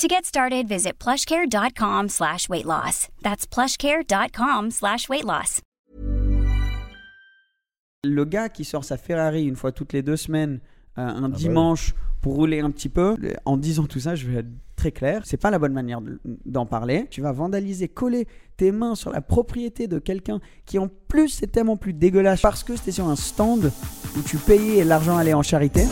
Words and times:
To 0.00 0.08
get 0.08 0.24
started, 0.24 0.66
visit 0.66 0.98
plushcare.com 0.98 2.08
slash 2.08 2.48
weight 2.48 2.66
loss. 2.66 3.06
That's 3.22 3.46
plushcare.com 3.46 4.72
slash 4.72 5.08
weight 5.08 5.24
loss. 5.24 5.60
Le 8.04 8.24
gars 8.24 8.48
qui 8.48 8.64
sort 8.64 8.84
sa 8.84 8.96
Ferrari 8.96 9.44
une 9.44 9.54
fois 9.54 9.70
toutes 9.70 9.92
les 9.92 10.02
deux 10.02 10.16
semaines, 10.16 10.58
euh, 10.98 11.02
un 11.06 11.28
dimanche, 11.28 11.94
pour 12.20 12.34
rouler 12.34 12.58
un 12.60 12.70
petit 12.72 12.88
peu, 12.88 13.16
en 13.44 13.56
disant 13.56 13.84
tout 13.84 14.00
ça, 14.00 14.14
je 14.16 14.26
vais 14.26 14.40
être 14.40 14.48
très 14.76 14.90
clair, 14.90 15.22
c'est 15.24 15.36
pas 15.36 15.50
la 15.52 15.58
bonne 15.60 15.72
manière 15.72 16.00
de- 16.00 16.18
d'en 16.44 16.66
parler. 16.66 17.06
Tu 17.08 17.20
vas 17.20 17.30
vandaliser, 17.32 17.86
coller 17.86 18.26
tes 18.56 18.72
mains 18.72 18.96
sur 18.96 19.10
la 19.12 19.20
propriété 19.20 19.86
de 19.86 20.00
quelqu'un 20.00 20.40
qui 20.66 20.78
en 20.80 20.88
plus 20.88 21.28
c'est 21.28 21.46
tellement 21.46 21.76
plus 21.76 21.92
dégueulasse 21.94 22.40
parce 22.40 22.64
que 22.64 22.74
c'était 22.76 22.90
sur 22.92 23.06
un 23.08 23.16
stand 23.16 23.70
où 24.18 24.22
tu 24.22 24.38
payais 24.38 24.78
et 24.78 24.84
l'argent 24.84 25.16
allait 25.16 25.34
en 25.34 25.42
charité. 25.42 25.84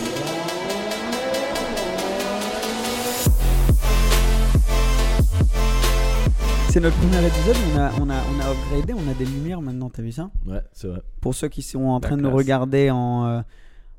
C'est 6.72 6.80
notre 6.80 6.96
premier 6.96 7.26
épisode, 7.26 7.56
on 7.74 7.78
a, 7.78 7.92
on, 8.00 8.08
a, 8.08 8.14
on 8.14 8.40
a 8.40 8.50
upgradé, 8.50 8.94
on 8.94 9.10
a 9.10 9.12
des 9.12 9.26
lumières 9.26 9.60
maintenant, 9.60 9.90
t'as 9.90 10.00
vu 10.00 10.10
ça 10.10 10.30
Ouais, 10.46 10.62
c'est 10.72 10.88
vrai. 10.88 11.02
Pour 11.20 11.34
ceux 11.34 11.48
qui 11.48 11.60
sont 11.60 11.84
en 11.84 12.00
train 12.00 12.16
de 12.16 12.22
nous 12.22 12.30
regarder 12.30 12.90
en, 12.90 13.26
euh, 13.26 13.40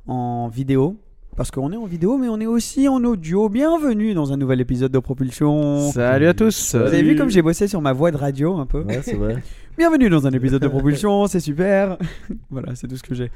en 0.07 0.47
vidéo, 0.47 0.97
parce 1.37 1.51
qu'on 1.51 1.71
est 1.71 1.77
en 1.77 1.85
vidéo, 1.85 2.17
mais 2.17 2.29
on 2.29 2.39
est 2.39 2.47
aussi 2.47 2.87
en 2.87 3.03
audio. 3.03 3.47
Bienvenue 3.47 4.15
dans 4.15 4.33
un 4.33 4.37
nouvel 4.37 4.59
épisode 4.59 4.91
de 4.91 4.97
Propulsion. 4.97 5.91
Salut 5.91 6.25
à 6.25 6.33
tous. 6.33 6.73
Vous 6.73 6.81
avez 6.81 7.03
vu 7.03 7.15
comme 7.15 7.29
j'ai 7.29 7.43
bossé 7.43 7.67
sur 7.67 7.79
ma 7.79 7.93
voix 7.93 8.09
de 8.09 8.17
radio 8.17 8.57
un 8.57 8.65
peu 8.65 8.81
Ouais, 8.81 9.03
c'est 9.03 9.17
vrai. 9.17 9.43
Bienvenue 9.77 10.09
dans 10.09 10.25
un 10.25 10.31
épisode 10.31 10.63
de 10.63 10.67
Propulsion, 10.79 11.27
c'est 11.27 11.41
super. 11.41 11.99
voilà, 12.49 12.73
c'est 12.73 12.87
tout 12.87 12.97
ce 12.97 13.03
que 13.03 13.13
j'ai. 13.13 13.29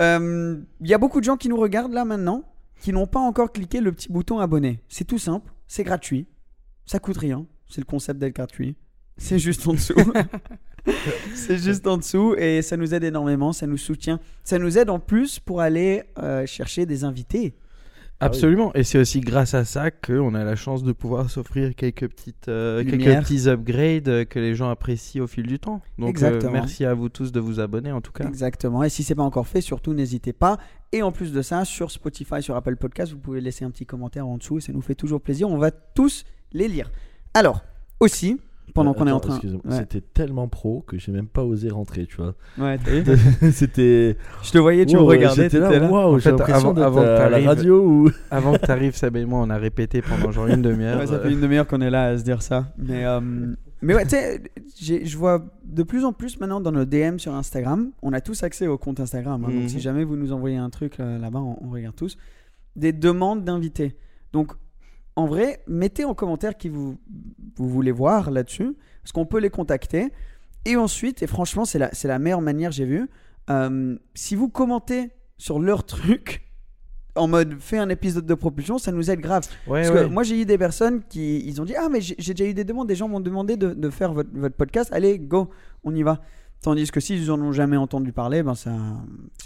Euh, 0.00 0.56
Il 0.80 0.88
y 0.88 0.94
a 0.94 0.98
beaucoup 0.98 1.18
de 1.18 1.24
gens 1.24 1.36
qui 1.36 1.48
nous 1.48 1.56
regardent 1.56 1.94
là 1.94 2.04
maintenant, 2.04 2.44
qui 2.80 2.92
n'ont 2.92 3.08
pas 3.08 3.18
encore 3.18 3.50
cliqué 3.50 3.80
le 3.80 3.90
petit 3.90 4.12
bouton 4.12 4.38
abonné. 4.38 4.78
C'est 4.88 5.04
tout 5.04 5.18
simple, 5.18 5.52
c'est 5.66 5.82
gratuit, 5.82 6.28
ça 6.86 7.00
coûte 7.00 7.16
rien. 7.16 7.44
C'est 7.68 7.80
le 7.80 7.86
concept 7.86 8.20
d'être 8.20 8.36
gratuit. 8.36 8.76
C'est 9.16 9.38
juste 9.38 9.66
en 9.66 9.74
dessous. 9.74 9.94
c'est 11.34 11.58
juste 11.58 11.86
en 11.86 11.96
dessous 11.96 12.34
et 12.36 12.62
ça 12.62 12.76
nous 12.76 12.94
aide 12.94 13.04
énormément, 13.04 13.52
ça 13.52 13.66
nous 13.66 13.76
soutient. 13.76 14.20
Ça 14.42 14.58
nous 14.58 14.78
aide 14.78 14.90
en 14.90 14.98
plus 14.98 15.38
pour 15.38 15.60
aller 15.60 16.02
euh, 16.18 16.46
chercher 16.46 16.86
des 16.86 17.04
invités. 17.04 17.54
Absolument. 18.20 18.72
Et 18.74 18.84
c'est 18.84 18.98
aussi 18.98 19.20
grâce 19.20 19.54
à 19.54 19.64
ça 19.64 19.90
qu'on 19.90 20.34
a 20.34 20.44
la 20.44 20.56
chance 20.56 20.82
de 20.82 20.92
pouvoir 20.92 21.28
s'offrir 21.30 21.74
quelques 21.74 22.08
petites, 22.08 22.48
euh, 22.48 22.84
quelques 22.84 23.22
petits 23.22 23.48
upgrades 23.48 24.24
que 24.26 24.38
les 24.38 24.54
gens 24.54 24.70
apprécient 24.70 25.24
au 25.24 25.26
fil 25.26 25.46
du 25.46 25.58
temps. 25.58 25.82
Donc, 25.98 26.08
euh, 26.08 26.10
Exactement. 26.10 26.52
merci 26.52 26.84
à 26.84 26.94
vous 26.94 27.08
tous 27.08 27.32
de 27.32 27.40
vous 27.40 27.60
abonner 27.60 27.92
en 27.92 28.00
tout 28.00 28.12
cas. 28.12 28.26
Exactement. 28.26 28.82
Et 28.82 28.88
si 28.88 29.02
c'est 29.02 29.14
pas 29.14 29.22
encore 29.22 29.46
fait, 29.46 29.60
surtout 29.60 29.92
n'hésitez 29.92 30.32
pas. 30.32 30.58
Et 30.92 31.02
en 31.02 31.12
plus 31.12 31.32
de 31.32 31.42
ça, 31.42 31.64
sur 31.64 31.90
Spotify, 31.90 32.40
sur 32.40 32.56
Apple 32.56 32.76
Podcast, 32.76 33.12
vous 33.12 33.18
pouvez 33.18 33.40
laisser 33.40 33.64
un 33.64 33.70
petit 33.70 33.86
commentaire 33.86 34.26
en 34.26 34.38
dessous. 34.38 34.60
Ça 34.60 34.72
nous 34.72 34.82
fait 34.82 34.94
toujours 34.94 35.20
plaisir. 35.20 35.48
On 35.48 35.58
va 35.58 35.70
tous 35.70 36.24
les 36.52 36.68
lire. 36.68 36.90
Alors, 37.34 37.62
aussi, 38.00 38.38
pendant 38.72 38.92
Euh, 38.92 38.94
qu'on 38.94 39.06
est 39.06 39.10
en 39.12 39.20
train. 39.20 39.38
Ouais. 39.38 39.76
C'était 39.78 40.00
tellement 40.00 40.48
pro 40.48 40.82
que 40.86 40.98
j'ai 40.98 41.12
même 41.12 41.26
pas 41.28 41.42
osé 41.44 41.68
rentrer, 41.70 42.06
tu 42.06 42.16
vois. 42.16 42.34
Ouais, 42.58 42.78
t'as 42.78 42.90
vu 43.14 43.52
C'était. 43.52 44.16
Je 44.42 44.50
te 44.50 44.58
voyais, 44.58 44.86
tu 44.86 44.96
me 44.96 45.00
Wow, 45.02 45.06
regardais. 45.08 45.42
J'étais 45.44 45.58
là, 45.60 45.78
là. 45.78 45.90
waouh, 45.90 46.14
En 46.14 46.18
j'ai 46.18 46.24
fait, 46.24 46.30
l'impression 46.30 46.76
avant- 46.76 47.00
que 47.02 47.06
à 47.06 47.24
la 47.24 47.28
t'arrives- 47.30 47.46
radio 47.48 47.84
ou. 47.86 48.10
Avant 48.30 48.54
que 48.54 48.64
tu 48.64 48.70
arrives, 48.70 48.96
Seb 48.96 49.16
et 49.16 49.24
moi, 49.24 49.40
on 49.42 49.50
a 49.50 49.56
répété 49.58 50.02
pendant 50.02 50.30
genre 50.32 50.46
une 50.48 50.62
demi-heure. 50.62 50.98
Ouais, 51.00 51.06
ça 51.06 51.20
fait 51.20 51.30
une 51.32 51.40
demi-heure 51.40 51.66
qu'on 51.66 51.80
est 51.80 51.90
là 51.90 52.06
à 52.06 52.18
se 52.18 52.24
dire 52.24 52.42
ça. 52.42 52.72
Mais, 52.78 53.04
euh, 53.04 53.20
mais 53.82 53.94
ouais, 53.94 54.04
tu 54.04 54.10
sais, 54.10 54.42
je 55.04 55.16
vois 55.18 55.44
de 55.64 55.82
plus 55.82 56.04
en 56.04 56.12
plus 56.12 56.40
maintenant 56.40 56.60
dans 56.60 56.72
nos 56.72 56.84
DM 56.84 57.18
sur 57.18 57.34
Instagram, 57.34 57.90
on 58.02 58.12
a 58.12 58.20
tous 58.20 58.42
accès 58.42 58.66
au 58.66 58.78
compte 58.78 58.98
Instagram. 59.00 59.44
hein, 59.44 59.48
Donc 59.50 59.62
Mhm. 59.62 59.68
si 59.68 59.80
jamais 59.80 60.04
vous 60.04 60.16
nous 60.16 60.32
envoyez 60.32 60.56
un 60.56 60.70
truc 60.70 61.00
euh, 61.00 61.18
là-bas, 61.18 61.40
on, 61.40 61.58
on 61.64 61.70
regarde 61.70 61.94
tous. 61.96 62.16
Des 62.76 62.92
demandes 62.92 63.44
d'invités. 63.44 63.94
Donc 64.32 64.52
en 65.16 65.26
vrai, 65.26 65.62
mettez 65.66 66.04
en 66.04 66.14
commentaire 66.14 66.56
qui 66.56 66.68
vous, 66.68 66.98
vous 67.56 67.68
voulez 67.68 67.92
voir 67.92 68.30
là-dessus, 68.30 68.76
parce 69.02 69.12
qu'on 69.12 69.26
peut 69.26 69.38
les 69.38 69.50
contacter. 69.50 70.12
Et 70.64 70.76
ensuite, 70.76 71.22
et 71.22 71.26
franchement, 71.26 71.64
c'est 71.64 71.78
la, 71.78 71.90
c'est 71.92 72.08
la 72.08 72.18
meilleure 72.18 72.40
manière, 72.40 72.72
j'ai 72.72 72.84
vu, 72.86 73.08
euh, 73.50 73.96
si 74.14 74.34
vous 74.34 74.48
commentez 74.48 75.10
sur 75.36 75.58
leur 75.60 75.84
truc, 75.84 76.42
en 77.16 77.28
mode 77.28 77.60
fais 77.60 77.78
un 77.78 77.88
épisode 77.90 78.26
de 78.26 78.34
propulsion, 78.34 78.78
ça 78.78 78.90
nous 78.90 79.10
aide 79.10 79.20
grave. 79.20 79.46
Ouais, 79.68 79.82
Parce 79.82 79.94
ouais. 79.94 80.02
que 80.04 80.08
moi, 80.08 80.22
j'ai 80.24 80.40
eu 80.40 80.44
des 80.44 80.58
personnes 80.58 81.02
qui 81.08 81.46
ils 81.46 81.60
ont 81.60 81.64
dit 81.64 81.74
Ah, 81.76 81.88
mais 81.88 82.00
j'ai 82.00 82.16
j'ai 82.18 82.34
déjà 82.34 82.50
eu 82.50 82.54
des 82.54 82.64
demandes, 82.64 82.88
des 82.88 82.96
gens 82.96 83.06
m'ont 83.08 83.20
demandé 83.20 83.56
de, 83.56 83.72
de 83.72 83.90
faire 83.90 84.12
votre, 84.12 84.30
votre 84.32 84.56
podcast. 84.56 84.90
Allez, 84.92 85.18
go, 85.20 85.48
on 85.84 85.94
y 85.94 86.02
va. 86.02 86.20
Tandis 86.64 86.90
que 86.90 86.98
s'ils 86.98 87.30
en 87.30 87.38
ont 87.42 87.52
jamais 87.52 87.76
entendu 87.76 88.10
parler, 88.10 88.42
ben 88.42 88.54
ça. 88.54 88.72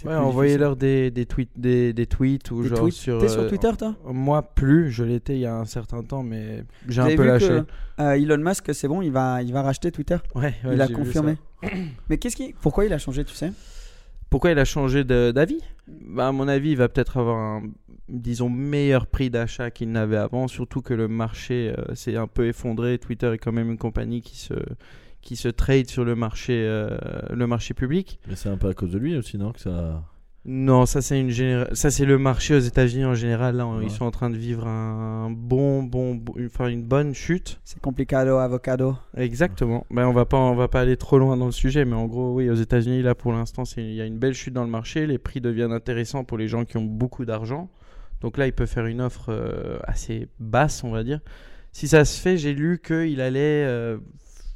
Ouais, 0.05 0.15
envoyez-leur 0.15 0.77
des, 0.77 1.11
des 1.11 1.25
tweets, 1.25 1.51
des, 1.57 1.91
des 1.91 2.05
tweets 2.05 2.49
ou. 2.51 2.63
Des 2.63 2.69
genre 2.69 2.79
tweets. 2.79 2.93
sur. 2.93 3.19
T'es 3.19 3.27
sur 3.27 3.41
euh, 3.41 3.49
Twitter, 3.49 3.71
toi? 3.77 3.93
Moi, 4.05 4.41
plus. 4.41 4.89
Je 4.89 5.03
l'étais 5.03 5.33
il 5.33 5.41
y 5.41 5.45
a 5.45 5.53
un 5.53 5.65
certain 5.65 6.01
temps, 6.01 6.23
mais 6.23 6.63
j'ai 6.87 7.01
un 7.01 7.13
peu 7.17 7.25
lâché. 7.25 7.47
que 7.97 8.01
euh, 8.01 8.11
Elon 8.13 8.37
Musk, 8.37 8.73
c'est 8.73 8.87
bon, 8.87 9.01
il 9.01 9.11
va, 9.11 9.43
il 9.43 9.51
va 9.51 9.63
racheter 9.63 9.91
Twitter? 9.91 10.15
Ouais, 10.33 10.53
ouais, 10.63 10.75
il 10.75 10.81
a 10.81 10.87
confirmé. 10.87 11.35
Mais 12.09 12.17
qu'est-ce 12.17 12.37
qui, 12.37 12.55
pourquoi 12.61 12.85
il 12.85 12.93
a 12.93 12.97
changé, 12.97 13.25
tu 13.25 13.33
sais? 13.33 13.51
Pourquoi 14.29 14.51
il 14.51 14.59
a 14.59 14.63
changé 14.63 15.03
d'avis? 15.03 15.59
Bah, 15.89 16.29
À 16.29 16.31
mon 16.31 16.47
avis, 16.47 16.69
il 16.71 16.77
va 16.77 16.87
peut-être 16.87 17.17
avoir 17.17 17.35
un, 17.37 17.63
disons, 18.07 18.47
meilleur 18.49 19.07
prix 19.07 19.29
d'achat 19.29 19.71
qu'il 19.71 19.91
n'avait 19.91 20.15
avant, 20.15 20.47
surtout 20.47 20.81
que 20.81 20.93
le 20.93 21.09
marché 21.09 21.73
euh, 21.77 21.95
s'est 21.95 22.15
un 22.15 22.27
peu 22.27 22.47
effondré. 22.47 22.97
Twitter 22.97 23.33
est 23.33 23.39
quand 23.39 23.51
même 23.51 23.71
une 23.71 23.77
compagnie 23.77 24.21
qui 24.21 24.37
se, 24.37 24.53
qui 25.21 25.35
se 25.35 25.47
trade 25.49 25.87
sur 25.87 26.05
le 26.05 26.15
marché, 26.15 26.53
euh, 26.65 26.97
le 27.31 27.47
marché 27.47 27.73
public. 27.73 28.19
Mais 28.27 28.35
c'est 28.35 28.49
un 28.49 28.57
peu 28.57 28.67
à 28.69 28.73
cause 28.73 28.91
de 28.91 28.97
lui 28.97 29.17
aussi, 29.17 29.37
non 29.37 29.51
que 29.51 29.59
ça... 29.59 30.03
Non, 30.45 30.85
ça 30.85 31.01
c'est 31.01 31.19
une 31.19 31.29
généra- 31.31 31.67
ça 31.75 31.91
c'est 31.91 32.05
le 32.05 32.17
marché 32.17 32.55
aux 32.55 32.59
États-Unis 32.59 33.03
en 33.03 33.13
général. 33.13 33.57
Là, 33.57 33.67
Ouais. 33.67 33.83
ils 33.83 33.91
sont 33.91 34.05
en 34.05 34.09
train 34.11 34.29
de 34.29 34.37
vivre 34.37 34.65
un 34.67 35.29
bon, 35.29 35.83
bon, 35.83 36.15
bon- 36.15 36.33
une, 36.37 36.45
enfin, 36.45 36.67
une 36.69 36.81
bonne 36.81 37.13
chute. 37.13 37.59
C'est 37.65 37.81
complicado, 37.81 38.37
avocado. 38.37 38.95
Exactement. 39.17 39.85
Ben, 39.91 40.07
on 40.07 40.13
va 40.13 40.25
pas, 40.25 40.37
on 40.37 40.55
va 40.55 40.69
pas 40.69 40.79
aller 40.79 40.95
trop 40.95 41.19
loin 41.19 41.35
dans 41.35 41.45
le 41.45 41.51
sujet, 41.51 41.83
mais 41.83 41.95
en 41.95 42.05
gros, 42.05 42.33
oui, 42.35 42.49
aux 42.49 42.55
États-Unis, 42.55 43.01
là, 43.01 43.15
pour 43.15 43.33
l'instant, 43.33 43.65
c'est- 43.65 43.83
il 43.83 43.93
y 43.93 44.01
a 44.01 44.05
une 44.05 44.17
belle 44.17 44.33
chute 44.33 44.53
dans 44.53 44.63
le 44.63 44.69
marché. 44.71 45.05
Les 45.07 45.17
prix 45.17 45.41
deviennent 45.41 45.73
intéressants 45.73 46.23
pour 46.23 46.37
les 46.37 46.47
gens 46.47 46.63
qui 46.63 46.77
ont 46.77 46.85
beaucoup 46.85 47.25
d'argent. 47.25 47.69
Donc 48.21 48.37
là, 48.37 48.47
il 48.47 48.53
peut 48.53 48.65
faire 48.65 48.85
une 48.85 49.01
offre 49.01 49.25
euh, 49.29 49.77
assez 49.83 50.29
basse, 50.39 50.85
on 50.85 50.89
va 50.91 51.03
dire. 51.03 51.19
Si 51.73 51.87
ça 51.89 52.05
se 52.05 52.19
fait, 52.19 52.37
j'ai 52.37 52.53
lu 52.53 52.79
qu'il 52.83 53.19
allait 53.21 53.65
euh, 53.67 53.97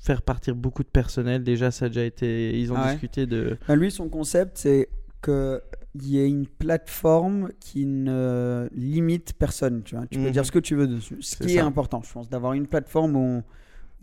faire 0.03 0.21
partir 0.21 0.55
beaucoup 0.55 0.83
de 0.83 0.89
personnel. 0.89 1.43
Déjà, 1.43 1.71
ça 1.71 1.85
a 1.85 1.87
déjà 1.87 2.03
été. 2.03 2.59
Ils 2.59 2.71
ont 2.71 2.75
Ah 2.77 2.85
ouais 2.87 2.91
discuté 2.91 3.25
de. 3.25 3.57
Ben, 3.67 3.75
lui, 3.75 3.89
son 3.89 4.09
concept, 4.09 4.57
c'est 4.57 4.89
qu'il 5.23 5.61
y 6.01 6.19
ait 6.19 6.27
une 6.27 6.45
plateforme 6.47 7.49
qui 7.59 7.85
ne 7.85 8.67
limite 8.75 9.33
personne. 9.39 9.81
Tu, 9.83 9.95
vois. 9.95 10.05
tu 10.07 10.19
peux 10.19 10.25
Mhm. 10.25 10.31
dire 10.31 10.45
ce 10.45 10.51
que 10.51 10.59
tu 10.59 10.75
veux 10.75 10.87
dessus. 10.87 11.17
Ce 11.21 11.37
qui 11.37 11.55
est 11.55 11.59
important, 11.59 12.01
je 12.05 12.11
pense, 12.11 12.29
d'avoir 12.29 12.53
une 12.53 12.67
plateforme 12.67 13.15
où. 13.15 13.43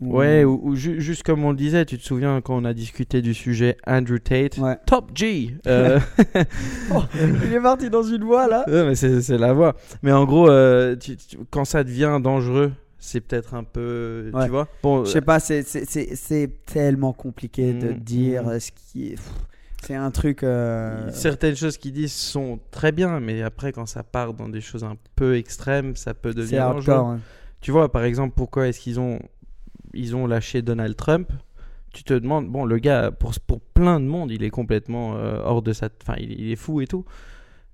Ouais, 0.03 0.43
ou, 0.43 0.59
ou 0.63 0.75
ju- 0.75 0.99
juste 0.99 1.21
comme 1.21 1.43
on 1.45 1.51
le 1.51 1.55
disait, 1.57 1.85
tu 1.85 1.95
te 1.99 2.03
souviens 2.03 2.41
quand 2.41 2.55
on 2.59 2.65
a 2.65 2.73
discuté 2.73 3.21
du 3.21 3.35
sujet 3.35 3.77
Andrew 3.85 4.17
Tate, 4.17 4.57
Ouais. 4.57 4.75
Top 4.87 5.11
G. 5.13 5.55
euh, 5.67 5.99
Oh, 6.91 7.03
il 7.45 7.53
est 7.53 7.59
parti 7.61 7.91
dans 7.91 8.01
une 8.01 8.23
voie 8.23 8.47
là. 8.47 8.63
Ouais, 8.67 8.83
mais 8.83 8.95
c'est 8.95 9.37
la 9.37 9.53
voix. 9.53 9.75
Mais 10.01 10.11
en 10.11 10.25
gros, 10.25 10.49
euh, 10.49 10.95
tu- 10.95 11.17
tu- 11.17 11.37
quand 11.51 11.65
ça 11.65 11.83
devient 11.83 12.19
dangereux, 12.19 12.71
c'est 13.01 13.19
peut-être 13.19 13.53
un 13.55 13.65
peu. 13.65 14.31
Ouais. 14.33 14.45
Tu 14.45 14.49
vois 14.51 14.69
Bon, 14.81 15.03
Je 15.03 15.09
sais 15.11 15.21
pas, 15.21 15.41
c'est- 15.41 15.63
c'est- 15.63 15.83
c'est 15.85 16.15
c'est 16.15 16.49
tellement 16.65 17.11
compliqué 17.11 17.73
de 17.73 17.89
Mhm, 17.89 17.99
dire 17.99 18.43
mhm. 18.45 18.59
ce 18.61 18.71
qui 18.71 19.07
est. 19.09 19.15
C'est 19.83 19.95
un 19.95 20.11
truc. 20.11 20.43
euh, 20.43 21.09
certaines 21.11 21.55
choses 21.55 21.77
qu'ils 21.77 21.91
disent 21.93 22.13
sont 22.13 22.59
très 22.69 22.91
bien, 22.91 23.19
mais 23.19 23.41
après, 23.41 23.71
quand 23.73 23.87
ça 23.87 24.03
part 24.03 24.33
dans 24.35 24.47
des 24.47 24.61
choses 24.61 24.83
un 24.83 24.95
peu 25.15 25.35
extrêmes, 25.35 25.95
ça 25.95 26.13
peut 26.13 26.33
devenir 26.33 26.65
dangereux. 26.71 26.93
hardcore. 26.93 27.07
hein. 27.13 27.19
Tu 27.61 27.71
vois, 27.71 27.91
par 27.91 28.03
exemple, 28.03 28.33
pourquoi 28.37 28.67
est-ce 28.67 28.79
qu'ils 28.79 28.99
ont, 28.99 29.19
ils 29.93 30.15
ont 30.15 30.27
lâché 30.27 30.61
Donald 30.61 30.95
Trump? 30.95 31.31
Tu 31.93 32.03
te 32.03 32.13
demandes, 32.13 32.47
bon, 32.47 32.63
le 32.63 32.77
gars, 32.77 33.11
pour, 33.11 33.33
pour 33.45 33.59
plein 33.59 33.99
de 33.99 34.05
monde, 34.05 34.31
il 34.31 34.43
est 34.43 34.49
complètement 34.51 35.15
euh, 35.17 35.41
hors 35.43 35.61
de 35.63 35.73
sa. 35.73 35.89
Enfin, 36.03 36.15
il, 36.19 36.31
il 36.39 36.51
est 36.51 36.55
fou 36.55 36.79
et 36.81 36.87
tout. 36.87 37.03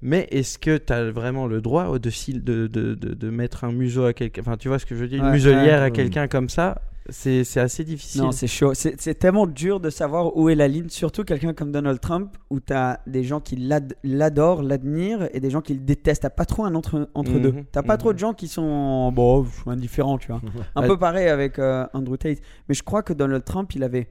Mais 0.01 0.27
est-ce 0.31 0.57
que 0.59 0.77
tu 0.77 0.93
as 0.93 1.09
vraiment 1.11 1.47
le 1.47 1.59
droit 1.61 1.97
de, 1.97 2.09
sil- 2.13 2.43
de, 2.43 2.67
de, 2.67 3.29
mettre 3.29 3.63
un 3.63 3.71
museau 3.71 4.05
à 4.05 4.13
quelqu'un? 4.13 4.41
Enfin, 4.41 4.57
tu 4.57 4.67
vois 4.67 4.77
ce 4.79 4.85
que 4.85 4.95
je 4.95 5.01
veux 5.01 5.07
dire? 5.07 5.19
Une 5.19 5.25
Ouais, 5.25 5.31
muselière 5.31 5.79
ouais. 5.79 5.85
à 5.87 5.89
quelqu'un 5.91 6.27
comme 6.27 6.49
ça, 6.49 6.81
c'est 7.09 7.41
assez 7.57 7.83
difficile. 7.83 8.21
Non, 8.21 8.31
c'est 8.31 8.47
chaud. 8.47 8.73
C'est 8.75 9.15
tellement 9.17 9.47
dur 9.47 9.79
de 9.79 9.89
savoir 9.89 10.37
où 10.37 10.49
est 10.49 10.55
la 10.55 10.67
ligne, 10.67 10.89
surtout 10.89 11.23
quelqu'un 11.23 11.53
comme 11.53 11.71
Donald 11.71 11.99
Trump, 11.99 12.37
où 12.51 12.59
tu 12.59 12.73
as 12.73 12.99
des 13.07 13.23
gens 13.23 13.39
qui 13.39 13.55
l'ad- 13.55 13.95
l'adorent, 14.03 14.61
l'admirent, 14.61 15.29
et 15.33 15.39
des 15.39 15.49
gens 15.49 15.61
qui 15.61 15.73
le 15.73 15.79
détestent. 15.79 16.21
T'as 16.23 16.29
pas 16.29 16.45
trop 16.45 16.65
un 16.65 16.75
entre, 16.75 17.09
entre 17.15 17.31
Mhm, 17.31 17.41
deux. 17.41 17.53
T'as 17.71 17.81
pas 17.81 17.93
mhm. 17.93 17.99
trop 17.99 18.13
de 18.13 18.19
gens 18.19 18.33
qui 18.33 18.47
sont 18.47 19.11
bon, 19.13 19.47
indifférents, 19.65 20.17
tu 20.19 20.27
vois. 20.27 20.41
Un 20.75 20.81
Ouais. 20.81 20.87
peu 20.89 20.97
pareil 20.99 21.27
avec 21.29 21.57
euh, 21.59 21.87
Andrew 21.93 22.17
Tate. 22.17 22.39
Mais 22.69 22.75
je 22.75 22.83
crois 22.83 23.01
que 23.03 23.13
Donald 23.13 23.43
Trump, 23.45 23.73
il 23.73 23.83
avait 23.83 24.09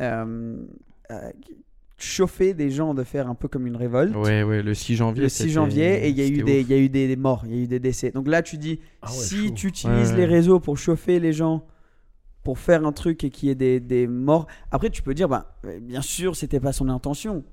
euh, 0.00 0.56
euh, 1.12 1.30
chauffé 1.98 2.54
des 2.54 2.70
gens 2.70 2.94
de 2.94 3.02
faire 3.04 3.28
un 3.28 3.34
peu 3.34 3.48
comme 3.48 3.66
une 3.66 3.76
révolte. 3.76 4.14
Ouais, 4.16 4.42
ouais, 4.44 4.62
le 4.62 4.72
6 4.72 4.96
janvier. 4.96 5.22
Le 5.22 5.28
6 5.28 5.36
c'était- 5.38 5.50
janvier, 5.50 6.06
et 6.06 6.08
il 6.08 6.16
y, 6.18 6.22
a 6.22 6.26
eu 6.26 6.42
des- 6.42 6.62
y 6.62 6.72
a 6.72 6.78
eu 6.78 6.88
des, 6.88 7.08
des 7.08 7.16
morts, 7.16 7.42
il 7.46 7.54
y 7.54 7.58
a 7.58 7.62
eu 7.64 7.66
des 7.66 7.80
décès. 7.80 8.10
Donc 8.12 8.28
là, 8.28 8.40
tu 8.42 8.56
dis, 8.56 8.78
Ah 9.02 9.10
ouais, 9.10 9.16
si 9.16 9.48
chaud. 9.48 9.54
tu 9.54 9.66
utilises 9.66 10.10
Ouais, 10.12 10.16
les 10.16 10.24
réseaux 10.24 10.60
pour 10.60 10.78
chauffer 10.78 11.18
les 11.18 11.32
gens, 11.32 11.66
pour 12.44 12.58
faire 12.58 12.86
un 12.86 12.92
truc 12.92 13.24
et 13.24 13.30
qu'il 13.30 13.48
y 13.48 13.52
ait 13.52 13.56
des, 13.56 13.80
des 13.80 14.06
morts, 14.06 14.46
après 14.70 14.90
tu 14.90 15.02
peux 15.02 15.12
dire, 15.12 15.28
bah, 15.28 15.58
bien 15.82 16.00
sûr, 16.00 16.36
c'était 16.36 16.60
pas 16.60 16.72
son 16.72 16.88
intention. 16.88 17.44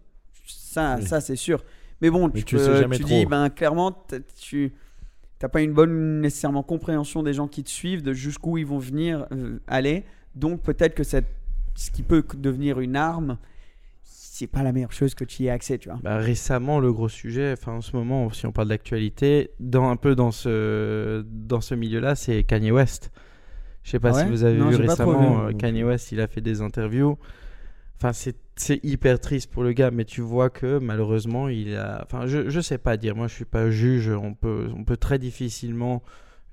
Ça, 0.47 0.97
Oui. 0.99 1.07
ça 1.07 1.21
c'est 1.21 1.35
sûr. 1.35 1.63
Mais 2.01 2.09
bon, 2.11 2.27
Mais 2.27 2.39
tu, 2.39 2.43
tu 2.45 2.55
peux- 2.57 2.61
sais 2.63 2.81
jamais 2.81 2.97
tu 2.97 3.03
trop. 3.03 3.09
dis, 3.13 3.25
ben, 3.25 3.49
clairement, 3.49 4.05
tu 4.39 4.73
n'as 5.41 5.49
pas 5.49 5.61
une 5.61 5.73
bonne 5.73 6.21
nécessairement 6.21 6.61
compréhension 6.63 7.23
des 7.23 7.33
gens 7.33 7.47
qui 7.47 7.63
te 7.63 7.69
suivent, 7.69 8.03
de 8.03 8.13
jusqu'où 8.13 8.57
ils 8.59 8.65
vont 8.65 8.77
venir 8.77 9.25
euh, 9.31 9.57
aller. 9.67 10.03
Donc 10.35 10.61
peut-être 10.61 10.93
que 10.93 11.03
cette, 11.03 11.25
ce 11.73 11.89
qui 11.89 12.03
peut 12.03 12.23
devenir 12.37 12.79
une 12.79 12.95
arme, 12.95 13.37
c'est 14.37 14.47
pas 14.47 14.63
la 14.63 14.71
meilleure 14.71 14.91
chose 14.91 15.15
que 15.15 15.23
tu 15.23 15.43
y 15.43 15.47
aies 15.47 15.49
accès, 15.49 15.77
tu 15.77 15.89
vois. 15.89 15.99
Bah, 16.03 16.17
récemment, 16.17 16.79
le 16.79 16.91
gros 16.91 17.09
sujet, 17.09 17.53
enfin 17.53 17.73
en 17.73 17.81
ce 17.81 17.95
moment, 17.95 18.29
si 18.31 18.45
on 18.45 18.51
parle 18.51 18.67
d'actualité, 18.67 19.51
dans 19.59 19.89
un 19.89 19.95
peu 19.95 20.15
dans 20.15 20.31
ce 20.31 21.23
dans 21.29 21.61
ce 21.61 21.73
milieu-là, 21.75 22.15
c'est 22.15 22.43
Kanye 22.43 22.71
West. 22.71 23.11
Je 23.83 23.91
sais 23.91 23.99
pas 23.99 24.09
Ah 24.17 24.23
si 24.23 24.29
vous 24.29 24.43
avez 24.43 24.57
Non, 24.57 24.69
vu 24.69 24.75
récemment, 24.75 25.45
vu. 25.45 25.53
euh, 25.53 25.57
Kanye 25.57 25.83
West, 25.83 26.11
il 26.11 26.19
a 26.19 26.27
fait 26.27 26.41
des 26.41 26.61
interviews. 26.61 27.17
Enfin, 27.97 28.11
c'est 28.13 28.35
c'est 28.57 28.83
hyper 28.83 29.19
triste 29.19 29.51
pour 29.51 29.63
le 29.63 29.71
gars, 29.73 29.91
mais 29.91 30.05
tu 30.05 30.21
vois 30.21 30.49
que 30.49 30.79
malheureusement, 30.79 31.47
il 31.49 31.75
a. 31.75 32.01
Enfin, 32.03 32.25
je 32.25 32.49
je 32.49 32.59
sais 32.61 32.77
pas 32.77 32.97
dire. 32.97 33.15
Moi, 33.15 33.27
je 33.27 33.33
suis 33.35 33.45
pas 33.45 33.69
juge. 33.69 34.09
On 34.09 34.33
peut 34.33 34.69
on 34.75 34.83
peut 34.83 34.97
très 34.97 35.17
difficilement 35.19 36.03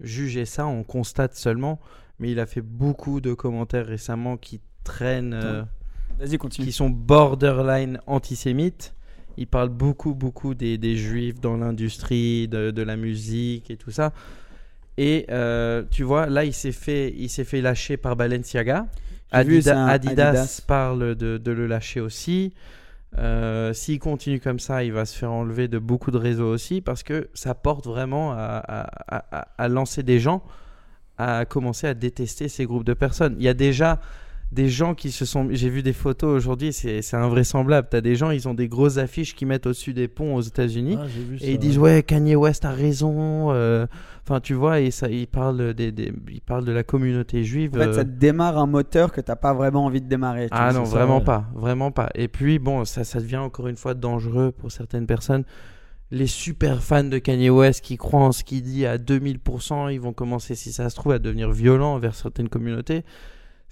juger 0.01 0.45
ça. 0.45 0.67
On 0.67 0.85
constate 0.85 1.35
seulement. 1.35 1.81
Mais 2.19 2.31
il 2.31 2.39
a 2.39 2.47
fait 2.47 2.61
beaucoup 2.61 3.21
de 3.21 3.35
commentaires 3.35 3.87
récemment 3.87 4.37
qui 4.37 4.61
traînent. 4.85 5.35
euh, 5.35 5.63
Vas-y, 6.19 6.39
continue. 6.39 6.67
qui 6.67 6.73
sont 6.73 6.91
borderline 6.91 8.01
antisémites. 8.07 8.95
Il 9.37 9.47
parle 9.47 9.71
beaucoup, 9.71 10.15
beaucoup 10.15 10.55
des, 10.55 10.77
des 10.79 10.97
juifs 10.97 11.41
dans 11.41 11.57
l'industrie, 11.57 12.49
de, 12.49 12.71
de 12.71 12.83
la 12.83 12.97
musique 12.97 13.71
et 13.71 13.77
tout 13.77 13.91
ça. 13.91 14.13
Et 14.99 15.27
euh, 15.31 15.83
tu 15.91 16.03
vois, 16.03 16.27
là, 16.27 16.45
il 16.45 16.53
s'est 16.53 16.73
fait, 16.73 17.15
il 17.17 17.29
s'est 17.31 17.45
fait 17.45 17.61
lâcher 17.63 17.97
par 17.97 18.15
Balenciaga. 18.15 18.87
Vu, 19.47 19.63
un 19.71 19.87
Adidas, 19.87 20.29
Adidas. 20.29 20.61
parle 20.67 21.15
de, 21.15 21.39
de 21.39 21.51
le 21.53 21.67
lâcher 21.67 22.01
aussi. 22.01 22.53
Euh, 23.19 23.73
S'il 23.73 23.99
continue 23.99 24.41
comme 24.41 24.59
ça, 24.59 24.85
il 24.85 24.93
va 24.93 25.07
se 25.07 25.17
faire 25.17 25.33
enlever 25.33 25.67
de 25.69 25.79
beaucoup 25.79 26.11
de 26.11 26.19
réseaux 26.19 26.51
aussi 26.53 26.83
parce 26.83 27.03
que 27.03 27.29
ça 27.33 27.55
porte 27.55 27.87
vraiment 27.87 28.33
à, 28.33 28.37
à- 28.37 29.17
à- 29.39 29.49
à 29.57 29.69
lancer 29.69 30.03
des 30.03 30.19
gens 30.21 30.43
à 31.19 31.45
commencer 31.45 31.87
à 31.87 31.95
détester 31.95 32.49
ces 32.49 32.65
groupes 32.67 32.85
de 32.85 32.95
personnes. 32.95 33.37
Il 33.39 33.45
y 33.45 33.49
a 33.49 33.55
déjà 33.55 34.01
des 34.53 34.69
gens 34.69 34.95
qui 34.95 35.11
se 35.11 35.25
sont. 35.25 35.49
J'ai 35.51 35.71
vu 35.71 35.83
des 35.83 35.95
photos 35.95 36.37
aujourd'hui, 36.37 36.75
c'est 36.75 37.03
invraisemblable. 37.15 37.89
Tu 37.91 37.97
as 37.97 38.01
des 38.03 38.15
gens, 38.17 38.31
ils 38.31 38.47
ont 38.49 38.55
des 38.55 38.69
grosses 38.69 38.99
affiches 38.99 39.35
qui 39.35 39.47
mettent 39.47 39.67
au-dessus 39.67 39.95
des 39.95 40.09
ponts 40.09 40.35
aux 40.35 40.43
États-Unis. 40.43 40.99
Ah, 41.01 41.07
Et 41.41 41.53
ils 41.53 41.59
disent 41.59 41.79
ouais 41.79 42.03
Kanye 42.03 42.37
West 42.37 42.67
a 42.67 42.71
raison, 42.71 43.51
euh, 43.53 43.87
enfin 44.25 44.41
tu 44.41 44.53
vois 44.53 44.81
et 44.81 44.91
ça 44.91 45.09
ils 45.09 45.27
parlent 45.27 45.73
des, 45.73 45.91
des- 45.91 46.13
ils 46.31 46.43
parlent 46.43 46.67
de 46.67 46.73
la 46.73 46.83
communauté 46.83 47.45
juive. 47.45 47.71
En 47.75 47.79
fait, 47.79 47.87
euh, 47.89 47.93
ça 47.95 48.05
te 48.05 48.11
démarre 48.11 48.59
un 48.59 48.67
moteur 48.67 49.11
que 49.11 49.23
t'as 49.23 49.37
pas 49.37 49.55
vraiment 49.55 49.87
envie 49.87 50.03
de 50.03 50.09
démarrer. 50.09 50.49
ah 50.51 50.71
vois, 50.71 50.81
non, 50.81 50.85
ça. 50.85 50.97
vraiment 50.99 51.21
pas, 51.23 51.47
vraiment 51.55 51.91
pas. 51.91 52.11
Et 52.15 52.29
puis 52.29 52.59
bon, 52.59 52.85
ça, 52.85 53.05
ça 53.05 53.21
devient 53.21 53.39
encore 53.39 53.69
une 53.69 53.77
fois 53.77 53.95
dangereux 53.95 54.53
pour 54.53 54.71
certaines 54.71 55.07
personnes. 55.07 55.45
Les 56.11 56.27
super 56.27 56.83
fans 56.83 57.05
de 57.05 57.17
Kanye 57.17 57.49
West 57.49 57.81
qui 57.83 57.97
croient 57.97 58.21
en 58.21 58.33
ce 58.33 58.45
qu'il 58.45 58.63
dit 58.63 58.85
à 58.85 58.99
2000%, 58.99 59.91
ils 59.91 59.99
vont 59.99 60.13
commencer, 60.13 60.55
si 60.55 60.71
ça 60.71 60.91
se 60.91 60.95
trouve, 60.95 61.13
à 61.13 61.19
devenir 61.19 61.51
violents 61.51 61.95
envers 61.95 62.15
certaines 62.15 62.51
communautés. 62.51 63.03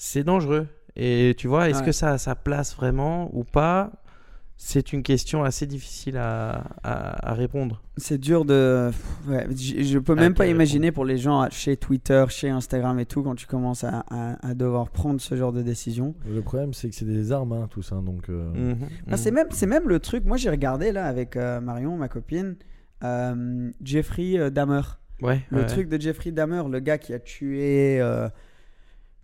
C'est 0.02 0.24
dangereux. 0.24 0.66
Et 0.96 1.34
tu 1.36 1.46
vois, 1.46 1.68
est-ce 1.68 1.80
Ouais. 1.80 1.84
que 1.86 1.92
ça 1.92 2.12
a 2.12 2.18
sa 2.18 2.34
place 2.34 2.74
vraiment 2.74 3.28
ou 3.34 3.44
pas? 3.44 3.92
C'est 4.56 4.94
une 4.94 5.02
question 5.02 5.44
assez 5.44 5.66
difficile 5.66 6.16
à, 6.16 6.64
à- 6.82 7.30
à 7.30 7.34
répondre. 7.34 7.82
C'est 7.98 8.16
dur 8.16 8.46
de. 8.46 8.90
Ouais, 9.28 9.46
je, 9.50 9.82
je 9.82 9.98
peux 9.98 10.14
même 10.14 10.32
pas 10.32 10.46
imaginer 10.46 10.90
pour 10.90 11.04
les 11.04 11.18
gens 11.18 11.46
chez 11.50 11.76
Twitter, 11.76 12.24
chez 12.30 12.48
Instagram 12.48 12.98
et 12.98 13.04
tout, 13.04 13.22
quand 13.22 13.34
tu 13.34 13.46
commences 13.46 13.84
à, 13.84 14.04
à- 14.10 14.46
à 14.48 14.54
devoir 14.54 14.88
prendre 14.88 15.20
ce 15.20 15.34
genre 15.34 15.52
de 15.52 15.60
décision. 15.60 16.14
Le 16.26 16.40
problème, 16.40 16.72
c'est 16.72 16.88
que 16.88 16.94
c'est 16.94 17.04
des 17.04 17.30
armes, 17.30 17.52
hein, 17.52 17.68
tout 17.70 17.82
ça. 17.82 17.96
Donc, 17.96 18.30
euh, 18.30 18.52
Mhm, 18.54 18.88
Ah, 19.10 19.18
c'est 19.18 19.30
mhm. 19.30 19.34
même, 19.36 19.46
c'est 19.50 19.66
même 19.66 19.86
le 19.86 19.98
truc. 19.98 20.24
Moi, 20.24 20.38
j'ai 20.38 20.48
regardé 20.50 20.92
là 20.92 21.04
avec 21.06 21.36
euh, 21.36 21.60
Marion, 21.60 21.96
ma 21.98 22.08
copine, 22.08 22.56
euh, 23.04 23.70
Jeffrey 23.84 24.38
euh, 24.38 24.48
Dahmer. 24.50 24.80
Ouais, 25.20 25.42
Le 25.50 25.58
ouais. 25.60 25.66
truc 25.66 25.88
de 25.90 26.00
Jeffrey 26.00 26.32
Dahmer, 26.32 26.62
le 26.70 26.80
gars 26.80 26.96
qui 26.96 27.12
a 27.12 27.18
tué, 27.18 28.00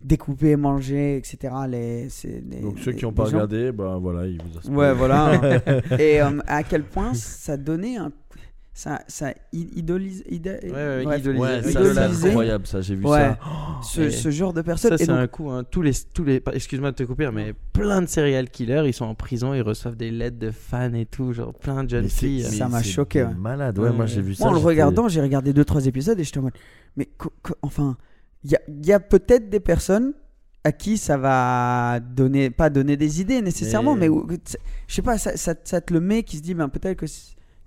découpé, 0.01 0.55
mangé, 0.55 1.17
etc. 1.17 1.53
Les, 1.67 2.07
c'est 2.09 2.43
les- 2.49 2.61
donc 2.61 2.79
ceux 2.79 2.91
les- 2.91 2.97
qui 2.97 3.05
n'ont 3.05 3.13
pas 3.13 3.25
gens- 3.25 3.31
regardé, 3.33 3.71
ben 3.71 3.97
voilà, 3.97 4.25
ils 4.27 4.39
vous 4.41 4.71
Ouais, 4.75 4.93
voilà. 4.93 5.39
Et 5.99 6.21
euh, 6.21 6.39
à 6.47 6.63
quel 6.63 6.83
point 6.83 7.13
ça 7.13 7.57
donnait 7.57 7.97
un. 7.97 8.11
Ça, 8.73 9.01
ça 9.07 9.33
idolise. 9.53 10.23
ouais, 10.29 10.35
idolise- 10.35 11.39
Ouais, 11.39 11.63
ça, 11.63 11.69
idoliser. 11.81 12.13
c'est 12.13 12.27
incroyable, 12.27 12.67
ça. 12.67 12.81
J'ai 12.81 12.93
vu 12.93 13.05
Ouais. 13.05 13.17
ça. 13.17 13.39
ce, 13.83 14.01
Et 14.01 14.11
ce 14.11 14.29
genre 14.29 14.53
de 14.53 14.61
personne. 14.61 14.89
Ça, 14.89 14.95
Et 14.95 14.97
c'est 14.99 15.07
donc, 15.07 15.17
un 15.17 15.25
coup. 15.25 15.49
hein. 15.49 15.63
Tous 15.63 15.81
les, 15.81 15.93
tous 16.13 16.23
les, 16.23 16.43
excuse-moi 16.53 16.91
de 16.91 16.95
te 16.95 17.01
couper, 17.01 17.27
mais 17.33 17.55
plein 17.73 18.03
de 18.03 18.05
serial 18.05 18.51
killers, 18.51 18.83
ils 18.85 18.93
sont 18.93 19.05
en 19.05 19.15
prison, 19.15 19.55
ils 19.55 19.63
reçoivent 19.63 19.95
des 19.95 20.11
lettres 20.11 20.37
de 20.37 20.51
fans 20.51 20.93
et 20.93 21.07
tout, 21.07 21.33
genre 21.33 21.55
plein 21.55 21.83
de 21.85 21.89
jeunes 21.89 22.03
Mais 22.03 22.09
filles. 22.09 22.43
Ça 22.43 22.69
m'a 22.69 22.83
choqué, 22.83 23.23
ouais. 23.23 23.33
Malade, 23.35 23.79
ouais, 23.79 23.85
Ouais, 23.85 23.95
moi 23.95 24.05
ouais. 24.05 24.11
j'ai 24.11 24.21
vu 24.21 24.35
ça. 24.35 24.45
en 24.45 24.51
le 24.51 24.59
regardant, 24.59 25.07
j'ai 25.07 25.21
regardé 25.21 25.53
2-3 25.53 25.87
épisodes 25.87 26.19
et 26.19 26.23
j'étais 26.23 26.37
en 26.37 26.43
mode. 26.43 26.53
Mais 26.97 27.07
co- 27.17 27.33
co- 27.41 27.55
enfin, 27.63 27.97
il 28.43 28.51
y 28.51 28.55
a, 28.55 28.61
il 28.67 28.85
y 28.85 28.93
a 28.93 28.99
peut-être 28.99 29.49
des 29.49 29.59
personnes 29.59 30.13
à 30.63 30.71
qui 30.71 30.97
ça 30.97 31.17
va 31.17 31.99
donner. 31.99 32.49
Pas 32.49 32.69
donner 32.69 32.97
des 32.97 33.21
idées 33.21 33.41
nécessairement, 33.41 33.95
mais, 33.95 34.07
je 34.87 34.93
sais 34.95 35.01
pas, 35.01 35.17
ça, 35.17 35.37
ça- 35.37 35.55
ça 35.63 35.81
te 35.81 35.93
le 35.93 35.99
met 36.01 36.23
qui 36.23 36.37
se 36.37 36.41
dit, 36.41 36.53
ben, 36.53 36.67
peut-être 36.69 36.97
que 36.97 37.05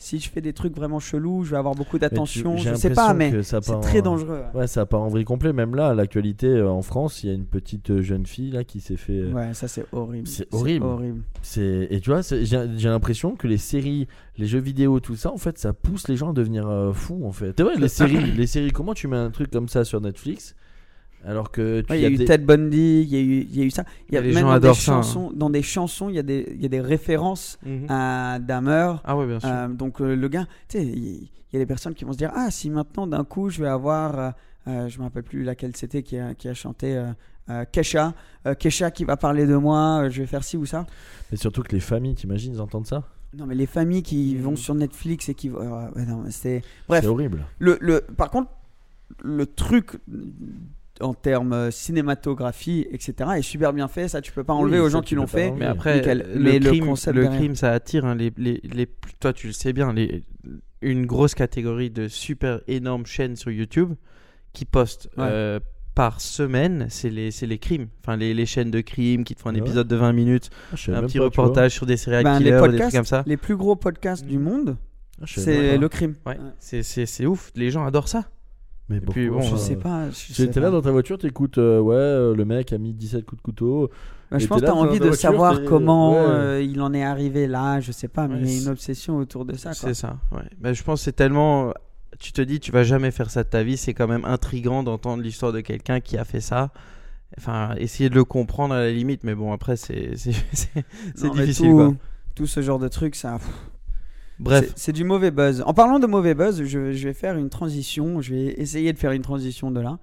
si, 0.03 0.19
je 0.19 0.31
fais 0.31 0.41
des 0.41 0.55
trucs 0.55 0.75
vraiment 0.75 0.99
chelous, 0.99 1.45
je 1.45 1.51
vais 1.51 1.59
avoir 1.59 1.75
beaucoup 1.75 1.99
d'attention. 1.99 2.57
Je 2.57 2.75
sais 2.75 2.89
pas, 2.91 3.13
mais 3.13 3.43
c'est 3.43 3.61
très 3.83 4.01
en- 4.01 4.05
dangereux. 4.05 4.41
Ouais, 4.55 4.67
ça 4.67 4.87
part 4.87 5.03
en 5.03 5.09
vrille 5.09 5.27
complet. 5.27 5.53
Même 5.53 5.75
là, 5.75 5.89
à 5.89 5.95
l'actualité, 5.95 6.47
euh, 6.47 6.71
en 6.71 6.81
France, 6.81 7.23
il 7.23 7.29
y 7.29 7.31
a 7.31 7.35
une 7.35 7.45
petite 7.45 7.91
euh, 7.91 8.01
jeune 8.01 8.25
fille 8.25 8.51
là 8.51 8.65
qui 8.65 8.81
s'est 8.81 8.97
fait. 8.97 9.13
euh, 9.13 9.31
Ouais, 9.33 9.53
ça 9.53 9.69
c'est 9.69 9.85
horrible. 9.93 10.27
C'est 10.27 10.49
horrible. 10.55 10.87
horrible. 10.87 11.23
C'est 11.43 11.87
et 11.91 12.01
tu 12.01 12.09
vois, 12.11 12.23
j'ai 12.23 12.45
j'ai 12.45 12.89
l'impression 12.89 13.37
que 13.37 13.47
les 13.47 13.59
séries, 13.59 14.09
les 14.39 14.47
jeux 14.47 14.59
vidéo, 14.61 15.01
tout 15.01 15.17
ça, 15.17 15.31
en 15.33 15.37
fait, 15.37 15.59
ça 15.59 15.75
pousse 15.75 16.09
les 16.09 16.17
gens 16.17 16.31
à 16.31 16.33
devenir 16.33 16.67
euh, 16.67 16.93
fous, 16.95 17.21
en 17.27 17.33
fait. 17.33 17.53
C'est 17.59 17.63
vrai, 17.63 17.77
les 17.77 17.89
séries, 18.01 18.33
les 18.33 18.47
séries. 18.47 18.71
Comment 18.73 18.95
tu 18.95 19.07
mets 19.07 19.19
un 19.19 19.31
truc 19.31 19.51
comme 19.51 19.69
ça 19.69 19.85
sur 19.85 20.01
Netflix 20.01 20.57
alors 21.25 21.51
que 21.51 21.81
tu 21.83 21.93
Ouais, 21.93 21.99
Il 21.99 22.03
y 22.03 22.07
a 22.07 22.11
eu 22.11 22.17
des- 22.17 22.25
Ted 22.25 22.45
Bundy, 22.45 23.03
il 23.03 23.09
y 23.09 23.17
a 23.17 23.21
eu, 23.21 23.47
il 23.51 23.57
y 23.59 23.63
a 23.63 23.65
eu 23.65 23.71
ça. 23.71 23.85
Il 24.09 24.15
y 24.15 24.19
a 24.19 24.21
Les 24.21 24.29
même 24.33 24.39
gens 24.43 24.49
dans 24.49 24.53
adorent 24.55 24.75
des 24.75 24.81
ça, 24.81 24.93
hein. 24.93 25.03
chansons, 25.03 25.33
dans 25.35 25.51
des 25.51 25.63
chansons, 25.63 26.09
il 26.09 26.17
y 26.17 26.19
a 26.19 26.23
des, 26.23 26.53
il 26.55 26.63
y 26.63 26.67
a 26.67 26.69
des 26.69 26.81
références 26.81 27.59
Mhm. 27.65 27.87
à 27.89 28.39
Dahmer. 28.41 28.95
Ah 29.05 29.17
ouais, 29.17 29.27
bien 29.27 29.41
sûr. 29.41 29.49
Euh, 29.51 29.69
donc 29.69 30.01
euh, 30.01 30.15
le 30.17 30.29
gars, 30.29 30.47
tu 30.69 30.79
sais, 30.79 30.87
il 30.87 31.29
il 31.53 31.57
y, 31.57 31.57
a 31.57 31.59
des 31.65 31.67
personnes 31.67 31.95
qui 31.95 32.05
vont 32.05 32.13
se 32.13 32.19
dire 32.19 32.31
ah 32.35 32.49
si 32.53 32.71
maintenant 32.71 33.09
d'un 33.09 33.25
coup 33.25 33.51
je 33.51 33.61
vais 33.61 33.69
avoir, 33.69 34.19
euh, 34.19 34.31
euh, 34.69 34.89
je 34.89 34.99
me 34.99 35.03
rappelle 35.05 35.25
plus 35.25 35.43
laquelle 35.43 35.75
c'était 35.75 36.05
qui 36.05 36.17
a, 36.17 36.33
qui 36.35 36.47
a 36.49 36.55
chanté 36.55 36.97
euh, 36.97 37.11
euh, 37.51 37.65
Kesha, 37.73 38.15
euh, 38.47 38.55
Kesha 38.55 38.93
qui 38.93 39.05
va 39.05 39.17
parler 39.17 39.47
de 39.47 39.57
moi, 39.57 40.03
euh, 40.05 40.11
je 40.11 40.21
vais 40.21 40.29
faire 40.29 40.45
ci 40.45 40.57
ou 40.57 40.65
ça. 40.65 40.87
Mais 41.33 41.37
surtout 41.37 41.63
que 41.65 41.73
les 41.73 41.81
familles, 41.81 42.15
t'imagines, 42.15 42.55
ils 42.55 42.61
entendent 42.61 42.87
ça? 42.87 43.03
Non 43.37 43.47
mais 43.47 43.57
les 43.57 43.67
familles 43.67 44.05
qui 44.05 44.37
Mhm. 44.37 44.43
vont 44.43 44.55
sur 44.57 44.77
Netflix 44.77 45.29
et 45.29 45.35
qui, 45.35 45.49
euh, 45.51 45.89
ouais, 45.91 46.05
c'est 46.31 46.63
bref. 46.89 47.03
C'est 47.03 47.09
horrible. 47.09 47.45
Le, 47.59 47.79
le, 47.81 48.01
par 48.17 48.31
contre, 48.31 48.51
le 49.25 49.45
truc 49.47 49.97
en 51.01 51.15
termes 51.15 51.53
euh, 51.53 51.71
cinématographie, 51.71 52.87
etc., 52.91 53.31
est 53.37 53.43
super 53.43 53.73
bien 53.73 53.89
fait. 53.89 54.09
Ça, 54.09 54.21
tu 54.21 54.33
peux 54.33 54.45
pas 54.45 54.53
enlever 54.55 54.79
Oui, 54.81 54.87
aux 54.87 54.89
gens 54.91 55.01
qui 55.03 55.15
l'ont 55.15 55.27
fait. 55.27 55.51
Mais 55.53 55.67
après, 55.67 55.97
Nickel. 55.97 56.27
le, 56.35 56.41
Mais 56.41 56.59
le 56.59 56.71
crime, 56.71 56.87
concept 56.87 57.17
le 57.17 57.23
derrière. 57.23 57.41
crime, 57.41 57.55
ça 57.57 57.73
attire 57.73 58.05
hein, 58.05 58.15
les, 58.15 58.33
les, 58.37 58.61
les- 58.65 58.89
Toi, 59.21 59.33
tu 59.33 59.47
le 59.49 59.53
sais 59.53 59.73
bien, 59.73 59.93
les, 59.93 60.25
une 60.83 61.07
grosse 61.07 61.35
catégorie 61.35 61.91
de 61.91 62.09
super 62.09 62.61
énormes 62.69 63.07
chaînes 63.07 63.37
sur 63.37 63.51
YouTube 63.51 63.95
qui 64.53 64.65
postent 64.65 65.09
Ouais. 65.17 65.25
euh, 65.29 65.61
par 65.95 66.21
semaine, 66.21 66.87
c'est 66.89 67.11
les, 67.11 67.59
crimes. 67.59 67.89
Enfin, 68.03 68.17
les, 68.17 68.33
les 68.33 68.47
chaînes 68.47 68.71
de 68.71 68.81
crimes 68.81 69.25
qui 69.25 69.35
te 69.35 69.41
font 69.41 69.51
un 69.51 69.55
ouais 69.55 69.59
épisode 69.59 69.89
de 69.89 69.97
20 69.97 70.13
minutes, 70.13 70.49
Ah, 70.73 70.77
un 70.97 71.03
petit 71.03 71.19
pas, 71.19 71.25
reportage 71.25 71.73
sur 71.73 71.85
des 71.85 71.97
serial 71.97 72.25
Ben, 72.25 72.39
les 72.39 72.39
killers, 72.39 72.51
des 72.53 72.57
trucs 72.59 72.71
podcasts, 72.71 72.97
comme 72.97 73.05
ça. 73.05 73.23
Les 73.27 73.37
plus 73.37 73.57
gros 73.57 73.77
podcasts 73.77 74.25
du 74.25 74.39
monde, 74.39 74.77
Ah, 75.21 75.25
c'est 75.27 75.77
le 75.77 75.89
crime. 75.89 76.15
Ouais, 76.25 76.39
c'est 76.59 77.27
ouf. 77.27 77.51
Les 77.57 77.71
gens 77.71 77.85
adorent 77.85 78.09
ça. 78.09 78.25
Mais 78.91 78.97
Et 78.97 79.01
puis, 79.01 79.31
bon, 79.31 79.41
Je 79.41 79.55
euh, 79.55 79.57
sais 79.57 79.77
pas. 79.77 80.09
Tu 80.13 80.43
étais 80.43 80.59
là 80.59 80.71
dans 80.71 80.83
ta 80.83 80.91
voiture, 80.91 81.17
t'écoutes, 81.17 81.59
euh, 81.59 81.79
ouais, 81.79 81.95
euh, 81.95 82.35
le 82.35 82.45
mec 82.45 82.73
a 82.73 82.79
mis 82.79 82.93
17 82.93 83.25
coups 83.25 83.41
de 83.41 83.43
couteau. 83.45 83.89
Bah, 84.31 84.39
je 84.39 84.47
pense 84.49 84.61
que 84.61 84.67
t'as 84.67 84.73
dans 84.73 84.81
envie 84.81 84.99
de 84.99 85.05
voiture, 85.07 85.21
savoir 85.21 85.63
comment 85.65 86.13
ouais. 86.13 86.19
euh, 86.19 86.63
il 86.63 86.81
en 86.83 86.93
est 86.93 87.05
arrivé 87.05 87.47
là. 87.47 87.79
Je 87.79 87.93
sais 87.93 88.09
pas, 88.09 88.27
mais 88.27 88.35
Ouais, 88.35 88.41
il 88.43 88.53
y 88.53 88.59
a 88.59 88.63
une 88.63 88.69
obsession 88.69 89.17
autour 89.17 89.45
de 89.45 89.57
ça. 89.57 89.73
C'est 89.75 89.95
ça, 89.95 90.19
ouais. 90.33 90.43
Bah, 90.59 90.73
je 90.73 90.83
pense 90.83 91.01
que 91.01 91.05
c'est 91.05 91.13
tellement. 91.13 91.73
Tu 92.19 92.33
te 92.33 92.43
dis, 92.43 92.59
tu 92.59 92.73
vas 92.73 92.83
jamais 92.83 93.13
faire 93.13 93.31
ça 93.31 93.45
de 93.45 93.49
ta 93.49 93.63
vie. 93.63 93.77
C'est 93.77 93.95
quand 93.95 94.09
même 94.09 94.25
intriguant 94.25 94.83
d'entendre 94.83 95.23
l'histoire 95.23 95.53
de 95.53 95.61
quelqu'un 95.61 96.01
qui 96.01 96.19
a 96.19 96.25
fait 96.25 96.41
ça. 96.41 96.71
Enfin, 97.39 97.75
essayer 97.77 98.11
de 98.11 98.17
le 98.17 98.25
comprendre 98.25 98.75
à 98.75 98.81
la 98.81 98.91
limite, 98.91 99.23
mais 99.23 99.37
bon, 99.37 99.53
après, 99.53 99.77
c'est 99.77 100.11
difficile, 100.15 100.83
tout, 101.69 101.77
quoi. 101.77 101.95
Tout 102.35 102.47
ce 102.49 102.61
genre 102.61 102.81
de 102.81 102.89
trucs, 102.89 103.15
ça. 103.15 103.35
pff, 103.35 103.49
Bref, 104.41 104.73
c'est- 104.77 104.93
du 104.93 105.05
mauvais 105.05 105.31
buzz. 105.31 105.63
En 105.67 105.75
parlant 105.75 105.99
de 105.99 106.07
mauvais 106.07 106.35
buzz, 106.35 106.63
je, 106.65 106.93
je 106.93 107.09
vais 107.09 107.15
faire 107.15 107.37
une 107.37 107.51
transition. 107.51 108.21
Je 108.21 108.35
vais 108.35 108.47
essayer 108.61 108.93
de 108.93 108.99
faire 108.99 109.13
une 109.13 109.23
transition 109.23 109.71
de 109.71 109.81
là. 109.81 109.99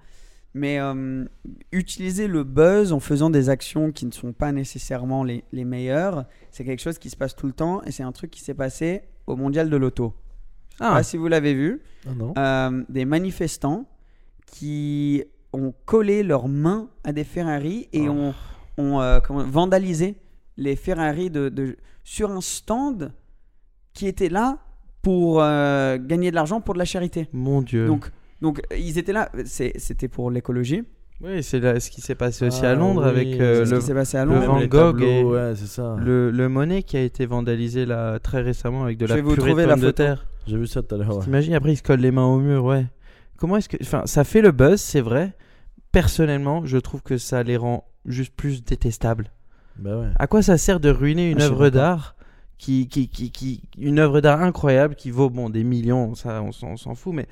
Mais 0.54 0.80
euh, 0.80 1.24
utiliser 1.72 2.26
le 2.26 2.42
buzz 2.42 2.92
en 2.92 3.00
faisant 3.00 3.28
des 3.30 3.48
actions 3.50 3.92
qui 3.92 4.06
ne 4.06 4.10
sont 4.12 4.32
pas 4.32 4.50
nécessairement 4.50 5.22
les, 5.22 5.44
les 5.52 5.64
meilleures, 5.64 6.24
c'est 6.50 6.64
quelque 6.64 6.80
chose 6.80 6.98
qui 6.98 7.10
se 7.10 7.16
passe 7.16 7.36
tout 7.36 7.46
le 7.46 7.52
temps. 7.52 7.82
Et 7.84 7.90
c'est 7.92 8.02
un 8.02 8.12
truc 8.12 8.30
qui 8.30 8.40
s'est 8.40 8.54
passé 8.54 9.02
au 9.26 9.36
mondial 9.36 9.68
de 9.70 9.76
l'auto. 9.76 10.14
Ah. 10.80 10.92
pas 10.94 11.02
si 11.02 11.16
vous 11.16 11.26
l'avez 11.28 11.54
vu. 11.54 11.80
Ah 12.08 12.14
non 12.16 12.32
euh, 12.38 12.84
des 12.88 13.04
manifestants 13.04 13.86
qui 14.46 15.22
ont 15.52 15.74
collé 15.86 16.22
leurs 16.22 16.48
mains 16.48 16.88
à 17.04 17.12
des 17.12 17.24
Ferrari 17.24 17.88
et 17.92 18.08
Oh. 18.08 18.12
ont, 18.12 18.34
ont, 18.78 19.00
euh, 19.00 19.18
comment- 19.20 19.44
vandalisé 19.44 20.16
les 20.56 20.76
Ferrari 20.76 21.30
de, 21.30 21.48
de- 21.48 21.76
sur 22.04 22.30
un 22.30 22.40
stand 22.40 23.12
qui 23.98 24.06
était 24.06 24.28
là 24.28 24.58
pour 25.02 25.40
euh, 25.42 25.98
gagner 25.98 26.30
de 26.30 26.34
l'argent 26.36 26.60
pour 26.60 26.74
de 26.74 26.78
la 26.78 26.84
charité. 26.84 27.28
mon 27.32 27.62
Dieu. 27.62 27.86
Donc, 27.86 28.10
donc 28.40 28.60
ils 28.76 28.98
étaient 28.98 29.12
là, 29.12 29.30
c'était 29.44 30.08
pour 30.08 30.30
l'écologie. 30.30 30.84
oui, 31.20 31.42
c'est 31.42 31.58
là- 31.60 31.80
ce 31.80 31.90
qui 31.90 32.00
s'est 32.00 32.14
passé 32.14 32.46
aussi 32.46 32.60
Ah, 32.64 32.70
à 32.70 32.74
Londres 32.74 33.02
oui, 33.04 33.08
avec 33.10 33.40
euh, 33.40 33.64
le, 33.64 33.78
qui 33.78 33.84
s'est 33.86 33.94
passé 33.94 34.16
à 34.18 34.24
le 34.24 34.34
Londres. 34.34 34.46
Van 34.46 34.60
Gogh 34.60 34.70
tableaux, 34.70 35.06
et- 35.06 35.24
ouais, 35.24 35.52
c'est 35.56 35.66
ça. 35.66 35.96
le, 35.98 36.30
le 36.30 36.48
Monet 36.48 36.82
qui 36.84 36.96
a 36.96 37.02
été 37.02 37.26
vandalisé 37.26 37.86
là 37.86 38.18
très 38.20 38.40
récemment 38.42 38.84
avec 38.84 38.98
de 38.98 39.06
Je 39.06 39.10
la 39.10 39.16
vais 39.16 39.22
vous 39.22 39.34
de 39.36 39.40
trouver 39.40 39.66
la 39.66 39.74
pommes 39.74 39.80
de 39.80 39.86
photo. 39.86 39.96
terre. 40.04 40.26
J'ai 40.46 40.56
vu 40.56 40.66
ça 40.66 40.82
tout 40.82 40.94
à 40.94 40.98
l'heure. 40.98 41.16
ouais. 41.18 41.24
T'imagines, 41.24 41.54
après, 41.54 41.72
il 41.72 41.76
se 41.76 41.82
colle 41.82 42.00
les 42.00 42.10
mains 42.12 42.26
au 42.26 42.38
mur, 42.38 42.64
ouais. 42.64 42.86
Comment 43.36 43.56
est-ce 43.56 43.68
que. 43.68 43.76
Enfin, 43.82 44.02
ça 44.06 44.24
fait 44.24 44.40
le 44.42 44.52
buzz, 44.52 44.80
c'est 44.80 45.00
vrai. 45.00 45.32
Personnellement, 45.92 46.64
je 46.66 46.78
trouve 46.78 47.02
que 47.02 47.16
ça 47.18 47.42
les 47.42 47.56
rend 47.56 47.84
juste 48.04 48.34
plus 48.36 48.62
détestables. 48.64 49.30
Bah 49.78 49.96
ouais. 49.98 50.08
À 50.18 50.26
quoi 50.26 50.42
ça 50.42 50.58
sert 50.58 50.80
de 50.80 50.90
ruiner 50.90 51.30
une 51.30 51.40
Ah, 51.40 51.44
œuvre 51.46 51.68
d'art 51.70 52.14
qui, 52.58 52.88
qui, 52.88 53.08
qui, 53.08 53.30
qui- 53.30 53.62
Une 53.78 53.98
œuvre 53.98 54.20
d'art 54.20 54.42
incroyable 54.42 54.94
qui 54.96 55.10
vaut, 55.10 55.30
bon, 55.30 55.48
des 55.50 55.64
millions, 55.64 56.14
ça, 56.14 56.42
on, 56.42 56.52
s'en- 56.52 56.72
on 56.72 56.76
s'en 56.76 56.94
fout, 56.94 57.14
mais 57.14 57.26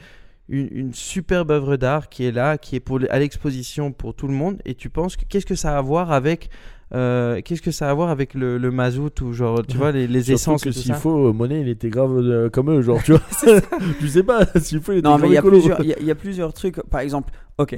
une, 0.48 0.68
une 0.70 0.94
superbe 0.94 1.50
œuvre 1.50 1.76
d'art 1.76 2.08
qui 2.08 2.24
est 2.24 2.32
là, 2.32 2.56
qui 2.58 2.76
est 2.76 2.80
pour, 2.80 3.00
à 3.10 3.18
l'exposition 3.18 3.90
pour 3.92 4.14
tout 4.14 4.28
le 4.28 4.34
monde, 4.34 4.60
et 4.64 4.74
tu 4.74 4.88
penses 4.90 5.16
que 5.16 5.24
qu'est-ce 5.24 5.46
que 5.46 5.56
ça 5.56 5.74
a 5.74 5.78
à 5.78 5.82
voir 5.82 6.12
avec. 6.12 6.48
euh, 6.94 7.40
qu'est-ce 7.44 7.62
que 7.62 7.72
ça 7.72 7.88
a 7.88 7.90
à 7.90 7.94
voir 7.94 8.10
avec 8.10 8.34
le, 8.34 8.56
le 8.58 8.70
mazout 8.70 9.20
ou 9.22 9.32
genre 9.32 9.66
tu 9.66 9.76
vois 9.76 9.90
les, 9.90 10.06
les 10.06 10.20
Surtout 10.22 10.34
essences 10.34 10.62
que 10.62 10.70
s'il 10.70 10.94
faut, 10.94 11.30
euh, 11.30 11.32
Monet, 11.32 11.60
il 11.62 11.68
était 11.68 11.88
grave 11.90 12.16
euh, 12.18 12.48
comme 12.48 12.70
eux, 12.70 12.80
genre, 12.80 13.02
tu 13.02 13.10
vois. 13.10 13.22
tu 13.98 14.06
sais 14.08 14.22
pas, 14.22 14.46
s'il 14.60 14.80
faut, 14.80 14.92
il 14.92 14.98
était 14.98 15.08
Non, 15.08 15.18
mais 15.18 15.26
il 15.26 15.32
y, 15.32 15.36
a 15.36 15.40
écolo. 15.40 15.58
plusieurs- 15.58 15.80
il 15.80 15.88
y 15.88 15.92
a- 15.92 15.98
il 15.98 16.06
y 16.06 16.10
a 16.12 16.14
plusieurs 16.14 16.52
trucs. 16.54 16.80
Par 16.88 17.00
exemple, 17.00 17.32
ok, 17.58 17.76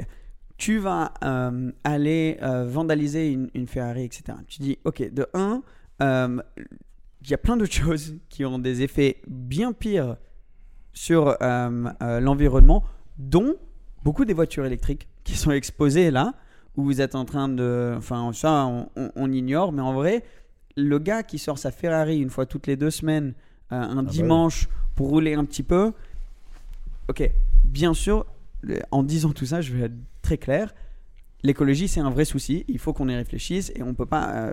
tu 0.59 0.76
vas 0.76 1.14
euh, 1.25 1.71
aller 1.85 2.37
euh, 2.43 2.67
vandaliser 2.69 3.31
une, 3.33 3.49
une 3.55 3.67
Ferrari, 3.67 4.05
etc. 4.05 4.25
Tu 4.47 4.61
dis, 4.61 4.78
ok, 4.85 5.11
de 5.11 5.26
1, 5.33 5.62
il 7.29 7.33
y 7.33 7.35
a 7.35 7.39
plein 7.39 7.57
d'autres 7.57 7.73
choses 7.85 8.17
qui 8.31 8.45
ont 8.45 8.59
des 8.59 8.83
effets 8.83 9.21
bien 9.29 9.73
pires 9.73 10.17
sur 10.95 11.37
euh, 11.43 11.85
euh, 12.03 12.21
l'environnement, 12.21 12.83
dont 13.19 13.55
beaucoup 14.03 14.25
des 14.25 14.33
voitures 14.33 14.65
électriques 14.65 15.07
qui 15.25 15.37
sont 15.37 15.51
exposées 15.51 16.11
là, 16.11 16.35
où 16.77 16.85
vous 16.85 17.01
êtes 17.01 17.15
en 17.15 17.25
train 17.25 17.49
de... 17.49 17.95
Enfin, 17.97 18.33
ça, 18.33 18.67
on, 18.67 18.89
on- 18.97 19.11
on 19.15 19.33
ignore, 19.33 19.73
mais 19.73 19.83
en 19.83 19.93
vrai, 19.93 20.25
le 20.77 20.99
gars 20.99 21.23
qui 21.23 21.39
sort 21.39 21.59
sa 21.59 21.71
Ferrari 21.71 22.19
une 22.19 22.31
fois 22.31 22.47
toutes 22.47 22.67
les 22.67 22.77
deux 22.77 22.91
semaines, 22.91 23.35
euh, 23.73 23.77
un 23.77 23.97
bah 24.03 24.09
oui. 24.11 24.17
dimanche, 24.17 24.69
pour 24.95 25.09
rouler 25.09 25.35
un 25.35 25.45
petit 25.45 25.63
peu, 25.63 25.93
ok, 27.09 27.31
bien 27.65 27.95
sûr, 27.95 28.27
en 28.91 29.03
disant 29.03 29.31
tout 29.33 29.47
ça, 29.47 29.61
je 29.61 29.73
vais 29.75 29.85
être 29.87 29.95
très 30.23 30.39
clair. 30.39 30.75
L'écologie, 31.45 31.87
c'est 31.87 32.01
un 32.01 32.11
vrai 32.11 32.25
souci. 32.25 32.65
Il 32.67 32.79
faut 32.81 32.93
qu'on 32.93 33.09
y 33.09 33.15
réfléchisse 33.15 33.71
et 33.77 33.83
on 33.83 33.89
ne 33.89 33.93
peut 33.93 34.07
pas 34.07 34.51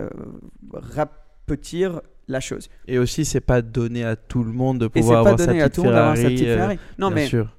rapetir 0.74 2.02
la 2.28 2.40
chose. 2.40 2.70
Et 2.88 2.98
aussi, 2.98 3.26
c'est 3.26 3.42
pas 3.42 3.62
donné 3.62 4.04
à 4.04 4.16
tout 4.16 4.44
le 4.44 4.52
monde 4.52 4.80
de 4.80 4.88
pouvoir 4.88 5.24
pas 5.24 5.30
avoir 5.32 5.40
sa 5.40 5.46
donné 5.48 5.62
à 5.62 5.70
petite 5.70 5.76
tout 5.76 5.82
le 5.84 5.88
monde 5.90 5.96
d'avoir 5.96 6.16
sa 6.16 6.22
Ferrari. 6.24 6.36
petite 6.36 6.48
euh, 6.48 6.56
Ferrari. 6.56 6.80
Non, 6.98 7.08
bien 7.08 7.16
mais, 7.16 7.28
sûr. 7.28 7.56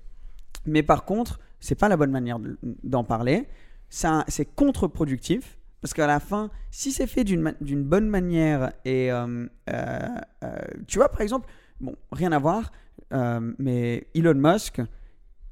mais 0.67 0.83
par 0.83 1.05
contre, 1.05 1.39
c'est 1.61 1.75
pas 1.75 1.89
la 1.89 1.97
bonne 1.97 2.11
manière 2.11 2.39
de- 2.39 2.59
d'en 2.85 3.05
parler. 3.05 3.45
C'est 3.89 4.55
contre-productif. 4.55 5.57
Parce 5.83 5.93
qu'à 5.95 6.07
la 6.09 6.19
fin, 6.21 6.51
si 6.73 6.91
c'est 6.91 7.07
fait 7.07 7.23
d'une 7.23 7.83
bonne 7.85 8.09
manière 8.09 8.73
et 8.85 9.13
euh, 9.13 9.47
euh, 9.71 10.09
tu 10.89 10.99
vois 10.99 11.11
par 11.11 11.21
exemple, 11.21 11.49
bon 11.81 11.95
rien 12.11 12.33
à 12.33 12.39
voir, 12.41 12.73
euh, 13.13 13.53
mais 13.59 14.09
Elon 14.15 14.35
Musk, 14.35 14.81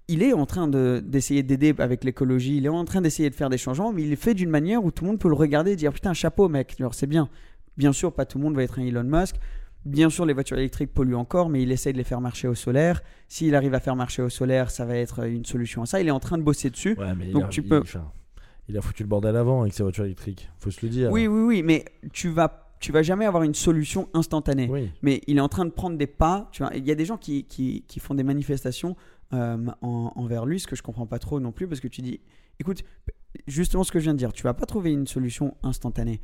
il 0.09 0.23
est 0.25 0.33
en 0.33 0.45
train 0.47 0.67
de- 0.67 1.01
d'essayer 1.07 1.43
d'aider 1.45 1.75
avec 1.79 2.03
l'écologie, 2.03 2.57
il 2.57 2.67
est 2.67 2.71
en 2.71 2.85
train 2.85 3.01
d'essayer 3.01 3.31
de 3.31 3.35
faire 3.35 3.49
des 3.51 3.59
changements, 3.59 3.93
mais 3.93 4.03
il 4.03 4.13
est 4.13 4.17
fait 4.17 4.35
d'une 4.35 4.51
manière 4.51 4.83
où 4.85 4.91
tout 4.91 5.05
le 5.05 5.11
monde 5.11 5.21
peut 5.21 5.29
le 5.29 5.35
regarder 5.35 5.73
et 5.73 5.77
dire 5.77 5.93
putain 5.93 6.15
chapeau 6.15 6.49
mec, 6.49 6.75
genre 6.81 6.95
c'est 6.95 7.07
bien. 7.07 7.29
Bien 7.77 7.93
sûr, 7.93 8.13
pas 8.13 8.25
tout 8.27 8.39
le 8.39 8.45
monde 8.45 8.55
va 8.57 8.63
être 8.63 8.79
un 8.79 8.83
Elon 8.85 9.05
Musk. 9.05 9.37
Bien 9.85 10.09
sûr, 10.09 10.25
les 10.25 10.33
voitures 10.33 10.57
électriques 10.59 10.95
polluent 10.95 11.15
encore, 11.17 11.51
mais 11.51 11.63
il 11.63 11.71
essaye 11.71 11.93
de 11.93 11.99
les 11.99 12.05
faire 12.05 12.21
marcher 12.21 12.49
au 12.49 12.55
solaire. 12.55 13.03
S'il 13.29 13.55
arrive 13.55 13.75
à 13.75 13.81
faire 13.81 13.97
marcher 13.97 14.23
au 14.23 14.31
solaire, 14.31 14.71
ça 14.71 14.85
va 14.87 14.97
être 14.97 15.25
une 15.27 15.45
solution 15.45 15.83
à 15.83 15.87
ça. 15.87 16.01
Il 16.01 16.09
est 16.09 16.13
en 16.13 16.21
train 16.21 16.39
de 16.39 16.43
bosser 16.43 16.71
dessus. 16.71 16.97
Ouais, 16.99 17.15
mais 17.15 17.27
Donc 17.27 17.43
il 17.43 17.45
a, 17.45 17.49
tu 17.49 17.61
il- 17.61 17.69
peux- 17.69 17.83
il 18.69 18.79
a 18.79 18.81
foutu 18.81 19.03
le 19.03 19.09
bordel 19.09 19.37
avant 19.37 19.61
avec 19.61 19.75
ses 19.75 19.83
voitures 19.83 20.05
électriques. 20.07 20.49
Faut 20.59 20.71
se 20.71 20.79
le 20.87 20.89
dire. 20.91 21.11
Oui, 21.11 21.27
oui, 21.27 21.43
oui, 21.43 21.63
mais 21.63 21.85
tu 22.15 22.31
vas, 22.31 22.73
tu 22.81 22.93
vas 22.93 23.03
jamais 23.03 23.27
avoir 23.27 23.43
une 23.43 23.53
solution 23.55 24.09
instantanée. 24.15 24.69
Oui. 24.71 24.91
Mais 25.03 25.21
il 25.27 25.37
est 25.37 25.41
en 25.41 25.51
train 25.51 25.67
de 25.67 25.71
prendre 25.71 25.99
des 25.99 26.07
pas. 26.07 26.49
Tu 26.51 26.63
vois, 26.63 26.75
il 26.75 26.87
y 26.87 26.91
a 26.91 26.95
des 26.95 27.05
gens 27.05 27.19
qui, 27.19 27.45
qui, 27.45 27.85
qui 27.87 28.01
font 28.01 28.15
des 28.15 28.23
manifestations 28.25 28.97
euh, 29.35 29.59
en- 29.83 30.13
envers 30.17 30.47
lui, 30.47 30.61
ce 30.61 30.67
que 30.67 30.77
je 30.77 30.83
comprends 30.83 31.07
pas 31.07 31.19
trop 31.19 31.41
non 31.41 31.53
plus, 31.53 31.69
parce 31.69 31.81
que 31.81 31.89
tu 31.89 32.01
dis, 32.01 32.21
écoute, 32.59 32.85
justement 33.47 33.85
ce 33.85 33.93
que 33.93 33.99
je 33.99 34.05
viens 34.05 34.15
de 34.15 34.19
dire, 34.19 34.33
tu 34.33 34.45
vas 34.45 34.55
pas 34.55 34.65
trouver 34.65 34.93
une 34.93 35.07
solution 35.07 35.57
instantanée. 35.63 36.21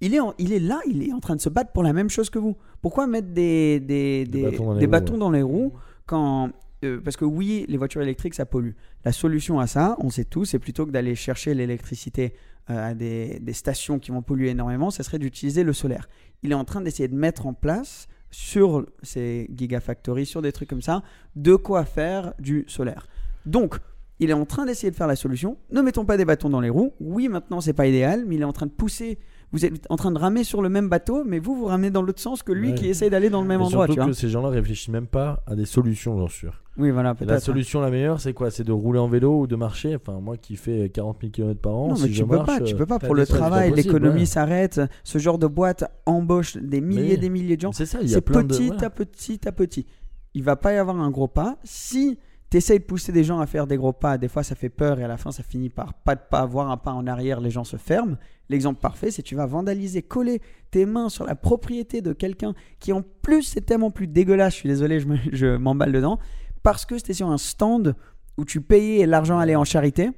Il 0.00 0.14
est, 0.14 0.20
en- 0.20 0.34
il 0.38 0.52
est 0.52 0.60
là, 0.60 0.80
il 0.86 1.02
est 1.02 1.12
en 1.12 1.20
train 1.20 1.34
de 1.36 1.40
se 1.40 1.48
battre 1.48 1.72
pour 1.72 1.82
la 1.82 1.92
même 1.92 2.08
chose 2.10 2.30
que 2.30 2.38
vous. 2.38 2.56
Pourquoi 2.82 3.06
mettre 3.06 3.28
des, 3.28 3.80
des, 3.80 4.24
Des 4.24 4.26
des- 4.26 4.42
bâtons 4.42 4.74
les 4.74 4.86
roues, 4.86 5.18
dans 5.18 5.30
les 5.30 5.42
roues 5.42 5.72
quand. 6.06 6.50
euh, 6.84 7.00
parce 7.02 7.16
que 7.16 7.24
oui, 7.24 7.64
les 7.68 7.76
voitures 7.76 8.02
électriques, 8.02 8.34
ça 8.34 8.46
pollue. 8.46 8.72
La 9.04 9.10
solution 9.12 9.58
à 9.58 9.66
ça, 9.66 9.96
on 9.98 10.10
sait 10.10 10.24
tous, 10.24 10.44
c'est 10.44 10.60
plutôt 10.60 10.86
que 10.86 10.92
d'aller 10.92 11.14
chercher 11.16 11.52
l'électricité 11.54 12.34
euh, 12.70 12.90
à 12.90 12.94
des, 12.94 13.40
des 13.40 13.52
stations 13.52 13.98
qui 13.98 14.10
vont 14.12 14.22
polluer 14.22 14.50
énormément, 14.50 14.90
ça 14.90 15.02
serait 15.02 15.18
d'utiliser 15.18 15.64
le 15.64 15.72
solaire. 15.72 16.08
Il 16.44 16.52
est 16.52 16.54
en 16.54 16.64
train 16.64 16.80
d'essayer 16.80 17.08
de 17.08 17.16
mettre 17.16 17.46
en 17.46 17.52
place 17.54 18.06
sur 18.30 18.86
ces 19.02 19.48
gigafactories, 19.56 20.26
sur 20.26 20.42
des 20.42 20.52
trucs 20.52 20.68
comme 20.68 20.82
ça, 20.82 21.02
de 21.34 21.56
quoi 21.56 21.84
faire 21.84 22.34
du 22.38 22.64
solaire. 22.68 23.08
Donc, 23.46 23.76
il 24.20 24.30
est 24.30 24.34
en 24.34 24.44
train 24.44 24.66
d'essayer 24.66 24.90
de 24.90 24.96
faire 24.96 25.06
la 25.06 25.16
solution. 25.16 25.56
Ne 25.72 25.80
mettons 25.80 26.04
pas 26.04 26.16
des 26.16 26.24
bâtons 26.24 26.50
dans 26.50 26.60
les 26.60 26.68
roues. 26.70 26.92
Oui, 27.00 27.28
maintenant, 27.28 27.60
c'est 27.60 27.72
pas 27.72 27.86
idéal, 27.86 28.24
mais 28.26 28.34
il 28.36 28.42
est 28.42 28.44
en 28.44 28.52
train 28.52 28.66
de 28.66 28.70
pousser. 28.72 29.18
Vous 29.52 29.64
êtes 29.64 29.86
en 29.88 29.96
train 29.96 30.10
de 30.12 30.18
ramer 30.18 30.44
sur 30.44 30.60
le 30.60 30.68
même 30.68 30.90
bateau, 30.90 31.24
mais 31.24 31.38
vous, 31.38 31.54
vous 31.56 31.64
ramenez 31.64 31.90
dans 31.90 32.02
l'autre 32.02 32.20
sens 32.20 32.42
que 32.42 32.52
lui 32.52 32.68
Ouais. 32.70 32.74
qui 32.74 32.86
essaye 32.88 33.08
d'aller 33.08 33.30
dans 33.30 33.40
le 33.40 33.48
même 33.48 33.60
Mais 33.60 33.64
endroit. 33.64 33.86
surtout 33.86 33.94
Tu 33.94 34.00
vois 34.00 34.06
que 34.10 34.12
ces 34.16 34.28
gens-là 34.28 34.50
réfléchissent 34.50 34.88
même 34.90 35.06
pas 35.06 35.42
à 35.46 35.54
des 35.54 35.64
solutions, 35.64 36.18
j'en 36.18 36.28
suis 36.28 36.40
sûr. 36.40 36.62
oui, 36.76 36.90
voilà. 36.90 37.14
La 37.20 37.34
hein. 37.36 37.40
solution 37.40 37.80
la 37.80 37.90
meilleure, 37.90 38.20
c'est 38.20 38.34
quoi? 38.34 38.50
C'est 38.50 38.64
de 38.64 38.72
rouler 38.72 38.98
en 38.98 39.08
vélo 39.08 39.40
ou 39.40 39.46
de 39.46 39.56
marcher? 39.56 39.96
Enfin, 39.96 40.20
moi 40.20 40.36
qui 40.36 40.56
fais 40.56 40.90
40 40.90 41.16
000 41.22 41.32
km 41.32 41.60
par 41.60 41.74
an, 41.74 41.88
Non, 41.88 41.94
mais 41.94 42.00
si 42.00 42.08
tu 42.08 42.12
je 42.14 42.24
peux 42.24 42.36
marche, 42.36 42.46
pas, 42.46 42.60
tu 42.60 42.74
euh, 42.74 42.76
peux 42.76 42.84
pas. 42.86 42.98
t'as 42.98 43.06
Pour 43.06 43.14
le 43.14 43.26
travail, 43.26 43.72
l'économie 43.72 44.20
ouais. 44.20 44.24
s'arrête. 44.26 44.80
Ce 45.02 45.18
genre 45.18 45.38
de 45.38 45.46
boîte 45.46 45.84
embauche 46.04 46.56
des 46.58 46.82
milliers 46.82 47.02
Mais- 47.02 47.14
et 47.14 47.16
des 47.16 47.30
milliers 47.30 47.56
de 47.56 47.62
gens. 47.62 47.72
C'est 47.72 47.86
ça, 47.86 47.98
il 48.02 48.08
y 48.08 48.12
a 48.12 48.16
C'est 48.16 48.26
de. 48.28 48.42
petit 48.42 48.84
à 48.84 48.90
petit 48.90 49.48
à 49.48 49.52
petit. 49.52 49.86
Il 50.34 50.42
va 50.44 50.56
pas 50.56 50.74
y 50.74 50.76
avoir 50.76 51.00
un 51.00 51.10
gros 51.10 51.26
pas. 51.26 51.56
Si 51.64 52.18
tu 52.50 52.58
essayes 52.58 52.80
de 52.80 52.84
pousser 52.84 53.12
des 53.12 53.24
gens 53.24 53.40
à 53.40 53.46
faire 53.46 53.66
des 53.66 53.76
gros 53.78 53.92
pas, 53.94 54.18
des 54.18 54.28
fois 54.28 54.42
ça 54.42 54.54
fait 54.54 54.68
peur 54.68 55.00
et 55.00 55.04
à 55.04 55.08
la 55.08 55.16
fin 55.16 55.32
ça 55.32 55.42
finit 55.42 55.70
par 55.70 55.94
pas 55.94 56.14
de 56.14 56.20
pas 56.30 56.40
avoir 56.40 56.70
un 56.70 56.76
pas 56.76 56.92
en 56.92 57.06
arrière, 57.06 57.40
les 57.40 57.50
gens 57.50 57.64
se 57.64 57.76
ferment. 57.78 58.16
L'exemple 58.48 58.80
parfait, 58.80 59.10
c'est 59.10 59.22
tu 59.22 59.34
vas 59.34 59.46
vandaliser, 59.46 60.02
coller 60.02 60.40
tes 60.70 60.86
mains 60.86 61.08
sur 61.08 61.24
la 61.24 61.34
propriété 61.34 62.00
de 62.00 62.12
quelqu'un 62.12 62.54
qui 62.80 62.92
en 62.92 63.02
plus 63.02 63.42
c'est 63.42 63.60
tellement 63.60 63.90
plus 63.90 64.06
dégueulasse, 64.06 64.54
je 64.54 64.58
suis 64.60 64.68
désolé, 64.68 65.00
je 65.00 65.06
me- 65.06 65.18
je 65.32 65.56
m'emballe 65.56 65.92
dedans, 65.92 66.18
parce 66.62 66.86
que 66.86 66.96
c'était 66.96 67.12
sur 67.14 67.28
un 67.28 67.38
stand 67.38 67.94
où 68.38 68.44
tu 68.44 68.60
payais 68.60 69.00
et 69.00 69.06
l'argent 69.06 69.38
allait 69.38 69.56
en 69.56 69.64
charité. 69.64 70.10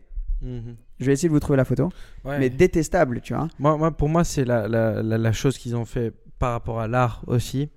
Mhm. 0.43 0.77
Je 1.01 1.07
vais 1.07 1.13
essayer 1.15 1.29
de 1.29 1.35
vous 1.35 1.41
trouver 1.41 1.57
la 1.57 1.65
photo. 1.65 1.89
Ouais. 2.25 2.39
Mais 2.39 2.51
détestable, 2.51 3.21
tu 3.23 3.33
vois. 3.35 3.49
Moi, 3.59 3.77
moi, 3.79 3.91
pour 3.91 4.09
moi, 4.09 4.23
c'est 4.23 4.45
la, 4.45 4.69
la, 4.69 5.03
la, 5.03 5.17
la 5.19 5.33
chose 5.33 5.57
qu'ils 5.59 5.75
ont 5.75 5.85
fait 5.87 6.13
par 6.39 6.53
rapport 6.53 6.79
à 6.81 6.87
l'art 6.89 7.23
aussi. 7.27 7.71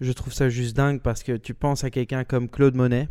Je 0.00 0.12
trouve 0.12 0.32
ça 0.32 0.48
juste 0.48 0.76
dingue 0.76 1.00
parce 1.00 1.22
que 1.22 1.32
tu 1.32 1.54
penses 1.54 1.82
à 1.84 1.90
quelqu'un 1.90 2.24
comme 2.24 2.48
Claude 2.48 2.74
Monet. 2.76 3.08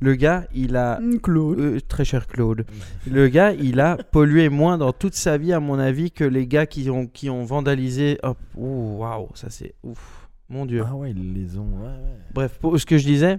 Le 0.00 0.14
gars, 0.16 0.44
il 0.54 0.76
a. 0.76 1.00
Claude. 1.22 1.58
euh, 1.58 1.80
très 1.88 2.04
cher 2.04 2.26
Claude. 2.26 2.66
Le 3.10 3.28
gars, 3.28 3.52
il 3.52 3.80
a 3.80 3.96
pollué 4.12 4.48
moins 4.48 4.76
dans 4.76 4.92
toute 4.92 5.14
sa 5.14 5.38
vie, 5.38 5.52
à 5.52 5.60
mon 5.60 5.78
avis, 5.78 6.10
que 6.10 6.24
les 6.24 6.46
gars 6.46 6.66
qui 6.66 6.90
ont, 6.90 7.06
qui 7.06 7.30
ont 7.30 7.44
vandalisé. 7.44 8.18
Hop, 8.22 8.36
ouh, 8.56 8.98
waouh, 8.98 9.28
ça 9.34 9.48
c'est 9.50 9.74
ouf. 9.82 10.28
Mon 10.50 10.66
Dieu. 10.66 10.84
Ah 10.86 10.94
ouais, 10.94 11.10
ils 11.12 11.32
les 11.32 11.58
ont. 11.58 11.62
Ouais, 11.80 11.86
ouais. 11.88 12.18
Bref, 12.34 12.58
pour 12.60 12.78
ce 12.78 12.84
que 12.84 12.98
je 12.98 13.06
disais, 13.06 13.38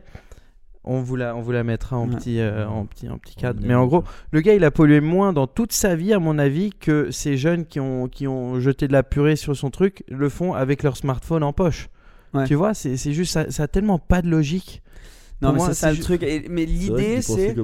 On 0.88 1.02
vous 1.02 1.16
la, 1.16 1.36
on 1.36 1.42
vous 1.42 1.52
la 1.52 1.64
mettra 1.64 1.98
en 1.98 2.08
Ouais. 2.10 2.16
petit, 2.16 2.40
euh, 2.40 2.68
en 2.68 2.86
petit, 2.86 3.10
en 3.10 3.18
petit 3.18 3.36
cadre. 3.36 3.60
On 3.64 3.68
Mais 3.68 3.76
en 3.76 3.86
gros, 3.86 4.04
le 4.32 4.42
gars, 4.42 4.54
il 4.56 4.64
a 4.64 4.72
pollué 4.72 5.02
moins 5.02 5.34
dans 5.34 5.48
toute 5.48 5.72
sa 5.74 5.96
vie, 5.96 6.14
à 6.14 6.20
mon 6.20 6.38
avis, 6.40 6.72
que 6.72 7.12
ces 7.12 7.38
jeunes 7.38 7.66
qui 7.66 7.80
ont, 7.80 8.08
qui 8.08 8.28
ont 8.28 8.60
jeté 8.60 8.88
de 8.88 8.94
la 8.94 9.04
purée 9.04 9.36
sur 9.36 9.56
son 9.56 9.70
truc 9.72 10.04
le 10.08 10.30
font 10.30 10.54
avec 10.54 10.82
leur 10.84 10.96
smartphone 10.98 11.44
en 11.44 11.54
poche. 11.54 11.90
Ouais. 12.34 12.46
Tu 12.46 12.56
vois, 12.56 12.74
c'est 12.74 12.98
c'est 12.98 13.14
juste, 13.14 13.34
ça, 13.34 13.50
ça 13.52 13.64
a 13.64 13.68
tellement 13.68 14.00
pas 14.00 14.22
de 14.22 14.30
logique. 14.30 14.82
Non, 15.42 15.54
Pour 15.54 15.68
mais 15.68 15.74
c'est 15.74 15.80
ça 15.80 15.90
c'est 15.92 15.98
le 15.98 16.04
truc. 16.04 16.24
Et- 16.24 16.48
mais 16.50 16.66
l'idée, 16.66 17.22
c'est. 17.22 17.56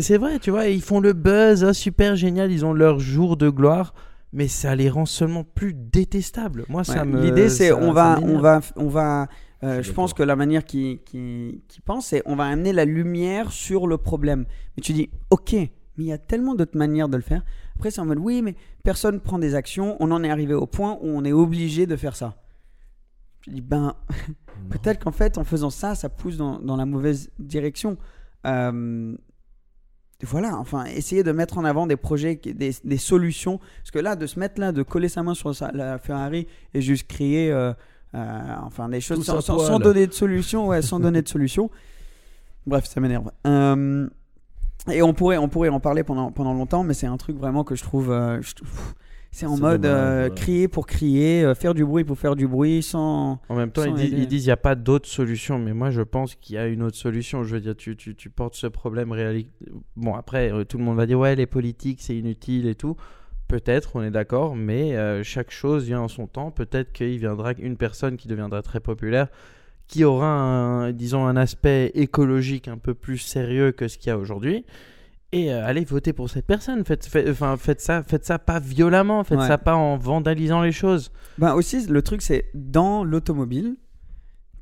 c'est 0.00 0.18
vrai. 0.18 0.38
Tu 0.40 0.50
vois, 0.50 0.66
ils 0.66 0.82
font 0.82 1.00
le 1.00 1.12
buzz, 1.12 1.64
ah, 1.64 1.72
super 1.72 2.16
génial, 2.16 2.50
ils 2.50 2.64
ont 2.64 2.72
leur 2.72 2.98
jour 2.98 3.36
de 3.36 3.48
gloire, 3.48 3.94
mais 4.32 4.48
ça 4.48 4.74
les 4.74 4.90
rend 4.90 5.06
seulement 5.06 5.44
plus 5.44 5.74
détestables. 5.74 6.64
Moi, 6.68 6.82
ça 6.84 7.00
Ouais, 7.00 7.04
me. 7.04 7.22
L'idée, 7.24 7.48
c'est 7.48 7.72
on 7.72 7.92
va, 7.92 8.18
on 8.22 8.38
va, 8.38 8.60
on 8.76 8.88
va. 8.88 9.28
euh, 9.62 9.76
Je 9.82 9.88
je 9.88 9.92
pense 9.92 10.12
que 10.12 10.22
la 10.24 10.34
manière 10.36 10.64
qui, 10.64 11.00
qui, 11.06 11.62
qui 11.68 11.80
pense, 11.80 12.06
c'est 12.08 12.22
on 12.26 12.34
va 12.34 12.46
amener 12.46 12.72
la 12.72 12.84
lumière 12.84 13.52
sur 13.52 13.86
le 13.86 13.96
problème. 13.96 14.44
Mais 14.76 14.82
tu 14.82 14.92
dis, 14.92 15.08
ok, 15.30 15.52
mais 15.52 15.68
il 15.96 16.06
y 16.06 16.12
a 16.12 16.18
tellement 16.18 16.56
d'autres 16.56 16.76
manières 16.76 17.08
de 17.08 17.16
le 17.16 17.22
faire. 17.22 17.44
Après, 17.76 17.90
c'est 17.92 18.00
en 18.00 18.06
mode, 18.06 18.18
oui, 18.18 18.42
mais 18.42 18.56
personne 18.82 19.20
prend 19.20 19.38
des 19.38 19.54
actions. 19.54 19.96
On 20.00 20.10
en 20.10 20.24
est 20.24 20.30
arrivé 20.30 20.54
au 20.54 20.66
point 20.66 20.98
où 21.00 21.08
on 21.08 21.24
est 21.24 21.32
obligé 21.32 21.86
de 21.86 21.94
faire 21.96 22.16
ça. 22.16 22.34
Je 23.46 23.52
dis, 23.52 23.60
ben, 23.60 23.94
peut-être 24.70 25.02
qu'en 25.02 25.12
fait, 25.12 25.38
en 25.38 25.44
faisant 25.44 25.70
ça, 25.70 25.94
ça 25.94 26.08
pousse 26.08 26.36
dans, 26.36 26.58
dans 26.58 26.76
la 26.76 26.86
mauvaise 26.86 27.30
direction. 27.38 27.96
Euh, 28.46 29.14
voilà, 30.22 30.56
enfin, 30.56 30.84
essayer 30.86 31.22
de 31.22 31.32
mettre 31.32 31.58
en 31.58 31.64
avant 31.64 31.86
des 31.86 31.96
projets, 31.96 32.36
des, 32.36 32.74
des 32.82 32.96
solutions. 32.96 33.58
Parce 33.78 33.90
que 33.90 33.98
là, 33.98 34.16
de 34.16 34.26
se 34.26 34.38
mettre 34.38 34.60
là, 34.60 34.72
de 34.72 34.82
coller 34.82 35.08
sa 35.08 35.22
main 35.22 35.34
sur 35.34 35.54
sa- 35.54 35.72
la 35.72 35.98
Ferrari 35.98 36.46
et 36.72 36.80
juste 36.80 37.06
créer, 37.08 37.50
euh, 37.52 37.72
euh, 38.14 38.54
enfin, 38.62 38.88
des 38.88 39.00
choses 39.00 39.18
sans, 39.24 39.78
donner 39.80 40.06
de 40.06 40.12
solution, 40.12 40.68
ouais, 40.68 40.82
sans 40.82 41.00
donner 41.00 41.20
de 41.20 41.28
solution. 41.28 41.70
Bref, 42.66 42.86
ça 42.86 43.00
m'énerve. 43.00 43.30
Euh, 43.46 44.08
et 44.90 45.02
on 45.02 45.12
pourrait, 45.12 45.36
on 45.36 45.48
pourrait 45.48 45.68
en 45.68 45.80
parler 45.80 46.04
pendant, 46.04 46.30
pendant 46.32 46.54
longtemps, 46.54 46.84
mais 46.84 46.94
c'est 46.94 47.06
un 47.06 47.16
truc 47.18 47.36
vraiment 47.36 47.64
que 47.64 47.74
je 47.74 47.82
trouve. 47.82 48.06
je 48.40 48.54
trouve- 48.54 48.94
c'est 49.34 49.46
en 49.46 49.56
mode 49.56 49.84
euh, 49.84 50.30
crier 50.30 50.68
pour 50.68 50.86
crier, 50.86 51.42
euh, 51.42 51.54
faire 51.56 51.74
du 51.74 51.84
bruit 51.84 52.04
pour 52.04 52.16
faire 52.16 52.36
du 52.36 52.46
bruit, 52.46 52.82
sans. 52.82 53.40
En 53.48 53.56
même 53.56 53.72
temps, 53.72 53.84
ils, 53.84 53.92
disent- 53.94 54.12
aider. 54.12 54.22
ils 54.22 54.28
disent 54.28 54.42
qu'il 54.42 54.48
n'y 54.48 54.52
a 54.52 54.56
pas 54.56 54.76
d'autre 54.76 55.08
solution, 55.08 55.58
mais 55.58 55.74
moi 55.74 55.90
je 55.90 56.02
pense 56.02 56.36
qu'il 56.36 56.54
y 56.54 56.58
a 56.58 56.68
une 56.68 56.82
autre 56.82 56.96
solution. 56.96 57.42
Je 57.42 57.56
veux 57.56 57.60
dire, 57.60 57.74
tu, 57.76 57.96
tu, 57.96 58.14
tu 58.14 58.30
portes 58.30 58.54
ce 58.54 58.68
problème 58.68 59.10
réalité. 59.10 59.50
Bon, 59.96 60.14
après, 60.14 60.52
euh, 60.52 60.64
tout 60.64 60.78
le 60.78 60.84
monde 60.84 60.96
va 60.96 61.06
dire 61.06 61.18
ouais, 61.18 61.34
les 61.34 61.46
politiques 61.46 62.00
c'est 62.00 62.16
inutile 62.16 62.68
et 62.68 62.76
tout. 62.76 62.96
Peut-être, 63.48 63.96
on 63.96 64.02
est 64.02 64.10
d'accord, 64.12 64.54
mais 64.54 64.96
euh, 64.96 65.22
chaque 65.22 65.50
chose 65.50 65.84
vient 65.84 66.00
en 66.00 66.08
son 66.08 66.26
temps. 66.26 66.50
Peut-être 66.52 66.92
qu'il 66.92 67.18
viendra 67.18 67.52
une 67.58 67.76
personne 67.76 68.16
qui 68.16 68.28
deviendra 68.28 68.62
très 68.62 68.80
populaire, 68.80 69.26
qui 69.88 70.04
aura, 70.04 70.28
un, 70.28 70.92
disons, 70.92 71.26
un 71.26 71.36
aspect 71.36 71.90
écologique 71.94 72.68
un 72.68 72.78
peu 72.78 72.94
plus 72.94 73.18
sérieux 73.18 73.72
que 73.72 73.88
ce 73.88 73.98
qu'il 73.98 74.08
y 74.08 74.12
a 74.12 74.18
aujourd'hui. 74.18 74.64
Et 75.34 75.52
euh, 75.52 75.66
allez 75.66 75.84
voter 75.84 76.12
pour 76.12 76.30
cette 76.30 76.46
personne. 76.46 76.84
Faites, 76.84 77.04
faites- 77.06 77.28
enfin, 77.28 77.56
faites, 77.56 77.80
ça, 77.80 78.02
faites 78.02 78.24
ça 78.24 78.38
pas 78.38 78.60
violemment, 78.60 79.24
faites 79.24 79.38
Ouais. 79.38 79.48
ça 79.48 79.58
pas 79.58 79.74
en 79.74 79.96
vandalisant 79.96 80.62
les 80.62 80.72
choses. 80.72 81.10
Ben 81.38 81.54
aussi, 81.54 81.86
le 81.86 82.02
truc, 82.02 82.22
c'est 82.22 82.46
dans 82.54 83.02
l'automobile, 83.04 83.76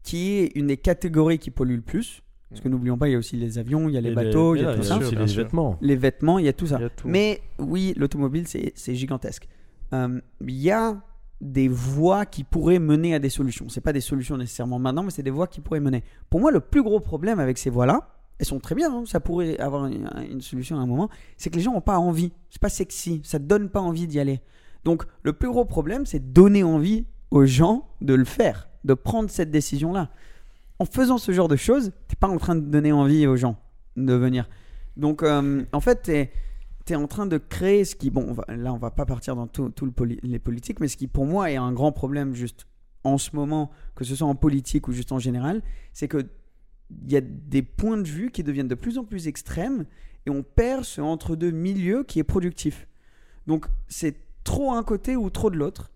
qui 0.03 0.39
est 0.39 0.53
une 0.57 0.69
des 0.69 0.77
catégories 0.79 1.39
qui 1.39 1.51
pollue 1.51 1.77
le 1.77 1.83
plus. 1.83 2.23
Parce 2.49 2.61
que 2.61 2.69
n'oublions 2.69 2.99
pas, 2.99 3.09
il 3.09 3.13
y 3.13 3.15
a 3.15 3.19
aussi 3.19 3.37
les 3.37 3.59
avions, 3.59 3.89
il 3.89 3.95
y 3.95 3.99
a 3.99 4.01
les 4.01 4.11
Et 4.11 4.15
bateaux, 4.15 4.55
il 4.57 4.61
y 4.63 4.65
a 4.65 4.69
là, 4.71 4.75
tout 4.77 4.83
y 4.83 4.85
ça. 4.85 4.97
a 4.97 4.99
les 4.99 5.27
vêtements. 5.35 5.79
Les 5.81 5.97
vêtements, 5.97 6.39
il 6.39 6.45
y 6.45 6.49
a 6.49 6.53
tout 6.53 6.67
ça. 6.67 6.77
A 6.77 6.89
tout. 6.91 7.09
Mais 7.09 7.41
oui, 7.59 7.95
l'automobile, 7.97 8.47
c'est 8.47 8.95
gigantesque. 8.95 9.49
Euh, 9.95 10.21
Il 10.41 10.55
y 10.57 10.71
a 10.71 11.01
des 11.41 11.69
voies 11.69 12.25
qui 12.27 12.45
pourraient 12.45 12.79
mener 12.79 13.15
à 13.15 13.19
des 13.19 13.31
solutions. 13.31 13.69
C'est 13.69 13.81
pas 13.81 13.93
des 13.93 14.01
solutions 14.03 14.37
nécessairement 14.37 14.79
maintenant, 14.79 15.03
mais 15.03 15.11
c'est 15.11 15.23
des 15.23 15.31
voies 15.31 15.47
qui 15.47 15.61
pourraient 15.61 15.81
mener. 15.81 16.03
Pour 16.31 16.41
moi, 16.41 16.51
le 16.51 16.61
plus 16.61 16.83
gros 16.83 17.01
problème 17.01 17.41
avec 17.41 17.57
ces 17.59 17.71
voies-là, 17.71 18.09
elles 18.43 18.49
sont 18.49 18.59
très 18.59 18.75
bien, 18.75 18.93
hein, 18.93 19.05
ça 19.07 19.21
pourrait 19.21 19.57
avoir 19.59 19.87
une, 19.87 20.41
solution 20.41 20.77
à 20.77 20.81
un 20.81 20.87
moment, 20.87 21.09
c'est 21.37 21.49
que 21.49 21.55
les 21.55 21.63
gens 21.63 21.75
n'ont 21.75 21.81
pas 21.81 21.99
envie. 21.99 22.33
C'est 22.51 22.61
pas 22.61 22.69
sexy, 22.69 23.21
ça 23.23 23.39
donne 23.39 23.69
pas 23.69 23.79
envie 23.79 24.09
d'y 24.09 24.19
aller. 24.19 24.41
Donc, 24.83 25.05
le 25.23 25.33
plus 25.33 25.49
gros 25.49 25.65
problème, 25.65 26.07
c'est 26.07 26.33
donner 26.33 26.65
envie 26.65 27.07
aux 27.31 27.47
gens 27.47 27.87
de 28.01 28.15
le 28.15 28.25
faire, 28.25 28.69
de 28.83 28.95
prendre 28.95 29.31
cette 29.31 29.53
décision-là. 29.53 30.11
En 30.81 30.87
faisant 30.87 31.19
ce 31.19 31.31
genre 31.31 31.47
de 31.47 31.55
choses, 31.55 31.93
t'es 32.09 32.17
pas 32.17 32.27
en 32.27 32.37
train 32.39 32.57
de 32.57 32.63
donner 32.63 32.91
envie 32.91 33.29
aux 33.29 33.37
gens 33.37 33.59
de 33.97 34.13
venir. 34.13 34.49
Donc, 34.97 35.23
euh, 35.23 35.65
en 35.73 35.81
fait, 35.81 36.03
t'es 36.03 36.33
es 36.89 36.97
en 36.97 37.07
train 37.07 37.27
de 37.27 37.39
créer 37.39 37.85
ce 37.85 37.95
qui, 37.95 38.11
bon, 38.11 38.27
on 38.29 38.33
va- 38.33 38.45
là 38.49 38.75
on 38.75 38.79
va 38.79 38.91
pas 38.91 39.07
partir 39.07 39.37
dans 39.37 39.47
tout, 39.47 39.73
le 39.81 40.19
les 40.25 40.41
politiques, 40.41 40.81
mais 40.81 40.89
ce 40.89 40.97
qui 40.97 41.07
pour 41.07 41.27
moi 41.27 41.49
est 41.49 41.57
un 41.57 41.73
grand 41.73 41.93
problème 41.93 42.35
juste 42.35 42.67
en 43.05 43.19
ce 43.19 43.37
moment, 43.37 43.71
que 43.95 44.03
ce 44.05 44.17
soit 44.17 44.27
en 44.27 44.35
politique 44.35 44.89
ou 44.89 44.93
juste 44.93 45.13
en 45.13 45.21
général, 45.21 45.63
c'est 45.93 46.09
que 46.09 46.27
il 47.05 47.13
y 47.13 47.17
a 47.17 47.21
des 47.21 47.63
points 47.63 47.99
de 47.99 48.09
vue 48.09 48.31
qui 48.31 48.43
deviennent 48.43 48.69
de 48.69 48.75
plus 48.75 48.99
en 48.99 49.05
plus 49.05 49.29
extrêmes 49.29 49.85
et 50.27 50.31
on 50.31 50.43
perd 50.43 50.85
ce 50.85 51.01
entre-deux 51.01 51.51
milieu 51.51 52.05
qui 52.05 52.19
est 52.19 52.25
productif. 52.25 52.87
Donc 53.47 53.67
c'est 53.89 54.17
trop 54.45 54.73
un 54.73 54.83
côté 54.83 55.17
ou 55.17 55.31
trop 55.31 55.51
de 55.51 55.57
l'autre. 55.57 55.91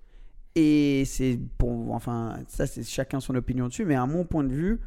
Et 0.54 1.04
c'est 1.04 1.38
pour, 1.58 1.92
enfin, 1.92 2.38
ça 2.48 2.66
c'est 2.66 2.82
chacun 2.82 3.20
son 3.20 3.34
opinion 3.34 3.68
dessus, 3.68 3.84
mais 3.84 3.94
à 3.94 4.06
mon 4.06 4.24
point 4.24 4.42
de 4.42 4.52
vue, 4.52 4.80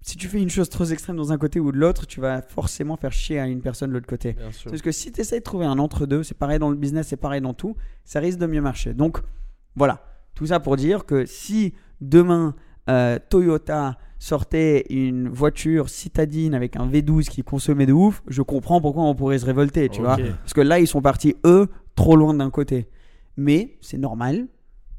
si 0.00 0.16
tu 0.16 0.28
fais 0.28 0.40
une 0.40 0.48
chose 0.48 0.70
trop 0.70 0.84
extrême 0.84 1.16
dans 1.16 1.32
un 1.32 1.38
côté 1.38 1.60
ou 1.60 1.72
de 1.72 1.76
l'autre, 1.76 2.06
tu 2.06 2.20
vas 2.20 2.40
forcément 2.40 2.96
faire 2.96 3.12
chier 3.12 3.38
à 3.38 3.46
une 3.46 3.60
personne 3.60 3.90
de 3.90 3.94
l'autre 3.94 4.06
côté. 4.06 4.34
Parce 4.64 4.80
que 4.80 4.92
si 4.92 5.12
tu 5.12 5.20
essayes 5.20 5.40
de 5.40 5.44
trouver 5.44 5.66
un 5.66 5.78
entre-deux, 5.78 6.22
c'est 6.22 6.36
pareil 6.36 6.58
dans 6.58 6.70
le 6.70 6.76
business, 6.76 7.08
c'est 7.08 7.16
pareil 7.16 7.40
dans 7.40 7.52
tout, 7.52 7.76
ça 8.04 8.20
risque 8.20 8.38
de 8.38 8.46
mieux 8.46 8.62
marcher. 8.62 8.94
Donc 8.94 9.18
voilà, 9.76 10.04
tout 10.34 10.46
ça 10.46 10.60
pour 10.60 10.76
dire 10.76 11.04
que 11.04 11.26
si 11.26 11.74
demain 12.00 12.54
euh, 12.88 13.18
Toyota 13.28 13.98
sortait 14.18 14.84
une 14.90 15.28
voiture 15.28 15.88
citadine 15.88 16.54
avec 16.54 16.76
un 16.76 16.88
V12 16.88 17.28
qui 17.28 17.42
consommait 17.42 17.86
de 17.86 17.92
ouf, 17.92 18.22
je 18.26 18.42
comprends 18.42 18.80
pourquoi 18.80 19.04
on 19.04 19.14
pourrait 19.14 19.38
se 19.38 19.46
révolter, 19.46 19.88
tu 19.88 20.00
vois. 20.00 20.16
Parce 20.16 20.54
que 20.54 20.60
là, 20.60 20.80
ils 20.80 20.86
sont 20.88 21.02
partis, 21.02 21.36
eux, 21.44 21.68
trop 21.94 22.16
loin 22.16 22.34
d'un 22.34 22.50
côté. 22.50 22.88
Mais 23.36 23.76
c'est 23.80 23.98
normal 23.98 24.48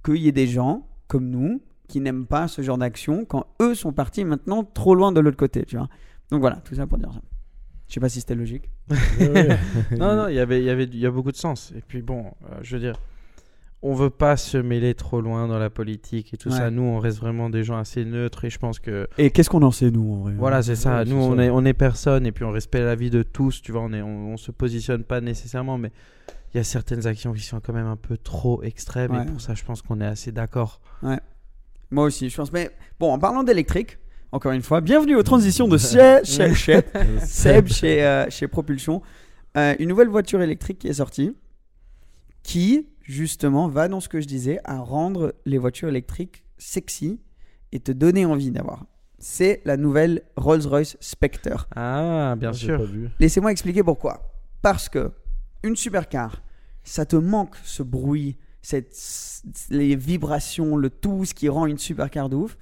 qu'il 0.03 0.17
y 0.17 0.27
ait 0.27 0.33
des 0.33 0.47
gens 0.47 0.87
comme 1.07 1.29
nous 1.29 1.61
qui 1.87 1.99
n'aiment 1.99 2.27
pas 2.27 2.47
ce 2.47 2.61
genre 2.61 2.77
d'action 2.77 3.25
quand 3.25 3.45
eux 3.61 3.75
sont 3.75 3.91
partis 3.91 4.23
maintenant 4.23 4.63
trop 4.63 4.95
loin 4.95 5.11
de 5.11 5.19
l'autre 5.19 5.37
côté, 5.37 5.63
tu 5.65 5.75
vois. 5.75 5.89
Donc 6.31 6.41
voilà, 6.41 6.57
tout 6.57 6.75
ça 6.75 6.87
pour 6.87 6.97
dire 6.97 7.11
ça. 7.11 7.21
Je 7.87 7.95
sais 7.95 7.99
pas 7.99 8.09
si 8.09 8.19
c'était 8.19 8.35
logique. 8.35 8.69
Non, 9.97 10.15
non, 10.15 10.27
il 10.27 10.35
y 10.35 10.39
avait, 10.39 10.59
il 10.59 10.65
y 10.65 10.69
avait, 10.69 10.83
il 10.83 10.99
y 10.99 11.05
a 11.05 11.11
beaucoup 11.11 11.31
de 11.31 11.37
sens. 11.37 11.73
Et 11.75 11.81
puis 11.81 12.03
bon, 12.03 12.25
euh, 12.51 12.59
je 12.61 12.75
veux 12.75 12.81
dire, 12.81 12.95
on 13.81 13.93
veut 13.93 14.09
pas 14.09 14.35
se 14.35 14.57
mêler 14.57 14.93
trop 14.93 15.21
loin 15.21 15.47
dans 15.47 15.57
la 15.57 15.69
politique 15.69 16.33
et 16.33 16.37
tout 16.37 16.49
Ouais. 16.49 16.57
ça. 16.57 16.69
Nous, 16.69 16.81
on 16.81 16.99
reste 16.99 17.19
vraiment 17.19 17.49
des 17.49 17.63
gens 17.63 17.77
assez 17.77 18.03
neutres 18.03 18.43
et 18.45 18.49
je 18.49 18.59
pense 18.59 18.77
que 18.79 19.07
Et 19.17 19.31
qu'est-ce 19.31 19.49
qu'on 19.49 19.63
en 19.63 19.71
sait, 19.71 19.89
nous, 19.89 20.13
en 20.15 20.17
vrai 20.23 20.33
voilà, 20.37 20.61
c'est 20.61 20.75
ça. 20.75 20.97
Ouais, 20.99 21.05
Nous, 21.05 21.15
on 21.15 21.37
ça. 21.37 21.43
est, 21.45 21.49
on 21.49 21.63
est 21.63 21.73
personne 21.73 22.25
et 22.25 22.31
puis 22.33 22.43
on 22.43 22.51
respecte 22.51 22.83
la 22.83 22.95
vie 22.95 23.09
de 23.09 23.23
tous. 23.23 23.61
Tu 23.61 23.71
vois, 23.71 23.81
on 23.81 23.93
est, 23.93 24.01
on, 24.01 24.33
on 24.33 24.37
se 24.37 24.51
positionne 24.51 25.03
pas 25.03 25.21
nécessairement, 25.21 25.77
mais 25.77 25.91
il 26.53 26.57
y 26.57 26.59
a 26.59 26.63
certaines 26.63 27.07
actions 27.07 27.31
qui 27.31 27.41
sont 27.43 27.59
quand 27.61 27.73
même 27.73 27.85
un 27.87 27.95
peu 27.95 28.17
trop 28.17 28.61
extrêmes 28.63 29.11
Ouais. 29.11 29.23
et 29.23 29.25
pour 29.25 29.39
ça, 29.39 29.53
je 29.53 29.63
pense 29.63 29.81
qu'on 29.81 30.01
est 30.01 30.05
assez 30.05 30.31
d'accord. 30.33 30.81
Moi 31.91 32.03
aussi, 32.05 32.29
je 32.29 32.35
pense. 32.35 32.51
Mais 32.51 32.69
bon, 32.99 33.13
en 33.13 33.17
parlant 33.19 33.43
d'électrique, 33.43 33.97
encore 34.31 34.51
une 34.51 34.61
fois, 34.61 34.81
bienvenue 34.81 35.15
aux 35.15 35.23
transitions 35.23 35.67
de 35.67 35.77
Seb 35.79 36.23
chez, 36.25 36.53
chez, 36.53 36.81
Seb 37.25 37.67
chez, 37.67 38.03
euh, 38.05 38.25
chez 38.29 38.47
Propulsion. 38.47 39.01
Euh, 39.57 39.73
une 39.79 39.89
nouvelle 39.89 40.09
voiture 40.09 40.41
électrique 40.41 40.79
qui 40.79 40.87
est 40.87 40.93
sortie, 40.93 41.33
qui 42.43 42.87
justement 43.01 43.67
va 43.67 43.87
dans 43.87 43.99
ce 43.99 44.07
que 44.07 44.21
je 44.21 44.27
disais, 44.27 44.59
à 44.63 44.79
rendre 44.79 45.33
les 45.45 45.57
voitures 45.57 45.89
électriques 45.89 46.43
sexy 46.57 47.19
et 47.71 47.79
te 47.79 47.91
donner 47.91 48.25
envie 48.25 48.51
d'avoir. 48.51 48.85
C'est 49.17 49.61
la 49.65 49.77
nouvelle 49.77 50.21
Rolls-Royce 50.37 50.95
Spectre. 50.99 51.67
Ah, 51.75 52.35
bien 52.37 52.53
sûr. 52.53 52.87
Laissez-moi 53.19 53.51
expliquer 53.51 53.83
pourquoi. 53.83 54.31
Parce 54.61 54.89
que 54.89 55.11
une 55.63 55.75
supercar, 55.75 56.41
ça 56.83 57.05
te 57.05 57.15
manque 57.15 57.55
ce 57.63 57.83
bruit, 57.83 58.37
cette, 58.61 58.95
les 59.69 59.95
vibrations, 59.95 60.77
le 60.77 60.89
tout, 60.89 61.25
ce 61.25 61.33
qui 61.33 61.49
rend 61.49 61.65
une 61.65 61.77
supercar 61.77 62.29
de 62.29 62.35
ouf. 62.35 62.57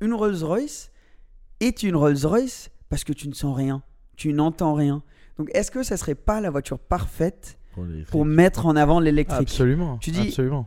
Une 0.00 0.14
Rolls-Royce 0.14 0.90
est 1.60 1.82
une 1.82 1.96
Rolls-Royce 1.96 2.70
parce 2.88 3.04
que 3.04 3.12
tu 3.12 3.28
ne 3.28 3.34
sens 3.34 3.56
rien, 3.56 3.82
tu 4.16 4.32
n'entends 4.32 4.74
rien. 4.74 5.02
Donc 5.38 5.50
est-ce 5.54 5.70
que 5.70 5.82
ça 5.82 5.96
serait 5.96 6.14
pas 6.14 6.40
la 6.40 6.50
voiture 6.50 6.78
parfaite 6.78 7.58
Pour 8.10 8.24
mettre 8.24 8.66
en 8.66 8.76
avant 8.76 9.00
l'électrique 9.00 9.40
Absolument. 9.42 9.98
Tu 9.98 10.10
dis- 10.10 10.20
Absolument. 10.28 10.66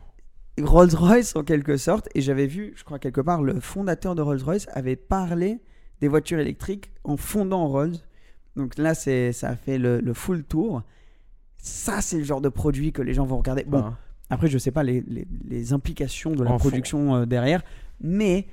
Rolls-Royce 0.62 1.36
en 1.36 1.42
quelque 1.44 1.76
sorte, 1.76 2.08
et 2.14 2.20
j'avais 2.22 2.46
vu, 2.46 2.72
je 2.76 2.84
crois 2.84 2.98
quelque 2.98 3.20
part, 3.20 3.42
le 3.42 3.60
fondateur 3.60 4.14
de 4.14 4.22
Rolls-Royce 4.22 4.66
avait 4.72 4.96
parlé 4.96 5.60
des 6.00 6.08
voitures 6.08 6.38
électriques 6.38 6.90
en 7.04 7.16
fondant 7.16 7.68
Rolls. 7.68 7.96
Donc 8.56 8.78
là, 8.78 8.94
c'est, 8.94 9.32
ça 9.32 9.50
a 9.50 9.56
fait 9.56 9.76
le, 9.78 10.00
le 10.00 10.14
full 10.14 10.44
tour. 10.44 10.82
Ça, 11.58 12.00
c'est 12.00 12.16
le 12.18 12.24
genre 12.24 12.40
de 12.40 12.48
produit 12.48 12.92
que 12.92 13.02
les 13.02 13.12
gens 13.12 13.26
vont 13.26 13.36
regarder. 13.38 13.64
Bon, 13.64 13.82
Ah. 13.84 13.98
après, 14.30 14.48
je 14.48 14.56
sais 14.56 14.70
pas 14.70 14.82
les, 14.82 15.02
les- 15.06 15.26
les 15.46 15.72
implications 15.74 16.32
de 16.32 16.42
la 16.42 16.52
En 16.52 16.56
production 16.58 17.16
euh, 17.16 17.26
derrière, 17.26 17.62
mais 18.00 18.46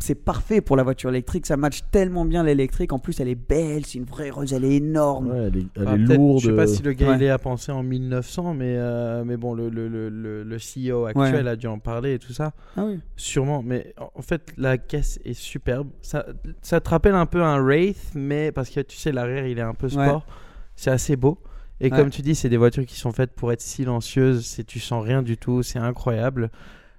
c'est 0.00 0.14
parfait 0.16 0.60
pour 0.60 0.76
la 0.76 0.82
voiture 0.82 1.10
électrique. 1.10 1.46
Ça 1.46 1.56
match 1.56 1.80
tellement 1.92 2.24
bien 2.24 2.42
l'électrique. 2.42 2.92
En 2.92 2.98
plus, 2.98 3.20
elle 3.20 3.28
est 3.28 3.34
belle. 3.36 3.86
C'est 3.86 3.98
une 3.98 4.04
vraie 4.04 4.30
Rolls. 4.30 4.48
Elle 4.52 4.64
est 4.64 4.76
énorme. 4.76 5.28
Ouais, 5.30 5.38
elle 5.46 5.56
est, 5.58 5.66
elle 5.76 5.82
est 5.82 6.04
peut-être- 6.06 6.16
lourde. 6.16 6.40
Je 6.42 6.50
sais 6.50 6.56
pas 6.56 6.66
si 6.66 6.82
le 6.82 6.92
gars 6.92 7.10
Ouais. 7.10 7.16
il 7.16 7.22
est 7.22 7.30
à 7.30 7.38
penser 7.38 7.70
en 7.70 7.82
1900, 7.84 8.54
mais, 8.54 8.74
euh, 8.76 9.22
mais 9.24 9.36
bon, 9.36 9.54
le, 9.54 9.68
le, 9.68 9.88
le, 9.88 10.08
le, 10.42 10.56
CEO 10.58 11.04
actuel 11.06 11.46
a 11.46 11.54
dû 11.56 11.66
en 11.68 11.78
parler 11.78 12.14
et 12.14 12.18
tout 12.18 12.32
ça. 12.32 12.52
Ah 12.76 12.84
oui. 12.84 12.98
Sûrement, 13.16 13.62
mais 13.62 13.94
en- 14.16 14.22
fait, 14.22 14.52
la 14.56 14.76
caisse 14.76 15.20
est 15.24 15.34
superbe. 15.34 15.88
Ça, 16.02 16.26
ça 16.62 16.80
te 16.80 16.90
rappelle 16.90 17.14
un 17.14 17.26
peu 17.26 17.42
un 17.42 17.60
Wraith, 17.62 18.10
mais 18.14 18.50
parce 18.52 18.70
que 18.70 18.80
tu 18.80 18.96
sais, 18.96 19.12
l'arrière 19.12 19.46
il 19.46 19.58
est 19.58 19.62
un 19.62 19.74
peu 19.74 19.88
sport. 19.88 20.26
C'est 20.74 20.90
assez 20.90 21.14
beau. 21.16 21.38
Et 21.80 21.90
Ouais. 21.90 21.96
comme 21.96 22.10
tu 22.10 22.22
dis, 22.22 22.34
c'est 22.34 22.48
des 22.48 22.56
voitures 22.56 22.84
qui 22.86 22.96
sont 22.96 23.12
faites 23.12 23.32
pour 23.32 23.52
être 23.52 23.60
silencieuses. 23.62 24.60
Tu 24.66 24.80
sens 24.80 25.02
rien 25.04 25.22
du 25.22 25.36
tout. 25.38 25.62
C'est 25.62 25.78
incroyable. 25.78 26.50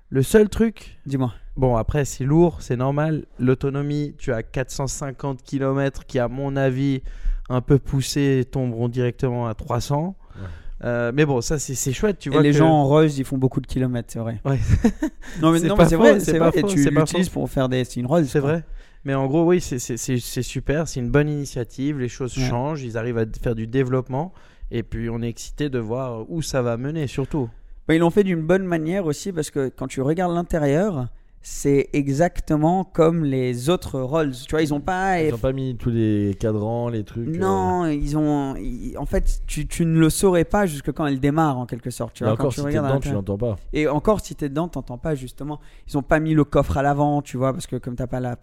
Le 0.09 0.23
seul 0.23 0.49
truc, 0.49 0.97
Dis-moi. 1.05 1.33
Bon, 1.57 1.75
après, 1.75 2.05
c'est 2.05 2.23
lourd, 2.23 2.57
c'est 2.61 2.77
normal. 2.77 3.25
L'autonomie, 3.39 4.15
tu 4.17 4.31
as 4.31 4.41
450 4.43 5.43
km 5.43 6.05
qui, 6.05 6.17
à 6.19 6.27
mon 6.27 6.55
avis, 6.55 7.01
un 7.49 7.61
peu 7.61 7.77
poussés, 7.77 8.45
tomberont 8.49 8.87
directement 8.87 9.47
à 9.47 9.53
300. 9.53 10.15
Ouais. 10.35 10.41
Euh, 10.85 11.11
mais 11.13 11.25
bon, 11.25 11.41
ça, 11.41 11.59
c'est 11.59 11.93
chouette. 11.93 12.17
Tu 12.19 12.29
Et 12.29 12.31
vois 12.31 12.41
les 12.41 12.51
que- 12.51 12.57
gens 12.57 12.69
en 12.69 12.85
Rolls, 12.87 13.11
ils 13.17 13.25
font 13.25 13.37
beaucoup 13.37 13.59
de 13.61 13.67
kilomètres, 13.67 14.09
c'est 14.11 14.19
vrai. 14.19 14.39
Ouais. 14.45 14.59
non 15.41 15.51
mais 15.51 15.59
C'est 15.59 15.67
vrai, 15.67 16.19
c'est 16.19 16.37
vrai. 16.39 16.51
Et 16.55 16.61
faux, 16.61 16.67
tu 16.67 16.89
l'utilises 16.89 17.29
pour 17.29 17.49
faire 17.49 17.67
des. 17.69 17.83
C'est 17.83 17.99
une 17.99 18.05
Rolls. 18.07 18.25
C'est 18.27 18.39
vrai. 18.39 18.63
Mais 19.03 19.13
en 19.13 19.27
gros, 19.27 19.43
oui, 19.45 19.59
c'est- 19.61 19.79
c'est 19.79 19.97
c'est- 19.97 20.19
c'est 20.19 20.41
super. 20.43 20.87
C'est 20.87 20.99
une 21.01 21.09
bonne 21.11 21.27
initiative. 21.29 21.99
Les 21.99 22.07
choses 22.07 22.35
Ouais. 22.37 22.45
changent. 22.45 22.81
Ils 22.83 22.97
arrivent 22.97 23.17
à 23.17 23.25
faire 23.43 23.55
du 23.55 23.67
développement. 23.67 24.31
Et 24.71 24.83
puis, 24.83 25.09
on 25.09 25.21
est 25.21 25.27
excité 25.27 25.69
de 25.69 25.79
voir 25.79 26.25
où 26.31 26.41
ça 26.41 26.61
va 26.61 26.77
mener, 26.77 27.05
surtout. 27.07 27.49
Bah, 27.87 27.93
ils 27.95 27.99
l'ont 27.99 28.09
fait 28.09 28.23
d'une 28.23 28.41
bonne 28.41 28.63
manière 28.63 29.05
aussi 29.05 29.33
parce 29.33 29.51
que 29.51 29.69
quand 29.69 29.87
tu 29.87 30.01
regardes 30.01 30.33
l'intérieur, 30.33 31.09
c'est 31.43 31.89
exactement 31.93 32.83
comme 32.83 33.23
les 33.25 33.69
autres 33.69 33.99
Rolls. 33.99 34.33
Tu 34.47 34.51
vois, 34.51 34.61
ils 34.61 34.73
ont 34.73 34.79
pas. 34.79 35.21
Ils 35.23 35.33
ont 35.33 35.37
pas 35.39 35.53
mis 35.53 35.75
tous 35.75 35.89
les 35.89 36.35
cadrans, 36.39 36.89
les 36.89 37.03
trucs. 37.03 37.29
euh, 37.29 37.37
Non, 37.39 37.85
ils 37.87 38.15
ont. 38.17 38.55
ils- 38.57 38.95
En 38.97 39.05
fait, 39.07 39.41
tu, 39.47 39.65
tu 39.67 39.85
ne 39.85 39.99
le 39.99 40.09
saurais 40.11 40.45
pas 40.45 40.65
jusque 40.67 40.91
quand 40.91 41.05
elle 41.07 41.19
démarre 41.19 41.57
en 41.57 41.65
quelque 41.65 41.89
sorte. 41.89 42.13
Tu 42.13 42.23
vois, 42.23 42.33
encore, 42.33 42.53
tu 42.53 42.59
si 42.59 42.61
t'es 42.61 42.67
regardes 42.69 42.87
dedans, 42.87 42.99
tu 42.99 43.11
l'entends 43.15 43.37
pas. 43.37 43.55
Et 43.73 43.87
encore, 43.87 44.21
si 44.21 44.35
t'es 44.35 44.49
dedans, 44.49 44.67
t'entends 44.67 44.97
pas 44.99 45.15
justement. 45.15 45.59
Ils 45.87 45.97
ont 45.97 46.03
pas 46.03 46.19
mis 46.19 46.33
le 46.35 46.43
coffre 46.43 46.77
à 46.77 46.83
l'avant, 46.83 47.21
tu 47.23 47.37
vois, 47.37 47.53
parce 47.53 47.65
que 47.67 47.75
comme 47.77 47.95
t'as 47.95 48.07
pas 48.07 48.19
la 48.19 48.35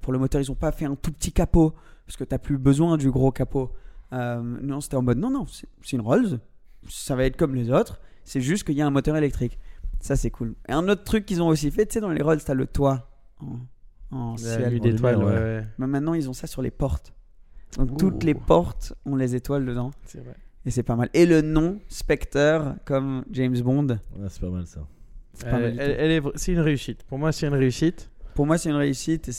pour 0.00 0.12
le 0.14 0.18
moteur, 0.18 0.40
ils 0.40 0.50
ont 0.50 0.54
pas 0.54 0.72
fait 0.72 0.86
un 0.86 0.94
tout 0.94 1.12
petit 1.12 1.32
capot 1.32 1.74
parce 2.06 2.16
que 2.16 2.24
t'as 2.24 2.38
plus 2.38 2.56
besoin 2.56 2.96
du 2.96 3.10
gros 3.10 3.32
capot. 3.32 3.70
Euh, 4.12 4.40
non, 4.62 4.80
c'était 4.80 4.96
en 4.96 5.02
mode 5.02 5.18
non, 5.18 5.30
non, 5.30 5.44
c'est 5.48 5.92
une 5.92 6.00
Rolls, 6.00 6.38
ça 6.88 7.16
va 7.16 7.24
être 7.24 7.36
comme 7.36 7.54
les 7.54 7.70
autres. 7.70 8.00
C'est 8.24 8.40
juste 8.40 8.64
qu'il 8.64 8.74
y 8.76 8.82
a 8.82 8.86
un 8.86 8.90
moteur 8.90 9.16
électrique. 9.16 9.58
Ça, 10.00 10.16
c'est 10.16 10.30
cool. 10.30 10.54
Et 10.68 10.72
un 10.72 10.88
autre 10.88 11.04
truc 11.04 11.26
qu'ils 11.26 11.42
ont 11.42 11.48
aussi 11.48 11.70
fait, 11.70 11.86
tu 11.86 11.94
sais, 11.94 12.00
dans 12.00 12.10
les 12.10 12.22
Rolls, 12.22 12.42
t'as 12.44 12.54
le 12.54 12.66
toit 12.66 13.10
en, 13.40 13.58
en 14.16 14.36
ciel. 14.36 14.78
d'étoiles, 14.80 15.16
ouais, 15.18 15.24
ouais. 15.24 15.66
Mais 15.78 15.86
maintenant, 15.86 16.14
ils 16.14 16.28
ont 16.28 16.32
ça 16.32 16.46
sur 16.46 16.62
les 16.62 16.70
portes. 16.70 17.12
Donc 17.76 17.92
Ouh. 17.92 17.96
toutes 17.96 18.22
les 18.24 18.34
portes 18.34 18.94
ont 19.04 19.16
les 19.16 19.34
étoiles 19.34 19.66
dedans. 19.66 19.90
C'est 20.04 20.20
vrai. 20.20 20.36
Et 20.64 20.70
c'est 20.70 20.82
pas 20.82 20.96
mal. 20.96 21.10
Et 21.14 21.26
le 21.26 21.42
nom, 21.42 21.78
Spectre, 21.88 22.74
comme 22.84 23.24
James 23.30 23.58
Bond. 23.60 23.86
Ouais, 24.16 24.26
c'est 24.28 24.40
pas 24.40 24.50
mal 24.50 24.66
ça. 24.66 24.86
C'est 25.34 25.46
Elle- 25.48 25.78
elle- 25.80 25.96
elle 25.98 26.10
est 26.12 26.48
une 26.48 26.60
réussite. 26.60 27.02
Pour 27.04 27.18
moi, 27.18 27.32
c'est 27.32 27.46
une 27.46 27.54
réussite. 27.54 28.10
Pour 28.34 28.46
moi, 28.46 28.58
c'est 28.58 28.70
une 28.70 28.76
réussite 28.76 29.30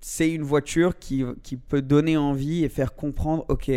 c'est 0.00 0.32
une 0.32 0.42
voiture 0.42 0.98
qui, 0.98 1.24
qui 1.42 1.56
peut 1.56 1.82
donner 1.82 2.16
envie 2.16 2.62
et 2.64 2.68
faire 2.68 2.94
comprendre, 2.94 3.44
ok, 3.48 3.70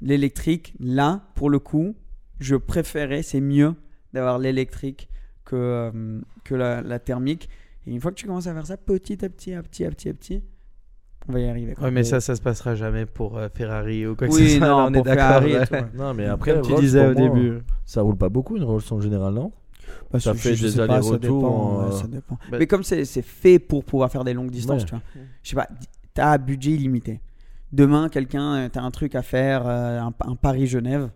l'électrique, 0.00 0.74
là, 0.80 1.22
pour 1.34 1.50
le 1.50 1.58
coup, 1.58 1.94
je 2.38 2.56
préférais, 2.56 3.22
c'est 3.22 3.40
mieux 3.40 3.74
d'avoir 4.12 4.38
l'électrique 4.38 5.08
que, 5.44 5.56
euh, 5.56 6.20
que 6.44 6.54
la, 6.54 6.82
la 6.82 6.98
thermique. 6.98 7.48
Et 7.86 7.92
une 7.92 8.00
fois 8.00 8.10
que 8.10 8.16
tu 8.16 8.26
commences 8.26 8.46
à 8.46 8.54
faire 8.54 8.66
ça 8.66 8.76
petit 8.76 9.24
à 9.24 9.28
petit, 9.28 9.54
à 9.54 9.62
petit, 9.62 9.84
à 9.84 9.90
petit, 9.90 10.08
à 10.08 10.14
petit, 10.14 10.42
on 11.28 11.32
va 11.32 11.40
y 11.40 11.48
arriver. 11.48 11.74
quoi. 11.74 11.84
Ouais, 11.84 11.90
mais 11.90 12.02
ça, 12.04 12.20
ça 12.20 12.34
se 12.36 12.40
passera 12.42 12.74
jamais 12.74 13.06
pour 13.06 13.38
euh, 13.38 13.48
Ferrari 13.54 14.06
ou 14.06 14.16
quoi 14.16 14.28
que 14.28 14.32
Oui, 14.32 14.48
ce 14.50 14.58
soit. 14.58 14.66
non, 14.68 14.76
on 14.84 14.88
est 14.90 14.92
pour 14.94 15.04
d'accord. 15.04 15.42
Ouais. 15.42 15.84
Non, 15.94 16.14
mais 16.14 16.26
après, 16.26 16.52
Comme 16.54 16.62
tu 16.62 16.72
Rolls, 16.72 16.80
disais 16.82 17.06
au 17.06 17.12
moi, 17.12 17.14
début. 17.28 17.58
Ça 17.84 18.02
roule 18.02 18.16
pas 18.16 18.28
beaucoup 18.28 18.56
une 18.56 18.64
Rolls 18.64 18.82
en 18.90 19.00
général, 19.00 19.34
non? 19.34 19.52
Bah, 20.12 20.20
ça 20.20 20.34
fait 20.34 20.54
des 20.56 20.78
allers-retours 20.80 21.78
ouais, 21.80 21.84
euh, 21.86 21.90
ça 21.92 22.06
dépend. 22.06 22.36
bah- 22.50 22.58
Mais 22.58 22.66
comme 22.66 22.82
c'est 22.84 23.04
c'est 23.04 23.22
fait 23.22 23.58
pour 23.58 23.84
pouvoir 23.84 24.10
faire 24.10 24.24
des 24.24 24.34
longues 24.34 24.50
distances, 24.50 24.82
Ouais. 24.82 24.88
tu 24.88 24.94
vois. 24.94 25.02
Je 25.42 25.50
sais 25.50 25.56
pas, 25.56 25.68
t'as 26.14 26.32
un 26.34 26.38
budget 26.38 26.72
illimité. 26.72 27.20
Demain, 27.72 28.08
quelqu'un, 28.08 28.68
t'as 28.72 28.82
un 28.82 28.90
truc 28.90 29.14
à 29.14 29.22
faire, 29.22 29.66
euh, 29.66 30.00
un, 30.00 30.12
un 30.26 30.34
Paris-Genève. 30.36 31.10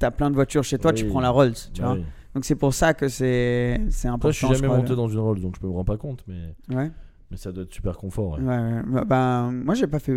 T'as 0.00 0.10
plein 0.10 0.30
de 0.30 0.34
voitures 0.34 0.64
chez 0.64 0.78
toi, 0.78 0.92
tu 0.92 1.04
prends 1.06 1.20
la 1.20 1.30
Rolls, 1.30 1.54
tu 1.72 1.80
vois. 1.82 1.92
oui. 1.92 2.04
Donc 2.34 2.44
c'est 2.44 2.54
pour 2.56 2.72
ça 2.74 2.94
que 2.94 3.06
c'est 3.08 3.80
c'est 3.90 4.08
important. 4.08 4.28
Après, 4.28 4.32
je 4.32 4.38
suis 4.38 4.46
jamais 4.54 4.66
crois, 4.66 4.76
monté 4.78 4.96
dans 4.96 5.08
une 5.08 5.18
Rolls, 5.18 5.40
donc 5.40 5.56
je 5.60 5.66
me 5.66 5.72
rends 5.72 5.84
pas 5.84 5.96
compte, 5.96 6.24
mais, 6.28 6.54
Ouais. 6.74 6.90
mais 7.30 7.36
ça 7.36 7.50
doit 7.52 7.64
être 7.64 7.74
super 7.74 7.96
confort. 7.98 8.38
ouais. 8.38 8.44
Ouais, 8.44 8.56
ouais. 8.56 8.82
Bah, 8.86 9.04
bah, 9.04 9.50
moi, 9.52 9.74
j'ai 9.74 9.86
pas 9.88 9.98
fait. 9.98 10.16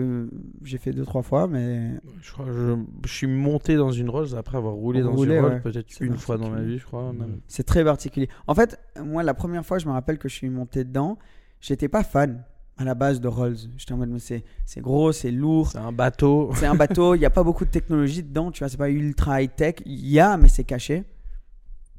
J'ai 0.63 0.77
fait 0.77 0.91
deux 0.91 1.03
trois 1.05 1.21
fois, 1.23 1.47
mais 1.47 1.99
Je 2.21 2.31
crois 2.31 2.45
que 2.45 2.53
je, 2.53 2.75
je 3.07 3.11
suis 3.13 3.27
monté 3.27 3.75
dans 3.75 3.91
une 3.91 4.09
Rolls 4.09 4.35
après 4.37 4.57
avoir 4.57 4.73
roulé 4.75 5.01
dans 5.01 5.17
une 5.17 5.31
Rolls 5.39 5.53
ouais. 5.53 5.59
peut-être 5.59 5.87
C'est 5.89 6.05
une 6.05 6.15
fois 6.17 6.37
dans 6.37 6.49
ma 6.49 6.61
vie, 6.61 6.77
je 6.77 6.85
crois. 6.85 7.11
même. 7.11 7.39
c'est 7.47 7.63
très 7.63 7.83
particulier. 7.83 8.29
En 8.47 8.55
fait, 8.55 8.79
moi, 9.03 9.21
la 9.23 9.33
première 9.33 9.65
fois, 9.65 9.79
je 9.79 9.87
me 9.87 9.91
rappelle 9.91 10.17
que 10.19 10.29
je 10.29 10.35
suis 10.35 10.49
monté 10.49 10.83
dedans, 10.85 11.17
j'étais 11.61 11.89
pas 11.89 12.03
fan 12.03 12.43
à 12.77 12.83
la 12.83 12.95
base 12.95 13.21
de 13.21 13.27
Rolls. 13.27 13.57
J'étais 13.77 13.93
en 13.93 13.97
mode, 13.97 14.09
mais 14.09 14.19
c'est 14.19 14.43
c'est 14.65 14.81
gros, 14.81 15.11
c'est 15.11 15.31
lourd. 15.31 15.71
C'est 15.71 15.77
un 15.77 15.91
bateau. 15.91 16.51
C'est 16.55 16.65
un 16.65 16.75
bateau, 16.75 17.15
il 17.15 17.19
n'y 17.19 17.25
a 17.25 17.29
pas 17.29 17.43
beaucoup 17.43 17.65
de 17.65 17.69
technologie 17.69 18.23
dedans, 18.23 18.51
tu 18.51 18.59
vois, 18.59 18.69
c'est 18.69 18.77
pas 18.77 18.89
ultra 18.89 19.41
high-tech. 19.41 19.75
Il 19.85 20.07
y 20.07 20.19
a, 20.19 20.37
mais 20.37 20.49
c'est 20.49 20.63
caché. 20.63 21.03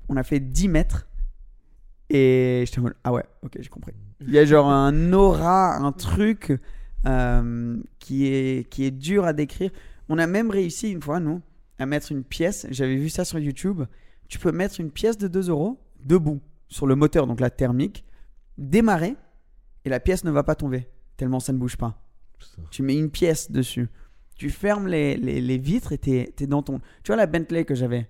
On 0.08 0.16
a 0.16 0.22
fait 0.22 0.40
10 0.40 0.68
mètres. 0.68 1.06
Et 2.10 2.64
j'étais 2.66 2.80
en 2.80 2.82
mode, 2.82 2.94
ah 3.04 3.12
ouais, 3.12 3.24
ok, 3.42 3.52
j'ai 3.58 3.68
compris. 3.68 3.92
Il 4.20 4.30
y 4.30 4.38
a 4.38 4.44
genre 4.44 4.68
un 4.68 5.12
aura, 5.12 5.76
un 5.76 5.92
truc 5.92 6.52
euh, 7.06 7.76
qui, 7.98 8.26
est, 8.26 8.68
qui 8.68 8.84
est 8.84 8.90
dur 8.90 9.24
à 9.24 9.32
décrire. 9.32 9.70
On 10.08 10.18
a 10.18 10.26
même 10.26 10.50
réussi 10.50 10.90
une 10.90 11.00
fois, 11.00 11.18
nous, 11.18 11.40
à 11.78 11.86
mettre 11.86 12.12
une 12.12 12.24
pièce. 12.24 12.66
J'avais 12.70 12.96
vu 12.96 13.08
ça 13.08 13.24
sur 13.24 13.38
YouTube. 13.38 13.82
Tu 14.28 14.38
peux 14.38 14.52
mettre 14.52 14.80
une 14.80 14.90
pièce 14.90 15.18
de 15.18 15.28
2 15.28 15.48
euros 15.48 15.78
debout 16.04 16.40
sur 16.68 16.86
le 16.86 16.94
moteur, 16.94 17.26
donc 17.26 17.40
la 17.40 17.50
thermique, 17.50 18.04
démarrer, 18.58 19.16
et 19.84 19.88
la 19.88 20.00
pièce 20.00 20.24
ne 20.24 20.30
va 20.30 20.42
pas 20.42 20.54
tomber, 20.54 20.88
tellement 21.16 21.40
ça 21.40 21.52
ne 21.52 21.58
bouge 21.58 21.76
pas. 21.76 22.00
Putain. 22.38 22.62
Tu 22.70 22.82
mets 22.82 22.96
une 22.96 23.10
pièce 23.10 23.50
dessus. 23.50 23.88
Tu 24.36 24.50
fermes 24.50 24.88
les, 24.88 25.16
les, 25.16 25.40
les 25.40 25.58
vitres 25.58 25.92
et 25.92 25.98
t'es 25.98 26.34
es 26.40 26.46
dans 26.46 26.62
ton. 26.62 26.78
Tu 27.02 27.08
vois 27.08 27.16
la 27.16 27.26
Bentley 27.26 27.64
que 27.64 27.74
j'avais? 27.74 28.08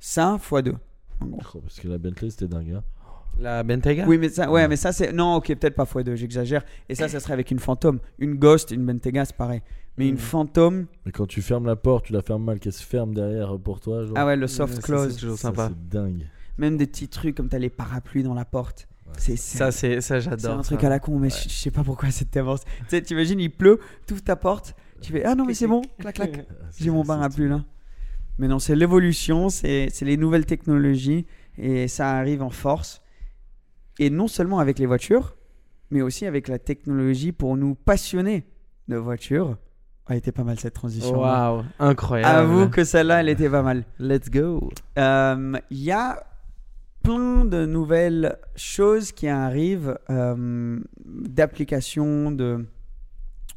Ça 0.00 0.38
x 0.40 0.62
2. 0.62 0.74
En 1.20 1.26
gros. 1.26 1.40
Oh, 1.54 1.60
Parce 1.60 1.80
que 1.80 1.88
la 1.88 1.98
Bentley, 1.98 2.30
c'était 2.30 2.48
dingue. 2.48 2.72
hein. 2.78 2.82
La 3.38 3.62
Bentayga? 3.62 4.06
Oui, 4.06 4.16
mais 4.16 4.30
ça, 4.30 4.50
ouais, 4.50 4.66
mais 4.66 4.76
ça 4.76 4.92
c'est. 4.92 5.12
Non, 5.12 5.34
ok, 5.34 5.48
peut-être 5.48 5.74
pas 5.74 5.84
x 5.84 6.04
2, 6.04 6.16
j'exagère. 6.16 6.64
Et 6.88 6.94
ça, 6.94 7.06
ça 7.08 7.20
serait 7.20 7.34
avec 7.34 7.50
une 7.50 7.58
fantôme. 7.58 8.00
Une 8.18 8.34
Ghost, 8.36 8.70
une 8.70 8.86
Bentayga, 8.86 9.26
c'est 9.26 9.36
pareil. 9.36 9.60
Mais 9.98 10.08
une 10.08 10.14
Mm. 10.14 10.18
fantôme. 10.18 10.86
Mais 11.04 11.12
quand 11.12 11.26
tu 11.26 11.42
fermes 11.42 11.66
la 11.66 11.76
porte, 11.76 12.06
tu 12.06 12.12
la 12.14 12.22
fermes 12.22 12.44
mal, 12.44 12.58
qu'elle 12.58 12.72
se 12.72 12.82
ferme 12.82 13.14
derrière 13.14 13.58
pour 13.58 13.80
toi. 13.80 14.04
Genre. 14.06 14.16
Ah 14.16 14.24
ouais, 14.26 14.36
le 14.36 14.46
soft 14.46 14.80
close. 14.82 15.12
c'est 15.12 15.20
toujours 15.20 15.36
sympa. 15.38 15.68
C'est 15.68 15.88
dingue. 15.88 16.26
Même 16.58 16.78
des 16.78 16.86
petits 16.86 17.08
trucs 17.08 17.36
comme 17.36 17.48
t'as 17.50 17.58
les 17.58 17.68
parapluies 17.70 18.22
dans 18.22 18.32
la 18.34 18.46
porte. 18.46 18.88
C'est 19.18 19.36
c'est- 19.36 19.58
Ça, 19.58 19.72
c'est 19.72 20.00
ça, 20.00 20.20
c'est 20.20 20.28
j'adore. 20.30 20.58
un 20.58 20.62
truc 20.62 20.80
ça. 20.80 20.86
à 20.86 20.90
la 20.90 20.98
con, 20.98 21.18
mais 21.18 21.30
je 21.30 21.44
je 21.44 21.48
sais 21.48 21.70
pas 21.70 21.82
pourquoi 21.82 22.10
c'est 22.10 22.30
tellement. 22.30 22.56
Tu 22.56 22.64
sais, 22.88 23.00
t'imagines, 23.02 23.40
il 23.40 23.50
pleut, 23.50 23.80
t'ouvres 24.06 24.22
ta 24.22 24.36
porte, 24.36 24.74
tu 25.00 25.12
fais 25.12 25.24
Ah 25.24 25.34
non, 25.34 25.44
mais 25.46 25.54
c'est 25.54 25.66
bon, 25.66 25.82
clac, 25.98 26.14
clac. 26.16 26.46
J'ai 26.78 26.90
mon 26.90 27.04
parapluie 27.04 27.48
là. 27.48 27.64
Mais 28.38 28.48
non, 28.48 28.58
c'est 28.58 28.76
l'évolution, 28.76 29.48
c'est 29.48 29.88
c'est 29.90 30.04
les 30.04 30.16
nouvelles 30.18 30.44
technologies 30.46 31.26
et 31.56 31.88
ça 31.88 32.10
arrive 32.18 32.42
en 32.42 32.50
force. 32.50 33.00
Et 33.98 34.10
non 34.10 34.28
seulement 34.28 34.58
avec 34.58 34.78
les 34.78 34.84
voitures, 34.86 35.36
mais 35.90 36.02
aussi 36.02 36.26
avec 36.26 36.48
la 36.48 36.58
technologie 36.58 37.32
pour 37.32 37.56
nous 37.56 37.74
passionner 37.74 38.44
de 38.88 38.96
voitures. 38.96 39.56
Ah, 40.08 40.12
elle 40.12 40.18
était 40.18 40.32
pas 40.32 40.44
mal 40.44 40.60
cette 40.60 40.74
transition. 40.74 41.18
Waouh, 41.20 41.64
incroyable. 41.80 42.38
Avoue 42.38 42.68
que 42.68 42.84
celle-là, 42.84 43.20
elle 43.22 43.28
était 43.30 43.48
pas 43.48 43.62
mal. 43.62 43.84
Let's 43.98 44.30
go. 44.30 44.70
Euh, 44.98 45.58
Il 45.70 45.78
y 45.82 45.90
a 45.90 46.22
plein 47.06 47.44
de 47.44 47.66
nouvelles 47.66 48.36
choses 48.56 49.12
qui 49.12 49.28
arrivent, 49.28 49.96
euh, 50.10 50.80
d'applications, 51.04 52.32
de, 52.32 52.66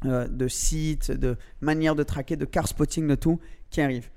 euh, 0.04 0.28
de 0.28 0.46
sites, 0.48 1.10
de 1.10 1.36
manières 1.60 1.96
de 1.96 2.04
traquer, 2.04 2.36
de 2.36 2.44
car 2.44 2.68
spotting, 2.68 3.08
de 3.08 3.16
tout, 3.16 3.40
qui 3.70 3.80
arrivent. 3.80 4.10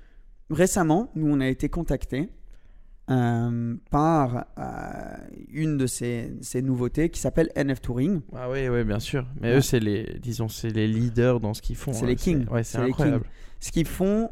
Récemment, 0.50 1.10
nous, 1.16 1.26
on 1.28 1.40
a 1.40 1.48
été 1.48 1.68
contactés 1.68 2.28
euh, 3.10 3.74
par 3.90 4.46
une 5.52 5.78
de 5.78 5.86
ces, 5.86 6.32
ces 6.40 6.62
nouveautés 6.62 7.08
qui 7.10 7.18
s'appelle 7.20 7.50
NF 7.56 7.80
Touring. 7.80 8.20
Ah 8.36 8.48
oui, 8.48 8.68
oui, 8.68 8.84
bien 8.84 9.00
sûr. 9.00 9.26
Mais 9.40 9.50
Ouais. 9.50 9.56
eux, 9.56 9.60
c'est 9.60 9.80
les, 9.80 10.18
disons, 10.22 10.48
c'est 10.48 10.70
les 10.70 10.86
leaders 10.86 11.40
dans 11.40 11.54
ce 11.54 11.60
qu'ils 11.62 11.76
font. 11.76 11.92
C'est 11.92 12.04
hein. 12.04 12.08
les 12.08 12.16
kings. 12.16 12.46
Ouais, 12.48 12.62
c'est 12.62 12.78
incroyable. 12.78 13.26
Ce 13.58 13.72
qu'ils 13.72 13.86
font, 13.86 14.30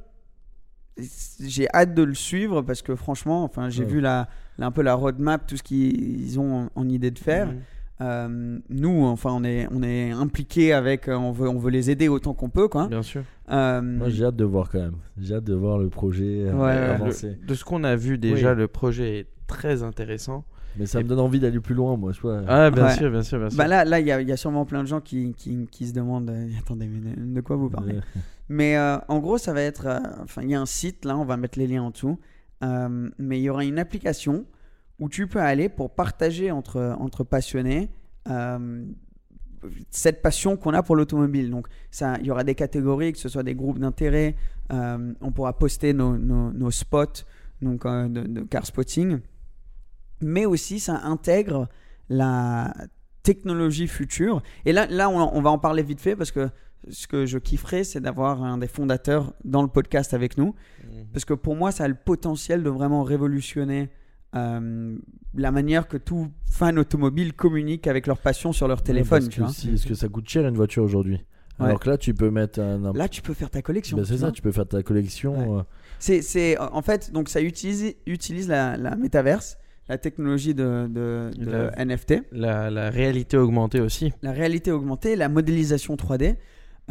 j'ai 1.40 1.66
hâte 1.74 1.94
de 1.94 2.02
le 2.02 2.14
suivre 2.14 2.62
parce 2.62 2.82
que 2.82 2.94
franchement, 2.94 3.42
enfin, 3.44 3.68
j'ai 3.68 3.82
Ouais. 3.84 3.90
vu 3.90 4.00
la- 4.00 4.28
un 4.60 4.70
peu 4.70 4.82
la 4.82 4.94
roadmap, 4.94 5.46
tout 5.46 5.56
ce 5.56 5.62
qu'ils 5.62 6.38
ont 6.38 6.64
en, 6.64 6.68
en 6.74 6.88
idée 6.88 7.10
de 7.10 7.18
faire. 7.18 7.48
Mhm. 7.48 7.58
Euh, 8.00 8.58
nous, 8.68 9.04
enfin, 9.04 9.30
on 9.32 9.44
est, 9.44 9.68
on 9.70 9.82
est 9.82 10.10
impliqués 10.10 10.72
avec, 10.72 11.06
euh, 11.08 11.14
on 11.16 11.30
veut, 11.30 11.48
on 11.48 11.58
veut 11.58 11.70
les 11.70 11.88
aider 11.90 12.08
autant 12.08 12.34
qu'on 12.34 12.48
peut, 12.48 12.66
quoi. 12.66 12.88
Bien 12.88 13.02
sûr. 13.02 13.22
Euh, 13.50 13.80
Moi, 13.80 14.08
j'ai 14.08 14.24
hâte 14.24 14.34
de 14.36 14.44
voir 14.44 14.68
quand 14.70 14.80
même. 14.80 14.96
J'ai 15.20 15.34
hâte 15.34 15.44
de 15.44 15.54
voir 15.54 15.78
le 15.78 15.88
projet 15.88 16.50
Ouais, 16.52 16.70
avancer. 16.72 17.36
Le- 17.40 17.46
de 17.46 17.54
ce 17.54 17.64
qu'on 17.64 17.84
a 17.84 17.94
vu 17.94 18.18
déjà, 18.18 18.52
Oui. 18.52 18.56
le 18.58 18.66
projet 18.68 19.18
est 19.20 19.26
très 19.46 19.82
intéressant. 19.84 20.44
Mais 20.78 20.86
ça 20.86 21.00
me 21.00 21.04
donne 21.04 21.20
envie 21.20 21.38
d'aller 21.38 21.60
plus 21.60 21.74
loin, 21.74 21.96
moi. 21.96 22.12
Je 22.12 22.20
vois. 22.22 22.40
Ah, 22.48 22.70
bien 22.70 22.84
Ouais. 22.86 22.94
sûr, 22.94 23.10
bien 23.10 23.22
sûr, 23.22 23.38
bien 23.38 23.50
sûr. 23.50 23.58
Bah 23.58 23.68
là, 23.68 23.84
là, 23.84 24.00
il 24.00 24.06
y, 24.06 24.10
a- 24.10 24.22
y 24.22 24.32
a 24.32 24.36
sûrement 24.38 24.64
plein 24.64 24.82
de 24.82 24.88
gens 24.88 25.02
qui, 25.02 25.34
qui, 25.36 25.68
qui 25.70 25.86
se 25.86 25.92
demandent. 25.92 26.30
euh, 26.30 26.48
attendez, 26.58 26.88
mais 26.88 27.14
de, 27.14 27.40
quoi 27.42 27.56
vous 27.56 27.68
parlez? 27.70 27.96
Mais 28.48 28.76
euh, 28.76 28.96
en 29.08 29.18
gros, 29.20 29.36
ça 29.38 29.52
va 29.52 29.60
être. 29.62 29.86
euh, 29.86 29.98
Enfin, 30.22 30.42
il 30.42 30.50
y 30.50 30.54
a 30.54 30.60
un 30.60 30.66
site, 30.66 31.04
là, 31.04 31.16
on 31.16 31.24
va 31.26 31.36
mettre 31.36 31.58
les 31.58 31.66
liens 31.68 31.82
en 31.82 31.90
dessous. 31.90 32.18
Euh, 32.62 33.10
mais 33.18 33.40
il 33.40 33.42
y 33.42 33.50
aura 33.50 33.64
une 33.64 33.78
application 33.78 34.46
où 34.98 35.08
tu 35.08 35.26
peux 35.26 35.40
aller 35.40 35.68
pour 35.68 35.94
partager 35.94 36.50
entre, 36.50 36.96
entre 36.98 37.24
passionnés 37.24 37.90
euh, 38.28 38.84
cette 39.90 40.22
passion 40.22 40.56
qu'on 40.56 40.74
a 40.74 40.82
pour 40.82 40.96
l'automobile. 40.96 41.50
Donc, 41.50 41.68
il 42.20 42.26
y 42.26 42.30
aura 42.30 42.44
des 42.44 42.54
catégories, 42.54 43.12
que 43.12 43.18
ce 43.18 43.28
soit 43.28 43.42
des 43.42 43.54
groupes 43.54 43.78
d'intérêt. 43.78 44.34
euh, 44.72 45.12
on 45.20 45.32
pourra 45.32 45.56
poster 45.58 45.92
nos, 45.92 46.16
nos, 46.18 46.70
spots 46.70 47.24
donc, 47.60 47.84
de, 47.86 48.40
car 48.42 48.66
spotting. 48.66 49.20
Mais 50.20 50.46
aussi, 50.46 50.80
ça 50.80 51.00
intègre 51.04 51.68
la 52.08 52.74
technologie 53.22 53.86
future. 53.86 54.42
Et 54.64 54.72
là, 54.72 54.86
là 54.86 55.08
on 55.08 55.40
va 55.40 55.50
en 55.50 55.58
parler 55.58 55.82
vite 55.82 56.00
fait 56.00 56.16
parce 56.16 56.32
que 56.32 56.48
ce 56.90 57.06
que 57.06 57.26
je 57.26 57.38
kifferais, 57.38 57.84
c'est 57.84 58.00
d'avoir 58.00 58.42
un 58.42 58.58
des 58.58 58.66
fondateurs 58.66 59.32
dans 59.44 59.62
le 59.62 59.68
podcast 59.68 60.14
avec 60.14 60.36
nous. 60.38 60.54
Mhm. 60.84 61.06
Parce 61.12 61.24
que 61.24 61.34
pour 61.34 61.54
moi, 61.56 61.70
ça 61.72 61.84
a 61.84 61.88
le 61.88 61.94
potentiel 61.94 62.62
de 62.62 62.70
vraiment 62.70 63.02
révolutionner 63.04 63.90
euh, 64.34 64.96
la 65.34 65.50
manière 65.50 65.88
que 65.88 65.96
tout 65.98 66.28
fan 66.50 66.78
automobile 66.78 67.34
communique 67.34 67.86
avec 67.86 68.06
leur 68.06 68.18
passion 68.18 68.52
sur 68.52 68.66
leur 68.68 68.82
téléphone. 68.82 69.20
parce 69.20 69.28
tu 69.28 69.40
que 69.40 69.44
vois. 69.44 69.52
si- 69.52 69.70
Est-ce 69.74 69.86
que 69.86 69.94
ça 69.94 70.08
coûte 70.08 70.28
cher 70.28 70.46
une 70.48 70.54
voiture 70.56 70.82
aujourd'hui 70.82 71.20
Ouais. 71.60 71.66
Alors 71.66 71.80
que 71.80 71.90
là, 71.90 71.98
tu 71.98 72.14
peux 72.14 72.30
mettre 72.30 72.60
un. 72.60 72.92
Là, 72.94 73.08
tu 73.08 73.20
peux 73.20 73.34
faire 73.34 73.50
ta 73.50 73.60
collection. 73.60 73.98
Bah, 73.98 74.04
c'est 74.06 74.16
ça, 74.16 74.32
tu 74.32 74.40
peux 74.40 74.52
faire 74.52 74.66
ta 74.66 74.82
collection. 74.82 75.58
euh, 75.58 75.62
C'est, 75.98 76.22
c'est- 76.22 76.58
en 76.58 76.80
fait, 76.80 77.12
donc 77.12 77.28
ça 77.28 77.42
utilise, 77.42 77.94
utilise 78.06 78.48
la, 78.48 78.78
la 78.78 78.96
métaverse, 78.96 79.58
la 79.88 79.98
technologie 79.98 80.54
de, 80.54 80.88
de- 80.88 81.30
de 81.36 81.50
La- 81.50 81.84
NFT. 81.84 82.22
La, 82.32 82.70
la 82.70 82.88
réalité 82.88 83.36
augmentée 83.36 83.80
aussi. 83.80 84.12
la 84.22 84.32
réalité 84.32 84.72
augmentée, 84.72 85.14
la 85.14 85.28
modélisation 85.28 85.94
3D. 85.94 86.36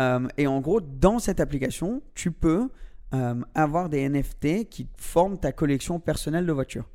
Euh, 0.01 0.27
et 0.37 0.47
en 0.47 0.59
gros, 0.61 0.81
dans 0.81 1.19
cette 1.19 1.39
application, 1.39 2.01
tu 2.15 2.31
peux 2.31 2.69
euh, 3.13 3.35
avoir 3.55 3.89
des 3.89 4.07
NFT 4.07 4.69
qui 4.69 4.87
forment 4.97 5.37
ta 5.37 5.51
collection 5.51 5.99
personnelle 5.99 6.45
de 6.45 6.51
voitures. 6.51 6.89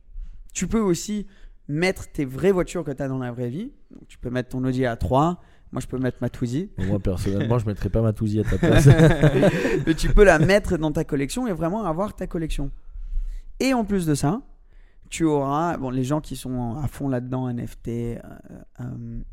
Tu 0.52 0.66
peux 0.66 0.80
aussi 0.80 1.26
mettre 1.68 2.10
tes 2.10 2.24
vraies 2.24 2.52
voitures 2.52 2.84
que 2.84 2.90
tu 2.90 3.02
as 3.02 3.08
dans 3.08 3.18
la 3.18 3.32
vraie 3.32 3.48
vie. 3.50 3.72
Donc, 3.90 4.08
tu 4.08 4.18
peux 4.18 4.30
mettre 4.30 4.50
ton 4.50 4.64
Audi 4.64 4.82
A3. 4.82 5.36
Moi, 5.72 5.80
je 5.80 5.86
peux 5.86 5.98
mettre 5.98 6.18
ma 6.20 6.28
Twizy. 6.30 6.70
moi, 6.78 6.98
personnellement, 6.98 7.58
je 7.58 7.66
mettrais 7.66 7.88
pas 7.90 8.00
ma 8.00 8.12
Touzy 8.12 8.40
à 8.40 8.44
ta 8.44 8.56
place. 8.66 8.88
Mais 9.86 9.94
tu 9.94 10.08
peux 10.14 10.24
la 10.24 10.38
mettre 10.38 10.78
dans 10.78 10.92
ta 10.92 11.04
collection 11.04 11.46
et 11.46 11.52
vraiment 11.52 11.84
avoir 11.84 12.14
ta 12.14 12.26
collection. 12.26 12.70
Et 13.60 13.74
en 13.74 13.84
plus 13.84 14.06
de 14.06 14.14
ça, 14.14 14.42
tu 15.10 15.24
auras 15.24 15.76
bon, 15.76 15.90
les 15.90 16.04
gens 16.04 16.20
qui 16.20 16.36
sont 16.36 16.76
à 16.76 16.86
fond 16.88 17.08
là-dedans, 17.08 17.48
NFT, 17.52 17.88
euh, 17.88 18.18
euh, 18.80 18.84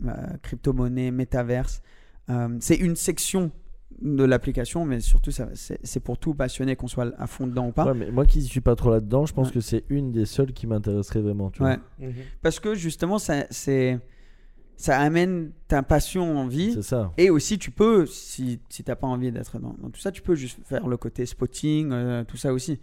euh, 0.07 0.11
crypto-monnaie, 0.41 1.11
métaverse. 1.11 1.81
euh, 2.29 2.57
c'est 2.59 2.75
une 2.75 2.95
section 2.95 3.51
de 4.01 4.23
l'application, 4.23 4.85
mais 4.85 4.99
surtout, 4.99 5.31
ça- 5.31 5.49
c'est 5.53 5.99
pour 5.99 6.17
tout 6.17 6.33
passionné, 6.33 6.75
qu'on 6.75 6.87
soit 6.87 7.13
à 7.17 7.27
fond 7.27 7.47
dedans 7.47 7.67
ou 7.67 7.71
pas. 7.71 7.85
Ouais, 7.85 7.93
mais 7.93 8.11
moi 8.11 8.25
qui 8.25 8.41
suis 8.41 8.61
pas 8.61 8.75
trop 8.75 8.89
là-dedans, 8.91 9.25
je 9.25 9.33
pense 9.33 9.47
Ouais. 9.47 9.53
que 9.53 9.59
c'est 9.61 9.83
une 9.89 10.11
des 10.11 10.25
seules 10.25 10.53
qui 10.53 10.67
m'intéresserait 10.67 11.21
vraiment. 11.21 11.49
Tu 11.51 11.59
vois. 11.59 11.77
Ouais. 11.99 12.13
Parce 12.41 12.59
que 12.59 12.75
justement, 12.75 13.19
ça, 13.19 13.45
ça 14.75 14.99
amène 14.99 15.51
ta 15.67 15.83
passion 15.83 16.37
en 16.39 16.47
vie. 16.47 16.73
C'est 16.73 16.81
ça. 16.81 17.11
Et 17.17 17.29
aussi, 17.29 17.57
tu 17.57 17.71
peux, 17.71 18.05
si, 18.05 18.59
si 18.69 18.83
tu 18.83 18.89
n'as 18.91 18.95
pas 18.95 19.07
envie 19.07 19.31
d'être 19.31 19.59
dans, 19.59 19.75
dans 19.81 19.89
tout 19.89 19.99
ça, 20.01 20.11
tu 20.11 20.21
peux 20.21 20.35
juste 20.35 20.59
faire 20.65 20.87
le 20.87 20.97
côté 20.97 21.25
spotting, 21.25 21.91
euh, 21.91 22.23
tout 22.23 22.37
ça 22.37 22.51
aussi. 22.53 22.79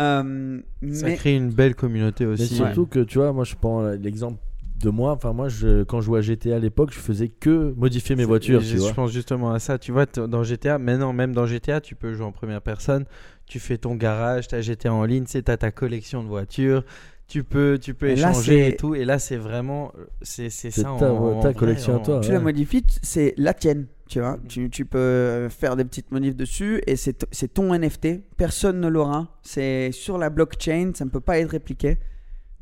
Euh, 0.00 0.60
Ça 0.92 1.06
mais 1.06 1.16
crée 1.16 1.34
une 1.34 1.50
belle 1.50 1.74
communauté 1.74 2.24
Mais 2.26 2.32
aussi. 2.34 2.54
surtout 2.54 2.86
que 2.86 3.00
tu 3.00 3.18
vois, 3.18 3.32
moi 3.32 3.44
je 3.44 3.56
prends 3.56 3.82
l'exemple 3.90 4.38
de 4.78 4.90
moi. 4.90 5.12
Enfin, 5.12 5.32
moi, 5.32 5.48
je, 5.48 5.82
quand 5.84 6.00
je 6.00 6.06
jouais 6.06 6.18
à 6.18 6.22
GTA 6.22 6.56
à 6.56 6.58
l'époque, 6.58 6.90
je 6.92 6.98
faisais 6.98 7.28
que 7.28 7.72
modifier 7.76 8.16
mes 8.16 8.22
C'est- 8.22 8.26
voitures. 8.26 8.60
je, 8.60 8.76
vois. 8.78 8.92
pense 8.92 9.12
justement 9.12 9.52
à 9.52 9.58
ça. 9.58 9.78
Tu 9.78 9.92
vois, 9.92 10.06
dans 10.06 10.42
GTA, 10.44 10.78
maintenant, 10.78 11.12
même 11.12 11.32
dans 11.34 11.46
GTA, 11.46 11.80
tu 11.80 11.94
peux 11.94 12.14
jouer 12.14 12.24
en 12.26 12.32
première 12.32 12.62
personne. 12.62 13.04
Tu 13.46 13.60
fais 13.60 13.78
ton 13.78 13.94
garage, 13.94 14.48
tu 14.48 14.54
as 14.54 14.60
GTA 14.60 14.92
en 14.92 15.04
ligne, 15.04 15.24
tu 15.24 15.38
as 15.38 15.56
ta 15.56 15.70
collection 15.70 16.22
de 16.22 16.28
voitures. 16.28 16.84
Tu 17.26 17.44
peux, 17.44 17.78
tu 17.78 17.92
peux 17.92 18.08
Et 18.08 18.12
échanger 18.12 18.64
c'est- 18.64 18.68
et 18.70 18.76
tout. 18.76 18.94
Et 18.94 19.04
là, 19.04 19.18
c'est 19.18 19.36
vraiment. 19.36 19.92
C'est 20.22 20.48
c'est 20.48 20.70
C'est 20.70 20.80
ça. 20.80 20.94
ta- 20.98 21.12
en- 21.12 21.32
en 21.36 21.40
ta 21.40 21.48
vrai, 21.50 21.54
collection 21.58 21.94
à 21.94 21.96
en- 21.98 22.02
toi, 22.02 22.20
tu 22.20 22.28
ouais. 22.28 22.34
la 22.34 22.40
modifies, 22.40 22.84
c'est 23.02 23.34
la 23.36 23.52
tienne. 23.52 23.86
Tu 24.08 24.20
vois, 24.20 24.38
tu, 24.48 24.70
tu 24.70 24.86
peux 24.86 25.48
faire 25.50 25.76
des 25.76 25.84
petites 25.84 26.10
modifs 26.10 26.34
dessus 26.34 26.80
et 26.86 26.96
c'est 26.96 27.26
c'est 27.30 27.52
ton 27.52 27.74
NFT. 27.74 28.22
Personne 28.38 28.80
ne 28.80 28.88
l'aura. 28.88 29.38
C'est 29.42 29.92
sur 29.92 30.16
la 30.16 30.30
blockchain, 30.30 30.92
ça 30.94 31.04
ne 31.04 31.10
peut 31.10 31.20
pas 31.20 31.38
être 31.38 31.50
répliqué. 31.50 31.98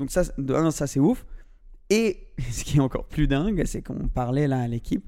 Donc 0.01 0.11
ça, 0.11 0.23
de 0.37 0.53
un, 0.55 0.73
ça 0.73 0.89
c'est 0.89 0.99
ouf. 0.99 1.25
Et 1.91 2.27
ce 2.51 2.65
qui 2.65 2.79
est 2.79 2.81
encore 2.81 3.05
plus 3.05 3.27
dingue, 3.27 3.63
c'est 3.67 3.83
qu'on 3.83 4.09
parlait 4.09 4.47
là 4.49 4.61
à 4.61 4.67
l'équipe. 4.69 5.05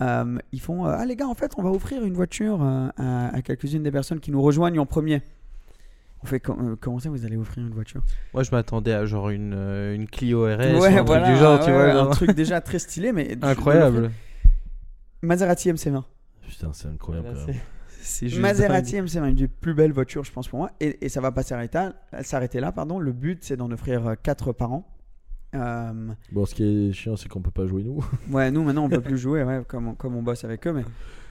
euh, 0.00 0.38
ils 0.52 0.60
font 0.60 0.86
euh, 0.86 0.94
Ah 0.98 1.04
les 1.06 1.16
gars, 1.16 1.26
en 1.28 1.34
fait, 1.34 1.52
on 1.58 1.62
va 1.62 1.70
offrir 1.70 2.04
une 2.04 2.14
voiture 2.14 2.62
euh, 2.62 2.88
à, 2.96 3.34
à 3.34 3.42
quelques-unes 3.42 3.82
des 3.82 3.90
personnes 3.92 4.20
qui 4.20 4.30
nous 4.30 4.42
rejoignent 4.42 4.78
en 4.78 4.86
premier. 4.86 5.22
On 6.22 6.26
fait 6.26 6.40
com- 6.40 6.76
comment 6.80 6.98
ça 7.00 7.10
vous 7.10 7.26
allez 7.26 7.36
offrir 7.36 7.66
une 7.66 7.74
voiture? 7.74 8.00
Moi, 8.32 8.42
je 8.44 8.50
m'attendais 8.50 8.92
à 8.94 9.04
genre 9.04 9.28
une, 9.30 9.52
une 9.52 10.06
Clio 10.08 10.44
RS. 10.44 10.46
ou 10.46 10.80
Ouais, 10.80 10.88
un 10.88 10.94
truc 10.96 11.06
voilà, 11.06 11.30
du 11.32 11.36
genre, 11.38 11.60
tu 11.64 11.70
vois. 11.70 11.84
un 11.84 11.92
genre. 11.92 12.10
truc 12.10 12.30
déjà 12.32 12.60
très 12.62 12.78
stylé, 12.78 13.12
mais 13.12 13.36
Incroyable. 13.42 14.10
Maserati 15.22 15.70
MC20. 15.72 16.02
Putain, 16.48 16.70
c'est 16.72 16.88
incroyable. 16.88 17.34
C'est- 17.46 17.54
c'est 18.06 18.28
juste 18.28 18.40
Maserati 18.42 18.92
dingue. 18.92 19.06
MC20, 19.06 19.28
une 19.30 19.34
des 19.34 19.48
plus 19.48 19.72
belles 19.74 19.92
voitures, 19.92 20.24
je 20.24 20.32
pense 20.32 20.46
pour 20.48 20.58
moi. 20.58 20.70
Et, 20.80 21.04
et 21.04 21.08
ça 21.08 21.20
va 21.22 21.32
pas 21.32 21.42
s'arrêter 21.42 21.78
là, 21.78 21.94
s'arrêter 22.22 22.60
là. 22.60 22.70
Pardon. 22.72 22.98
Le 22.98 23.12
but, 23.12 23.38
c'est 23.42 23.56
d'en 23.56 23.70
offrir 23.70 24.14
4 24.22 24.52
par 24.52 24.72
an. 24.72 24.86
Euh, 25.54 25.92
Bon, 26.32 26.44
ce 26.46 26.54
qui 26.54 26.62
est 26.64 26.92
chiant, 26.92 27.16
c'est 27.16 27.28
qu'on 27.28 27.40
peut 27.40 27.50
pas 27.50 27.66
jouer 27.66 27.82
nous. 27.82 28.04
ouais, 28.30 28.50
nous 28.50 28.62
maintenant, 28.64 28.84
on 28.84 28.88
peut 28.88 29.00
plus 29.00 29.18
jouer, 29.18 29.42
ouais, 29.44 29.62
comme, 29.68 29.88
on- 29.88 29.94
comme 29.94 30.16
on 30.16 30.22
bosse 30.22 30.44
avec 30.44 30.66
eux. 30.66 30.72
Mais... 30.72 30.84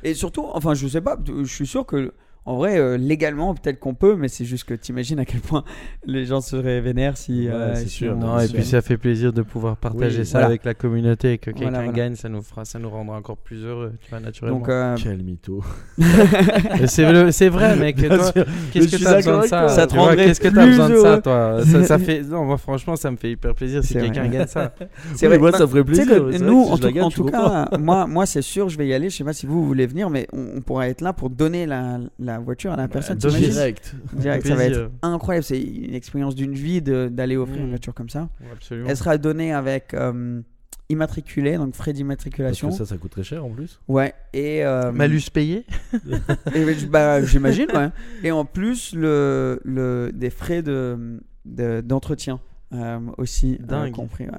Et 0.04 0.14
surtout, 0.14 0.46
enfin, 0.54 0.74
je 0.74 0.88
sais 0.88 1.02
pas, 1.02 1.18
je 1.26 1.44
suis 1.44 1.68
sûr 1.68 1.86
que. 1.86 2.14
En 2.46 2.58
vrai, 2.58 2.78
euh, 2.78 2.98
légalement, 2.98 3.54
peut-être 3.56 3.80
qu'on 3.80 3.94
peut, 3.94 4.16
mais 4.18 4.28
c'est 4.28 4.44
juste 4.44 4.66
que 4.66 4.74
t'imagines 4.74 5.18
à 5.20 5.24
quel 5.26 5.40
point 5.40 5.64
les 6.06 6.26
gens 6.26 6.42
seraient 6.42 6.82
vénères 6.82 7.16
si. 7.16 7.48
Ouais, 7.48 7.54
euh, 7.54 7.76
c'est 7.76 7.84
si 7.84 7.90
sûr. 7.90 8.14
on- 8.18 8.20
Non, 8.20 8.40
et 8.40 8.50
puis 8.50 8.66
ça 8.66 8.82
fait 8.82 8.98
plaisir 8.98 9.32
de 9.32 9.42
pouvoir 9.44 9.78
partager 9.78 10.20
Oui, 10.20 10.26
ça 10.26 10.32
voilà. 10.40 10.48
avec 10.48 10.66
la 10.66 10.74
communauté 10.74 11.34
et 11.34 11.38
que 11.38 11.46
quelqu'un 11.46 11.62
Voilà, 11.70 11.78
voilà. 11.80 11.94
gagne, 11.94 12.16
ça 12.16 12.28
nous 12.28 12.42
fera, 12.42 12.66
ça 12.66 12.80
nous 12.80 12.90
rendra 12.90 13.16
encore 13.18 13.38
plus 13.38 13.64
heureux, 13.64 13.94
tu 14.02 14.10
vois, 14.10 14.20
naturellement. 14.20 14.60
Donc, 14.60 14.68
euh, 14.68 14.96
Quel 15.02 15.24
mytho. 15.24 15.64
C'est 16.86 17.50
vrai, 17.50 17.76
mec. 17.78 17.96
Qu'est-ce 17.96 18.98
que 18.98 19.04
t'as 19.04 19.16
besoin 19.16 19.42
de 19.44 19.48
ça. 19.48 19.70
Ça 19.70 19.88
te 19.88 19.96
rendrait 19.96 20.26
Qu'est-ce 20.26 20.42
que 20.42 20.48
t'as 20.50 20.66
besoin 20.66 20.90
de 20.90 20.98
ça, 20.98 21.18
toi? 21.22 21.60
Ça, 21.66 21.84
ça 21.84 21.98
fait. 22.00 22.24
Non, 22.24 22.44
moi, 22.44 22.58
franchement, 22.58 22.96
ça 22.96 23.10
me 23.10 23.16
fait 23.18 23.32
hyper 23.32 23.56
plaisir 23.56 23.84
si 23.84 23.94
quelqu'un 23.94 24.28
gagne 24.28 24.48
ça. 24.48 24.74
c'est 25.16 25.28
vrai. 25.28 25.38
moi, 25.38 25.52
ça 25.52 25.62
me 25.62 25.68
ferait 25.68 25.84
plaisir. 25.84 26.06
nous, 26.42 26.66
vrai 26.66 26.92
que 26.94 27.00
en 27.00 27.10
tout, 27.10 27.24
cas, 27.26 27.70
moi, 27.80 28.06
moi 28.08 28.26
c'est 28.26 28.42
sûr, 28.42 28.68
je 28.70 28.78
vais 28.78 28.88
y 28.88 28.94
aller. 28.94 29.10
Je 29.10 29.16
sais 29.18 29.24
pas 29.24 29.34
si 29.34 29.46
vous, 29.46 29.66
voulez 29.66 29.88
venir, 29.88 30.10
mais 30.10 30.28
on 30.34 30.62
pourra 30.62 30.90
être 30.90 31.02
là 31.02 31.14
pour 31.14 31.30
donner 31.30 31.66
la, 31.66 32.00
la 32.34 32.40
voiture 32.40 32.72
à 32.74 32.76
la 32.78 32.88
personne. 32.88 33.18
d'office. 33.18 33.38
t'imagines 33.38 33.54
direct. 33.54 33.96
Direct, 34.14 34.48
ça 34.48 34.56
va 34.56 34.66
être 34.66 34.92
incroyable. 35.02 35.44
C'est 35.44 35.62
une 35.62 35.94
expérience 35.96 36.36
d'une 36.36 36.54
vie 36.54 36.82
d'aller 36.82 37.38
offrir 37.38 37.62
une 37.62 37.70
voiture 37.70 37.94
comme 37.94 38.10
ça. 38.10 38.30
Absolument. 38.52 38.88
Elle 38.90 38.98
sera 38.98 39.18
donnée 39.18 39.54
avec 39.54 39.94
euh, 39.94 40.42
immatriculé, 40.90 41.58
donc 41.58 41.74
frais 41.76 41.92
Parce 41.92 41.98
d'immatriculation. 41.98 42.70
que 42.70 42.76
ça, 42.76 42.86
ça 42.86 42.98
coûte 42.98 43.12
très 43.12 43.24
cher 43.24 43.44
en 43.46 43.50
plus. 43.50 43.80
Ouais, 43.88 44.14
et. 44.34 44.64
euh, 44.66 44.92
Malus 44.92 45.24
payé 45.34 45.66
bah, 46.90 47.24
J'imagine, 47.24 47.68
ouais. 47.74 47.90
Et 48.24 48.32
en 48.32 48.46
plus, 48.46 48.94
le, 48.94 49.60
le, 49.64 50.12
des 50.14 50.30
frais 50.30 50.62
de- 50.62 51.20
de- 51.46 51.82
d'entretien 51.82 52.40
euh, 52.74 53.00
aussi 53.18 53.56
euh, 53.62 53.66
Dingue. 53.66 53.92
compris. 53.94 54.26
ouais. 54.26 54.32
Ouais. 54.32 54.38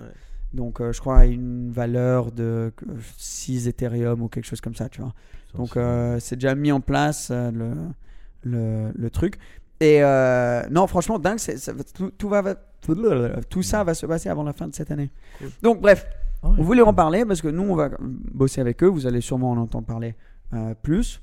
Donc, 0.53 0.81
euh, 0.81 0.93
je 0.93 1.01
crois 1.01 1.19
à 1.19 1.25
une 1.25 1.71
valeur 1.73 2.31
de 2.31 2.73
6 3.19 3.67
Ethereum 3.67 4.23
ou 4.23 4.29
quelque 4.29 4.45
chose 4.47 4.61
comme 4.61 4.75
ça, 4.77 4.89
tu 4.89 5.01
vois. 5.01 5.13
Donc 5.57 5.77
euh, 5.77 6.19
c'est 6.21 6.37
déjà 6.37 6.55
mis 6.55 6.73
en 6.73 6.81
place 6.81 7.29
euh, 7.31 7.51
le, 7.51 7.73
le, 8.43 8.93
le 8.95 9.11
truc. 9.11 9.39
Et 9.81 10.03
euh, 10.03 10.63
non, 10.71 10.87
franchement, 10.87 11.19
dingue, 11.19 11.39
c'est- 11.39 11.59
ça 11.59 11.73
tout, 11.95 12.11
tout 12.17 12.29
va, 12.29 12.43
tout 13.49 13.63
ça 13.63 13.85
va 13.85 13.95
se 13.95 14.07
passer 14.07 14.29
avant 14.29 14.43
la 14.45 14.53
fin 14.53 14.69
de 14.69 14.75
cette 14.75 14.91
année. 14.91 15.11
Cool. 15.39 15.49
Donc 15.63 15.81
bref, 15.81 16.07
Ah 16.43 16.49
on 16.59 16.63
voulait 16.63 16.83
en 16.83 16.95
parler? 16.95 17.25
Parce 17.25 17.41
que 17.43 17.49
nous, 17.49 17.63
on 17.63 17.75
va 17.75 17.91
bosser 18.01 18.61
avec 18.61 18.83
eux. 18.83 18.89
Vous 18.89 19.07
allez 19.07 19.21
sûrement 19.21 19.51
en 19.53 19.57
entendre 19.59 19.87
parler 19.87 20.15
euh, 20.53 20.75
plus. 20.83 21.21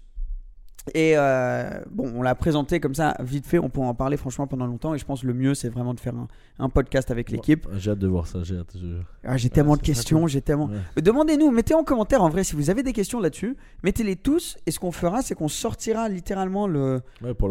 Et 0.96 1.13
euh, 1.15 1.70
bon, 1.91 2.12
on 2.15 2.24
l'a 2.24 2.34
présenté 2.34 2.80
comme 2.80 2.96
ça, 2.96 3.15
vite 3.20 3.46
fait. 3.46 3.60
On 3.60 3.70
pourra 3.70 3.88
en 3.88 3.94
parler 3.94 4.17
franchement 4.17 4.48
pendant 4.48 4.65
longtemps. 4.65 4.96
Et 4.96 4.98
je 4.98 5.06
pense 5.06 5.22
que 5.22 5.28
le 5.28 5.34
mieux, 5.36 5.54
c'est 5.54 5.70
vraiment 5.70 5.94
de 5.94 6.00
faire 6.00 6.15
un, 6.15 6.28
un 6.58 6.70
podcast 6.70 7.12
avec 7.12 7.30
l'équipe. 7.30 7.67
Ouais, 7.67 7.74
J'ai 7.78 7.91
hâte 7.91 8.00
de 8.00 8.08
voir 8.08 8.26
ça. 8.26 8.39
J'ai 8.44 8.58
hâte. 8.58 8.74
je- 8.76 8.98
Ah, 9.24 9.38
j'ai 9.38 9.50
tellement 9.52 9.76
de 9.76 9.82
questions, 9.82 10.26
j'ai 10.26 10.41
tellement. 10.41 10.65
Ouais. 10.65 10.78
Euh, 10.98 11.02
Demandez-nous, 11.02 11.52
mettez 11.52 11.76
en 11.76 11.84
commentaire 11.84 12.24
en 12.24 12.30
vrai 12.30 12.44
si 12.44 12.56
vous 12.56 12.72
avez 12.72 12.82
des 12.82 12.94
questions 12.94 13.20
là-dessus. 13.20 13.56
Mettez-les 13.84 14.15
tous. 14.15 14.58
Et 14.65 14.72
ce 14.72 14.80
qu'on 14.80 14.91
fera, 14.91 15.22
c'est 15.22 15.36
qu'on 15.36 15.48
sortira 15.50 16.10
littéralement 16.10 16.65
le, 16.67 17.02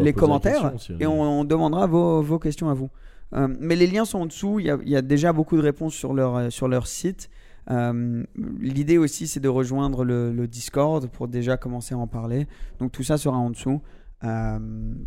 les 0.05 0.13
commentaires 0.13 0.73
si 0.79 0.95
et 0.99 1.07
on, 1.07 1.23
on 1.41 1.45
demandera 1.45 1.87
vos, 1.87 2.23
vos 2.23 2.41
questions 2.41 2.69
à 2.69 2.75
vous. 2.75 2.91
Euh, 3.33 3.47
mais 3.61 3.77
les 3.77 3.87
liens 3.87 4.05
sont 4.05 4.19
en 4.19 4.27
dessous. 4.27 4.59
Il 4.59 4.67
y 4.85 4.91
y 4.91 4.97
a 4.97 5.03
déjà 5.03 5.33
beaucoup 5.33 5.57
de 5.57 5.63
réponses 5.63 5.95
sur 5.95 6.15
leur, 6.15 6.35
euh, 6.37 6.51
sur 6.51 6.67
leur 6.67 6.89
site. 6.89 7.31
Euh, 7.71 8.25
L'idée 8.59 8.99
aussi, 8.99 9.27
c'est 9.27 9.41
de 9.41 9.49
rejoindre 9.49 10.05
le, 10.05 10.33
le 10.33 10.47
Discord 10.49 11.07
pour 11.09 11.29
déjà 11.29 11.57
commencer 11.57 11.95
à 11.95 11.99
en 11.99 12.07
parler. 12.07 12.47
Donc 12.79 12.93
tout 12.93 13.03
ça 13.03 13.17
sera 13.17 13.37
en 13.37 13.51
dessous. 13.51 13.81
Euh, 14.25 14.59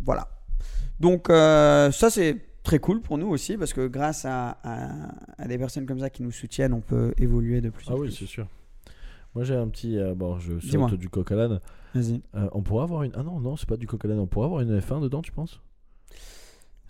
voilà. 0.04 0.28
Donc 1.00 1.28
euh, 1.30 1.90
ça, 1.90 2.10
c'est 2.10 2.40
très 2.62 2.78
cool 2.78 3.00
pour 3.02 3.18
nous 3.18 3.26
aussi 3.28 3.56
parce 3.58 3.72
que 3.74 3.86
grâce 3.86 4.24
à, 4.24 4.56
à- 4.64 5.14
à 5.36 5.46
des 5.46 5.58
personnes 5.58 5.84
comme 5.86 6.00
ça 6.00 6.08
qui 6.10 6.22
nous 6.22 6.30
soutiennent, 6.32 6.72
on 6.72 6.80
peut 6.80 7.12
évoluer 7.18 7.60
de 7.60 7.68
plus 7.68 7.88
en 7.88 7.92
Ah 7.92 7.96
oui, 7.96 8.06
plus. 8.08 8.16
c'est 8.16 8.26
sûr. 8.26 8.46
Moi 9.34 9.44
j'ai 9.44 9.54
un 9.56 9.68
petit. 9.68 9.98
bon, 10.16 10.38
je 10.38 10.58
saute 10.60 10.94
du 10.94 11.08
coq 11.08 11.30
à 11.32 11.34
l'âne. 11.34 11.60
Vas-y. 11.94 12.22
On 12.52 12.62
pourrait 12.62 12.84
avoir 12.84 13.02
une. 13.02 13.12
Ah 13.16 13.22
non, 13.22 13.40
non, 13.40 13.56
c'est 13.56 13.68
pas 13.68 13.76
du 13.76 13.86
coq 13.86 14.04
à 14.04 14.08
l'âne. 14.08 14.20
On 14.20 14.26
pourrait 14.26 14.46
avoir 14.46 14.60
une 14.62 14.78
F1 14.78 15.02
dedans, 15.02 15.22
tu 15.22 15.32
penses? 15.32 15.60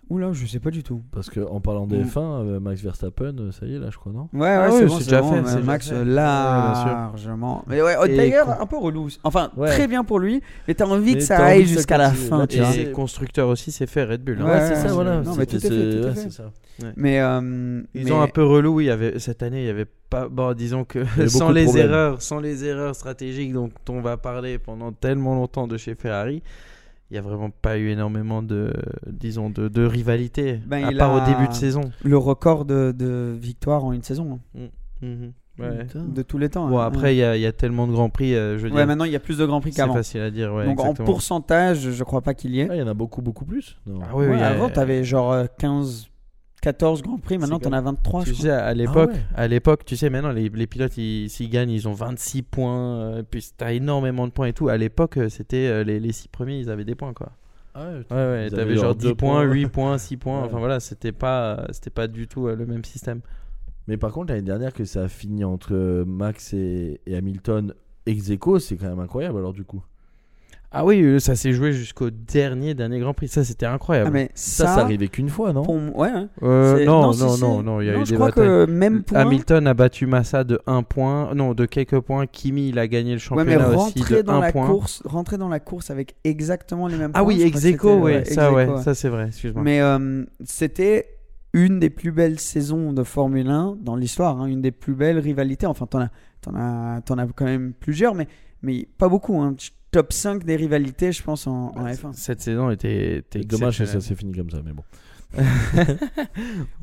Oula, 0.09 0.31
je 0.33 0.45
sais 0.45 0.59
pas 0.59 0.69
du 0.69 0.83
tout. 0.83 1.01
Parce 1.11 1.29
que 1.31 1.39
en 1.39 1.59
parlant 1.61 1.87
des 1.87 1.97
Mm. 1.97 2.03
F1, 2.07 2.19
euh, 2.45 2.59
Max 2.59 2.81
Verstappen, 2.81 3.33
euh, 3.39 3.51
ça 3.51 3.65
y 3.65 3.75
est 3.75 3.79
là, 3.79 3.87
je 3.91 3.97
crois, 3.97 4.11
non? 4.11 4.29
Ouais, 4.33 4.39
ouais, 4.41 4.47
Ah 4.49 4.67
c'est 4.71 4.83
oui, 4.83 4.85
bon, 4.89 4.97
c'est 4.99 5.03
déjà 5.05 5.21
bon, 5.21 5.31
fait, 5.31 5.37
c'est 5.45 5.55
déjà 5.55 5.65
Max 5.65 5.89
fait. 5.89 5.95
Ouais, 5.95 6.05
largement. 6.05 7.63
Mais 7.67 7.81
ouais, 7.81 7.95
oh, 7.99 8.05
Et 8.05 8.15
d'ailleurs, 8.15 8.45
con- 8.57 8.61
un 8.61 8.65
peu 8.65 8.77
relou. 8.77 9.07
Enfin, 9.23 9.51
Ouais. 9.57 9.69
très 9.69 9.87
bien 9.87 10.03
pour 10.03 10.19
lui, 10.19 10.41
mais 10.67 10.73
t'as 10.73 10.85
envie 10.85 11.13
Mais 11.13 11.19
que 11.19 11.23
ça 11.23 11.43
aille 11.43 11.65
jusqu'à 11.65 11.97
la 11.97 12.11
fin, 12.11 12.39
Là, 12.39 12.47
tu 12.47 12.59
vois. 12.59 12.75
et- 12.75 12.81
Et 12.81 12.91
constructeur 12.91 13.47
aussi, 13.49 13.71
c'est 13.71 13.87
fait 13.87 14.03
Red 14.03 14.23
Bull. 14.23 14.37
hein. 14.41 14.45
Ouais, 14.45 14.51
Ouais, 14.51 14.67
c'est 14.67 14.75
ça, 14.75 14.87
ouais, 14.87 14.93
voilà. 14.93 15.21
non, 15.21 15.35
mais 15.35 15.45
tout 15.45 15.59
fait, 15.59 15.67
c'est- 15.69 16.23
ouais, 16.23 16.29
ça. 16.29 16.51
Mais 16.95 17.19
euh, 17.21 17.81
Ils 17.93 18.05
mais- 18.05 18.11
ont 18.11 18.21
un 18.21 18.27
peu 18.27 18.43
relou. 18.43 18.81
Il 18.81 18.85
y 18.87 18.89
avait 18.91 19.17
cette 19.19 19.41
année, 19.43 19.61
il 19.63 19.67
y 19.67 19.69
avait 19.69 19.87
pas. 20.09 20.27
Bon, 20.27 20.53
disons 20.53 20.83
que 20.83 20.99
sans 21.27 21.49
de 21.49 21.55
les 21.55 21.77
erreurs, 21.77 22.21
sans 22.21 22.39
les 22.39 22.65
erreurs 22.65 22.95
stratégiques 22.95 23.53
dont 23.53 23.69
on 23.89 24.01
va 24.01 24.17
parler 24.17 24.59
pendant 24.59 24.91
tellement 24.91 25.35
longtemps 25.35 25.67
de 25.67 25.77
chez 25.77 25.95
Ferrari, 25.95 26.43
il 27.11 27.15
y 27.15 27.17
a 27.17 27.21
vraiment 27.21 27.49
pas 27.51 27.77
eu 27.77 27.89
énormément 27.89 28.41
de, 28.41 28.73
disons, 29.07 29.49
de, 29.49 29.67
de 29.67 29.85
rivalité. 29.85 30.59
Ben, 30.65 30.85
à 30.85 30.91
il 30.91 30.97
part 30.97 31.13
a- 31.15 31.23
au 31.23 31.25
début 31.31 31.47
de 31.47 31.53
saison. 31.53 31.81
le 32.03 32.17
record 32.17 32.65
de, 32.65 32.93
de 32.97 33.35
victoires 33.39 33.83
en 33.85 33.93
une 33.93 34.03
saison 34.03 34.39
hein. 34.57 34.67
Ouais. 35.57 35.85
Putain. 35.85 36.03
de 36.03 36.21
tous 36.21 36.37
les 36.37 36.49
temps. 36.49 36.67
Bon, 36.67 36.79
hein. 36.79 36.85
après, 36.85 37.15
il 37.15 37.19
y, 37.19 37.23
a- 37.23 37.37
il 37.37 37.41
y 37.41 37.45
a 37.45 37.53
tellement 37.53 37.87
de 37.87 37.93
grands 37.93 38.09
prix. 38.09 38.35
euh, 38.35 38.57
je 38.57 38.63
veux 38.63 38.69
ouais, 38.71 38.75
dire, 38.77 38.87
maintenant 38.87 39.05
il 39.05 39.11
y 39.13 39.15
a 39.15 39.21
plus 39.21 39.37
de 39.37 39.45
grands 39.45 39.61
prix 39.61 39.71
c'est 39.71 39.77
qu'avant. 39.77 39.93
facile 39.93 40.19
à 40.19 40.29
dire. 40.29 40.53
Ouais, 40.53 40.65
Donc 40.65 40.81
en 40.81 40.93
pourcentage, 40.93 41.91
je 41.91 42.03
crois 42.03 42.21
pas 42.21 42.33
qu'il 42.33 42.53
y 42.53 42.59
ait. 42.59 42.67
Ah, 42.69 42.75
il 42.75 42.79
y 42.79 42.81
en 42.81 42.87
a 42.87 42.93
beaucoup, 42.93 43.21
beaucoup 43.21 43.45
plus. 43.45 43.77
Non. 43.85 43.99
Ah 44.03 44.07
oui, 44.15 44.25
Ouais, 44.25 44.33
oui, 44.35 44.41
avant, 44.41 44.65
euh, 44.65 44.69
t'avais 44.69 45.05
genre 45.05 45.31
euh, 45.31 45.45
15, 45.57 46.07
14 46.65 47.01
grands 47.03 47.17
prix. 47.17 47.37
Maintenant, 47.37 47.59
C'est 47.61 47.69
t'en 47.69 47.75
as 47.75 47.81
23. 47.81 48.23
Tu 48.23 48.29
je 48.31 48.33
sais, 48.35 48.41
crois. 48.47 48.53
à 48.57 48.73
l'époque, 48.73 49.11
ouais. 49.11 49.19
à 49.35 49.47
l'époque, 49.47 49.85
tu 49.85 49.95
sais, 49.95 50.09
maintenant, 50.09 50.31
les, 50.31 50.49
les 50.49 50.67
pilotes, 50.67 50.97
ils- 50.97 51.29
s'ils 51.29 51.49
gagnent, 51.49 51.69
ils 51.69 51.87
ont 51.87 51.93
26 51.93 52.41
points, 52.41 52.99
euh, 52.99 53.23
puis 53.29 53.45
t'as 53.55 53.71
énormément 53.73 54.25
de 54.27 54.31
points 54.31 54.47
et 54.47 54.53
tout. 54.53 54.67
À 54.67 54.77
l'époque, 54.77 55.17
euh, 55.17 55.29
c'était 55.29 55.67
euh, 55.67 55.83
les, 55.83 55.99
les 55.99 56.11
6 56.11 56.27
premiers, 56.27 56.57
ils 56.59 56.69
avaient 56.69 56.83
des 56.85 56.95
points, 56.95 57.13
quoi. 57.13 57.31
Ah 57.75 57.87
ouais, 57.89 58.15
Ouais, 58.15 58.49
t'avais 58.49 58.75
genre 58.75 58.83
genre 58.85 58.95
10 58.95 59.07
deux 59.07 59.15
points, 59.15 59.41
points. 59.43 59.51
8 59.53 59.67
points, 59.67 59.97
6 59.97 60.17
points. 60.17 60.39
Ouais. 60.39 60.45
Enfin 60.47 60.59
voilà, 60.59 60.79
c'était 60.79 61.11
pas, 61.11 61.65
c'était 61.71 61.89
pas 61.89 62.07
du 62.07 62.27
tout 62.27 62.47
le 62.47 62.65
même 62.65 62.83
système. 62.85 63.21
Mais 63.87 63.97
par 63.97 64.11
contre, 64.11 64.31
l'année 64.31 64.41
dernière, 64.45 64.73
que 64.73 64.85
ça 64.85 65.03
a 65.03 65.07
fini 65.07 65.43
entre 65.43 66.03
Max 66.07 66.53
et, 66.53 66.99
et 67.05 67.15
Hamilton 67.15 67.73
ex 68.07 68.31
c'est 68.59 68.77
quand 68.77 68.87
même 68.89 68.99
incroyable 68.99 69.37
alors 69.37 69.53
du 69.53 69.63
coup. 69.63 69.83
Ah 70.77 70.83
oui, 70.83 71.01
euh, 71.01 71.19
ça 71.19 71.35
s'est 71.35 71.53
joué 71.53 71.71
jusqu'au 71.71 72.09
dernier, 72.09 72.73
dernier 72.73 72.99
Grand 72.99 73.13
Prix. 73.13 73.29
Ça, 73.29 73.43
c'était 73.45 73.65
incroyable. 73.65 74.09
Ah, 74.09 74.11
mais 74.13 74.29
Ça, 74.35 74.65
ça, 74.67 74.75
ça, 74.75 74.81
arrivait 74.81 75.07
qu'une 75.07 75.29
fois, 75.29 75.53
non 75.53 75.63
pour 75.63 75.75
ouais, 75.97 76.09
hein. 76.09 76.27
Euh, 76.43 76.83
non, 76.85 77.13
non, 77.15 77.37
non, 77.37 77.63
non, 77.63 77.81
il 77.81 77.87
y 77.87 77.89
a 77.89 77.93
Non, 77.93 78.01
eu 78.01 78.05
je 78.05 78.09
des 78.11 78.15
crois 78.15 78.27
batailles. 78.27 78.45
que 78.47 78.65
même 78.69 79.03
point. 79.03 79.19
Hamilton 79.21 79.67
a 79.67 79.73
battu 79.73 80.05
Massa 80.05 80.43
de 80.43 80.59
1 80.67 80.83
point, 80.83 81.33
non, 81.33 81.53
de 81.53 81.65
quelques 81.65 81.99
points. 82.01 82.27
Kimi, 82.27 82.69
il 82.69 82.79
a 82.79 82.87
gagné 82.87 83.15
le 83.15 83.21
Ouais, 83.35 83.45
mais 83.45 83.53
championnat 83.53 83.69
aussi 83.69 83.99
rentrer 83.99 84.15
de 84.17 84.21
dans 84.23 84.33
1 84.33 84.41
la 84.41 84.51
point. 84.51 84.67
course, 84.67 85.01
rentrer 85.05 85.37
dans 85.37 85.47
la 85.49 85.59
course 85.61 85.89
avec 85.91 86.15
exactement 86.25 86.87
les 86.87 86.97
mêmes 86.97 87.11
Ah 87.13 87.19
points. 87.19 87.27
oui, 87.29 87.35
je 87.39 87.47
crois 87.47 87.59
ex 87.59 87.61
que 87.61 87.67
aequo, 87.69 87.87
c'était- 87.89 88.01
ouais, 88.03 88.19
ex 88.19 88.33
ça, 88.33 88.51
ouais, 88.53 88.67
ça 88.83 88.93
c'est 88.93 89.09
vrai. 89.09 89.27
Excuse-moi. 89.27 89.63
Mais 89.63 89.79
euh, 89.81 90.25
c'était 90.43 91.07
une 91.53 91.79
des 91.79 91.89
plus 91.89 92.11
belles 92.11 92.37
saisons 92.41 92.91
de 92.91 93.03
Formule 93.03 93.47
1 93.49 93.77
dans 93.81 93.95
l'histoire, 93.95 94.41
hein, 94.41 94.45
une 94.47 94.61
des 94.61 94.71
plus 94.71 94.93
belles 94.93 95.19
rivalités. 95.19 95.67
Enfin, 95.67 95.85
t'en 95.85 96.01
as, 96.01 96.09
t'en 96.41 96.51
as, 96.53 96.99
t'en 97.05 97.17
as 97.17 97.27
quand 97.27 97.45
même 97.45 97.71
plusieurs, 97.79 98.13
mais, 98.13 98.27
mais 98.61 98.85
pas 98.97 99.07
beaucoup. 99.07 99.39
hein. 99.39 99.55
Top 99.95 100.11
5 100.11 100.43
des 100.43 100.57
rivalités, 100.57 101.13
je 101.13 101.23
pense, 101.23 101.47
en, 101.47 101.67
en 101.73 101.85
F1. 101.85 102.11
Cette 102.11 102.41
saison 102.41 102.69
était, 102.69 103.19
était 103.19 103.39
C'est 103.39 103.47
dommage 103.47 103.77
que 103.77 103.85
ça 103.85 104.01
s'est 104.01 104.15
fini 104.15 104.33
comme 104.33 104.49
ça, 104.49 104.61
mais 104.61 104.73
bon. 104.73 104.83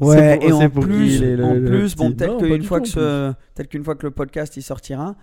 Ouais, 0.00 0.38
pour- 0.38 0.48
et 0.48 0.52
en 0.52 0.70
plus, 0.70 1.18
en 1.42 1.52
le 1.52 1.62
plus, 1.62 1.94
bon, 1.94 2.12
peut-être 2.12 2.38
qu'une 2.38 2.62
fois, 2.62 2.80
que 2.80 3.34
qu'une 3.64 3.84
fois 3.84 3.96
que 3.96 4.06
le 4.06 4.12
podcast 4.12 4.56
il 4.56 4.62
sortira, 4.62 5.14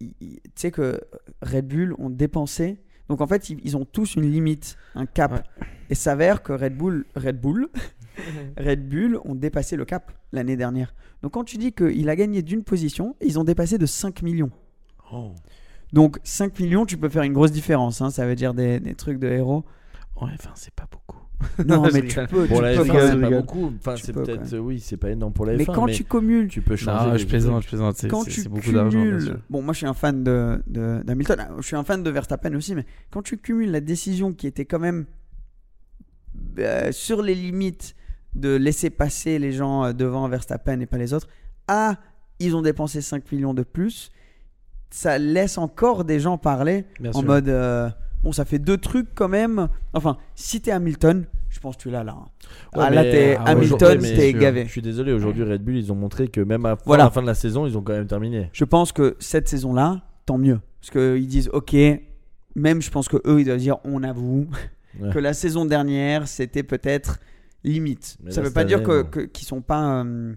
tu 0.00 0.06
sais 0.54 0.70
que 0.70 0.98
Red 1.42 1.68
Bull 1.68 1.94
ont 1.98 2.08
dépensé. 2.08 2.78
Donc 3.10 3.20
en 3.20 3.26
fait, 3.26 3.50
ils, 3.50 3.60
ils 3.62 3.76
ont 3.76 3.84
tous 3.84 4.14
une 4.16 4.30
limite, 4.30 4.78
un 4.94 5.04
cap. 5.04 5.32
Ouais. 5.32 5.66
Et 5.90 5.94
s'avère 5.94 6.42
que 6.42 6.54
Red 6.54 6.74
Bull, 6.74 7.04
Red 7.16 7.38
Bull, 7.38 7.68
Red 8.58 8.88
Bull 8.88 9.20
ont 9.26 9.34
dépassé 9.34 9.76
le 9.76 9.84
cap 9.84 10.10
l'année 10.32 10.56
dernière. 10.56 10.94
Donc 11.22 11.32
quand 11.32 11.44
tu 11.44 11.58
dis 11.58 11.72
qu'il 11.74 12.08
a 12.08 12.16
gagné 12.16 12.40
d'une 12.40 12.64
position, 12.64 13.14
ils 13.20 13.38
ont 13.38 13.44
dépassé 13.44 13.76
de 13.76 13.84
5 13.84 14.22
millions. 14.22 14.50
Oh. 15.12 15.32
Donc 15.96 16.18
5 16.24 16.60
millions, 16.60 16.84
tu 16.86 16.96
peux 16.98 17.08
faire 17.08 17.22
une 17.22 17.32
grosse 17.32 17.52
différence. 17.52 18.02
hein. 18.02 18.10
Ça 18.10 18.26
veut 18.26 18.34
dire 18.36 18.52
des, 18.54 18.78
des 18.80 18.94
trucs 18.94 19.18
de 19.18 19.28
héros. 19.28 19.64
Ouais, 20.20 20.28
enfin, 20.34 20.50
c'est 20.54 20.72
pas 20.74 20.86
beaucoup. 20.90 21.16
Non, 21.66 21.82
mais 21.92 22.02
tu 22.02 22.16
peux. 22.26 22.46
Pour 22.46 22.58
tu 22.58 22.62
la 22.62 22.74
peux 22.76 22.84
F1, 22.84 22.86
quand 22.88 22.98
c'est 23.10 23.20
pas 23.20 23.30
beaucoup. 23.30 23.72
Enfin, 23.78 23.94
c'est 23.96 24.12
peut-être. 24.12 24.58
Oui, 24.58 24.78
c'est 24.80 24.96
pas 24.98 25.10
énorme 25.10 25.32
pour 25.32 25.46
la 25.46 25.54
F1. 25.54 25.56
Mais 25.56 25.64
quand 25.64 25.86
tu 25.86 26.04
cumules 26.04 26.48
tu 26.48 26.60
peux 26.62 26.76
changer. 26.76 27.10
Non, 27.10 27.16
je 27.16 27.26
plaisante, 27.26 27.62
je 27.62 27.68
plaisante. 27.68 27.96
C'est 27.96 28.08
quand 28.08 28.24
c'est- 28.24 28.30
tu 28.30 28.42
c'est 28.42 28.48
beaucoup 28.50 28.72
d'argent. 28.72 29.02
bon, 29.50 29.62
moi 29.62 29.72
je 29.72 29.78
suis 29.78 29.86
un 29.86 29.94
fan 29.94 30.22
de 30.22 30.62
de- 30.66 31.02
d'Hamilton, 31.04 31.36
Ah, 31.40 31.48
je 31.58 31.62
suis 31.66 31.76
un 31.76 31.84
fan 31.84 32.02
de 32.02 32.10
Verstappen 32.10 32.54
aussi, 32.54 32.74
mais 32.74 32.84
quand 33.10 33.22
tu 33.22 33.38
cumules 33.38 33.70
la 33.70 33.80
décision 33.80 34.32
qui 34.34 34.46
était 34.46 34.64
quand 34.66 34.78
même 34.78 35.06
euh, 36.58 36.92
sur 36.92 37.22
les 37.22 37.34
limites 37.34 37.94
de 38.34 38.54
laisser 38.56 38.90
passer 38.90 39.38
les 39.38 39.52
gens 39.52 39.84
euh, 39.84 39.92
devant 39.92 40.28
Verstappen 40.28 40.80
et 40.80 40.86
pas 40.86 40.98
les 40.98 41.12
autres, 41.14 41.28
à 41.68 41.96
ils 42.38 42.54
ont 42.54 42.62
dépensé 42.62 43.00
5 43.00 43.30
millions 43.32 43.54
de 43.54 43.62
plus, 43.62 44.10
ça 44.90 45.18
laisse 45.18 45.58
encore 45.58 46.04
des 46.04 46.20
gens 46.20 46.38
parler 46.38 46.84
Bien 47.00 47.10
en 47.10 47.20
sûr. 47.20 47.24
mode 47.28 47.48
euh, 47.48 47.88
bon, 48.22 48.32
ça 48.32 48.44
fait 48.44 48.58
deux 48.58 48.78
trucs 48.78 49.14
quand 49.14 49.28
même. 49.28 49.68
Enfin, 49.92 50.16
si 50.34 50.60
t'es 50.60 50.70
Hamilton, 50.70 51.26
je 51.48 51.60
pense 51.60 51.76
que 51.76 51.82
tu 51.82 51.90
l'as 51.90 52.04
là. 52.04 52.16
hein. 52.18 52.26
Ouais, 52.76 52.84
ah, 52.86 52.90
là, 52.90 53.02
t'es 53.02 53.36
ah 53.38 53.44
Hamilton, 53.50 53.98
t'es 54.00 54.32
gavé. 54.32 54.64
Je 54.66 54.70
suis 54.70 54.82
désolé, 54.82 55.12
aujourd'hui 55.12 55.42
Red 55.44 55.62
Bull, 55.62 55.76
ils 55.76 55.90
ont 55.92 55.96
montré 55.96 56.28
que 56.28 56.40
même 56.40 56.66
à 56.66 56.76
Voilà. 56.84 57.04
la 57.04 57.10
fin 57.10 57.22
de 57.22 57.26
la 57.26 57.34
saison, 57.34 57.66
ils 57.66 57.76
ont 57.76 57.82
quand 57.82 57.92
même 57.94 58.06
terminé. 58.06 58.50
je 58.52 58.64
pense 58.64 58.92
que 58.92 59.16
cette 59.18 59.48
saison-là, 59.48 60.02
tant 60.26 60.38
mieux. 60.38 60.60
Parce 60.80 60.90
qu'ils 60.90 61.26
disent, 61.26 61.50
ok, 61.52 61.74
même 62.54 62.80
je 62.82 62.90
pense 62.90 63.08
que 63.08 63.16
eux, 63.26 63.40
ils 63.40 63.44
doivent 63.44 63.58
dire, 63.58 63.76
on 63.84 64.02
avoue 64.02 64.46
Ouais. 65.00 65.10
que 65.12 65.18
la 65.18 65.34
saison 65.34 65.66
dernière, 65.66 66.26
c'était 66.26 66.62
peut-être 66.62 67.18
limite. 67.64 68.16
Mais 68.22 68.30
Ça 68.30 68.40
là, 68.40 68.48
veut 68.48 68.52
pas 68.54 68.64
dire 68.64 68.78
année, 68.78 69.04
que, 69.10 69.20
qu'ils 69.26 69.46
sont 69.46 69.60
pas 69.60 70.02
euh, 70.04 70.34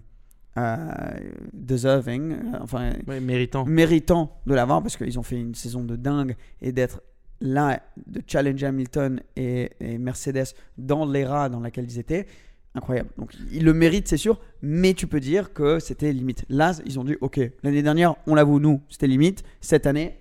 deserving, 1.52 2.32
euh, 2.32 2.58
enfin 2.60 2.92
Ouais, 3.06 3.20
méritant. 3.20 3.64
méritants 3.66 4.40
de 4.46 4.54
l'avoir 4.54 4.82
parce 4.82 4.96
qu'ils 4.96 5.18
ont 5.18 5.22
fait 5.22 5.38
une 5.40 5.54
saison 5.54 5.84
de 5.84 5.96
dingue 5.96 6.36
et 6.60 6.72
d'être 6.72 7.02
là, 7.40 7.82
de 8.06 8.20
challenger 8.26 8.66
Hamilton 8.66 9.20
et, 9.36 9.70
et 9.80 9.98
Mercedes 9.98 10.54
dans 10.78 11.06
l'era 11.06 11.48
dans 11.48 11.60
laquelle 11.60 11.84
ils 11.84 11.98
étaient. 11.98 12.26
Incroyable. 12.74 13.10
Donc 13.18 13.32
ils 13.50 13.64
le 13.64 13.72
méritent, 13.74 14.06
c'est 14.06 14.16
sûr, 14.16 14.38
mais 14.62 14.94
tu 14.94 15.06
peux 15.08 15.18
dire 15.20 15.52
que 15.52 15.80
c'était 15.80 16.12
limite. 16.12 16.44
Là, 16.48 16.72
ils 16.86 17.00
ont 17.00 17.04
dit, 17.04 17.16
ok, 17.20 17.40
l'année 17.64 17.82
dernière, 17.82 18.14
on 18.26 18.34
l'avoue, 18.36 18.60
nous, 18.60 18.80
c'était 18.88 19.08
limite. 19.08 19.42
Cette 19.60 19.86
année, 19.86 20.18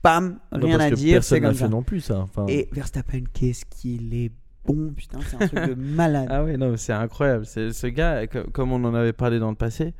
pam, 0.00 0.38
Non, 0.52 0.60
rien 0.66 0.78
parce 0.78 0.86
à 0.86 0.90
que 0.90 0.94
dire, 0.94 1.14
personne 1.16 1.36
c'est 1.36 1.40
n'a 1.40 1.48
comme 1.48 1.56
fait 1.56 1.64
ça. 1.64 1.68
non 1.68 1.82
plus 1.82 2.00
ça. 2.00 2.20
Enfin, 2.20 2.46
Et 2.48 2.68
Verstappen, 2.72 3.24
qu'est-ce 3.34 3.66
qu'il 3.66 4.14
est 4.14 4.32
bon, 4.64 4.92
putain, 4.94 5.18
c'est 5.26 5.42
un 5.42 5.46
truc 5.48 5.68
de 5.70 5.74
malade. 5.74 6.28
Ah 6.30 6.44
ouais, 6.44 6.56
non, 6.56 6.70
mais 6.70 6.76
c'est 6.76 6.92
incroyable. 6.92 7.46
C'est- 7.46 7.72
Ce 7.72 7.86
gars, 7.86 8.26
co- 8.26 8.44
comme 8.52 8.72
on 8.72 8.82
en 8.84 8.94
avait 8.94 9.12
parlé 9.12 9.38
dans 9.38 9.50
le 9.50 9.56
passé, 9.56 9.94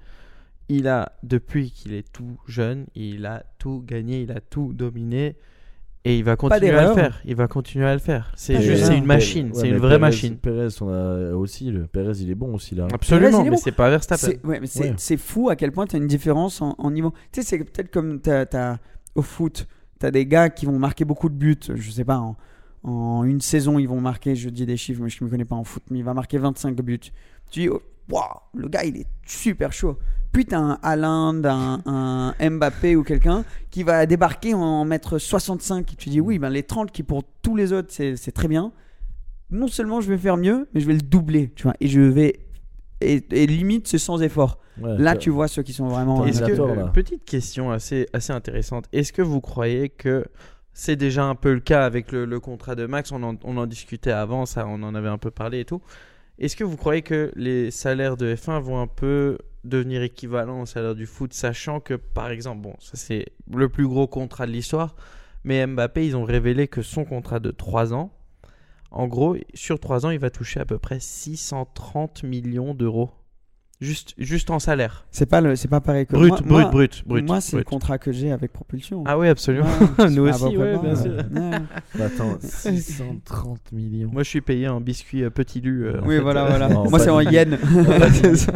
il 0.68 0.86
a, 0.88 1.12
depuis 1.22 1.70
qu'il 1.70 1.92
est 1.94 2.10
tout 2.12 2.38
jeune, 2.46 2.86
il 2.94 3.26
a 3.26 3.42
tout 3.58 3.82
gagné, 3.86 4.22
il 4.22 4.30
a 4.32 4.40
tout 4.40 4.72
dominé. 4.72 5.36
Et 6.06 6.16
il 6.16 6.24
va 6.24 6.34
continuer 6.36 6.70
à 6.70 6.88
le 6.88 6.94
faire. 6.94 7.20
Il 7.26 7.36
va 7.36 7.46
continuer 7.46 7.84
à 7.84 7.92
le 7.92 7.98
faire. 8.00 8.32
C'est 8.34 8.62
juste, 8.62 8.84
c'est 8.86 8.96
une 8.96 9.04
machine. 9.04 9.48
Ouais, 9.48 9.52
c'est 9.54 9.68
une 9.68 9.76
vraie 9.76 9.96
Perez- 9.96 10.00
machine. 10.00 10.36
Perez, 10.38 10.68
on 10.80 10.88
a 10.88 11.34
aussi. 11.34 11.70
Le 11.70 11.86
Perez, 11.86 12.12
il 12.22 12.30
est 12.30 12.34
bon 12.34 12.54
aussi 12.54 12.74
là. 12.74 12.88
Absolument, 12.90 13.44
mais 13.44 13.50
bon. 13.50 13.56
c'est 13.58 13.70
pas 13.72 13.90
Verstappen. 13.90 14.28
C'est 14.28 14.46
ouais, 14.46 14.60
mais 14.60 14.66
c'est 14.66 14.80
Ouais. 14.80 14.94
c'est 14.96 15.18
fou 15.18 15.50
à 15.50 15.56
quel 15.56 15.72
point 15.72 15.86
tu 15.86 15.96
as 15.96 15.98
une 15.98 16.06
différence 16.06 16.62
en, 16.62 16.74
en 16.78 16.90
niveau. 16.90 17.12
Tu 17.32 17.42
sais, 17.42 17.46
c'est 17.46 17.58
peut-être 17.58 17.90
comme 17.90 18.18
t'as- 18.22 18.46
t'as- 18.46 18.78
au 19.14 19.20
foot, 19.20 19.66
tu 20.00 20.06
as 20.06 20.10
des 20.10 20.24
gars 20.24 20.48
qui 20.48 20.64
vont 20.64 20.78
marquer 20.78 21.04
beaucoup 21.04 21.28
de 21.28 21.34
buts. 21.34 21.58
Je 21.74 21.90
sais 21.90 22.04
pas, 22.06 22.16
en, 22.18 22.34
en 22.82 23.24
une 23.24 23.40
saison, 23.40 23.78
ils 23.78 23.88
vont 23.88 24.00
marquer, 24.00 24.34
je 24.34 24.48
dis 24.48 24.64
des 24.66 24.76
chiffres, 24.76 25.02
mais 25.02 25.10
je 25.10 25.18
ne 25.22 25.26
me 25.26 25.30
connais 25.30 25.44
pas 25.44 25.56
en 25.56 25.64
foot, 25.64 25.82
mais 25.90 25.98
il 25.98 26.04
va 26.04 26.14
marquer 26.14 26.38
25 26.38 26.76
buts. 26.80 26.98
Tu 27.50 27.60
dis, 27.60 27.68
oh, 27.68 27.82
waouh, 28.08 28.24
le 28.54 28.68
gars, 28.68 28.84
il 28.84 28.96
est 28.96 29.06
super 29.26 29.72
chaud. 29.72 29.98
Puis 30.32 30.46
t'as 30.46 30.58
un 30.58 30.78
Haaland, 30.82 31.42
un, 31.44 32.34
un 32.38 32.50
Mbappé 32.50 32.94
ou 32.96 33.02
quelqu'un 33.02 33.44
qui 33.70 33.82
va 33.82 34.06
débarquer 34.06 34.54
en 34.54 34.84
mettre 34.84 35.18
65. 35.18 35.92
Et 35.92 35.96
tu 35.96 36.08
dis, 36.08 36.20
oui, 36.20 36.38
ben 36.38 36.50
les 36.50 36.62
30 36.62 36.92
qui 36.92 37.02
pour 37.02 37.24
tous 37.42 37.56
les 37.56 37.72
autres, 37.72 37.88
c'est 37.90 38.32
très 38.32 38.48
bien. 38.48 38.72
Non 39.50 39.66
seulement 39.66 40.00
je 40.00 40.08
vais 40.08 40.18
faire 40.18 40.36
mieux, 40.36 40.68
mais 40.72 40.80
je 40.80 40.86
vais 40.86 40.94
le 40.94 41.00
doubler, 41.00 41.50
tu 41.56 41.64
vois. 41.64 41.74
Et 41.80 41.88
je 41.88 42.00
vais. 42.00 42.46
Et, 43.00 43.24
et 43.32 43.46
limite, 43.46 43.88
c'est 43.88 43.98
sans 43.98 44.22
effort. 44.22 44.58
Ouais, 44.80 44.96
Là, 44.98 45.16
tu 45.16 45.30
vois 45.30 45.48
ceux 45.48 45.62
qui 45.62 45.72
sont 45.72 45.88
vraiment. 45.88 46.22
Que, 46.22 46.60
euh, 46.60 46.86
petite 46.88 47.24
question 47.24 47.72
assez, 47.72 48.06
assez 48.12 48.32
intéressante. 48.32 48.84
Est-ce 48.92 49.12
que 49.12 49.22
vous 49.22 49.40
croyez 49.40 49.88
que 49.88 50.24
c'est 50.80 50.96
déjà 50.96 51.24
un 51.24 51.34
peu 51.34 51.52
le 51.52 51.60
cas 51.60 51.84
avec 51.84 52.10
le, 52.10 52.40
contrat 52.40 52.74
de 52.74 52.86
Max 52.86 53.12
on 53.12 53.22
en, 53.22 53.66
discutait 53.66 54.12
avant, 54.12 54.46
ça, 54.46 54.66
on 54.66 54.82
en 54.82 54.94
avait 54.94 55.10
un 55.10 55.18
peu 55.18 55.30
parlé 55.30 55.60
et 55.60 55.64
tout. 55.66 55.82
Est-ce 56.38 56.56
que 56.56 56.64
vous 56.64 56.78
croyez 56.78 57.02
que 57.02 57.30
les 57.36 57.70
salaires 57.70 58.16
de 58.16 58.34
F1 58.34 58.62
vont 58.62 58.80
un 58.80 58.86
peu 58.86 59.36
devenir 59.62 60.02
équivalents 60.02 60.62
au 60.62 60.64
salaire 60.64 60.94
du 60.94 61.04
foot, 61.04 61.34
sachant 61.34 61.80
que, 61.80 61.92
par 61.92 62.30
exemple, 62.30 62.62
bon, 62.62 62.74
ça 62.78 62.96
c'est 62.96 63.26
le 63.52 63.68
plus 63.68 63.86
gros 63.86 64.06
contrat 64.06 64.46
de 64.46 64.52
l'histoire, 64.52 64.96
mais 65.44 65.66
Mbappé, 65.66 66.06
ils 66.06 66.16
ont 66.16 66.24
révélé 66.24 66.66
que 66.66 66.80
son 66.80 67.04
contrat 67.04 67.40
de 67.40 67.50
3 67.50 67.92
ans, 67.92 68.10
En 68.90 69.06
gros, 69.06 69.36
sur 69.52 69.80
3 69.80 70.06
ans, 70.06 70.10
il 70.10 70.18
va 70.18 70.30
toucher 70.30 70.60
à 70.60 70.64
peu 70.64 70.78
près 70.78 70.98
630 70.98 72.22
millions 72.22 72.72
d'euros. 72.72 73.10
Juste, 73.80 74.12
juste 74.18 74.50
en 74.50 74.58
salaire. 74.58 75.06
C'est 75.10 75.24
pas, 75.24 75.40
le, 75.40 75.56
c'est 75.56 75.66
pas 75.68 75.80
pareil 75.80 76.04
que 76.04 76.12
Brut, 76.12 76.28
moi. 76.28 76.36
brut, 76.40 76.50
moi, 76.50 76.64
brut, 76.66 77.02
brut. 77.06 77.26
Moi, 77.26 77.40
c'est 77.40 77.56
le 77.56 77.64
contrat 77.64 77.96
que 77.96 78.12
j'ai 78.12 78.30
avec 78.30 78.52
Propulsion. 78.52 79.04
Ah 79.06 79.18
oui, 79.18 79.26
absolument. 79.28 79.66
Ouais, 79.98 80.10
Nous 80.10 80.28
aussi, 80.28 80.54
ouais, 80.58 80.76
bien 80.78 80.94
sûr. 80.94 81.12
ouais. 81.12 81.50
Bah, 81.98 82.04
attends, 82.04 82.36
630 82.42 83.72
millions. 83.72 84.10
Moi, 84.12 84.22
je 84.22 84.28
suis 84.28 84.40
payé 84.42 84.68
en 84.68 84.80
biscuit 84.80 85.22
euh, 85.24 85.30
petit 85.30 85.60
lu. 85.62 85.86
euh, 85.86 86.00
Oui, 86.04 86.16
fait, 86.16 86.20
voilà, 86.20 86.44
euh, 86.44 86.48
voilà. 86.50 86.68
Moi, 86.68 86.98
c'est 86.98 87.10
en 87.10 87.16
pas 87.16 87.24
du- 87.24 87.34
yen. 87.34 87.58
C'est 88.12 88.36
ça. 88.36 88.52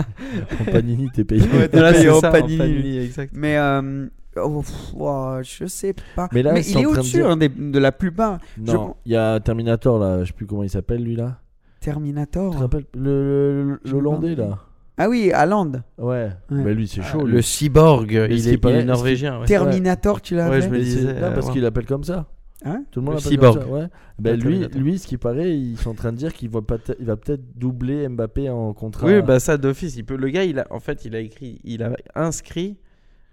En 0.61 0.65
Panini, 0.71 1.09
t'es 1.11 1.25
payé. 1.25 1.43
Ouais, 1.49 1.69
t'es 1.69 1.81
payé 1.93 2.09
en 2.11 2.21
ça, 2.21 2.29
en 2.29 2.33
Panini. 2.33 2.99
Exact. 2.99 3.33
Mais 3.35 3.57
euh, 3.57 4.07
oh, 4.37 4.63
ouah, 4.95 5.41
je 5.43 5.65
sais 5.67 5.95
pas. 6.15 6.29
Mais 6.33 6.43
là, 6.43 6.59
ils 6.59 6.69
il 6.71 6.79
est 6.79 6.83
de 6.83 6.87
au-dessus 6.87 7.17
dire- 7.19 7.31
hein, 7.31 7.37
de 7.39 7.79
la 7.79 7.93
plupart. 7.93 8.39
Non, 8.59 8.97
il 9.07 9.13
y 9.13 9.17
a 9.17 9.41
Terminator 9.41 9.99
là, 9.99 10.21
je 10.21 10.27
sais 10.27 10.33
plus 10.35 10.45
comment 10.47 10.65
il 10.65 10.71
s'appelle 10.71 11.03
lui 11.03 11.17
là. 11.17 11.41
Terminator. 11.81 12.51
Tu 12.53 12.57
te 12.59 12.63
rappelles 12.63 12.85
le, 12.95 13.79
le- 13.85 13.91
l'Hollandais 13.91 14.35
là 14.35 14.59
Ah 14.97 15.09
oui, 15.09 15.33
Haaland. 15.33 15.73
Ouais. 15.99 16.31
Ouais. 16.51 16.63
Bah 16.65 16.73
lui 16.73 16.87
c'est 16.87 17.03
chaud. 17.03 17.19
Ah, 17.23 17.25
lui. 17.25 17.33
le 17.33 17.43
cyborg, 17.43 18.11
il 18.31 18.41
ce 18.43 18.49
est, 18.49 18.53
qui 18.53 18.59
paraît- 18.59 18.75
il 18.75 18.77
est 18.77 18.81
ce 18.81 18.85
qui- 18.85 18.87
norvégien. 18.87 19.41
ouais. 19.41 19.47
Terminator, 19.47 20.21
tu 20.23 20.37
l'as 20.37 20.49
Ouais, 20.49 20.61
je 20.63 20.69
me 20.69 20.79
disais, 20.79 21.15
non, 21.15 21.33
parce 21.35 21.49
euh, 21.49 21.53
qu'il 21.53 21.63
l'appelle 21.63 21.87
comme 21.87 22.05
ça. 22.05 22.27
Hein 22.65 22.85
Tout 22.93 23.01
le 23.01 23.07
monde 23.07 23.15
Le 23.15 23.19
l'appelle 23.19 23.33
cyborg. 23.33 23.55
comme 23.59 23.67
ça. 23.67 23.73
Ouais. 23.75 23.89
Le 24.23 24.37
lui, 24.37 24.67
lui, 24.69 24.99
ce 24.99 25.07
qui 25.07 25.17
paraît, 25.19 25.55
ils 25.55 25.77
sont 25.77 25.91
en 25.91 25.95
train 25.95 26.13
de 26.13 26.17
dire 26.17 26.33
qu'il 26.33 26.49
va, 26.49 26.63
pas 26.63 26.79
te- 26.79 26.93
il 27.01 27.05
va 27.07 27.17
peut-être 27.17 27.43
doubler 27.59 28.09
Mbappé 28.09 28.49
en 28.49 28.73
contrat. 28.73 29.07
Oui, 29.07 29.21
bah 29.21 29.39
ça 29.41 29.57
d'office. 29.59 29.97
Il 29.97 30.05
peut. 30.05 30.17
Le 30.17 30.29
gars, 30.29 30.45
il 30.45 30.59
a, 30.61 30.67
en 30.71 30.81
fait, 30.81 31.05
il 31.05 31.15
a 31.17 31.19
écrit, 31.21 31.61
il 31.65 31.83
a 31.83 31.91
inscrit, 32.15 32.79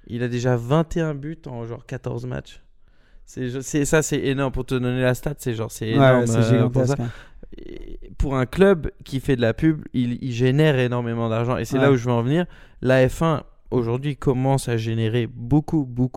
il 0.08 0.24
a 0.24 0.28
déjà 0.28 0.58
21 0.58 1.14
buts 1.14 1.38
en 1.48 1.66
genre 1.66 1.86
14 1.86 2.26
matchs. 2.26 2.62
C'est, 3.26 3.62
c'est 3.62 3.86
ça, 3.86 4.02
c'est 4.02 4.20
énorme 4.20 4.52
pour 4.52 4.66
te 4.66 4.74
donner 4.76 5.02
la 5.02 5.14
stat. 5.14 5.36
C'est 5.38 5.54
genre, 5.54 5.72
c'est 5.72 5.86
Ouais, 5.86 5.94
énorme. 5.96 6.26
c'est 6.28 6.38
euh, 6.40 6.68
pour, 8.18 8.36
un 8.38 8.46
club 8.46 8.92
qui 9.04 9.20
fait 9.20 9.36
de 9.36 9.42
la 9.42 9.54
pub, 9.54 9.84
il, 9.94 10.18
il 10.24 10.32
génère 10.32 10.78
énormément 10.80 11.30
d'argent. 11.30 11.58
Et 11.58 11.66
c'est 11.66 11.78
Ouais. 11.78 11.84
là 11.84 11.92
où 11.92 11.96
je 11.98 12.06
veux 12.06 12.12
en 12.12 12.22
venir. 12.22 12.46
La 12.82 13.06
F1 13.08 13.42
aujourd'hui 13.72 14.16
commence 14.18 14.70
à 14.70 14.78
générer 14.78 15.28
beaucoup, 15.28 15.86
beaucoup. 15.86 16.16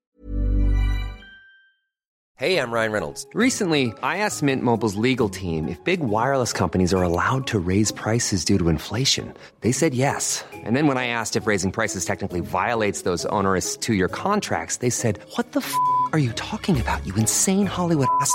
Hey, 2.36 2.58
I'm 2.58 2.72
Ryan 2.72 2.90
Reynolds. 2.90 3.26
Recently, 3.32 3.92
I 4.02 4.18
asked 4.18 4.42
Mint 4.42 4.60
Mobile's 4.60 4.96
legal 4.96 5.28
team 5.28 5.68
if 5.68 5.78
big 5.84 6.00
wireless 6.00 6.52
companies 6.52 6.92
are 6.92 7.02
allowed 7.04 7.46
to 7.46 7.60
raise 7.60 7.92
prices 7.92 8.44
due 8.44 8.58
to 8.58 8.68
inflation. 8.68 9.32
They 9.60 9.70
said 9.70 9.94
yes. 9.94 10.44
And 10.52 10.74
then 10.76 10.88
when 10.88 10.98
I 10.98 11.06
asked 11.06 11.36
if 11.36 11.46
raising 11.46 11.70
prices 11.70 12.04
technically 12.04 12.40
violates 12.40 13.02
those 13.02 13.24
onerous 13.26 13.76
two 13.76 13.94
year 13.94 14.08
contracts, 14.08 14.78
they 14.78 14.90
said, 14.90 15.20
What 15.36 15.52
the 15.52 15.60
f 15.60 15.72
are 16.12 16.18
you 16.18 16.32
talking 16.32 16.80
about, 16.80 17.06
you 17.06 17.14
insane 17.14 17.66
Hollywood 17.66 18.08
ass? 18.20 18.34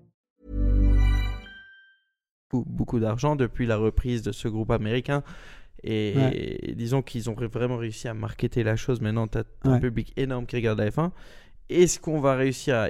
Beaucoup, 2.53 2.99
d'argent 2.99 3.35
depuis 3.35 3.65
la 3.65 3.77
reprise 3.77 4.21
de 4.21 4.31
ce 4.31 4.47
groupe 4.47 4.71
américain. 4.71 5.23
Et 5.83 6.73
disons 6.75 7.01
qu'ils 7.01 7.29
ont 7.29 7.33
vraiment 7.33 7.77
réussi 7.77 8.07
à 8.07 8.13
marketer 8.13 8.63
la 8.63 8.75
chose. 8.75 9.01
Maintenant, 9.01 9.27
tu 9.27 9.39
as, 9.39 9.43
un 9.63 9.73
Ouais. 9.73 9.79
public 9.79 10.13
énorme 10.17 10.45
qui 10.45 10.55
regarde 10.57 10.79
la 10.79 10.89
F1. 10.91 11.11
Est-ce 11.69 11.99
qu'on 11.99 12.19
va 12.19 12.35
réussir 12.35 12.75
à 12.75 12.89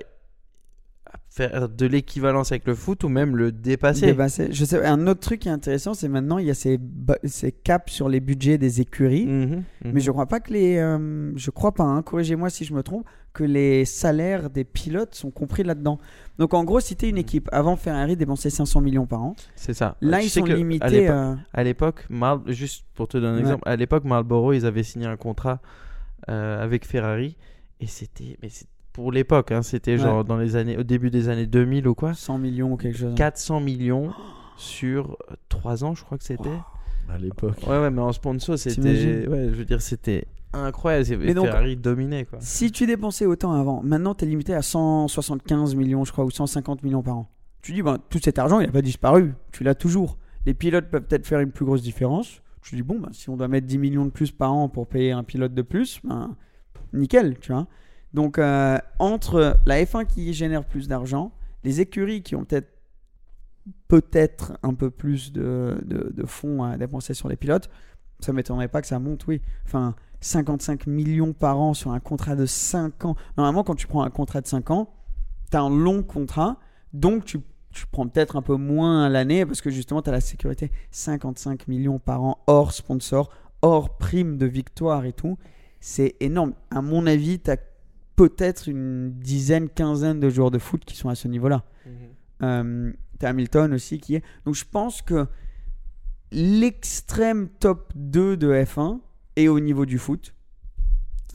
faire 1.30 1.70
de 1.70 1.86
l'équivalence 1.86 2.51
avec 2.51 2.66
le 2.68 2.76
foot 2.76 3.03
ou 3.03 3.09
même 3.09 3.36
le 3.38 3.51
dépasser 3.51 4.07
Dépasser. 4.07 4.49
Je 4.51 4.66
sais, 4.66 4.86
un 4.86 5.07
autre 5.07 5.22
truc 5.22 5.39
qui 5.41 5.47
est 5.47 5.51
intéressant, 5.51 5.93
c'est 5.93 6.09
maintenant 6.09 6.38
il 6.38 6.47
y 6.47 6.51
a 6.51 6.53
ces, 6.53 6.78
ces 7.24 7.51
caps 7.51 7.91
sur 7.91 8.09
les 8.09 8.20
budgets 8.20 8.57
des 8.57 8.82
écuries. 8.82 9.26
Mhm, 9.26 9.45
mhm. 9.86 9.91
Mais 9.93 9.99
je 10.01 10.12
crois 10.12 10.26
pas 10.26 10.39
que 10.39 10.51
les, 10.51 10.78
euh, 10.78 11.32
je 11.38 11.51
crois 11.51 11.74
pas, 11.74 11.84
hein, 11.84 12.01
corrigez-moi 12.01 12.49
si 12.49 12.66
je 12.66 12.74
me 12.74 12.84
trompe, 12.84 13.05
que 13.34 13.45
les 13.45 13.86
salaires 13.86 14.49
des 14.49 14.66
pilotes 14.66 15.16
sont 15.16 15.32
compris 15.32 15.64
là-dedans. 15.64 15.99
Donc 16.38 16.53
en 16.53 16.66
gros, 16.66 16.82
si 16.82 16.97
tu 16.97 17.05
es 17.05 17.09
une 17.09 17.18
équipe, 17.18 17.47
avant 17.53 17.78
Ferrari 17.78 18.18
dépensait 18.18 18.49
500 18.49 18.82
millions 18.82 19.05
par 19.07 19.24
an, 19.24 19.36
C'est 19.55 19.74
ça. 19.74 19.95
là 20.01 20.22
ils 20.22 20.30
sont 20.30 20.43
à 20.43 20.53
limités. 20.53 20.89
l'époque- 20.89 21.16
euh, 21.16 21.36
À 21.53 21.64
l'époque, 21.64 22.07
juste 22.47 22.86
pour 22.93 23.07
te 23.07 23.18
donner 23.18 23.30
un 23.30 23.36
Ouais. 23.36 23.41
exemple, 23.43 23.64
à 23.70 23.76
l'époque, 23.78 24.03
Marlboro, 24.03 24.51
ils 24.51 24.66
avaient 24.66 24.84
signé 24.84 25.05
un 25.05 25.16
contrat 25.16 25.62
euh, 26.30 26.62
avec 26.62 26.86
Ferrari. 26.86 27.38
Et 27.80 27.88
c'était. 27.88 28.38
Mais 28.43 28.49
pour 28.94 29.12
l'époque, 29.12 29.52
hein, 29.52 29.62
c'était 29.62 29.98
genre 29.98 30.24
dans 30.26 30.38
les 30.38 30.56
années, 30.56 30.78
au 30.78 30.84
début 30.84 31.10
des 31.10 31.30
années 31.30 31.48
2000 31.48 31.88
ou 31.88 31.96
quoi 31.96 32.14
100 32.14 32.38
millions 32.38 32.74
ou 32.74 32.78
quelque 32.78 32.98
chose. 32.98 33.16
400 33.16 33.60
millions 33.62 34.12
sur 34.58 35.18
3 35.50 35.84
ans, 35.84 35.96
je 35.96 36.04
crois 36.04 36.18
que 36.18 36.24
c'était. 36.24 36.50
À 37.10 37.18
l'époque. 37.18 37.58
Ouais, 37.68 37.80
ouais, 37.80 37.89
mais 37.89 38.02
en 38.02 38.12
sponsor, 38.14 38.58
c'était. 38.58 38.76
T'imagines 38.76 39.28
Ouais, 39.28 39.46
je 39.50 39.56
veux 39.56 39.66
dire, 39.66 39.82
c'était 39.82 40.28
incroyable. 40.54 41.06
C'est- 41.06 41.18
Mais 41.18 41.34
donc- 41.34 41.48
Ferrari 41.48 41.76
dominait, 41.76 42.26
quoi. 42.26 42.39
Si 42.42 42.72
tu 42.72 42.86
dépensais 42.86 43.26
autant 43.26 43.54
avant, 43.54 43.82
maintenant 43.84 44.14
tu 44.16 44.24
es 44.26 44.28
limité 44.28 44.54
à 44.54 44.62
175 44.62 45.76
millions, 45.76 46.06
je 46.06 46.12
crois, 46.12 46.26
ou 46.26 46.32
150 46.32 46.84
millions 46.84 47.02
par 47.02 47.18
an. 47.18 47.30
Tu 47.62 47.74
dis, 47.74 47.82
ben, 47.82 47.98
tout 48.10 48.20
cet 48.24 48.39
argent, 48.39 48.60
il 48.60 48.66
n'a 48.68 48.72
pas 48.72 48.82
disparu. 48.82 49.34
Tu 49.52 49.64
l'as 49.64 49.76
toujours. 49.76 50.18
Les 50.46 50.54
pilotes 50.54 50.89
peuvent 50.89 51.04
peut-être 51.04 51.28
faire 51.28 51.39
une 51.39 51.52
plus 51.52 51.66
grosse 51.66 51.82
différence. 51.82 52.42
Tu 52.62 52.76
dis, 52.76 52.82
bon, 52.84 53.00
ben, 53.00 53.10
si 53.12 53.30
on 53.30 53.38
doit 53.38 53.48
mettre 53.48 53.68
10 53.68 53.78
millions 53.78 54.06
de 54.06 54.10
plus 54.12 54.32
par 54.32 54.54
an 54.54 54.70
pour 54.70 54.88
payer 54.88 55.12
un 55.12 55.24
pilote 55.24 55.54
de 55.54 55.62
plus, 55.62 56.00
ben, 56.04 56.36
nickel, 56.94 57.38
tu 57.39 57.52
vois. 57.52 57.68
Donc, 58.14 58.38
euh, 58.38 58.78
entre 58.99 59.57
la 59.66 59.84
F1 59.84 60.05
qui 60.05 60.34
génère 60.34 60.66
plus 60.66 60.88
d'argent, 60.88 61.32
les 61.64 61.82
écuries 61.82 62.24
qui 62.24 62.36
ont 62.36 62.43
peut-être 62.43 62.70
peut-être 63.88 64.53
un 64.64 64.74
peu 64.74 64.89
plus 64.89 65.32
de, 65.32 65.78
de, 65.86 66.26
fonds 66.26 66.64
à 66.64 66.78
dépenser 66.78 67.14
sur 67.14 67.30
les 67.30 67.36
pilotes, 67.36 67.70
ça 68.20 68.34
m'étonnerait 68.34 68.68
pas 68.68 68.82
que 68.82 68.88
ça 68.88 68.99
monte, 68.99 69.28
oui. 69.28 69.41
Enfin, 69.66 69.95
55 70.22 70.88
millions 70.88 71.34
par 71.34 71.59
an 71.59 71.74
sur 71.74 71.91
un 71.91 71.99
contrat 71.99 72.36
de 72.36 72.45
5 72.45 73.05
ans. 73.05 73.16
Normalement, 73.38 73.64
quand 73.64 73.76
tu 73.76 73.88
prends 73.88 74.03
un 74.03 74.09
contrat 74.09 74.41
de 74.41 74.47
5 74.47 74.72
ans, 74.72 74.93
tu 75.49 75.57
as 75.57 75.62
un 75.62 75.70
long 75.70 76.03
contrat, 76.03 76.57
donc 76.93 77.26
tu, 77.26 77.39
tu 77.72 77.86
prends 77.88 78.07
peut-être 78.07 78.36
un 78.36 78.41
peu 78.41 78.55
moins 78.55 79.09
l'année 79.09 79.45
parce 79.45 79.62
que 79.62 79.70
justement, 79.70 80.01
tu 80.01 80.09
as 80.09 80.14
la 80.14 80.22
sécurité. 80.22 80.72
55 80.91 81.68
millions 81.68 81.99
par 81.99 82.24
an 82.24 82.39
hors 82.47 82.72
sponsor, 82.72 83.30
hors 83.62 83.97
prime 83.97 84.38
de 84.38 84.45
victoire 84.45 85.05
et 85.05 85.14
tout. 85.14 85.38
C'est 85.80 86.16
énorme. 86.20 86.53
À 86.70 86.82
mon 86.82 87.07
avis, 87.07 87.39
tu 87.39 87.49
as 87.49 87.57
peut-être 88.30 88.67
une 88.69 89.11
dizaine, 89.13 89.69
quinzaine 89.69 90.19
de 90.19 90.30
joueurs 90.30 90.51
de 90.51 90.59
foot 90.59 90.84
qui 90.86 90.95
sont 90.95 91.09
à 91.09 91.15
ce 91.15 91.28
niveau-là. 91.28 91.63
Euh, 92.43 92.91
T'as 93.19 93.30
Hamilton 93.30 93.74
aussi 93.74 93.99
qui 93.99 94.15
est. 94.15 94.24
Donc 94.45 94.55
je 94.55 94.65
pense 94.69 95.01
que 95.01 95.28
l'extrême 96.32 97.49
top 97.59 97.91
2 97.95 98.38
de 98.38 98.51
F1 98.53 98.99
est 99.36 99.47
au 99.47 99.59
niveau 99.59 99.86
du 99.86 99.97
foot. 99.97 100.34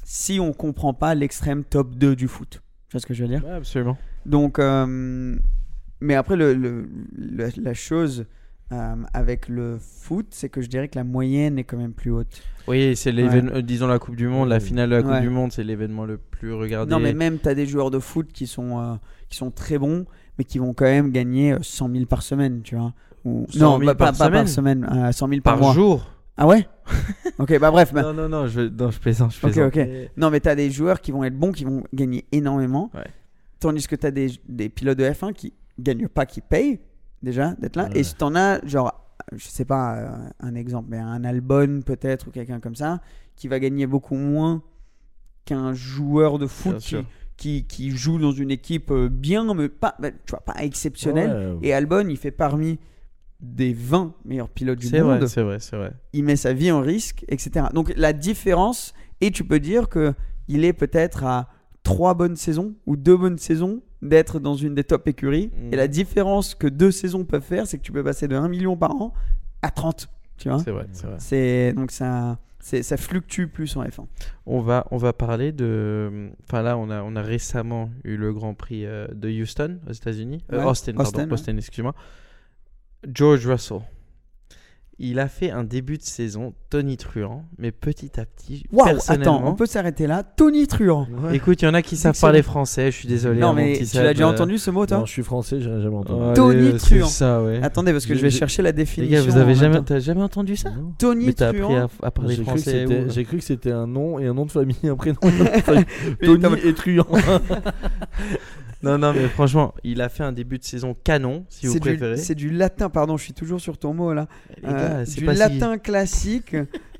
Si 0.04 0.38
on 0.40 0.52
comprend 0.52 0.94
pas 0.94 1.14
l'extrême 1.14 1.64
top 1.64 1.94
2 1.96 2.16
du 2.16 2.28
foot. 2.28 2.62
Tu 2.88 2.92
vois 2.92 3.00
ce 3.00 3.06
que 3.06 3.14
je 3.14 3.22
veux 3.24 3.28
dire? 3.28 3.44
Ouais, 3.44 3.52
absolument. 3.52 3.96
Donc, 4.24 4.58
euh, 4.58 5.36
mais 6.00 6.14
après, 6.14 6.36
le, 6.36 6.54
le- 6.54 6.88
le- 7.16 7.50
la 7.56 7.74
chose 7.74 8.26
euh, 8.72 8.94
avec 9.14 9.48
le 9.48 9.78
foot, 9.78 10.26
c'est 10.30 10.48
que 10.48 10.60
je 10.60 10.68
dirais 10.68 10.88
que 10.88 10.96
la 10.98 11.04
moyenne 11.04 11.58
est 11.58 11.64
quand 11.64 11.76
même 11.76 11.92
plus 11.92 12.10
haute. 12.10 12.42
Oui, 12.66 12.96
c'est 12.96 13.12
l'événement, 13.12 13.52
euh, 13.54 13.62
disons 13.62 13.86
la 13.86 13.98
Coupe 13.98 14.16
du 14.16 14.26
Monde, 14.26 14.48
la 14.48 14.58
finale 14.60 14.90
de 14.90 14.96
la 14.96 15.02
Coupe 15.02 15.12
Ouais. 15.12 15.20
du 15.20 15.30
Monde, 15.30 15.52
c'est 15.52 15.62
l'événement 15.62 16.04
le 16.04 16.18
plus 16.18 16.52
regardé. 16.52 16.90
Non, 16.90 16.98
mais 16.98 17.12
même, 17.14 17.38
tu 17.38 17.48
as 17.48 17.54
des 17.54 17.66
joueurs 17.66 17.90
de 17.92 17.98
foot 18.00 18.32
qui 18.32 18.46
sont, 18.48 18.80
euh, 18.80 18.94
qui 19.28 19.36
sont 19.36 19.50
très 19.52 19.78
bons, 19.78 20.04
mais 20.38 20.44
qui 20.44 20.58
vont 20.58 20.74
quand 20.74 20.84
même 20.86 21.10
gagner 21.12 21.52
euh, 21.52 21.58
100 21.62 21.90
000 21.92 22.04
par 22.06 22.22
semaine, 22.22 22.62
tu 22.62 22.74
vois. 22.76 22.92
Ou... 23.24 23.46
100 23.50 23.58
non, 23.60 23.78
000 23.78 23.86
pas, 23.90 23.94
par 23.94 24.12
pas 24.12 24.18
par 24.18 24.48
semaine 24.48 24.82
semaine, 24.82 24.88
euh, 25.06 25.12
100 25.12 25.28
000 25.28 25.40
par, 25.42 25.54
par 25.54 25.62
mois. 25.62 25.74
jour. 25.74 26.10
Ah 26.36 26.46
ouais? 26.46 26.66
Ok, 27.38 27.58
bah 27.60 27.70
bref. 27.70 27.92
bah- 27.94 28.02
Non, 28.02 28.14
non, 28.14 28.28
non, 28.28 28.46
je, 28.46 28.62
non, 28.62 28.90
je 28.90 28.98
plaisante, 28.98 29.32
je 29.34 29.40
plaisante. 29.40 29.74
Non, 30.16 30.30
mais 30.30 30.40
tu 30.40 30.48
as 30.48 30.54
des 30.54 30.70
joueurs 30.70 31.00
qui 31.00 31.12
vont 31.12 31.22
être 31.22 31.38
bons, 31.38 31.52
qui 31.52 31.64
vont 31.64 31.84
gagner 31.94 32.24
énormément. 32.32 32.90
Ouais. 32.94 33.04
Tandis 33.60 33.86
que 33.86 33.94
tu 33.96 34.06
as 34.06 34.10
des, 34.10 34.32
des 34.48 34.68
pilotes 34.68 34.98
de 34.98 35.04
F1 35.04 35.32
qui 35.34 35.52
gagnent 35.78 36.08
pas, 36.08 36.26
qui 36.26 36.40
payent 36.40 36.80
déjà 37.26 37.52
d'être 37.60 37.76
là. 37.76 37.88
Ouais. 37.88 37.98
Et 37.98 38.02
si 38.04 38.14
tu 38.14 38.24
en 38.24 38.34
as, 38.34 38.64
genre, 38.66 39.04
je 39.34 39.46
sais 39.46 39.66
pas, 39.66 39.96
euh, 39.96 40.08
un 40.40 40.54
exemple, 40.54 40.88
mais 40.90 40.98
un 40.98 41.24
Albon 41.24 41.82
peut-être, 41.84 42.28
ou 42.28 42.30
quelqu'un 42.30 42.60
comme 42.60 42.76
ça, 42.76 43.00
qui 43.36 43.48
va 43.48 43.58
gagner 43.60 43.86
beaucoup 43.86 44.14
moins 44.16 44.62
qu'un 45.44 45.74
joueur 45.74 46.38
de 46.38 46.46
foot 46.46 46.78
qui, 46.78 46.96
qui, 47.36 47.66
qui 47.66 47.90
joue 47.90 48.18
dans 48.18 48.32
une 48.32 48.50
équipe 48.50 48.90
euh, 48.90 49.08
bien, 49.10 49.52
mais 49.54 49.68
pas, 49.68 49.94
bah, 49.98 50.10
tu 50.10 50.30
vois, 50.30 50.40
pas 50.40 50.54
exceptionnelle. 50.62 51.56
Ouais. 51.60 51.68
Et 51.68 51.74
Albon, 51.74 52.08
il 52.08 52.16
fait 52.16 52.30
parmi 52.30 52.78
des 53.40 53.74
20 53.74 54.14
meilleurs 54.24 54.48
pilotes 54.48 54.78
du 54.78 54.86
C'est 54.86 55.02
monde 55.02 55.18
vrai, 55.18 55.28
c'est 55.28 55.42
vrai, 55.42 55.58
c'est 55.60 55.76
vrai. 55.76 55.92
il 56.14 56.24
met 56.24 56.36
sa 56.36 56.54
vie 56.54 56.72
en 56.72 56.80
risque, 56.80 57.24
etc. 57.28 57.66
Donc 57.74 57.92
la 57.96 58.14
différence, 58.14 58.94
et 59.20 59.30
tu 59.30 59.44
peux 59.44 59.60
dire 59.60 59.88
que 59.90 60.14
il 60.48 60.64
est 60.64 60.72
peut-être 60.72 61.24
à 61.24 61.48
trois 61.86 62.14
bonnes 62.14 62.34
saisons 62.34 62.74
ou 62.84 62.96
deux 62.96 63.16
bonnes 63.16 63.38
saisons 63.38 63.80
d'être 64.02 64.40
dans 64.40 64.56
une 64.56 64.74
des 64.74 64.82
top 64.82 65.06
écuries. 65.06 65.52
Mhm. 65.56 65.72
Et 65.72 65.76
la 65.76 65.86
différence 65.86 66.56
que 66.56 66.66
deux 66.66 66.90
saisons 66.90 67.24
peuvent 67.24 67.44
faire, 67.44 67.68
c'est 67.68 67.78
que 67.78 67.84
tu 67.84 67.92
peux 67.92 68.02
passer 68.02 68.26
de 68.26 68.34
1 68.34 68.48
million 68.48 68.76
par 68.76 68.90
an 68.90 69.14
à 69.62 69.70
30. 69.70 70.08
Tu 70.36 70.48
vois 70.48 70.58
C'est 70.58 70.72
vrai, 70.72 70.86
c'est 71.18 71.72
donc 71.74 71.92
ça, 71.92 72.38
ça 72.58 72.96
fluctue 72.96 73.46
plus 73.46 73.76
en 73.76 73.84
F1. 73.84 74.04
On 74.46 74.60
va, 74.60 74.86
on 74.90 74.96
va 74.96 75.12
parler 75.12 75.52
de. 75.52 76.30
Enfin 76.42 76.60
là, 76.62 76.76
on 76.76 76.90
a, 76.90 77.02
on 77.02 77.14
a 77.14 77.22
récemment 77.22 77.88
eu 78.02 78.16
le 78.16 78.32
Grand 78.32 78.54
Prix 78.54 78.84
euh, 78.84 79.06
de 79.14 79.30
Houston 79.30 79.78
aux 79.88 79.92
États-Unis. 79.92 80.44
Euh, 80.52 80.64
Austin, 80.64 80.92
pardon. 80.94 81.24
Ouais. 81.24 81.32
Austin, 81.32 81.56
excuse-moi. 81.56 81.94
George 83.08 83.46
Russell. 83.46 83.80
Il 84.98 85.18
a 85.18 85.28
fait 85.28 85.50
un 85.50 85.62
début 85.62 85.98
de 85.98 86.02
saison 86.02 86.54
tonitruant, 86.70 87.44
mais 87.58 87.70
petit 87.70 88.18
à 88.18 88.24
petit, 88.24 88.64
Waouh, 88.72 88.86
personnellement. 88.88 89.36
attends, 89.40 89.48
on 89.48 89.54
peut 89.54 89.66
s'arrêter 89.66 90.06
là. 90.06 90.22
Tony 90.22 90.66
Truant. 90.66 91.06
Écoute, 91.34 91.60
il 91.60 91.66
y 91.66 91.68
en 91.68 91.74
a 91.74 91.82
qui 91.82 91.98
savent 91.98 92.18
parler 92.18 92.42
français. 92.42 92.90
Je 92.90 92.96
suis 92.96 93.08
désolé. 93.08 93.38
Non 93.40 93.48
hein, 93.50 93.54
mais 93.56 93.78
tu 93.78 93.96
l'as 93.98 94.14
déjà 94.14 94.26
euh, 94.26 94.30
entendu 94.32 94.56
ce 94.56 94.70
mot 94.70 94.86
toi 94.86 94.96
Non, 94.98 95.04
je 95.04 95.12
suis 95.12 95.22
français, 95.22 95.60
j'ai 95.60 95.82
jamais 95.82 95.96
entendu. 95.96 96.22
allez, 96.24 96.34
Tony 96.34 96.78
c'est 96.78 96.94
Truant. 96.96 97.06
ça, 97.08 97.42
ouais. 97.42 97.60
Attendez 97.62 97.92
parce 97.92 98.06
que 98.06 98.14
je 98.14 98.20
vais 98.22 98.30
chercher 98.30 98.62
la 98.62 98.70
Les 98.70 98.72
définition. 98.72 99.18
gars, 99.18 99.30
vous 99.30 99.36
avez 99.36 99.54
jamais, 99.54 99.82
t'as 99.82 100.14
entendu 100.14 100.56
ça 100.56 100.70
Non. 100.70 100.94
Tony 100.98 101.26
Mais 101.26 101.32
t'as 101.34 101.48
appris 101.48 101.60
Truant. 101.60 101.88
à, 102.02 102.06
à 102.06 102.10
parler 102.10 102.34
J'ai 102.36 102.42
cru, 102.42 102.54
que 102.54 102.60
français. 102.62 102.86
ou- 102.86 103.10
j'ai 103.10 103.24
cru 103.24 103.36
que 103.36 103.44
c'était 103.44 103.72
un 103.72 103.86
nom 103.86 104.18
et 104.18 104.26
un 104.26 104.32
nom 104.34 104.46
de 104.46 104.50
famille, 104.52 104.76
un 104.84 104.96
prénom 104.96 105.18
et 105.24 105.26
un 105.26 105.30
nom 105.30 105.44
de 105.44 105.48
famille. 105.62 105.84
Mais 106.22 106.26
Tony 106.26 106.60
et 106.64 106.72
Truand. 106.72 107.06
Non, 108.82 108.98
non, 108.98 109.12
mais 109.14 109.28
franchement, 109.28 109.74
il 109.84 110.00
a 110.02 110.08
fait 110.08 110.22
un 110.22 110.32
début 110.32 110.58
de 110.58 110.64
saison 110.64 110.94
canon, 111.04 111.44
si 111.48 111.66
vous 111.66 111.78
préférez. 111.80 112.16
c'est 112.16 112.34
du 112.34 112.50
latin, 112.50 112.88
pardon, 112.90 113.16
je 113.16 113.24
suis 113.24 113.32
toujours 113.32 113.60
sur 113.60 113.78
ton 113.78 113.94
mot 113.94 114.12
là. 114.12 114.28
Les 114.62 114.68
gars, 114.68 114.76
Euh, 114.78 115.04
c'est 115.06 115.20
du 115.20 115.24
pas 115.24 115.34
si- 115.34 115.38
latin 115.40 115.78
classique, 115.78 116.54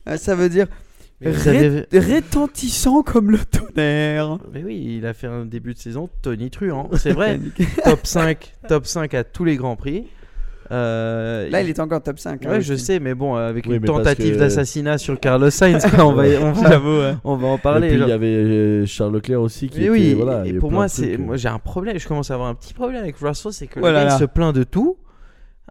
euh, 0.09 0.16
ça 0.16 0.35
veut 0.35 0.49
dire 0.49 0.66
ré- 1.22 1.66
avez- 1.66 1.87
rétentissant 1.93 3.03
comme 3.03 3.31
le 3.31 3.39
tonnerre. 3.39 4.39
Mais 4.53 4.62
oui, 4.64 4.97
il 4.99 5.07
a 5.07 5.14
fait 5.14 5.27
un 5.27 5.45
début 5.47 5.74
de 5.74 5.79
saison 5.79 6.09
Tony 6.22 6.51
Truant, 6.51 6.89
c'est 6.97 7.12
vrai. 7.12 7.41
top 7.85 8.07
5, 8.07 8.53
top 8.68 8.87
5 8.87 9.14
à 9.14 9.24
tous 9.24 9.45
les 9.45 9.57
grands 9.57 9.77
prix. 9.77 10.07
Euh, 10.73 11.49
Là, 11.51 11.62
il 11.62 11.69
est 11.69 11.79
encore 11.81 12.03
top 12.03 12.19
5. 12.19 12.45
hein, 12.45 12.51
Ouais, 12.51 12.61
je 12.61 12.75
aussi. 12.75 12.85
sais, 12.85 13.01
mais 13.01 13.14
bon, 13.14 13.37
euh, 13.37 13.49
avec 13.49 13.67
Oui, 13.67 13.77
une 13.77 13.83
tentative 13.85 14.35
que- 14.35 14.39
d'assassinat 14.41 14.99
sur 14.99 15.19
Carlos 15.21 15.51
Sainz, 15.51 15.85
quoi, 15.87 16.05
on 16.07 16.12
va, 16.12 16.25
on 16.41 16.53
va, 16.53 16.71
J'avoue, 16.71 16.99
ouais. 17.01 17.14
on 17.25 17.37
va 17.37 17.47
en 17.49 17.57
Et 17.57 17.61
parler. 17.61 17.89
puis 17.89 17.99
il 18.01 18.09
y 18.09 18.12
avait 18.12 18.27
euh, 18.27 18.87
Charles 18.87 19.14
Leclerc 19.14 19.41
aussi 19.41 19.69
qui 19.69 19.79
Mais 19.79 19.85
était, 19.85 19.91
oui, 19.93 20.14
voilà, 20.14 20.47
et 20.47 20.53
pour 20.55 20.71
moi, 20.73 20.89
c'est, 20.89 21.17
moi 21.17 21.37
j'ai 21.37 21.49
un 21.49 21.59
problème, 21.59 21.99
je 21.99 22.07
commence 22.09 22.31
à 22.31 22.35
avoir 22.35 22.49
un 22.49 22.55
petit 22.55 22.75
problème 22.75 23.03
avec 23.03 23.17
Russell, 23.19 23.53
c'est 23.53 23.67
que 23.67 23.79
Oh 23.81 23.87
le 23.87 23.93
là 23.93 24.01
gars, 24.05 24.09
là. 24.11 24.17
il 24.17 24.19
se 24.21 24.25
plaint 24.25 24.55
de 24.55 24.64
tout. 24.64 24.97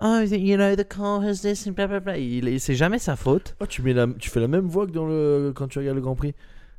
Oh, 0.02 0.20
you 0.30 0.58
know, 0.58 0.76
the 0.76 0.86
car 0.88 1.22
has 1.24 1.36
this 1.42 1.68
and 1.68 1.72
blah 1.72 1.88
blah 1.88 2.02
blah. 2.02 2.18
Il, 2.18 2.48
il- 2.50 2.60
c'est 2.60 2.76
jamais 2.76 3.00
sa 3.00 3.16
faute. 3.16 3.56
Oh, 3.62 3.66
tu, 3.66 3.82
mets 3.82 3.94
la, 3.94 4.08
tu 4.20 4.30
fais 4.30 4.42
la 4.42 4.48
même 4.50 4.66
voix 4.68 4.86
que 4.86 4.92
dans 4.92 5.06
le, 5.08 5.54
quand 5.56 5.68
tu 5.70 5.80
regardes 5.80 5.96
le 5.96 6.02
Grand 6.02 6.16
Prix. 6.16 6.34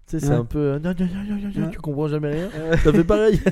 Tu 0.08 0.12
sais, 0.12 0.20
c'est 0.26 0.32
Ouais. 0.32 0.36
un 0.36 0.44
peu. 0.44 0.58
euh, 0.58 0.78
non, 0.78 0.90
non, 0.98 1.06
non, 1.06 1.24
non, 1.28 1.36
non, 1.36 1.50
non, 1.54 1.64
Ouais. 1.66 1.70
Tu 1.72 1.78
comprends 1.78 2.06
jamais 2.08 2.30
rien. 2.30 2.48
T'as 2.84 2.92
fait 2.92 3.04
pareil. 3.04 3.40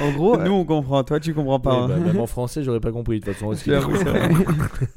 En 0.00 0.10
gros, 0.12 0.36
Nous, 0.38 0.50
on 0.50 0.64
comprend, 0.64 1.04
toi, 1.04 1.20
tu 1.20 1.32
comprends 1.32 1.60
pas. 1.60 1.82
Ouais, 1.82 1.88
bah, 1.88 1.94
hein. 1.96 2.00
même 2.06 2.18
en 2.20 2.26
français, 2.26 2.62
j'aurais 2.64 2.80
pas 2.80 2.90
compris 2.90 3.20
de 3.20 3.24
toute 3.26 3.34
façon. 3.34 3.52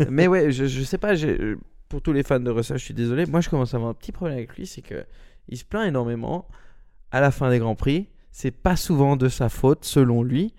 Mais 0.10 0.28
ouais, 0.28 0.52
je, 0.52 0.66
je 0.66 0.84
sais 0.84 0.98
pas, 0.98 1.14
euh, 1.16 1.56
pour 1.90 2.02
tous 2.02 2.14
les 2.14 2.24
fans 2.24 2.40
de 2.40 2.50
Russell, 2.50 2.78
je 2.78 2.84
suis 2.86 2.94
désolé. 2.94 3.26
Moi, 3.26 3.42
je 3.42 3.50
commence 3.50 3.74
à 3.74 3.78
avoir 3.78 3.92
un 3.92 3.94
petit 3.94 4.12
problème 4.12 4.38
avec 4.38 4.56
lui, 4.56 4.66
c'est 4.66 4.82
que 4.82 5.06
il 5.50 5.58
se 5.58 5.66
plaint 5.66 5.88
énormément 5.88 6.48
à 7.12 7.22
la 7.22 7.32
fin 7.32 7.50
des 7.50 7.60
grands 7.60 7.76
prix. 7.76 8.08
C'est 8.32 8.52
pas 8.52 8.76
souvent 8.76 9.16
de 9.16 9.30
sa 9.30 9.50
faute, 9.50 9.86
selon 9.86 10.24
lui. 10.24 10.54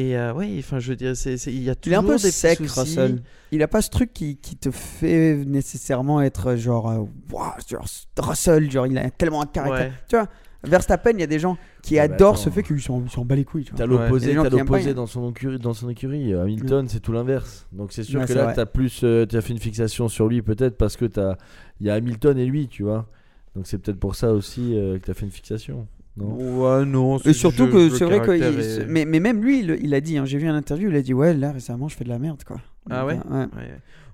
Et 0.00 0.16
euh, 0.16 0.32
ouais, 0.32 0.54
enfin, 0.60 0.78
je 0.78 0.90
veux 0.90 0.96
dire, 0.96 1.16
c'est, 1.16 1.36
c'est- 1.38 1.52
il 1.52 1.62
y 1.62 1.70
a 1.70 1.72
Il 1.72 1.72
est 1.72 1.74
toujours 1.76 1.98
un 1.98 2.02
peu 2.04 2.12
des 2.22 2.30
sec, 2.30 2.58
soucis. 2.58 2.78
Russell. 2.80 3.22
Il 3.50 3.62
a 3.64 3.68
pas 3.68 3.82
ce 3.82 3.90
truc 3.90 4.12
qui, 4.12 4.36
qui 4.36 4.54
te 4.56 4.70
fait 4.70 5.34
nécessairement 5.44 6.20
être 6.20 6.54
genre, 6.54 6.88
euh, 6.90 7.04
Ouah, 7.32 7.56
genre 7.68 7.84
Russell, 8.18 8.70
genre 8.70 8.86
il 8.86 8.96
a 8.96 9.10
tellement 9.10 9.42
un 9.42 9.46
caractère. 9.46 9.86
Ouais. 9.88 9.92
Tu 10.08 10.14
vois, 10.16 10.28
Verstappen, 10.62 11.10
il 11.14 11.20
y 11.20 11.24
a 11.24 11.26
des 11.26 11.38
gens 11.40 11.56
qui 11.82 11.94
Ouais, 11.94 12.06
bah, 12.06 12.14
adorent 12.14 12.38
ce 12.38 12.48
fait 12.50 12.62
qu'il 12.62 12.80
s'en 12.80 13.08
s'en 13.08 13.24
bat 13.24 13.34
les 13.34 13.44
couilles. 13.44 13.64
Tu 13.64 13.70
vois. 13.72 13.78
T'as 13.78 13.86
Ouais. 13.86 13.94
Il 13.94 13.96
y 13.96 13.98
a 13.98 14.02
l'opposé, 14.04 14.34
t'as 14.34 14.48
l'opposé 14.56 14.90
hein. 14.90 14.94
dans 14.94 15.06
son 15.06 15.30
écurie, 15.30 15.58
dans 15.58 15.72
son 15.74 15.88
écurie. 15.88 16.32
Euh, 16.32 16.42
Hamilton, 16.42 16.86
c'est 16.88 17.00
tout 17.00 17.12
l'inverse. 17.12 17.66
Donc 17.72 17.92
c'est 17.92 18.04
sûr 18.04 18.20
Ouais, 18.20 18.26
que 18.26 18.32
c'est 18.32 18.38
là, 18.38 18.44
vrai. 18.44 18.54
t'as 18.54 18.66
plus, 18.66 19.00
euh, 19.02 19.26
t'as 19.26 19.40
fait 19.40 19.52
une 19.52 19.58
fixation 19.58 20.08
sur 20.08 20.28
lui 20.28 20.42
peut-être 20.42 20.76
parce 20.76 20.96
que 20.96 21.06
t'as, 21.06 21.36
il 21.80 21.86
y 21.86 21.90
a 21.90 21.94
Hamilton 21.94 22.38
et 22.38 22.46
lui, 22.46 22.68
tu 22.68 22.82
vois. 22.84 23.08
Donc 23.56 23.66
c'est 23.66 23.78
peut-être 23.78 23.98
pour 23.98 24.14
ça 24.14 24.32
aussi 24.32 24.76
euh, 24.76 24.98
que 24.98 25.06
t'as 25.06 25.14
fait 25.14 25.24
une 25.26 25.32
fixation. 25.32 25.88
Non. 26.18 26.78
Ouais, 26.78 26.84
non. 26.84 27.18
Et 27.18 27.32
surtout 27.32 27.68
que 27.68 27.90
c'est 27.90 28.04
vrai 28.04 28.20
que. 28.20 28.84
Mais, 28.86 29.04
mais 29.04 29.20
même 29.20 29.42
lui, 29.42 29.60
il, 29.60 29.78
il 29.82 29.94
a 29.94 30.00
dit, 30.00 30.18
hein, 30.18 30.24
j'ai 30.24 30.38
vu 30.38 30.48
un 30.48 30.54
interview, 30.54 30.90
il 30.90 30.96
a 30.96 31.02
dit, 31.02 31.14
ouais, 31.14 31.34
là 31.34 31.52
récemment, 31.52 31.88
je 31.88 31.96
fais 31.96 32.04
de 32.04 32.08
la 32.08 32.18
merde, 32.18 32.42
quoi. 32.44 32.60
Ah 32.90 33.06
ouais. 33.06 33.18
Ouais. 33.30 33.46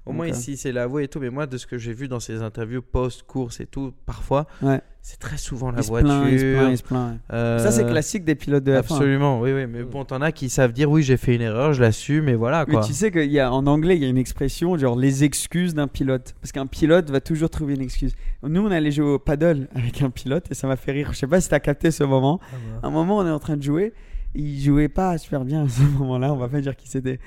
Au 0.06 0.12
moins 0.12 0.26
euh, 0.26 0.30
ici, 0.30 0.56
c'est 0.58 0.70
l'avoué 0.72 1.04
et 1.04 1.08
tout. 1.08 1.18
Mais 1.18 1.30
moi, 1.30 1.46
de 1.46 1.56
ce 1.56 1.66
que 1.66 1.78
j'ai 1.78 1.94
vu 1.94 2.08
dans 2.08 2.20
ses 2.20 2.42
interviews 2.42 2.82
post-course 2.82 3.60
et 3.60 3.66
tout, 3.66 3.94
parfois, 4.04 4.46
Ouais. 4.60 4.82
c'est 5.00 5.18
très 5.18 5.38
souvent 5.38 5.70
la 5.70 5.78
Il 5.80 5.84
se 5.84 5.88
voiture. 5.88 6.08
plaint, 6.10 6.28
il 6.30 6.38
se 6.40 6.52
plaint, 6.54 6.70
il 6.72 6.76
se 6.78 6.82
plaint. 6.82 7.12
ouais. 7.12 7.18
euh, 7.32 7.58
Ça, 7.58 7.70
c'est 7.70 7.86
classique 7.86 8.22
des 8.24 8.34
pilotes 8.34 8.64
de 8.64 8.72
F1. 8.72 8.76
Absolument, 8.80 9.40
oui, 9.40 9.52
oui. 9.54 9.66
Mais 9.66 9.82
bon, 9.82 10.04
t'en 10.04 10.20
as 10.20 10.30
qui 10.32 10.50
savent 10.50 10.72
dire 10.74 10.90
oui, 10.90 11.02
j'ai 11.02 11.16
fait 11.16 11.34
une 11.34 11.40
erreur, 11.40 11.72
je 11.72 11.80
l'assume, 11.80 12.28
et 12.28 12.34
voilà 12.34 12.66
Mais 12.68 12.74
quoi. 12.74 12.82
tu 12.84 12.92
sais 12.92 13.10
qu'il 13.10 13.30
y 13.32 13.40
a 13.40 13.50
en 13.50 13.66
anglais, 13.66 13.96
il 13.96 14.02
y 14.02 14.04
a 14.04 14.08
une 14.10 14.18
expression 14.18 14.76
genre 14.76 14.98
les 14.98 15.24
excuses 15.24 15.72
d'un 15.74 15.88
pilote. 15.88 16.34
Parce 16.42 16.52
qu'un 16.52 16.66
pilote 16.66 17.08
va 17.10 17.20
toujours 17.22 17.48
trouver 17.48 17.72
une 17.74 17.80
excuse. 17.80 18.14
Nous, 18.42 18.60
on 18.60 18.70
allait 18.70 18.90
jouer 18.90 19.06
au 19.14 19.18
paddle 19.18 19.68
avec 19.74 20.02
un 20.02 20.10
pilote 20.10 20.44
et 20.50 20.54
ça 20.54 20.66
m'a 20.66 20.76
fait 20.76 20.92
rire. 20.92 21.08
Je 21.14 21.18
sais 21.18 21.26
pas 21.26 21.40
si 21.40 21.48
t'as 21.48 21.60
capté 21.60 21.90
ce 21.90 22.04
moment. 22.04 22.40
Ah 22.82 22.88
un 22.88 22.90
moment, 22.90 23.16
on 23.18 23.26
est 23.26 23.30
en 23.30 23.38
train 23.38 23.56
de 23.56 23.62
jouer. 23.62 23.94
Il 24.34 24.60
jouait 24.60 24.88
pas 24.88 25.16
super 25.16 25.46
bien 25.46 25.64
à 25.64 25.68
ce 25.68 25.80
moment-là. 25.82 26.30
On 26.34 26.36
va 26.36 26.48
pas 26.48 26.60
dire 26.60 26.76
qui 26.76 26.90
c'était. 26.90 27.20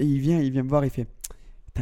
Et 0.00 0.04
il 0.04 0.18
vient, 0.18 0.40
il 0.40 0.50
vient 0.50 0.62
me 0.64 0.68
voir. 0.68 0.84
Il 0.84 0.90
fait 0.90 1.06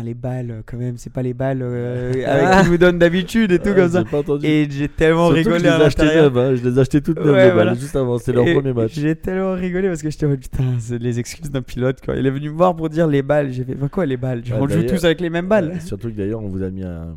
les 0.03 0.15
balles, 0.15 0.51
euh, 0.51 0.63
quand 0.67 0.77
même, 0.77 0.97
c'est 0.97 1.13
pas 1.13 1.23
les 1.23 1.35
balles 1.35 1.61
euh, 1.63 2.13
avec 2.27 2.65
qui 2.65 2.71
nous 2.73 2.79
donne 2.79 2.99
d'habitude 2.99 3.53
et 3.53 3.59
tout 3.59 3.75
comme 3.75 3.89
ça. 3.91 4.03
Et 4.43 4.67
j'ai 4.71 4.89
tellement 4.89 5.29
Surtout 5.33 5.51
rigolé 5.51 5.59
je 5.61 5.67
à 5.69 5.77
les 5.79 5.83
ai 5.83 5.85
l'intérieur. 5.85 6.39
hein. 6.39 6.55
Je 6.57 6.69
les 6.69 6.77
ai 6.77 6.81
achetés 6.81 7.01
toutes 7.01 7.19
neuves, 7.19 7.35
Ouais, 7.35 7.49
les 7.51 7.55
balles, 7.55 7.79
juste 7.79 7.97
avant. 7.97 8.19
C'est 8.19 8.33
leur 8.33 8.45
premier 8.45 8.73
match. 8.73 8.93
J'ai 8.95 9.15
tellement 9.15 9.55
rigolé 9.55 9.89
parce 9.89 10.03
que 10.03 10.11
j'étais 10.11 10.27
en 10.27 10.31
mode 10.31 10.41
putain, 10.41 10.65
c'est 10.79 10.99
les 10.99 11.19
excuses 11.19 11.51
d'un 11.51 11.63
pilote 11.63 12.01
quoi. 12.05 12.17
Il 12.17 12.27
est 12.27 12.31
venu 12.31 12.51
me 12.51 12.57
voir 12.57 12.75
pour 12.75 12.89
dire 12.89 13.07
les 13.07 13.23
balles. 13.23 13.53
J'ai 13.53 13.65
fait 13.65 13.75
bah 13.75 13.89
quoi 13.91 14.07
les 14.07 14.17
balles? 14.17 14.43
On 14.59 14.69
joue 14.69 14.83
tous 14.83 15.05
avec 15.05 15.21
les 15.21 15.31
mêmes 15.31 15.49
balles. 15.49 15.69
Ouais, 15.75 15.81
surtout 15.81 16.09
que 16.11 16.17
d'ailleurs, 16.17 16.43
on 16.43 16.49
vous 16.49 16.63
a 16.63 16.71
mis 16.71 16.83
un. 16.85 17.15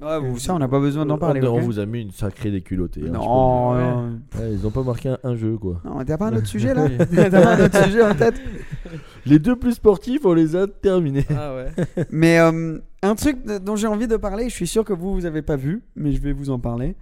Ouais, 0.00 0.20
vous, 0.20 0.38
ça, 0.38 0.54
on 0.54 0.58
n'a 0.60 0.68
pas 0.68 0.78
besoin 0.78 1.04
d'en 1.06 1.18
parler. 1.18 1.40
On, 1.46 1.58
vous 1.58 1.80
a 1.80 1.86
mis 1.86 2.02
une 2.02 2.12
sacrée 2.12 2.50
déculottée. 2.52 3.02
hein, 3.06 3.10
non, 3.12 3.72
Ouais, 3.72 4.52
ils 4.52 4.64
ont 4.66 4.70
pas 4.70 4.82
marqué 4.84 5.08
un, 5.08 5.18
un 5.24 5.34
jeu, 5.34 5.56
quoi. 5.58 5.80
non, 5.84 6.04
t'as 6.04 6.16
pas 6.16 6.28
un 6.28 6.36
autre 6.36 6.46
sujet 6.54 6.72
là 6.72 6.86
T'as 6.98 7.30
pas 7.30 7.54
un 7.56 7.64
autre 7.64 7.84
sujet 7.86 8.02
en 8.02 8.14
tête 8.14 8.40
Les 9.26 9.38
deux 9.40 9.56
plus 9.56 9.72
sportifs, 9.72 10.24
on 10.24 10.34
les 10.34 10.54
a 10.54 10.66
terminés. 10.68 11.26
Ah 11.30 11.54
ouais. 11.56 12.04
Mais 12.10 12.38
euh, 12.38 12.78
un 13.02 13.14
truc 13.16 13.38
dont 13.44 13.74
j'ai 13.74 13.88
envie 13.88 14.06
de 14.06 14.16
parler, 14.16 14.44
je 14.48 14.54
suis 14.54 14.68
sûr 14.68 14.84
que 14.84 14.92
vous, 14.92 15.14
vous 15.14 15.26
avez 15.26 15.42
pas 15.42 15.56
vu, 15.56 15.82
mais 15.96 16.12
je 16.12 16.20
vais 16.20 16.32
vous 16.32 16.50
en 16.50 16.60
parler, 16.60 16.94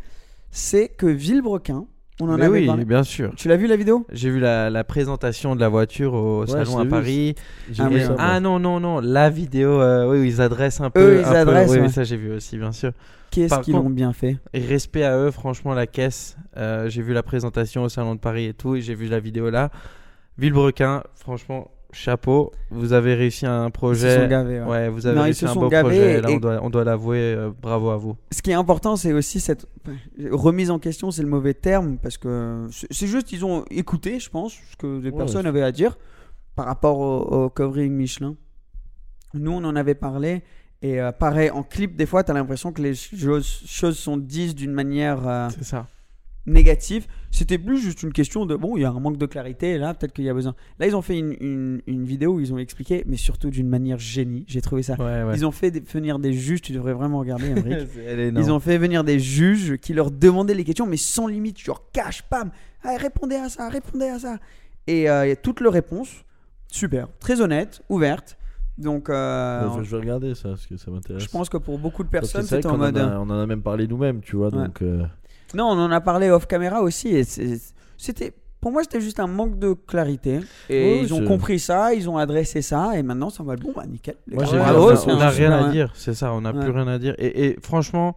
c'est 0.50 0.88
que 0.88 1.06
Villebrequin, 1.06 1.84
on 2.20 2.28
en 2.30 2.36
Mais 2.36 2.44
avait 2.44 2.60
oui, 2.60 2.66
parlé. 2.66 2.84
bien 2.84 3.02
sûr. 3.02 3.32
Tu 3.36 3.48
l'as 3.48 3.56
vu 3.56 3.66
la 3.66 3.76
vidéo? 3.76 4.06
J'ai 4.12 4.30
vu 4.30 4.40
la, 4.40 4.70
la 4.70 4.84
présentation 4.84 5.54
de 5.54 5.60
la 5.60 5.68
voiture 5.68 6.14
au 6.14 6.46
salon 6.46 6.78
à 6.78 6.84
vu, 6.84 6.88
Paris. 6.88 7.34
Ah 7.78 7.88
ça, 7.98 8.16
ah 8.18 8.40
non, 8.40 8.58
non, 8.58 8.80
non, 8.80 9.00
la 9.00 9.28
vidéo 9.30 9.80
euh, 9.80 10.10
oui, 10.10 10.18
où 10.20 10.22
ils 10.24 10.40
adressent 10.40 10.80
un 10.80 10.90
peu. 10.90 11.00
Eux, 11.00 11.20
ils 11.20 11.26
un 11.26 11.30
peu- 11.32 11.36
adressent, 11.36 11.70
oui, 11.70 11.76
ouais. 11.78 11.82
oui, 11.84 11.90
ça 11.90 12.04
j'ai 12.04 12.16
vu 12.16 12.32
aussi, 12.32 12.56
bien 12.58 12.72
sûr. 12.72 12.92
Qu'est-ce 13.30 13.60
qu'ils 13.60 13.74
l'ont 13.74 13.90
bien 13.90 14.12
fait? 14.14 14.38
respect 14.54 15.02
à 15.04 15.18
eux, 15.18 15.30
franchement, 15.30 15.74
la 15.74 15.86
caisse. 15.86 16.36
euh, 16.56 16.88
j'ai 16.88 17.02
vu 17.02 17.12
la 17.12 17.22
présentation 17.22 17.82
au 17.82 17.88
salon 17.90 18.14
de 18.14 18.20
Paris 18.20 18.46
et 18.46 18.54
tout, 18.54 18.76
et 18.76 18.80
j'ai 18.80 18.94
vu 18.94 19.08
la 19.08 19.20
vidéo 19.20 19.50
là. 19.50 19.70
Villebrequin, 20.38 21.02
franchement, 21.14 21.70
chapeau. 21.96 22.52
Vous 22.70 22.92
avez 22.92 23.14
réussi 23.14 23.46
un 23.46 23.64
Ils 23.64 23.66
se 23.66 23.70
projet. 23.72 24.22
sont 24.22 24.28
gavés, 24.28 24.60
ouais. 24.60 24.66
Ouais, 24.66 24.88
vous 24.88 25.06
avez 25.06 25.16
Non, 25.16 25.22
ils 25.22 25.24
réussi 25.26 25.40
se 25.40 25.46
un 25.46 25.54
sont 25.54 25.60
beau 25.60 25.68
gavés 25.68 25.82
projet. 25.88 26.20
Là, 26.20 26.28
on 26.30 26.36
doit, 26.38 26.58
on 26.62 26.70
doit 26.70 26.84
l'avouer. 26.84 27.18
euh, 27.34 27.50
bravo 27.60 27.90
à 27.90 27.96
vous. 27.96 28.16
Ce 28.32 28.42
qui 28.42 28.50
est 28.50 28.54
important, 28.54 28.96
c'est 28.96 29.12
aussi 29.12 29.40
cette 29.40 29.66
remise 30.30 30.70
en 30.70 30.78
question, 30.78 31.10
c'est 31.10 31.22
le 31.22 31.28
mauvais 31.28 31.54
terme, 31.54 31.98
parce 31.98 32.18
que 32.18 32.66
c'est 32.90 33.06
juste, 33.06 33.32
ils 33.32 33.44
ont 33.44 33.64
écouté, 33.70 34.20
je 34.20 34.30
pense, 34.30 34.54
ce 34.70 34.76
que 34.76 35.00
les 35.00 35.10
Ouais, 35.10 35.16
personnes 35.16 35.46
avaient 35.46 35.62
à 35.62 35.72
dire 35.72 35.96
par 36.54 36.66
rapport 36.66 36.98
au, 36.98 37.44
au 37.44 37.50
covering 37.50 37.92
Michelin. 37.92 38.34
Nous, 39.34 39.50
on 39.50 39.64
en 39.64 39.76
avait 39.76 39.94
parlé, 39.94 40.42
et 40.82 41.00
euh, 41.00 41.12
pareil, 41.12 41.50
en 41.50 41.62
clip, 41.62 41.96
des 41.96 42.06
fois, 42.06 42.22
tu 42.24 42.30
as 42.30 42.34
l'impression 42.34 42.72
que 42.72 42.80
les 42.82 42.94
choses, 42.94 43.62
choses 43.66 43.98
sont 43.98 44.16
dites 44.16 44.54
d'une 44.54 44.72
manière 44.72 45.26
euh, 45.26 45.48
C'est 45.50 45.64
ça. 45.64 45.86
Négative. 46.46 47.06
C'était 47.30 47.58
plus 47.58 47.78
juste 47.78 48.02
une 48.02 48.12
question 48.12 48.46
de, 48.46 48.54
bon, 48.56 48.76
il 48.76 48.80
y 48.82 48.84
a 48.84 48.90
un 48.90 49.00
manque 49.00 49.18
de 49.18 49.26
clarité, 49.26 49.78
là, 49.78 49.94
peut-être 49.94 50.12
qu'il 50.12 50.24
y 50.24 50.28
a 50.30 50.34
besoin. 50.34 50.54
Là, 50.78 50.86
ils 50.86 50.94
ont 50.96 51.02
fait 51.02 51.18
une, 51.18 51.36
une- 51.40 51.82
une 51.86 52.04
vidéo 52.04 52.34
où 52.34 52.40
ils 52.40 52.52
ont 52.54 52.58
expliqué, 52.58 53.02
mais 53.06 53.16
surtout 53.16 53.50
d'une 53.50 53.68
manière 53.68 53.98
génie. 53.98 54.44
J'ai 54.48 54.60
trouvé 54.60 54.82
ça. 54.82 54.94
Ouais, 54.94 55.22
ouais. 55.24 55.34
Ils 55.36 55.44
ont 55.44 55.50
fait 55.50 55.70
venir 55.92 56.18
des 56.18 56.32
juges, 56.32 56.62
tu 56.62 56.72
devrais 56.72 56.92
vraiment 56.94 57.18
regarder, 57.18 57.52
Ils 58.36 58.50
ont 58.52 58.60
fait 58.60 58.78
venir 58.78 59.04
des 59.04 59.18
juges 59.18 59.76
qui 59.78 59.92
leur 59.92 60.10
demandaient 60.10 60.54
les 60.54 60.64
questions, 60.64 60.86
mais 60.86 60.96
sans 60.96 61.26
limite, 61.26 61.58
genre 61.58 61.82
cash, 61.92 62.22
pam, 62.22 62.50
Ah, 62.82 62.96
répondez 62.96 63.36
à 63.36 63.48
ça, 63.48 63.68
répondez 63.68 64.06
à 64.06 64.18
ça. 64.18 64.38
Et 64.86 65.10
euh, 65.10 65.26
il 65.26 65.30
y 65.30 65.32
a 65.32 65.36
toutes 65.36 65.60
leurs 65.60 65.72
réponses, 65.72 66.24
super, 66.70 67.08
très 67.18 67.40
honnêtes, 67.40 67.82
ouvertes. 67.88 68.38
Donc, 68.78 69.08
euh, 69.08 69.68
Ouais, 69.68 69.84
je 69.84 69.90
vais 69.90 70.02
regarder 70.02 70.34
ça 70.34 70.50
parce 70.50 70.66
que 70.66 70.76
ça 70.76 70.90
m'intéresse. 70.90 71.22
je 71.22 71.28
pense 71.28 71.48
que 71.48 71.56
pour 71.56 71.78
beaucoup 71.78 72.04
de 72.04 72.08
personnes, 72.10 72.42
c'est 72.44 72.64
en 72.66 72.70
qu'on 72.72 72.76
mode. 72.78 72.98
en 72.98 73.08
a- 73.08 73.18
on 73.18 73.30
en 73.30 73.40
a 73.40 73.46
même 73.46 73.62
parlé 73.62 73.86
nous-mêmes, 73.88 74.20
tu 74.20 74.36
vois. 74.36 74.54
Ouais. 74.54 74.66
Donc, 74.66 74.82
euh, 74.82 75.02
Non, 75.56 75.66
on 75.70 75.78
en 75.80 75.90
a 75.90 76.00
parlé 76.00 76.30
off 76.30 76.46
caméra 76.46 76.82
aussi. 76.82 77.08
Et 77.08 77.24
c'était, 77.96 78.32
pour 78.60 78.72
moi, 78.72 78.82
c'était 78.82 79.00
juste 79.00 79.20
un 79.20 79.26
manque 79.26 79.58
de 79.58 79.72
clarité. 79.72 80.40
Et 80.68 80.82
Ouais, 80.82 81.00
ils 81.02 81.14
ont 81.14 81.24
compris 81.24 81.58
ça, 81.58 81.94
ils 81.94 82.08
ont 82.10 82.18
adressé 82.18 82.62
ça, 82.62 82.96
et 82.98 83.02
maintenant 83.02 83.30
ça 83.30 83.42
va. 83.42 83.56
Bon, 83.56 83.72
bah 83.74 83.84
nickel. 83.86 84.16
Moi, 84.26 84.44
Ouais, 84.44 84.94
on 85.06 85.16
n'a 85.16 85.30
rien 85.30 85.52
à 85.52 85.68
dire, 85.70 85.90
c'est 85.94 86.14
ça, 86.14 86.32
on 86.32 86.42
n'a 86.42 86.52
Ouais. 86.52 86.60
plus 86.60 86.70
rien 86.70 86.86
à 86.88 86.98
dire. 86.98 87.14
Et, 87.18 87.46
et 87.46 87.56
franchement, 87.62 88.16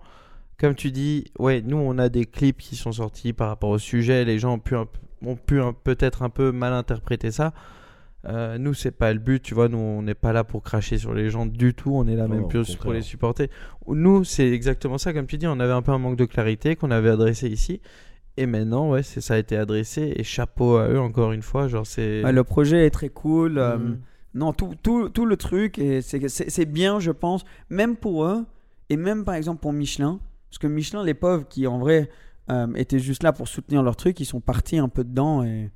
comme 0.60 0.76
tu 0.76 0.92
dis, 0.92 1.26
ouais, 1.40 1.62
nous 1.66 1.78
on 1.78 1.98
a 1.98 2.10
des 2.10 2.26
clips 2.26 2.58
qui 2.58 2.76
sont 2.76 2.92
sortis 2.92 3.32
par 3.34 3.48
rapport 3.48 3.70
au 3.70 3.78
sujet, 3.78 4.26
les 4.26 4.40
gens 4.40 4.54
ont 4.56 4.60
pu, 4.60 4.76
un 4.76 4.86
p- 4.86 5.00
ont 5.26 5.36
pu 5.38 5.62
un- 5.62 5.72
peut-être 5.74 6.22
un 6.24 6.30
peu 6.30 6.52
mal 6.52 6.74
interpréter 6.74 7.32
ça. 7.32 7.54
Euh, 8.28 8.58
nous, 8.58 8.74
c'est 8.74 8.92
pas 8.92 9.14
le 9.14 9.20
but, 9.20 9.42
tu 9.42 9.54
vois, 9.54 9.70
nous 9.70 9.78
on 9.78 10.02
n'est 10.02 10.14
pas 10.14 10.34
là 10.34 10.44
pour 10.44 10.62
cracher 10.62 10.98
sur 10.98 11.14
les 11.14 11.30
gens 11.30 11.46
du 11.46 11.74
tout, 11.74 11.92
on 11.96 12.06
est 12.06 12.16
là 12.18 12.28
Non, 12.28 12.36
même 12.36 12.48
plus 12.50 12.76
pour 12.76 12.92
les 12.92 13.02
supporter. 13.02 13.50
Nous, 13.88 14.26
c'est 14.26 14.50
exactement 14.50 14.98
ça, 14.98 15.14
comme 15.14 15.26
tu 15.26 15.38
dis, 15.38 15.48
on 15.48 15.60
avait 15.60 15.72
un 15.72 15.82
peu 15.82 15.92
un 15.94 15.98
manque 16.00 16.18
de 16.18 16.26
clarité 16.26 16.76
qu'on 16.76 16.92
avait 16.92 17.10
adressé 17.10 17.48
ici. 17.48 17.80
Et 18.36 18.46
maintenant, 18.46 18.90
ouais, 18.92 19.04
c'est 19.04 19.22
ça 19.22 19.36
a 19.36 19.38
été 19.38 19.56
adressé 19.58 20.14
et 20.16 20.24
chapeau 20.24 20.76
à 20.78 20.88
eux 20.90 21.00
encore 21.00 21.32
une 21.32 21.42
fois, 21.42 21.68
genre 21.70 21.86
c'est. 21.88 22.24
Ouais, 22.24 22.32
le 22.34 22.44
projet 22.44 22.86
est 22.86 22.90
très 22.90 23.10
cool. 23.10 23.58
euh, 23.58 23.78
Mhm. 23.78 24.00
Non, 24.36 24.54
tout, 24.54 24.76
tout, 24.84 25.10
tout 25.10 25.26
le 25.26 25.38
truc, 25.38 25.80
et 25.80 26.02
c'est 26.02 26.28
c'est- 26.28 26.50
c'est 26.50 26.66
bien, 26.66 27.00
je 27.00 27.12
pense, 27.12 27.44
même 27.70 27.96
pour 27.96 28.26
eux, 28.26 28.46
et 28.90 28.96
même 28.98 29.24
par 29.26 29.34
exemple 29.36 29.60
pour 29.62 29.74
Michelin, 29.74 30.20
parce 30.50 30.60
que 30.60 30.68
Michelin, 30.68 31.04
les 31.04 31.14
pauvres 31.16 31.48
qui 31.48 31.66
en 31.68 31.80
vrai 31.80 32.10
euh, 32.52 32.68
étaient 32.76 33.00
juste 33.00 33.24
là 33.24 33.32
pour 33.32 33.48
soutenir 33.48 33.82
leur 33.84 33.96
truc, 33.96 34.20
ils 34.20 34.26
sont 34.26 34.40
partis 34.42 34.78
un 34.78 34.90
peu 34.90 35.04
dedans 35.04 35.44
et 35.44 35.70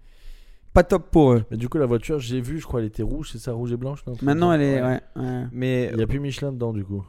pas 0.74 0.84
top 0.84 1.10
pour 1.12 1.34
eux. 1.34 1.46
Mais 1.52 1.58
du 1.58 1.70
coup, 1.70 1.78
la 1.78 1.86
voiture, 1.86 2.20
j'ai 2.20 2.42
vu, 2.42 2.60
je 2.60 2.66
crois, 2.66 2.80
elle 2.80 2.88
était 2.88 3.04
rouge, 3.04 3.30
c'est 3.32 3.38
ça, 3.40 3.54
rouge 3.54 3.72
et 3.72 3.78
blanche 3.78 4.06
non, 4.08 4.14
Maintenant, 4.22 4.52
elle 4.52 4.62
est. 4.62 4.82
Ouais, 4.82 5.02
ouais. 5.16 5.46
Mais 5.52 5.90
Il 5.92 5.98
n'y 5.98 6.04
a 6.04 6.08
plus 6.08 6.20
Michelin 6.20 6.52
dedans, 6.52 6.74
du 6.74 6.84
coup. 6.84 7.06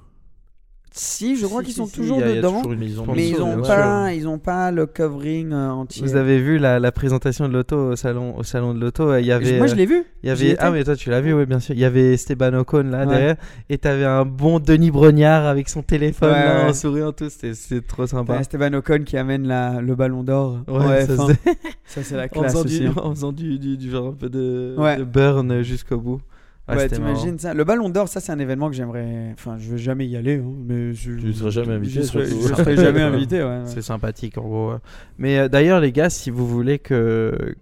Si, 0.97 1.35
je 1.37 1.45
crois 1.47 1.63
Si, 1.63 1.65
qu'ils 1.67 1.75
si, 1.75 1.81
sont 1.81 1.87
si, 1.87 1.93
toujours 1.97 2.19
il 2.19 2.21
y 2.21 2.23
a- 2.23 2.27
il 2.29 2.35
y 2.37 2.39
a 2.39 2.43
dedans, 2.43 2.63
toujours 2.63 2.77
Mais 2.79 2.87
ils 2.87 3.01
ont 3.01 3.03
sponsor, 3.03 3.17
mais 3.17 3.29
ils 3.29 3.35
bien 3.35 3.45
ont 3.45 3.65
sûr. 3.65 3.75
pas, 3.75 4.13
ils 4.15 4.29
ont 4.29 4.39
pas 4.39 4.71
le 4.71 4.87
covering 4.87 5.53
euh, 5.53 5.71
entier. 5.71 6.03
Vous 6.07 6.15
avez 6.15 6.41
vu 6.41 6.57
la, 6.59 6.79
la 6.79 6.93
présentation 6.93 7.49
de 7.49 7.53
l'auto 7.53 7.77
au 7.77 7.97
salon, 7.97 8.37
au 8.39 8.45
salon 8.45 8.75
de 8.75 8.81
l'auto 8.81 9.17
Il 9.17 9.27
y 9.27 9.33
avait, 9.33 9.59
Moi, 9.59 9.67
je 9.67 9.75
l'ai 9.75 9.87
vu. 9.87 10.05
il 10.23 10.31
y 10.31 10.37
j'y 10.37 10.43
avait, 10.45 10.51
étais. 10.53 10.63
ah 10.63 10.71
mais 10.71 10.85
toi 10.85 10.95
tu 10.95 11.11
l'as 11.11 11.21
vu, 11.21 11.35
oui 11.35 11.47
bien 11.47 11.59
sûr. 11.59 11.75
Il 11.75 11.81
y 11.81 11.85
avait 11.85 12.15
Esteban 12.15 12.55
Ocon 12.55 12.85
là 12.85 13.01
Ouais. 13.01 13.07
derrière, 13.07 13.37
et 13.69 13.79
t'avais 13.79 14.05
un 14.05 14.25
bon 14.25 14.61
Denis 14.61 14.93
Brognard 14.93 15.47
avec 15.47 15.69
son 15.69 15.83
téléphone 15.83 16.31
Ouais, 16.31 16.45
là, 16.45 16.69
en 16.69 16.73
souriant 16.73 17.11
tout. 17.11 17.29
C'était, 17.29 17.81
trop 17.81 18.07
sympa. 18.07 18.39
Esteban 18.39 18.73
Ocon 18.75 19.01
qui 19.05 19.17
amène 19.17 19.49
la, 19.49 19.81
le 19.81 19.97
ballon 19.97 20.23
d'or. 20.23 20.61
Ouais, 20.69 21.07
ça, 21.07 21.17
c'est- 21.27 21.51
ça, 21.87 22.03
c'est 22.05 22.17
la 22.17 22.25
en 22.27 22.29
classe 22.29 22.53
faisant, 22.53 22.65
aussi. 22.67 22.79
du, 22.79 22.87
hein. 22.87 22.95
en 23.03 23.11
faisant 23.11 23.33
du, 23.33 23.59
du, 23.59 23.77
du 23.77 23.91
genre 23.91 24.07
un 24.11 24.13
peu 24.13 24.29
de, 24.29 24.77
de 24.99 25.03
burn 25.03 25.61
jusqu'au 25.63 25.99
bout. 25.99 26.21
Ouais, 26.67 26.77
Ouais, 26.77 26.81
c'était 26.85 26.97
t'imagines 26.97 27.39
ça 27.39 27.53
Le 27.53 27.63
Ballon 27.65 27.91
d'Or, 27.91 28.09
ça 28.09 28.21
c'est 28.21 28.33
un 28.33 28.39
événement 28.39 28.71
que 28.71 28.75
j'aimerais. 28.75 29.31
Enfin, 29.35 29.57
je 29.59 29.71
veux 29.73 29.77
jamais 29.77 30.07
y 30.07 30.17
aller, 30.17 30.37
hein, 30.37 30.51
mais 30.67 30.95
je. 30.95 31.13
Tu 31.13 31.33
seras 31.35 31.51
jamais 31.51 31.75
invité, 31.75 32.01
Je 32.01 32.03
serai, 32.03 32.27
surtout. 32.27 32.49
je 32.49 32.55
serai 32.55 32.77
jamais 32.79 33.03
invité, 33.03 33.43
ouais. 33.43 33.49
ouais. 33.49 33.63
C'est 33.67 33.83
sympathique 33.83 34.39
en 34.39 34.43
gros. 34.43 34.73
Mais 35.19 35.39
euh, 35.39 35.49
d'ailleurs 35.49 35.81
les 35.81 35.93
gars, 35.93 36.09
si 36.09 36.31
vous 36.31 36.47
voulez 36.47 36.79
que, 36.79 37.55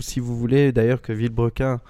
si 0.00 0.20
vous 0.20 0.36
voulez 0.36 0.70
d'ailleurs 0.72 1.00
que 1.00 1.12
Villebrequin 1.14 1.80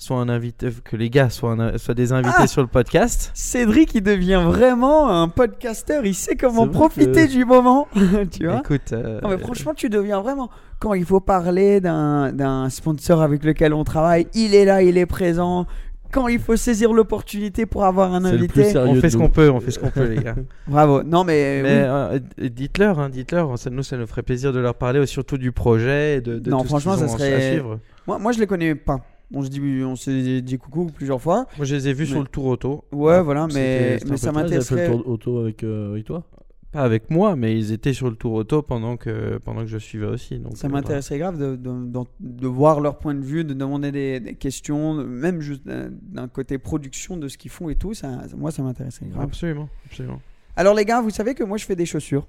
soit 0.00 0.18
un 0.18 0.28
invité, 0.28 0.68
que 0.84 0.94
les 0.96 1.10
gars 1.10 1.28
soient, 1.28 1.52
un- 1.52 1.76
soient 1.78 1.94
des 1.94 2.12
invités 2.12 2.34
Ah 2.38 2.46
sur 2.46 2.62
le 2.62 2.68
podcast. 2.68 3.30
Cédric, 3.34 3.94
il 3.96 4.02
devient 4.02 4.42
vraiment 4.46 5.08
un 5.08 5.28
podcasteur. 5.28 6.04
Il 6.06 6.14
sait 6.14 6.36
comment 6.36 6.68
profiter 6.68 7.26
que- 7.26 7.30
du 7.32 7.44
moment. 7.44 7.88
tu 8.30 8.46
vois 8.46 8.58
Écoute, 8.58 8.92
euh, 8.92 9.20
Non, 9.22 9.28
mais 9.30 9.38
franchement, 9.38 9.74
tu 9.74 9.88
deviens 9.88 10.20
vraiment. 10.20 10.50
Quand 10.80 10.94
il 10.94 11.04
faut 11.04 11.18
parler 11.20 11.80
d'un 11.80 12.32
d'un 12.32 12.70
sponsor 12.70 13.22
avec 13.22 13.44
lequel 13.44 13.72
on 13.74 13.82
travaille, 13.82 14.28
il 14.34 14.54
est 14.54 14.64
là, 14.64 14.82
il 14.82 14.96
est 14.98 15.06
présent. 15.06 15.66
Quand 16.10 16.28
il 16.28 16.38
faut 16.38 16.56
saisir 16.56 16.92
l'opportunité 16.92 17.66
pour 17.66 17.84
avoir 17.84 18.14
un 18.14 18.22
C'est 18.24 18.36
le 18.38 18.46
plus 18.46 18.62
invité, 18.62 18.78
on 18.78 18.94
fait 18.94 19.10
ce 19.10 19.16
qu'on 19.16 19.28
peut, 19.28 19.50
on 19.50 19.60
fait 19.60 19.70
ce 19.70 19.78
qu'on 19.78 19.90
peut 19.90 20.04
les 20.08 20.22
gars. 20.22 20.36
bravo. 20.66 21.02
Non, 21.02 21.24
mais. 21.24 21.60
Mais 21.62 21.82
oui. 21.82 21.86
euh, 22.44 22.48
dites-leur, 22.48 22.98
hein, 22.98 23.08
dites-leur, 23.10 23.58
ça, 23.58 23.68
nous 23.70 23.82
ça 23.82 23.96
nous 23.96 24.06
ferait 24.06 24.22
plaisir 24.22 24.52
de 24.52 24.58
leur 24.58 24.74
parler, 24.74 25.04
surtout 25.06 25.36
du 25.38 25.52
projet, 25.52 26.16
et 26.16 26.20
de, 26.20 26.38
de 26.38 26.50
Non, 26.50 26.58
tout 26.58 26.64
ce 26.64 26.68
franchement, 26.68 26.96
ça 26.96 27.04
ont 27.04 27.14
à 27.14 27.18
serait- 27.18 27.50
suivre. 27.52 27.78
Moi, 28.06 28.18
moi, 28.18 28.32
je 28.32 28.38
les 28.40 28.46
connais 28.46 28.74
pas. 28.74 29.00
On 29.34 29.42
se 29.42 29.48
dit, 29.50 29.60
on 29.84 29.94
s'est 29.96 30.40
dit 30.40 30.56
coucou 30.56 30.86
plusieurs 30.86 31.20
fois. 31.20 31.44
Moi 31.58 31.66
je 31.66 31.74
les 31.74 31.88
ai 31.88 31.92
vus 31.92 32.04
Mais- 32.04 32.10
sur 32.12 32.20
le 32.20 32.26
tour 32.28 32.46
auto. 32.46 32.84
Ouais, 32.92 33.20
voilà, 33.20 33.46
mais, 33.48 33.98
c'était 33.98 34.06
mais 34.06 34.12
un 34.14 34.16
ça 34.16 34.28
Ah, 34.28 34.32
ils 34.32 34.38
avaient 34.38 34.48
fait 34.48 34.74
m'intéresserait. 34.74 34.88
le 34.88 34.94
tour 35.02 35.08
auto 35.08 35.38
avec, 35.40 35.62
euh, 35.64 35.90
avec 35.92 36.04
toi 36.06 36.22
Pas 36.70 36.82
avec 36.82 37.10
moi, 37.10 37.34
mais 37.34 37.58
ils 37.58 37.72
étaient 37.72 37.94
sur 37.94 38.10
le 38.10 38.16
tour 38.16 38.32
auto 38.34 38.60
pendant 38.60 38.98
que, 38.98 39.38
pendant 39.38 39.60
que 39.62 39.66
je 39.68 39.78
suivais 39.78 40.04
aussi. 40.06 40.38
Donc, 40.38 40.56
Ça 40.58 40.66
euh, 40.66 40.70
m'intéresserait 40.70 41.18
grave 41.18 41.38
de, 41.38 41.56
de, 41.56 41.86
de- 41.86 42.00
de 42.20 42.46
voir 42.46 42.80
leur 42.80 42.98
point 42.98 43.14
de 43.14 43.24
vue, 43.24 43.42
de 43.42 43.54
demander 43.54 43.90
des, 43.90 44.20
des 44.20 44.34
questions, 44.34 44.94
même 45.02 45.40
juste 45.40 45.62
d'un 45.66 46.28
côté 46.28 46.58
production 46.58 47.16
de 47.16 47.26
ce 47.28 47.38
qu'ils 47.38 47.50
font 47.50 47.70
et 47.70 47.74
tout. 47.74 47.94
Ça, 47.94 48.20
moi, 48.36 48.50
ça 48.50 48.62
m'intéresserait 48.62 49.06
grave. 49.06 49.22
Absolument, 49.24 49.70
absolument. 49.86 50.20
Alors, 50.56 50.74
les 50.74 50.84
gars, 50.84 51.00
vous 51.00 51.08
savez 51.10 51.34
que 51.34 51.42
moi, 51.42 51.56
je 51.56 51.64
fais 51.64 51.76
des 51.76 51.86
chaussures. 51.86 52.26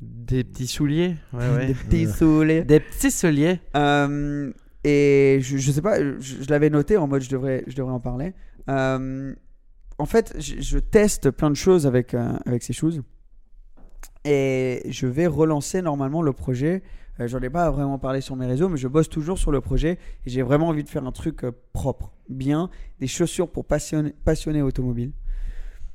Des 0.00 0.42
petits 0.44 0.66
souliers, 0.66 1.14
ouais, 1.32 1.48
ouais. 1.56 1.66
Des 1.68 1.74
petits 1.74 2.06
souliers. 2.08 2.62
Des 2.64 2.80
petits 2.80 3.10
souliers. 3.10 3.60
Euh, 3.76 4.50
et 4.82 5.38
je, 5.42 5.58
je 5.58 5.70
sais 5.72 5.82
pas, 5.82 6.00
je, 6.00 6.42
je 6.42 6.48
l'avais 6.48 6.70
noté 6.70 6.96
en 6.96 7.06
mode 7.06 7.20
je 7.20 7.28
devrais, 7.28 7.64
je 7.66 7.76
devrais 7.76 7.92
en 7.92 8.00
parler. 8.00 8.32
Euh, 8.70 9.34
en 9.98 10.06
fait, 10.06 10.34
je, 10.38 10.54
je 10.58 10.78
teste 10.78 11.30
plein 11.30 11.50
de 11.50 11.54
choses 11.54 11.86
avec, 11.86 12.14
euh, 12.14 12.32
avec 12.46 12.62
ces 12.62 12.72
choses. 12.72 13.02
Et 14.24 14.82
je 14.88 15.06
vais 15.06 15.26
relancer 15.26 15.82
normalement 15.82 16.22
le 16.22 16.32
projet. 16.32 16.82
Euh, 17.20 17.26
J'en 17.28 17.40
ai 17.40 17.50
pas 17.50 17.70
vraiment 17.70 17.98
parlé 17.98 18.20
sur 18.20 18.36
mes 18.36 18.46
réseaux, 18.46 18.68
mais 18.68 18.76
je 18.76 18.88
bosse 18.88 19.08
toujours 19.08 19.38
sur 19.38 19.50
le 19.50 19.60
projet. 19.60 19.98
Et 20.26 20.30
j'ai 20.30 20.42
vraiment 20.42 20.68
envie 20.68 20.84
de 20.84 20.88
faire 20.88 21.06
un 21.06 21.12
truc 21.12 21.44
euh, 21.44 21.52
propre, 21.72 22.12
bien, 22.28 22.70
des 22.98 23.06
chaussures 23.06 23.48
pour 23.50 23.64
passionnés 23.64 24.62
automobiles. 24.62 25.12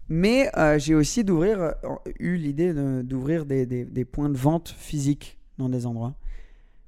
Mais 0.10 0.50
euh, 0.58 0.78
j'ai 0.80 0.94
aussi 0.96 1.24
d'ouvrir, 1.24 1.60
euh, 1.62 1.72
eu 2.20 2.36
l'idée 2.38 2.74
d'ouvrir 3.04 3.46
des, 3.46 3.66
des- 3.66 3.86
des 3.86 4.06
points 4.06 4.30
de 4.30 4.38
vente 4.38 4.70
physiques 4.70 5.38
dans 5.58 5.70
des 5.70 5.86
endroits. 5.86 6.16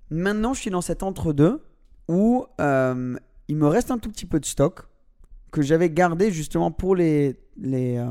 Maintenant, 0.10 0.54
je 0.54 0.62
suis 0.62 0.70
dans 0.72 0.82
cet 0.82 1.04
entre-deux 1.04 1.62
où 2.08 2.46
il 2.60 3.56
me 3.56 3.68
reste 3.68 3.92
un 3.92 3.98
tout 3.98 4.10
petit 4.10 4.26
peu 4.26 4.40
de 4.40 4.46
stock 4.46 4.84
que 5.52 5.62
j'avais 5.62 5.90
gardé 5.90 6.32
justement 6.32 6.72
pour 6.72 6.96
les, 6.96 7.36
les, 7.58 8.02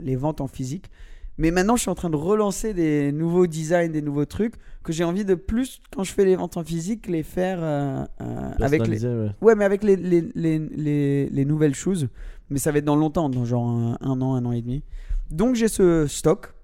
les 0.00 0.16
ventes 0.16 0.40
en 0.40 0.46
physique. 0.46 0.90
Mais 1.38 1.52
maintenant, 1.52 1.76
je 1.76 1.82
suis 1.82 1.90
en 1.90 1.94
train 1.94 2.10
de 2.10 2.16
relancer 2.16 2.74
des 2.74 3.12
nouveaux 3.12 3.46
designs, 3.46 3.90
des 3.90 4.02
nouveaux 4.02 4.24
trucs 4.24 4.54
que 4.82 4.92
j'ai 4.92 5.04
envie 5.04 5.24
de 5.24 5.36
plus, 5.36 5.80
quand 5.94 6.02
je 6.02 6.12
fais 6.12 6.24
les 6.24 6.34
ventes 6.34 6.56
en 6.56 6.64
physique, 6.64 7.06
les 7.06 7.22
faire 7.22 7.58
euh, 7.62 8.04
euh, 8.20 8.50
avec 8.60 8.86
les, 8.88 9.06
ouais. 9.06 9.30
Ouais, 9.40 9.54
mais 9.54 9.64
avec 9.64 9.84
les, 9.84 9.96
les, 9.96 10.28
les, 10.34 10.58
les, 10.58 11.28
les 11.28 11.44
nouvelles 11.44 11.74
choses. 11.74 12.08
Mais 12.50 12.58
ça 12.58 12.72
va 12.72 12.78
être 12.78 12.84
dans 12.84 12.96
longtemps, 12.96 13.28
dans 13.28 13.44
genre 13.44 13.68
un, 13.68 13.98
un 14.00 14.20
an, 14.20 14.34
un 14.34 14.44
an 14.46 14.52
et 14.52 14.62
demi. 14.62 14.82
Donc 15.30 15.54
j'ai 15.54 15.68
ce 15.68 16.06
stock 16.08 16.54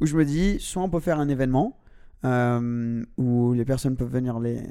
où 0.00 0.06
je 0.06 0.16
me 0.16 0.24
dis, 0.24 0.56
soit 0.60 0.82
on 0.82 0.88
peut 0.88 1.00
faire 1.00 1.20
un 1.20 1.28
événement 1.28 1.76
euh, 2.24 3.04
où 3.18 3.52
les 3.52 3.64
personnes 3.64 3.96
peuvent 3.96 4.12
venir 4.12 4.38
les, 4.38 4.62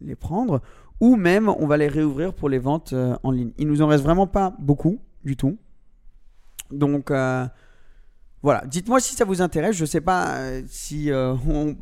les, 0.00 0.14
prendre, 0.14 0.62
ou 1.00 1.16
même 1.16 1.48
on 1.48 1.66
va 1.66 1.76
les 1.76 1.88
réouvrir 1.88 2.32
pour 2.32 2.48
les 2.48 2.58
ventes 2.58 2.94
en 3.22 3.30
ligne. 3.30 3.50
Il 3.58 3.66
nous 3.66 3.82
en 3.82 3.86
reste 3.88 4.04
vraiment 4.04 4.26
pas 4.26 4.54
beaucoup 4.60 4.98
du 5.24 5.36
tout. 5.36 5.58
Donc 6.70 7.10
voilà, 8.42 8.64
dites-moi 8.66 9.00
si 9.00 9.14
ça 9.14 9.24
vous 9.24 9.42
intéresse. 9.42 9.76
Je 9.76 9.84
sais 9.84 10.00
pas 10.00 10.36
euh, 10.36 10.62
si 10.66 11.10
euh, 11.10 11.34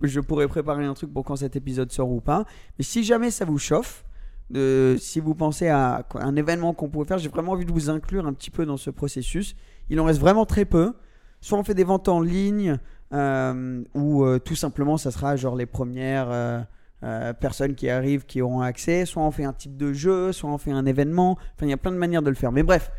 je 0.03 0.21
pourrais 0.21 0.49
préparer 0.49 0.85
un 0.85 0.95
truc 0.95 1.13
pour 1.13 1.25
quand 1.25 1.37
cet 1.37 1.57
épisode 1.57 1.93
sort 1.93 2.11
ou 2.11 2.21
pas. 2.21 2.45
Mais 2.79 2.85
si 2.85 3.05
jamais 3.05 3.31
ça 3.31 3.45
vous 3.45 3.59
chauffe, 3.59 4.05
de, 4.51 4.97
si 5.01 5.21
vous 5.21 5.35
pensez 5.35 5.69
à 5.69 6.07
un 6.15 6.37
événement 6.37 6.73
qu'on 6.73 6.89
pourrait 6.89 7.07
faire, 7.07 7.19
j'ai 7.19 7.29
vraiment 7.29 7.53
envie 7.53 7.65
de 7.65 7.73
vous 7.73 7.91
inclure 7.91 8.27
un 8.27 8.33
petit 8.33 8.51
peu 8.51 8.65
dans 8.65 8.77
ce 8.77 8.91
processus. 8.91 9.55
Il 9.91 10.01
en 10.01 10.05
reste 10.05 10.21
vraiment 10.21 10.47
très 10.47 10.65
peu. 10.65 10.95
Soit 11.41 11.59
on 11.59 11.65
fait 11.65 11.75
des 11.75 11.85
ventes 11.85 12.09
en 12.09 12.21
ligne, 12.21 12.79
euh, 13.13 13.83
ou 13.95 14.25
euh, 14.25 14.39
tout 14.39 14.57
simplement 14.57 14.97
ça 14.97 15.11
sera 15.11 15.37
genre 15.37 15.55
les 15.55 15.67
premières, 15.67 16.29
euh, 16.31 16.61
euh, 17.03 17.33
personnes 17.35 17.75
qui 17.75 17.91
arrivent 17.91 18.25
qui 18.25 18.41
auront 18.41 18.63
accès. 18.63 19.05
Soit 19.05 19.23
on 19.23 19.31
fait 19.31 19.45
un 19.45 19.53
type 19.53 19.77
de 19.77 19.93
jeu, 19.93 20.33
soit 20.33 20.51
on 20.51 20.59
fait 20.59 20.73
un 20.73 20.87
événement. 20.87 21.33
Enfin, 21.55 21.67
il 21.67 21.69
y 21.69 21.75
a 21.75 21.77
plein 21.77 21.93
de 21.93 21.99
manières 21.99 22.23
de 22.23 22.31
le 22.31 22.37
faire. 22.37 22.53
Mais 22.53 22.63
bref, 22.63 22.91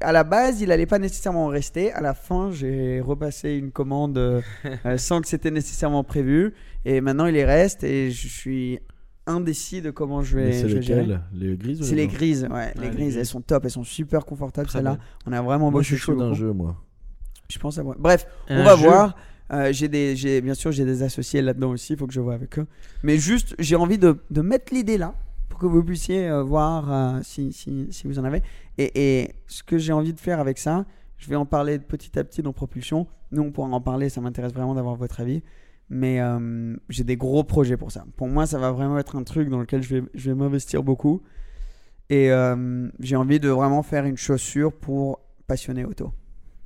à 0.00 0.12
la 0.12 0.24
base, 0.24 0.60
il 0.60 0.68
n'allait 0.68 0.86
pas 0.86 0.98
nécessairement 0.98 1.46
rester. 1.46 1.92
À 1.92 2.00
la 2.00 2.14
fin, 2.14 2.50
j'ai 2.50 3.00
repassé 3.00 3.54
une 3.54 3.70
commande 3.70 4.18
euh, 4.18 4.40
euh, 4.86 4.98
sans 4.98 5.20
que 5.20 5.28
c'était 5.28 5.50
nécessairement 5.50 6.04
prévu. 6.04 6.54
Et 6.84 7.00
maintenant, 7.00 7.26
il 7.26 7.36
y 7.36 7.44
reste 7.44 7.84
et 7.84 8.10
je 8.10 8.28
suis 8.28 8.80
indécis 9.26 9.80
de 9.80 9.90
comment 9.90 10.22
je 10.22 10.36
vais, 10.36 10.52
c'est 10.52 10.68
je 10.68 10.76
vais 10.76 10.82
gérer. 10.82 11.06
Les 11.32 11.56
grises 11.56 11.82
C'est 11.82 11.94
les 11.94 12.08
grises, 12.08 12.46
ouais. 12.50 12.72
les 12.76 12.82
les 12.82 12.86
grises, 12.88 12.96
grises. 12.96 13.16
elles 13.16 13.26
sont 13.26 13.40
top, 13.40 13.64
elles 13.64 13.70
sont 13.70 13.84
super 13.84 14.26
confortables 14.26 14.68
celles-là. 14.68 14.98
On 15.26 15.32
a 15.32 15.40
vraiment 15.40 15.70
Moi, 15.70 15.82
je 15.82 15.88
suis 15.88 15.96
chaud 15.96 16.14
d'un 16.16 16.34
jeu, 16.34 16.52
moi. 16.52 16.76
Je 17.48 17.58
pense 17.58 17.78
à 17.78 17.82
moi. 17.82 17.94
Bref, 17.98 18.26
Un 18.48 18.60
on 18.60 18.64
va 18.64 18.76
jeu. 18.76 18.82
voir. 18.82 19.16
Euh, 19.52 19.72
j'ai 19.72 19.88
des, 19.88 20.16
j'ai, 20.16 20.40
bien 20.40 20.54
sûr, 20.54 20.72
j'ai 20.72 20.84
des 20.86 21.02
associés 21.02 21.42
là-dedans 21.42 21.70
aussi. 21.70 21.92
Il 21.92 21.98
faut 21.98 22.06
que 22.06 22.12
je 22.14 22.20
vois 22.20 22.34
avec 22.34 22.58
eux. 22.58 22.66
Mais 23.02 23.18
juste, 23.18 23.54
j'ai 23.58 23.76
envie 23.76 23.98
de, 23.98 24.18
de 24.30 24.40
mettre 24.40 24.72
l'idée 24.74 24.96
là 24.98 25.14
pour 25.54 25.60
que 25.60 25.66
vous 25.66 25.84
puissiez 25.84 26.28
euh, 26.28 26.42
voir 26.42 26.92
euh, 26.92 27.20
si, 27.22 27.52
si, 27.52 27.86
si 27.90 28.06
vous 28.08 28.18
en 28.18 28.24
avez. 28.24 28.42
Et, 28.76 29.20
et 29.20 29.34
ce 29.46 29.62
que 29.62 29.78
j'ai 29.78 29.92
envie 29.92 30.12
de 30.12 30.18
faire 30.18 30.40
avec 30.40 30.58
ça, 30.58 30.84
je 31.16 31.28
vais 31.28 31.36
en 31.36 31.46
parler 31.46 31.78
petit 31.78 32.18
à 32.18 32.24
petit 32.24 32.42
dans 32.42 32.52
Propulsion. 32.52 33.06
Nous, 33.30 33.40
on 33.42 33.52
pourra 33.52 33.68
en 33.68 33.80
parler. 33.80 34.08
Ça 34.08 34.20
m'intéresse 34.20 34.52
vraiment 34.52 34.74
d'avoir 34.74 34.96
votre 34.96 35.20
avis. 35.20 35.44
Mais 35.90 36.20
euh, 36.20 36.74
j'ai 36.88 37.04
des 37.04 37.16
gros 37.16 37.44
projets 37.44 37.76
pour 37.76 37.92
ça. 37.92 38.04
Pour 38.16 38.26
moi, 38.26 38.46
ça 38.46 38.58
va 38.58 38.72
vraiment 38.72 38.98
être 38.98 39.14
un 39.14 39.22
truc 39.22 39.48
dans 39.48 39.60
lequel 39.60 39.80
je 39.82 39.94
vais, 39.96 40.02
je 40.14 40.30
vais 40.30 40.34
m'investir 40.34 40.82
beaucoup. 40.82 41.22
Et 42.10 42.32
euh, 42.32 42.88
j'ai 42.98 43.14
envie 43.14 43.38
de 43.38 43.48
vraiment 43.48 43.84
faire 43.84 44.04
une 44.06 44.16
chaussure 44.16 44.72
pour 44.72 45.20
passionnés 45.46 45.84
auto. 45.84 46.12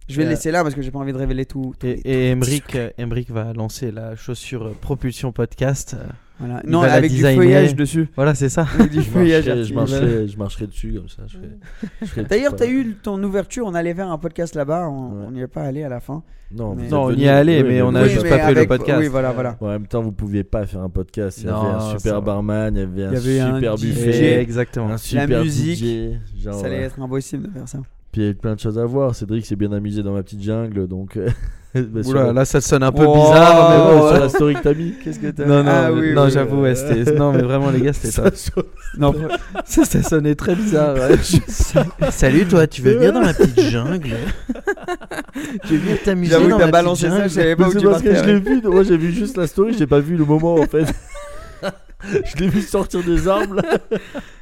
Je 0.08 0.16
vais 0.16 0.22
le 0.24 0.30
laisser 0.30 0.50
là 0.50 0.62
parce 0.62 0.74
que 0.74 0.80
j'ai 0.80 0.90
pas 0.90 0.98
envie 1.00 1.12
de 1.12 1.18
révéler 1.18 1.44
tout. 1.44 1.74
tout- 1.78 1.86
Et, 1.86 2.00
et 2.04 2.30
Emric, 2.30 3.30
va 3.30 3.52
lancer 3.52 3.90
la 3.92 4.16
chaussure 4.16 4.72
Propulsion 4.80 5.30
Podcast. 5.32 5.94
Euh, 6.40 6.44
Voilà. 6.46 6.62
Non, 6.66 6.80
va 6.82 6.86
la 6.88 6.92
avec 6.94 7.10
du 7.12 7.20
feuillage 7.22 7.74
dessus. 7.74 8.08
Voilà, 8.14 8.34
c'est 8.34 8.48
ça. 8.48 8.66
Avec 8.78 8.90
du 8.92 9.02
Je 9.02 9.10
feuillage 9.10 9.46
marcherai, 9.46 9.64
je, 9.64 9.74
marcherai, 9.74 10.28
je 10.28 10.38
marcherai 10.38 10.66
dessus 10.68 10.94
comme 10.94 11.08
ça. 11.08 11.22
D'ailleurs, 12.28 12.54
tu 12.54 12.62
as 12.62 12.68
eu 12.68 12.94
ton 13.02 13.22
ouverture. 13.22 13.66
On 13.66 13.74
allait 13.74 13.94
faire 13.94 14.10
un 14.10 14.18
podcast 14.18 14.54
là-bas. 14.54 14.88
On 14.88 15.24
Ouais. 15.26 15.30
n'y 15.32 15.40
est 15.42 15.46
pas 15.48 15.62
allé 15.62 15.82
à 15.82 15.88
la 15.88 16.00
fin. 16.00 16.22
Non, 16.50 16.74
Mais- 16.74 16.92
on 16.94 17.10
y 17.12 17.24
est 17.24 17.28
allé, 17.28 17.62
mais 17.62 17.82
on 17.82 17.94
a 17.94 18.04
vous 18.04 18.08
juste 18.08 18.28
pas 18.28 18.38
fait 18.38 18.54
le 18.54 18.66
podcast. 18.66 18.98
Oui, 19.00 19.08
voilà, 19.08 19.32
voilà. 19.32 19.56
Bon, 19.60 19.66
en 19.66 19.70
même 19.70 19.86
temps, 19.86 20.00
vous 20.00 20.12
pouviez 20.12 20.44
pas 20.44 20.64
faire 20.66 20.80
un 20.80 20.88
podcast. 20.88 21.38
Il 21.42 21.44
y 21.44 21.46
Non, 21.48 21.56
avait 21.60 21.70
un 21.84 21.98
super 21.98 22.22
barman, 22.22 22.74
il 22.74 22.78
y 22.80 22.82
avait 22.82 23.04
un 23.04 23.08
Il 23.10 23.14
y 23.14 23.16
avait 23.16 23.40
un 23.40 23.54
super 23.56 23.76
DJ. 23.76 23.80
buffet, 23.84 24.40
Exactement. 24.40 24.88
un 24.90 24.96
super 24.96 25.42
musique, 25.42 25.78
DJ. 25.78 26.42
Genre, 26.42 26.54
Ça 26.54 26.66
allait 26.66 26.82
euh, 26.82 26.86
être 26.86 27.00
impossible 27.02 27.48
de 27.48 27.52
faire 27.52 27.68
ça. 27.68 27.78
Puis 28.12 28.22
il 28.22 28.24
y 28.24 28.26
avait 28.28 28.34
plein 28.34 28.54
de 28.54 28.60
choses 28.60 28.78
à 28.78 28.84
voir. 28.86 29.14
Cédric 29.14 29.44
s'est 29.44 29.56
bien 29.56 29.72
amusé 29.72 30.02
dans 30.02 30.12
ma 30.14 30.22
petite 30.22 30.42
jungle, 30.42 30.86
donc. 30.86 31.18
bah, 31.74 32.00
Oula, 32.06 32.24
la- 32.26 32.32
là, 32.32 32.44
ça 32.44 32.60
sonne 32.60 32.82
un 32.82 32.92
peu 32.92 33.04
Oh, 33.06 33.14
bizarre, 33.14 33.70
mais 33.70 33.76
bon, 33.98 34.04
ouais, 34.06 34.10
sur 34.12 34.20
la 34.20 34.28
story 34.28 34.54
que 34.54 34.62
t'as 34.62 34.74
mis. 34.74 34.94
Qu'est-ce 35.04 35.18
que 35.18 35.26
t'as 35.30 35.44
Non, 35.44 35.62
non, 35.62 35.70
Ah, 35.70 35.92
oui, 35.92 36.12
non, 36.14 36.24
oui, 36.24 36.30
j'avoue, 36.30 36.62
ouais, 36.62 36.74
non, 37.16 37.32
mais 37.32 37.42
vraiment, 37.42 37.70
les 37.70 37.80
gars, 37.82 37.92
c'était 37.92 38.22
top. 38.54 38.66
Non, 38.96 39.14
ça, 39.66 39.84
ça 39.84 40.02
sonnait 40.02 40.34
très 40.34 40.54
bizarre. 40.54 40.94
ouais. 40.96 42.10
Salut, 42.10 42.46
toi, 42.46 42.66
tu 42.66 42.82
veux 42.82 42.94
venir 42.94 43.12
dans 43.12 43.20
ma 43.20 43.34
petite 43.34 43.60
jungle? 43.60 44.16
Tu 45.66 45.74
veux 45.74 45.78
venir 45.78 46.02
t'amuser 46.04 46.32
J'avoue 46.32 46.58
t'as 46.58 46.70
balancé 46.70 47.02
petite 47.08 47.10
ça, 47.12 47.16
jungle 47.18 47.28
je 47.30 47.34
savais 47.34 47.56
pas 47.56 47.68
où 47.68 47.72
c'est 47.72 47.78
tu 47.78 47.86
parce 47.86 48.02
que 48.02 48.08
partais. 48.08 48.24
je 48.24 48.32
l'ai 48.32 48.40
vu. 48.40 48.62
Moi, 48.64 48.82
j'ai 48.82 48.96
vu 48.96 49.12
juste 49.12 49.36
la 49.36 49.46
story, 49.46 49.74
j'ai 49.78 49.86
pas 49.86 50.00
vu 50.00 50.16
le 50.16 50.24
moment 50.24 50.54
en 50.54 50.66
fait. 50.66 50.86
je 52.24 52.36
l'ai 52.36 52.48
vu 52.48 52.60
sortir 52.62 53.02
des 53.04 53.28
armes 53.28 53.56
là. 53.56 53.78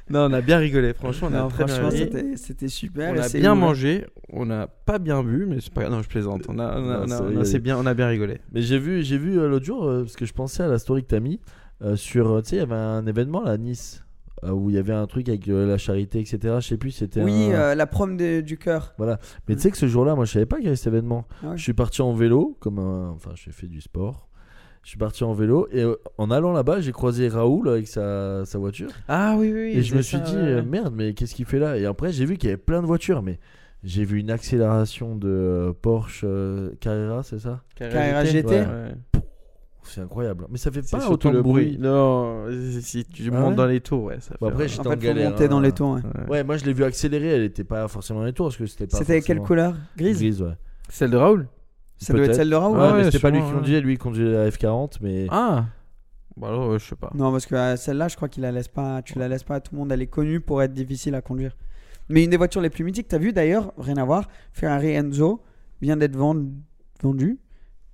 Non, 0.08 0.26
on 0.30 0.32
a 0.34 0.40
bien 0.40 0.58
rigolé, 0.58 0.94
franchement, 0.94 1.26
on 1.32 1.34
a 1.34 1.38
Non, 1.42 1.48
très 1.48 1.64
bien 1.64 1.74
franchement, 1.74 1.90
ri. 1.90 1.98
c'était 1.98 2.36
c'était 2.36 2.68
super. 2.68 3.10
On 3.10 3.16
et 3.16 3.18
a 3.18 3.22
c'est 3.24 3.40
bien 3.40 3.54
ouvert. 3.54 3.66
mangé, 3.66 4.06
on 4.32 4.46
n'a 4.46 4.68
pas 4.68 5.00
bien 5.00 5.20
bu, 5.24 5.46
mais 5.48 5.56
c'est 5.60 5.72
pas 5.74 5.88
Non, 5.88 6.00
je 6.00 6.08
plaisante. 6.08 6.42
On 6.48 6.60
a, 6.60 6.78
on 6.78 6.88
a- 6.90 6.98
Non, 6.98 7.00
on 7.00 7.02
a- 7.02 7.06
c'est 7.08 7.14
on 7.14 7.24
a- 7.24 7.28
rigolé. 7.28 7.44
c'est 7.44 7.58
bien, 7.58 7.76
on 7.76 7.86
a 7.86 7.94
bien 7.94 8.06
rigolé. 8.06 8.38
Mais 8.52 8.62
j'ai 8.62 8.78
vu, 8.78 9.02
j'ai 9.02 9.18
vu 9.18 9.36
euh, 9.40 9.48
l'autre 9.48 9.64
jour, 9.66 9.84
euh, 9.84 10.02
parce 10.02 10.14
que 10.14 10.24
je 10.24 10.32
pensais 10.32 10.62
à 10.62 10.68
la 10.68 10.78
story 10.78 11.02
que 11.02 11.08
t'as 11.08 11.18
mis, 11.18 11.40
euh, 11.82 11.96
sur, 11.96 12.30
euh, 12.30 12.40
tu 12.40 12.50
sais, 12.50 12.56
il 12.56 12.58
y 12.60 12.62
avait 12.62 12.76
un 12.76 13.04
événement 13.04 13.42
là 13.42 13.50
à 13.50 13.56
Nice, 13.56 14.04
euh, 14.44 14.50
où 14.52 14.70
il 14.70 14.76
y 14.76 14.78
avait 14.78 14.92
un 14.92 15.08
truc 15.08 15.28
avec 15.28 15.48
euh, 15.48 15.66
la 15.66 15.76
charité, 15.76 16.20
etc. 16.20 16.38
Je 16.60 16.68
sais 16.68 16.76
plus, 16.76 16.92
c'était 16.92 17.24
Oui, 17.24 17.32
un- 17.52 17.54
euh, 17.56 17.74
la 17.74 17.86
prom 17.88 18.16
de- 18.16 18.42
du 18.42 18.58
cœur. 18.58 18.94
Mais 19.48 19.56
tu 19.56 19.62
sais 19.62 19.72
que 19.72 19.76
ce 19.76 19.88
jour-là, 19.88 20.14
moi, 20.14 20.24
je 20.24 20.30
savais 20.34 20.46
pas 20.46 20.58
qu'il 20.58 20.66
y 20.66 20.68
avait 20.68 20.76
cet 20.76 20.86
événement. 20.86 21.26
Ah 21.42 21.48
ouais. 21.48 21.56
Je 21.56 21.62
suis 21.64 21.72
parti 21.74 22.00
en 22.00 22.12
vélo, 22.12 22.56
comme 22.60 22.78
un... 22.78 23.08
Enfin, 23.10 23.30
j'ai 23.34 23.50
fait 23.50 23.66
du 23.66 23.80
sport. 23.80 24.25
Je 24.86 24.90
suis 24.90 24.98
parti 25.00 25.24
en 25.24 25.32
vélo, 25.32 25.66
et 25.72 25.82
euh, 25.82 25.96
en 26.16 26.30
allant 26.30 26.52
là-bas, 26.52 26.78
j'ai 26.80 26.92
croisé 26.92 27.26
Raoul 27.26 27.68
avec 27.68 27.88
sa, 27.88 28.44
sa 28.44 28.56
voiture. 28.56 28.88
Ah 29.08 29.34
oui, 29.36 29.52
oui. 29.52 29.72
et 29.74 29.82
je 29.82 29.96
me 29.96 30.00
suis 30.00 30.20
dit, 30.20 30.36
euh, 30.36 30.62
merde, 30.62 30.94
mais 30.96 31.12
qu'est-ce 31.12 31.34
qu'il 31.34 31.44
fait 31.44 31.58
là? 31.58 31.76
Et 31.76 31.86
après, 31.86 32.12
j'ai 32.12 32.24
vu 32.24 32.36
qu'il 32.36 32.50
y 32.50 32.52
avait 32.52 32.56
plein 32.62 32.82
de 32.82 32.86
voitures, 32.86 33.20
mais 33.20 33.40
j'ai 33.82 34.04
vu 34.04 34.20
une 34.20 34.30
accélération 34.30 35.16
de 35.16 35.26
euh, 35.28 35.72
Porsche 35.72 36.20
euh, 36.22 36.70
Carrera, 36.78 37.24
c'est 37.24 37.40
ça? 37.40 37.62
Carrera 37.74 38.24
GT. 38.24 38.46
Ouais. 38.48 39.20
C'est 39.82 40.02
incroyable. 40.02 40.46
Mais 40.50 40.58
ça 40.58 40.70
fait 40.70 40.88
pas 40.88 41.08
autant 41.10 41.32
le 41.32 41.38
de 41.38 41.42
bruit. 41.42 41.64
bruit. 41.76 41.78
Non, 41.80 42.44
si 42.80 43.04
tu 43.06 43.28
Ah 43.32 43.40
montes 43.40 43.50
ouais? 43.50 43.54
dans 43.56 43.66
les 43.66 43.80
tours, 43.80 44.04
ouais. 44.04 44.20
Ça 44.20 44.36
Bon, 44.40 44.46
fait 44.46 44.52
après, 44.52 44.64
un- 44.66 44.68
j'étais 44.68 44.80
En 44.80 44.86
en 44.86 44.90
fait, 44.90 44.96
faut 44.98 45.02
galère. 45.02 45.30
monter 45.30 45.48
dans 45.48 45.58
hein. 45.58 45.62
les 45.62 45.72
tours. 45.72 45.90
ouais. 45.94 46.00
Ouais. 46.22 46.28
Ouais, 46.30 46.44
moi 46.44 46.56
je 46.58 46.64
l'ai 46.64 46.72
vu 46.72 46.84
accélérer, 46.84 47.26
elle 47.28 47.42
était 47.42 47.64
pas 47.64 47.88
forcément 47.88 48.20
dans 48.20 48.26
les 48.26 48.32
tours 48.32 48.46
parce 48.46 48.56
que 48.56 48.66
c'était 48.66 48.86
pas. 48.86 48.98
C'était 48.98 49.20
quelle 49.20 49.40
couleur? 49.40 49.74
Grise? 49.96 50.18
Grise, 50.18 50.42
ouais. 50.42 50.54
Celle 50.88 51.10
de 51.10 51.16
Raoul? 51.16 51.48
Ça 51.98 52.12
doit 52.12 52.22
être 52.22 52.26
Peut-être. 52.28 52.36
celle 52.36 52.50
de 52.50 52.54
Raoul 52.56 52.76
Ouais, 52.78 52.82
Ouais, 52.88 52.92
mais 52.98 53.04
c'était 53.04 53.18
pas 53.18 53.30
lui 53.30 53.40
qui 53.40 53.50
conduisait, 53.50 53.80
lui 53.80 53.92
il 53.94 53.98
conduisait 53.98 54.32
la 54.32 54.50
F40, 54.50 54.98
mais. 55.00 55.26
Ah 55.30 55.64
Bah 56.36 56.48
alors, 56.48 56.78
je 56.78 56.84
sais 56.84 56.96
pas. 56.96 57.10
Non, 57.14 57.32
parce 57.32 57.46
que 57.46 57.54
euh, 57.54 57.76
celle-là, 57.76 58.08
je 58.08 58.16
crois 58.16 58.28
qu'il 58.28 58.42
la 58.42 58.52
laisse 58.52 58.68
pas. 58.68 59.00
Tu 59.02 59.18
la 59.18 59.28
laisses 59.28 59.44
pas 59.44 59.54
à 59.56 59.60
tout 59.60 59.74
le 59.74 59.78
monde. 59.80 59.90
Elle 59.92 60.02
est 60.02 60.06
connue 60.06 60.40
pour 60.40 60.62
être 60.62 60.74
difficile 60.74 61.14
à 61.14 61.22
conduire. 61.22 61.56
Mais 62.08 62.22
une 62.24 62.30
des 62.30 62.36
voitures 62.36 62.60
les 62.60 62.70
plus 62.70 62.84
mythiques, 62.84 63.08
t'as 63.08 63.18
vu 63.18 63.32
d'ailleurs, 63.32 63.72
rien 63.78 63.96
à 63.96 64.04
voir, 64.04 64.28
Ferrari 64.52 64.90
Enzo 64.90 65.42
vient 65.82 65.96
d'être 65.96 66.14
vend- 66.16 66.36
vendu 67.02 67.38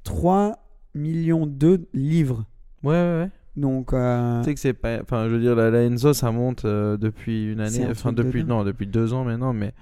3 0.04 0.58
millions 0.94 1.46
de 1.46 1.86
livres. 1.94 2.44
Ouais, 2.82 2.92
ouais, 2.94 3.20
ouais. 3.22 3.30
Donc, 3.56 3.92
euh, 3.92 4.38
Tu 4.40 4.44
sais 4.46 4.54
que 4.54 4.60
c'est 4.60 4.72
pas. 4.72 5.00
Enfin, 5.02 5.28
je 5.28 5.34
veux 5.34 5.40
dire, 5.40 5.54
la, 5.54 5.70
la 5.70 5.82
Enzo, 5.84 6.12
ça 6.12 6.30
monte 6.32 6.64
euh, 6.64 6.96
depuis 6.96 7.52
une 7.52 7.64
C'est 7.68 7.76
année. 7.80 7.88
un 7.88 7.90
Enfin, 7.92 8.12
truc 8.12 8.16
de 8.18 8.22
depuis. 8.24 8.40
dingue. 8.40 8.48
Non, 8.48 8.64
depuis 8.64 8.86
deux 8.86 9.12
ans 9.14 9.24
maintenant, 9.24 9.52
mais. 9.52 9.72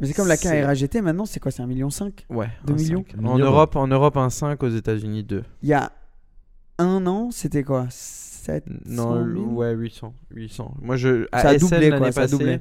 Mais 0.00 0.06
c'est 0.06 0.14
comme 0.14 0.28
la 0.28 0.36
c'est- 0.36 0.48
Carrera 0.48 0.74
GT 0.74 1.00
maintenant, 1.00 1.26
c'est 1.26 1.40
quoi 1.40 1.50
C'est 1.50 1.62
1,5 1.62 1.66
million 1.68 1.88
Ouais. 2.30 2.48
2 2.66 2.72
un 2.72 2.76
millions 2.76 3.04
cinq. 3.10 3.18
En 3.18 3.34
Millions. 3.34 3.46
Europe, 3.46 3.76
en 3.76 3.86
Europe, 3.88 4.16
un 4.16 4.30
5, 4.30 4.62
aux 4.62 4.68
États-Unis 4.68 5.24
2. 5.24 5.44
Il 5.62 5.68
y 5.68 5.74
a 5.74 5.92
un 6.78 7.06
an, 7.06 7.30
c'était 7.30 7.62
quoi 7.64 7.86
700 7.90 8.70
Non, 8.86 9.26
000 9.26 9.44
ouais, 9.54 9.72
800. 9.74 10.14
800. 10.30 10.74
Moi, 10.82 10.96
je. 10.96 11.26
À 11.32 11.42
Ça 11.42 11.48
a 11.50 11.58
SN 11.58 11.60
doublé, 11.60 11.90
l'année 11.90 11.98
quoi, 12.02 12.12
ça 12.12 12.20
a 12.20 12.22
passée, 12.24 12.32
doublé. 12.36 12.60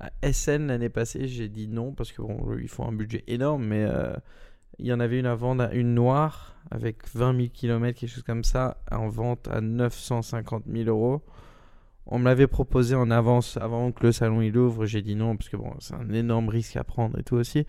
À 0.00 0.10
SN 0.32 0.66
l'année 0.66 0.88
passée, 0.88 1.28
j'ai 1.28 1.48
dit 1.48 1.68
non 1.68 1.92
parce 1.92 2.10
que 2.10 2.20
bon, 2.22 2.56
il 2.60 2.68
faut 2.68 2.82
un 2.84 2.92
budget 2.92 3.22
énorme, 3.28 3.64
mais 3.64 3.84
euh, 3.84 4.12
il 4.80 4.86
y 4.86 4.92
en 4.92 4.98
avait 4.98 5.20
une 5.20 5.26
à 5.26 5.34
vendre, 5.36 5.68
une 5.72 5.94
noire 5.94 6.56
avec 6.72 6.96
20 7.14 7.36
000 7.36 7.48
km, 7.54 7.96
quelque 8.00 8.10
chose 8.10 8.24
comme 8.24 8.42
ça, 8.42 8.78
en 8.90 9.08
vente 9.08 9.46
à 9.48 9.60
950 9.60 10.64
000 10.66 10.88
euros. 10.88 11.22
On 12.14 12.18
me 12.18 12.24
l'avait 12.26 12.46
proposé 12.46 12.94
en 12.94 13.10
avance 13.10 13.56
avant 13.60 13.90
que 13.92 14.04
le 14.06 14.12
salon 14.12 14.42
il 14.42 14.56
ouvre. 14.58 14.84
J'ai 14.86 15.02
dit 15.02 15.14
non 15.16 15.36
parce 15.36 15.48
que 15.48 15.56
bon, 15.56 15.72
c'est 15.78 15.94
un 15.94 16.12
énorme 16.12 16.48
risque 16.48 16.76
à 16.76 16.84
prendre 16.84 17.18
et 17.18 17.22
tout 17.22 17.36
aussi. 17.36 17.66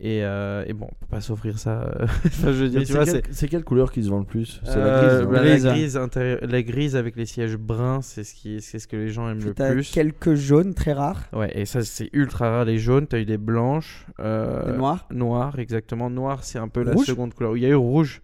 Et, 0.00 0.24
euh, 0.24 0.64
et 0.66 0.72
bon, 0.72 0.86
on 0.90 0.94
peut 0.94 1.06
pas 1.08 1.20
s'offrir 1.20 1.58
ça. 1.58 1.88
enfin, 2.26 2.48
je 2.52 2.64
veux 2.64 2.68
dire, 2.68 2.80
Mais 2.80 2.84
tu 2.86 2.92
c'est 2.92 2.98
vois, 2.98 3.04
quelle- 3.04 3.22
c'est 3.26 3.32
c'est 3.32 3.48
quelle 3.48 3.62
couleur 3.62 3.92
qui 3.92 4.02
se 4.02 4.08
vend 4.08 4.18
le 4.18 4.24
plus? 4.24 4.60
C'est 4.64 4.76
euh, 4.76 5.30
la 5.30 5.40
grise. 5.40 5.64
hein. 5.66 5.68
la 5.68 5.74
grise 5.76 5.96
intérieure- 5.96 6.38
la 6.42 6.62
grise 6.62 6.96
avec 6.96 7.14
les 7.16 7.26
sièges 7.26 7.56
bruns, 7.56 8.00
c'est 8.02 8.24
ce 8.24 8.34
qui, 8.34 8.60
c'est 8.60 8.80
ce 8.80 8.88
que 8.88 8.96
les 8.96 9.08
gens 9.10 9.28
aiment 9.30 9.38
Puis 9.38 9.48
le 9.48 9.54
t'as 9.54 9.70
plus. 9.72 9.90
quelques 9.92 10.34
jaunes 10.34 10.74
très 10.74 10.92
rares, 10.94 11.22
Ouais, 11.32 11.50
et 11.54 11.64
ça 11.64 11.82
c'est 11.82 12.10
ultra 12.12 12.50
rare 12.50 12.64
les 12.64 12.78
jaunes. 12.78 13.06
T'as 13.06 13.20
eu 13.20 13.24
des 13.24 13.38
blanches, 13.38 14.06
euh, 14.18 14.72
des 14.72 14.76
noirs. 14.78 15.06
noires, 15.12 15.58
exactement. 15.60 16.10
Noir, 16.10 16.42
c'est 16.42 16.58
un 16.58 16.68
peu 16.68 16.82
la 16.82 16.92
Rouge? 16.92 17.06
seconde 17.06 17.32
couleur. 17.32 17.56
Il 17.56 17.62
y 17.62 17.66
a 17.66 17.70
eu 17.70 17.74
rouge, 17.76 18.20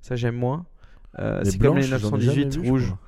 ça 0.00 0.16
j'aime 0.16 0.36
moins. 0.36 0.64
Euh, 1.18 1.40
c'est 1.44 1.58
comme 1.58 1.76
les 1.76 1.86
blanches, 1.86 2.00
j'en 2.00 2.16
ai 2.16 2.20
jamais 2.22 2.44
918 2.44 2.56
vu, 2.60 2.64
je 2.66 2.70
rouges. 2.70 2.86
crois. 2.86 2.98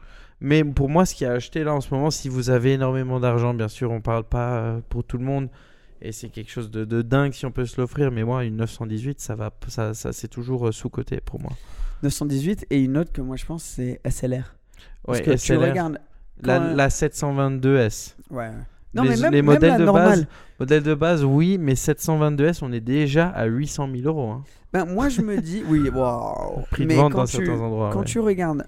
Mais 0.43 0.65
pour 0.65 0.89
moi, 0.89 1.07
ce 1.07 1.15
qui 1.15 1.25
a 1.25 1.33
acheté 1.33 1.63
là 1.65 1.73
en 1.75 1.81
ce 1.81 1.95
moment, 1.95 2.11
si 2.11 2.29
vous 2.29 2.51
avez 2.51 2.73
énormément 2.73 3.21
d'argent, 3.21 3.55
bien 3.55 3.69
sûr, 3.69 3.91
on 3.93 4.01
parle 4.01 4.25
pas 4.25 4.55
euh, 4.59 4.81
pour 4.89 5.05
tout 5.05 5.17
le 5.17 5.25
monde. 5.25 5.49
Et 6.01 6.11
c'est 6.11 6.29
quelque 6.31 6.51
chose 6.51 6.69
de, 6.71 6.85
de 6.85 7.01
dingue 7.01 7.33
si 7.33 7.47
on 7.47 7.53
peut 7.53 7.65
se 7.65 7.81
l'offrir. 7.81 8.11
Mais 8.11 8.25
moi, 8.25 8.45
une 8.45 8.57
918, 8.57 9.21
ça 9.21 9.37
va, 9.37 9.51
ça, 9.69 9.95
ça 9.95 10.13
c'est 10.13 10.27
toujours 10.29 10.75
sous 10.75 10.89
côté 10.91 11.21
pour 11.25 11.41
moi. 11.41 11.53
918 12.03 12.67
et 12.71 12.81
une 12.83 12.99
autre 12.99 13.13
que 13.13 13.21
moi 13.21 13.37
je 13.37 13.47
pense 13.47 13.63
c'est 13.63 14.01
SLR. 14.05 14.57
Parce 15.05 15.19
Ouais, 15.19 15.25
que 15.25 15.31
tu 15.31 15.39
SLR. 15.39 15.61
regardes. 15.61 15.99
La, 16.43 16.59
quand- 16.59 16.75
la 16.75 16.89
722S. 16.89 18.17
Ouais. 18.31 18.51
Non, 18.95 19.05
les, 19.05 19.11
mais 19.11 19.17
même, 19.17 19.33
les 19.33 19.43
même 19.43 19.55
modèles 19.55 19.71
la 19.71 19.79
de 19.79 19.85
normale. 19.85 20.09
base, 20.09 20.27
modèles 20.59 20.83
de 20.83 20.95
base, 20.95 21.25
oui, 21.25 21.57
mais 21.59 21.75
722S, 21.75 22.59
on 22.63 22.73
est 22.73 22.81
déjà 22.81 23.29
à 23.29 23.45
800 23.47 23.89
000 23.95 24.07
euros. 24.09 24.31
hein. 24.33 24.45
Ben, 24.73 24.85
moi 24.87 25.09
je 25.09 25.23
me 25.23 25.41
dis, 25.41 25.63
oui, 25.69 25.89
waouh. 25.89 26.63
Prix 26.71 26.83
de 26.83 26.89
Mais 26.89 26.97
vente 26.97 27.13
dans 27.13 27.25
tu, 27.25 27.37
certains 27.37 27.61
endroits. 27.61 27.91
quand 27.93 28.01
ouais. 28.01 28.05
tu 28.05 28.19
regardes 28.21 28.67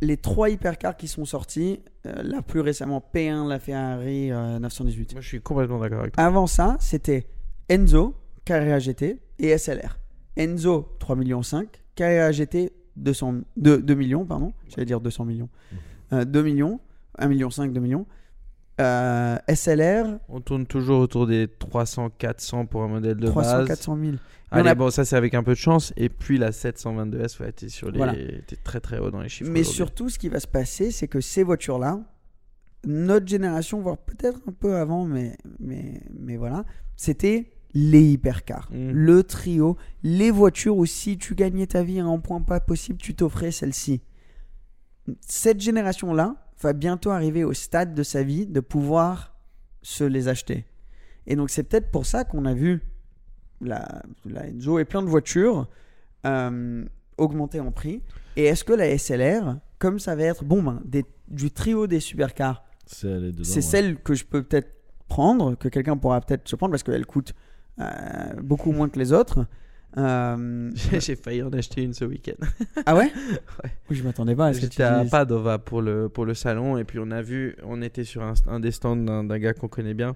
les 0.00 0.16
trois 0.16 0.50
hypercars 0.50 0.96
qui 0.96 1.08
sont 1.08 1.24
sortis, 1.24 1.80
euh, 2.06 2.22
là 2.22 2.42
plus 2.42 2.60
récemment 2.60 3.02
P1, 3.14 3.48
la 3.48 3.58
Ferrari 3.58 4.30
euh, 4.30 4.58
918. 4.58 5.12
Moi, 5.14 5.20
je 5.20 5.28
suis 5.28 5.40
complètement 5.40 5.80
d'accord 5.80 6.00
avec 6.00 6.14
toi. 6.14 6.24
Avant 6.24 6.46
ça, 6.46 6.76
c'était 6.80 7.26
Enzo, 7.68 8.14
Carrera 8.44 8.78
GT 8.78 9.18
et 9.38 9.58
SLR. 9.58 9.98
Enzo 10.36 10.96
3 11.00 11.16
millions 11.16 11.42
5, 11.42 11.68
Carrera 11.94 12.30
GT 12.32 12.72
200 12.96 13.34
2, 13.56 13.82
2 13.82 13.94
millions 13.94 14.24
pardon, 14.24 14.52
j'allais 14.68 14.86
dire 14.86 15.00
200 15.00 15.24
millions. 15.24 15.48
Euh, 16.12 16.24
2 16.24 16.42
millions, 16.42 16.80
1 17.18 17.28
million 17.28 17.50
5, 17.50 17.72
2 17.72 17.80
millions. 17.80 18.06
Euh, 18.80 19.36
SLR, 19.48 20.18
On 20.28 20.40
tourne 20.40 20.66
toujours 20.66 21.00
autour 21.00 21.26
des 21.26 21.48
300, 21.48 22.10
400 22.16 22.66
pour 22.66 22.82
un 22.82 22.88
modèle 22.88 23.16
de 23.16 23.26
300, 23.26 23.50
base. 23.58 23.66
400 23.68 23.98
000. 24.00 24.12
Allez, 24.50 24.70
a- 24.70 24.74
bon, 24.74 24.90
ça 24.90 25.04
c'est 25.04 25.16
avec 25.16 25.34
un 25.34 25.42
peu 25.42 25.52
de 25.52 25.56
chance. 25.58 25.92
Et 25.96 26.08
puis 26.08 26.38
la 26.38 26.50
722S, 26.52 27.40
ouais, 27.40 27.52
t'es 27.52 27.68
sur 27.68 27.90
les, 27.90 27.98
Voilà. 27.98 28.14
t'es 28.14 28.56
très 28.62 28.80
très 28.80 28.98
haut 28.98 29.10
dans 29.10 29.20
les 29.20 29.28
chiffres. 29.28 29.50
Mais 29.50 29.64
surtout, 29.64 30.08
ce 30.08 30.18
qui 30.18 30.28
va 30.28 30.40
se 30.40 30.46
passer, 30.46 30.90
c'est 30.90 31.08
que 31.08 31.20
ces 31.20 31.42
voitures-là, 31.42 32.00
notre 32.86 33.26
génération, 33.26 33.80
voire 33.80 33.98
peut-être 33.98 34.40
un 34.48 34.52
peu 34.52 34.76
avant, 34.76 35.04
mais, 35.04 35.36
mais, 35.58 36.00
mais 36.18 36.36
voilà, 36.36 36.64
c'était 36.96 37.50
les 37.74 38.02
hypercars. 38.12 38.68
Mm. 38.72 38.90
Le 38.92 39.22
trio, 39.24 39.76
les 40.02 40.30
voitures 40.30 40.76
où 40.76 40.86
si 40.86 41.18
tu 41.18 41.34
gagnais 41.34 41.66
ta 41.66 41.82
vie 41.82 41.98
à 42.00 42.04
un 42.06 42.18
point 42.18 42.40
pas 42.40 42.60
possible, 42.60 42.98
tu 42.98 43.14
t'offrais 43.14 43.50
celle-ci. 43.50 44.00
Cette 45.26 45.60
génération-là 45.60 46.36
va 46.60 46.72
bientôt 46.72 47.10
arriver 47.10 47.44
au 47.44 47.52
stade 47.52 47.94
de 47.94 48.02
sa 48.02 48.22
vie 48.22 48.46
de 48.46 48.60
pouvoir 48.60 49.36
se 49.82 50.04
les 50.04 50.28
acheter. 50.28 50.64
Et 51.26 51.36
donc 51.36 51.50
c'est 51.50 51.62
peut-être 51.62 51.90
pour 51.90 52.06
ça 52.06 52.24
qu'on 52.24 52.44
a 52.46 52.54
vu 52.54 52.80
la, 53.60 54.02
la 54.24 54.46
Enzo 54.46 54.78
et 54.78 54.84
plein 54.84 55.02
de 55.02 55.08
voitures 55.08 55.68
euh, 56.26 56.84
augmenter 57.16 57.60
en 57.60 57.70
prix. 57.70 58.02
Et 58.36 58.44
est-ce 58.44 58.64
que 58.64 58.72
la 58.72 58.96
SLR, 58.96 59.56
comme 59.78 59.98
ça 59.98 60.14
va 60.16 60.24
être 60.24 60.44
bon, 60.44 60.62
ben, 60.62 60.80
des- 60.84 61.04
du 61.28 61.50
trio 61.50 61.86
des 61.86 62.00
supercars, 62.00 62.64
C'est 62.86 63.06
ouais. 63.08 63.60
celle 63.60 63.96
que 64.00 64.14
je 64.14 64.24
peux 64.24 64.42
peut-être 64.42 64.70
prendre, 65.08 65.54
que 65.56 65.68
quelqu'un 65.68 65.96
pourra 65.96 66.20
peut-être 66.20 66.48
se 66.48 66.56
prendre 66.56 66.70
parce 66.72 66.82
qu'elle 66.82 67.06
coûte 67.06 67.34
euh, 67.80 67.84
beaucoup 68.42 68.72
moins 68.72 68.88
que 68.88 68.98
les 68.98 69.12
autres. 69.12 69.46
Euh, 69.96 70.70
J'ai 71.00 71.16
failli 71.16 71.42
en 71.42 71.50
acheter 71.52 71.82
une 71.82 71.94
ce 71.94 72.04
week-end. 72.04 72.44
ah 72.86 72.94
ouais? 72.94 73.10
Ouais. 73.64 73.70
Oui, 73.90 73.96
je 73.96 74.02
m'attendais 74.04 74.36
pas 74.36 74.48
à 74.48 74.52
ce 74.52 74.60
que 74.60 74.66
tu 74.66 74.72
J'étais 74.72 74.82
à. 74.84 75.04
Padova 75.10 75.58
pour 75.58 75.80
le, 75.82 76.08
pour 76.08 76.24
le 76.26 76.34
salon 76.34 76.76
et 76.78 76.84
puis 76.84 76.98
on 77.00 77.10
a 77.10 77.22
vu, 77.22 77.56
on 77.64 77.80
était 77.82 78.04
sur 78.04 78.22
un, 78.22 78.34
un 78.46 78.60
des 78.60 78.70
stands 78.70 78.96
d'un 78.96 79.24
d'un 79.24 79.38
gars 79.38 79.54
qu'on 79.54 79.68
connaît 79.68 79.94
bien 79.94 80.14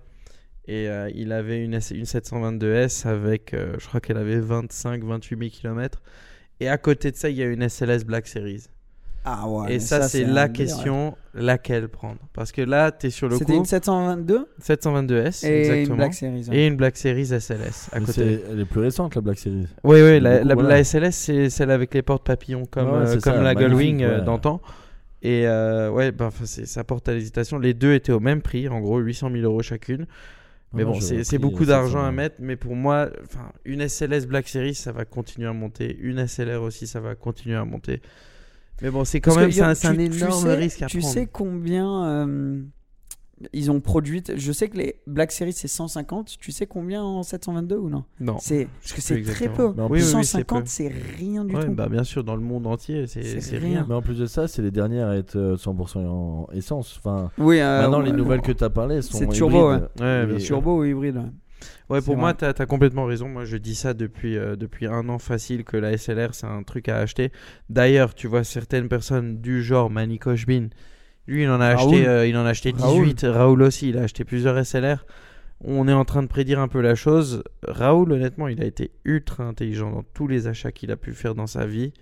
et 0.69 0.89
euh, 0.89 1.11
il 1.15 1.33
avait 1.33 1.65
une, 1.65 1.75
S- 1.75 1.91
une 1.91 2.05
722S 2.05 3.07
avec, 3.09 3.55
euh, 3.55 3.75
je 3.79 3.87
crois 3.89 4.01
qu'elle 4.01 4.19
avait 4.19 4.41
25-28 4.41 5.29
000 5.39 5.51
km 5.51 6.03
et 6.61 6.69
à 6.69 6.79
côté 6.79 7.11
de 7.11 7.17
ça 7.17 7.31
il 7.31 7.37
y 7.37 7.43
a 7.43 7.47
une 7.47 7.67
SLS 7.69 8.05
Black 8.05 8.27
Series. 8.29 8.67
Ah 9.25 9.49
ouais, 9.49 9.71
et 9.71 9.73
mais 9.75 9.79
ça, 9.79 10.09
c'est 10.09 10.25
la 10.25 10.49
délire, 10.49 10.53
question, 10.53 11.17
laquelle 11.33 11.89
prendre? 11.89 12.19
Parce 12.33 12.51
que 12.51 12.61
là 12.63 12.91
tu 12.91 13.07
es 13.07 13.11
sur 13.11 13.29
le 13.29 13.37
C'était 13.37 13.53
coup, 13.53 13.59
une 13.61 13.65
722 13.65 14.49
722S 14.61 15.47
et 15.47 15.61
exactement. 15.61 15.79
une 15.95 15.97
Black 15.97 16.15
Series. 16.15 16.49
ouais. 16.49 16.57
Et 16.57 16.67
une 16.67 16.77
Black 16.77 16.97
Series 16.97 17.27
SLS 17.27 17.89
à 17.93 18.01
Mais 18.01 18.07
côté. 18.07 18.13
c'est- 18.13 18.43
Elle 18.51 18.61
est 18.61 18.65
plus 18.65 18.81
récente, 18.81 19.15
la 19.15 19.21
Black 19.21 19.39
Series. 19.39 19.69
Oui, 19.85 20.01
oui, 20.03 20.19
la, 20.21 20.37
beaucoup, 20.39 20.49
la- 20.49 20.55
voilà. 20.55 20.69
la 20.71 20.79
SLS, 20.85 21.13
c'est 21.15 21.51
celle 21.51 21.71
avec 21.71 21.95
les 21.95 22.03
portes 22.03 22.27
papillons 22.27 22.65
comme, 22.67 22.89
euh, 22.89 23.11
comme 23.13 23.21
ça, 23.21 23.41
la 23.41 23.55
Gullwing 23.55 24.03
euh, 24.03 24.21
d'antan. 24.23 24.61
Et 25.23 25.47
euh, 25.47 25.89
ouais, 25.91 26.11
bah, 26.11 26.31
ça 26.45 26.83
porte 26.83 27.09
à 27.09 27.15
l'hésitation. 27.15 27.59
Les 27.61 27.75
deux 27.75 27.95
étaient 27.95 28.11
au 28.11 28.19
même 28.19 28.43
prix, 28.43 28.69
en 28.69 28.81
gros 28.81 28.99
800 28.99 29.31
000 29.31 29.45
euros 29.45 29.63
chacune. 29.63 30.07
Mais 30.73 30.83
Ah 30.83 30.87
non, 30.87 30.93
bon, 30.95 31.01
c'est 31.01 31.39
beaucoup 31.39 31.65
d'argent 31.67 31.99
700. 31.99 32.09
à 32.09 32.11
mettre. 32.13 32.37
Mais 32.41 32.57
pour 32.57 32.75
moi, 32.75 33.09
une 33.65 33.83
SLS 33.87 34.27
Black 34.27 34.49
Series, 34.49 34.75
ça 34.75 34.91
va 34.91 35.05
continuer 35.05 35.47
à 35.47 35.53
monter. 35.53 35.97
Une 36.01 36.19
SLR 36.27 36.61
aussi, 36.63 36.87
ça 36.89 36.99
va 36.99 37.15
continuer 37.15 37.55
à 37.57 37.65
monter. 37.65 38.01
Mais 38.83 38.91
bon, 38.91 39.05
c'est 39.05 39.21
quand 39.21 39.35
Parce 39.35 39.57
même 39.57 39.65
a- 39.65 39.71
un, 39.71 39.75
tu- 39.75 40.11
tu 40.11 40.17
énorme 40.25 40.43
sais- 40.43 40.55
risque 40.55 40.83
à 40.83 40.87
Tu 40.87 40.99
prendre. 40.99 41.15
sais 41.15 41.27
combien 41.31 42.05
euh, 42.05 42.61
ils 43.53 43.71
ont 43.71 43.81
produit 43.81 44.23
Je 44.37 44.53
sais 44.53 44.69
que 44.69 44.77
les 44.77 44.97
Black 45.07 45.33
Series 45.33 45.53
c'est 45.53 45.69
150. 45.69 46.37
Tu 46.39 46.53
sais 46.53 46.67
combien 46.67 47.03
en 47.03 47.23
722 47.23 47.77
ou 47.77 47.89
non? 47.89 48.05
Non. 48.21 48.37
C'est 48.41 48.69
parce 48.81 48.93
que 48.93 49.01
c'est 49.01 49.23
très 49.23 49.49
peu. 49.49 49.69
Oui, 49.69 49.85
oui, 49.91 50.01
c'est 50.01 50.11
150 50.11 50.61
peu. 50.63 50.67
c'est 50.67 50.89
rien 51.19 51.45
du 51.45 51.55
Ouais, 51.57 51.65
tout. 51.67 51.73
bah, 51.73 51.89
bien 51.89 52.05
sûr, 52.05 52.23
dans 52.25 52.37
le 52.37 52.43
monde 52.43 52.67
entier, 52.67 53.07
c'est 53.07 53.21
rien. 53.21 53.59
rien. 53.61 53.87
Mais 53.89 53.95
en 53.95 54.03
plus 54.03 54.19
de 54.19 54.27
ça, 54.27 54.47
c'est 54.49 54.63
les 54.63 54.71
dernières 54.71 55.09
à 55.09 55.17
être 55.17 55.37
euh, 55.37 55.57
100% 55.57 55.99
en 56.07 56.49
essence. 56.53 56.99
Enfin, 56.99 57.31
Oui, 57.39 57.61
euh, 57.61 57.83
maintenant, 57.83 58.01
les 58.01 58.13
nouvelles 58.13 58.43
que 58.43 58.53
tu 58.53 58.63
as 58.65 58.71
parlé 58.71 59.01
sont 59.03 59.19
C'est 59.19 59.29
turbo, 59.29 59.73
hybrides. 59.75 59.89
Ouais, 60.01 60.27
bien 60.27 60.37
Et- 60.37 60.41
sûr. 60.41 60.57
turbo 60.57 60.81
ou 60.81 60.85
hybride. 60.85 61.23
Ouais. 61.93 62.03
Pour 62.03 62.17
moi, 62.17 62.35
tu 62.35 62.45
as, 62.45 62.67
complètement 62.67 63.05
raison. 63.05 63.29
Moi, 63.29 63.45
je 63.45 63.57
dis 63.57 63.75
ça 63.75 63.95
depuis, 63.95 64.37
euh, 64.37 64.57
depuis 64.57 64.87
un 64.87 65.09
an 65.09 65.19
facile 65.19 65.65
que 65.65 65.77
la 65.77 65.97
SLR, 65.97 66.35
c'est 66.35 66.47
un 66.47 66.63
truc 66.63 66.89
à 66.89 66.99
acheter. 66.99 67.33
D'ailleurs, 67.69 68.15
tu 68.15 68.27
vois 68.27 68.45
certaines 68.45 68.89
personnes 68.89 69.41
du 69.41 69.63
genre 69.63 69.91
Manny 69.91 70.19
Kochbin, 70.19 70.69
lui, 71.27 71.45
il 71.45 71.51
en 71.51 71.61
a 71.61 71.75
Raoul. 71.75 71.95
acheté, 71.95 72.09
euh, 72.09 72.27
il 72.27 72.37
en 72.37 72.45
a 72.45 72.51
acheté 72.51 72.75
Raoul. 72.77 73.05
18. 73.07 73.27
Raoul 73.31 73.63
aussi, 73.63 73.91
il 73.91 73.99
a 73.99 74.03
acheté 74.03 74.25
plusieurs 74.25 74.65
SLR. 74.65 75.07
On 75.65 75.87
est 75.87 75.93
en 75.93 76.05
train 76.05 76.23
de 76.23 76.29
prédire 76.29 76.59
un 76.59 76.69
peu 76.69 76.81
la 76.81 76.97
chose. 76.97 77.45
Raoul, 77.63 78.13
honnêtement, 78.13 78.49
il 78.49 78.61
a 78.61 78.67
été 78.67 78.91
ultra 79.05 79.45
intelligent 79.45 79.93
dans 79.93 80.03
tous 80.03 80.27
les 80.27 80.49
achats 80.49 80.73
qu'il 80.73 80.91
a 80.91 80.97
pu 80.97 81.13
faire 81.13 81.37
dans 81.37 81.47
sa 81.47 81.67
vie. 81.67 81.93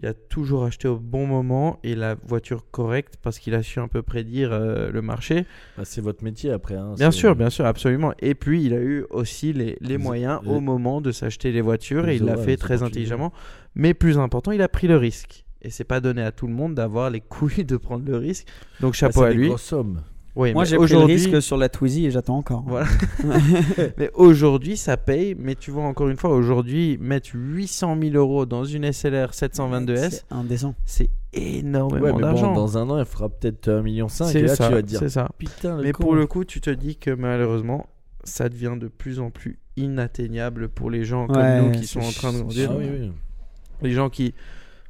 Il 0.00 0.06
a 0.06 0.14
toujours 0.14 0.62
acheté 0.64 0.86
au 0.86 0.96
bon 0.96 1.26
moment 1.26 1.80
et 1.82 1.96
la 1.96 2.14
voiture 2.14 2.70
correcte 2.70 3.14
parce 3.20 3.40
qu'il 3.40 3.54
a 3.54 3.64
su 3.64 3.80
un 3.80 3.88
peu 3.88 4.00
prédire 4.02 4.52
euh, 4.52 4.92
le 4.92 5.02
marché. 5.02 5.44
Bah, 5.76 5.82
c'est 5.84 6.00
votre 6.00 6.22
métier 6.22 6.52
après. 6.52 6.76
hein, 6.76 6.94
Bien 6.96 7.10
sûr, 7.10 7.34
bien 7.34 7.50
sûr, 7.50 7.66
absolument. 7.66 8.12
Et 8.20 8.36
puis, 8.36 8.62
il 8.64 8.74
a 8.74 8.80
eu 8.80 9.04
aussi 9.10 9.52
les, 9.52 9.76
les 9.80 9.88
Les- 9.88 9.98
moyens 9.98 10.38
les- 10.44 10.50
au 10.50 10.60
moment 10.60 11.00
de 11.00 11.10
s'acheter 11.10 11.50
les 11.50 11.60
voitures 11.62 12.08
et 12.08 12.14
il 12.16 12.24
l'a 12.24 12.36
fait 12.36 12.56
très 12.56 12.84
intelligemment. 12.84 13.32
Mais 13.74 13.92
plus 13.92 14.18
important, 14.18 14.52
il 14.52 14.62
a 14.62 14.68
pris 14.68 14.86
le 14.86 14.96
risque. 14.96 15.44
Et 15.62 15.70
c'est 15.70 15.82
pas 15.82 15.98
donné 16.00 16.22
à 16.22 16.30
tout 16.30 16.46
le 16.46 16.52
monde 16.52 16.76
d'avoir 16.76 17.10
les 17.10 17.20
couilles 17.20 17.64
de 17.64 17.76
prendre 17.76 18.04
le 18.08 18.16
risque. 18.16 18.46
Donc, 18.80 18.92
Bah, 18.92 18.98
chapeau 18.98 19.22
à 19.24 19.30
des 19.30 19.34
lui. 19.34 19.48
grosses 19.48 19.62
sommes. 19.62 20.02
Oui, 20.38 20.52
Moi 20.52 20.64
j'ai 20.64 20.76
pris 20.76 20.92
le 20.92 20.98
risque 21.00 21.42
sur 21.42 21.56
la 21.56 21.68
Twizy 21.68 22.06
et 22.06 22.10
j'attends 22.12 22.36
encore. 22.38 22.62
Voilà. 22.64 22.86
mais 23.98 24.08
aujourd'hui, 24.14 24.76
ça 24.76 24.96
paye. 24.96 25.34
Mais 25.36 25.56
tu 25.56 25.72
vois, 25.72 25.82
encore 25.82 26.08
une 26.08 26.16
fois, 26.16 26.30
aujourd'hui, 26.30 26.96
mettre 27.00 27.30
800 27.34 27.96
000 28.00 28.14
euros 28.14 28.46
dans 28.46 28.64
une 28.64 28.90
SLR 28.92 29.32
722S, 29.32 30.10
C'est 30.10 30.22
indécent. 30.30 30.74
c'est 30.84 31.10
énormément 31.32 32.04
Ouais, 32.04 32.12
mais 32.12 32.20
bon, 32.20 32.20
d'argent. 32.20 32.54
dans 32.54 32.78
un 32.78 32.88
an, 32.88 32.98
elle 33.00 33.04
fera 33.04 33.28
peut-être 33.28 33.68
1,5 33.68 33.82
million. 33.82 34.06
Et 34.06 34.10
C'est 34.10 34.42
là, 34.42 34.54
ça, 34.54 34.68
tu 34.68 34.74
vas 34.74 34.82
te 34.82 34.86
dire 34.86 35.00
c'est 35.00 35.08
ça. 35.08 35.28
Putain, 35.38 35.76
le 35.76 35.82
Mais 35.82 35.92
con. 35.92 36.04
pour 36.04 36.14
le 36.14 36.26
coup, 36.28 36.44
tu 36.44 36.60
te 36.60 36.70
dis 36.70 36.96
que 36.96 37.10
malheureusement, 37.10 37.86
ça 38.22 38.48
devient 38.48 38.76
de 38.80 38.86
plus 38.86 39.18
en 39.18 39.30
plus 39.30 39.58
inatteignable 39.76 40.68
pour 40.68 40.88
les 40.90 41.04
gens 41.04 41.26
comme 41.26 41.36
Ouais, 41.36 41.60
nous 41.62 41.72
qui 41.72 41.86
sont 41.86 42.00
en 42.00 42.10
train 42.10 42.32
de 42.32 42.38
grandir. 42.38 42.70
Ah 42.72 42.76
oui, 42.78 42.86
oui. 42.90 43.12
Les 43.82 43.90
gens 43.92 44.08
qui 44.08 44.34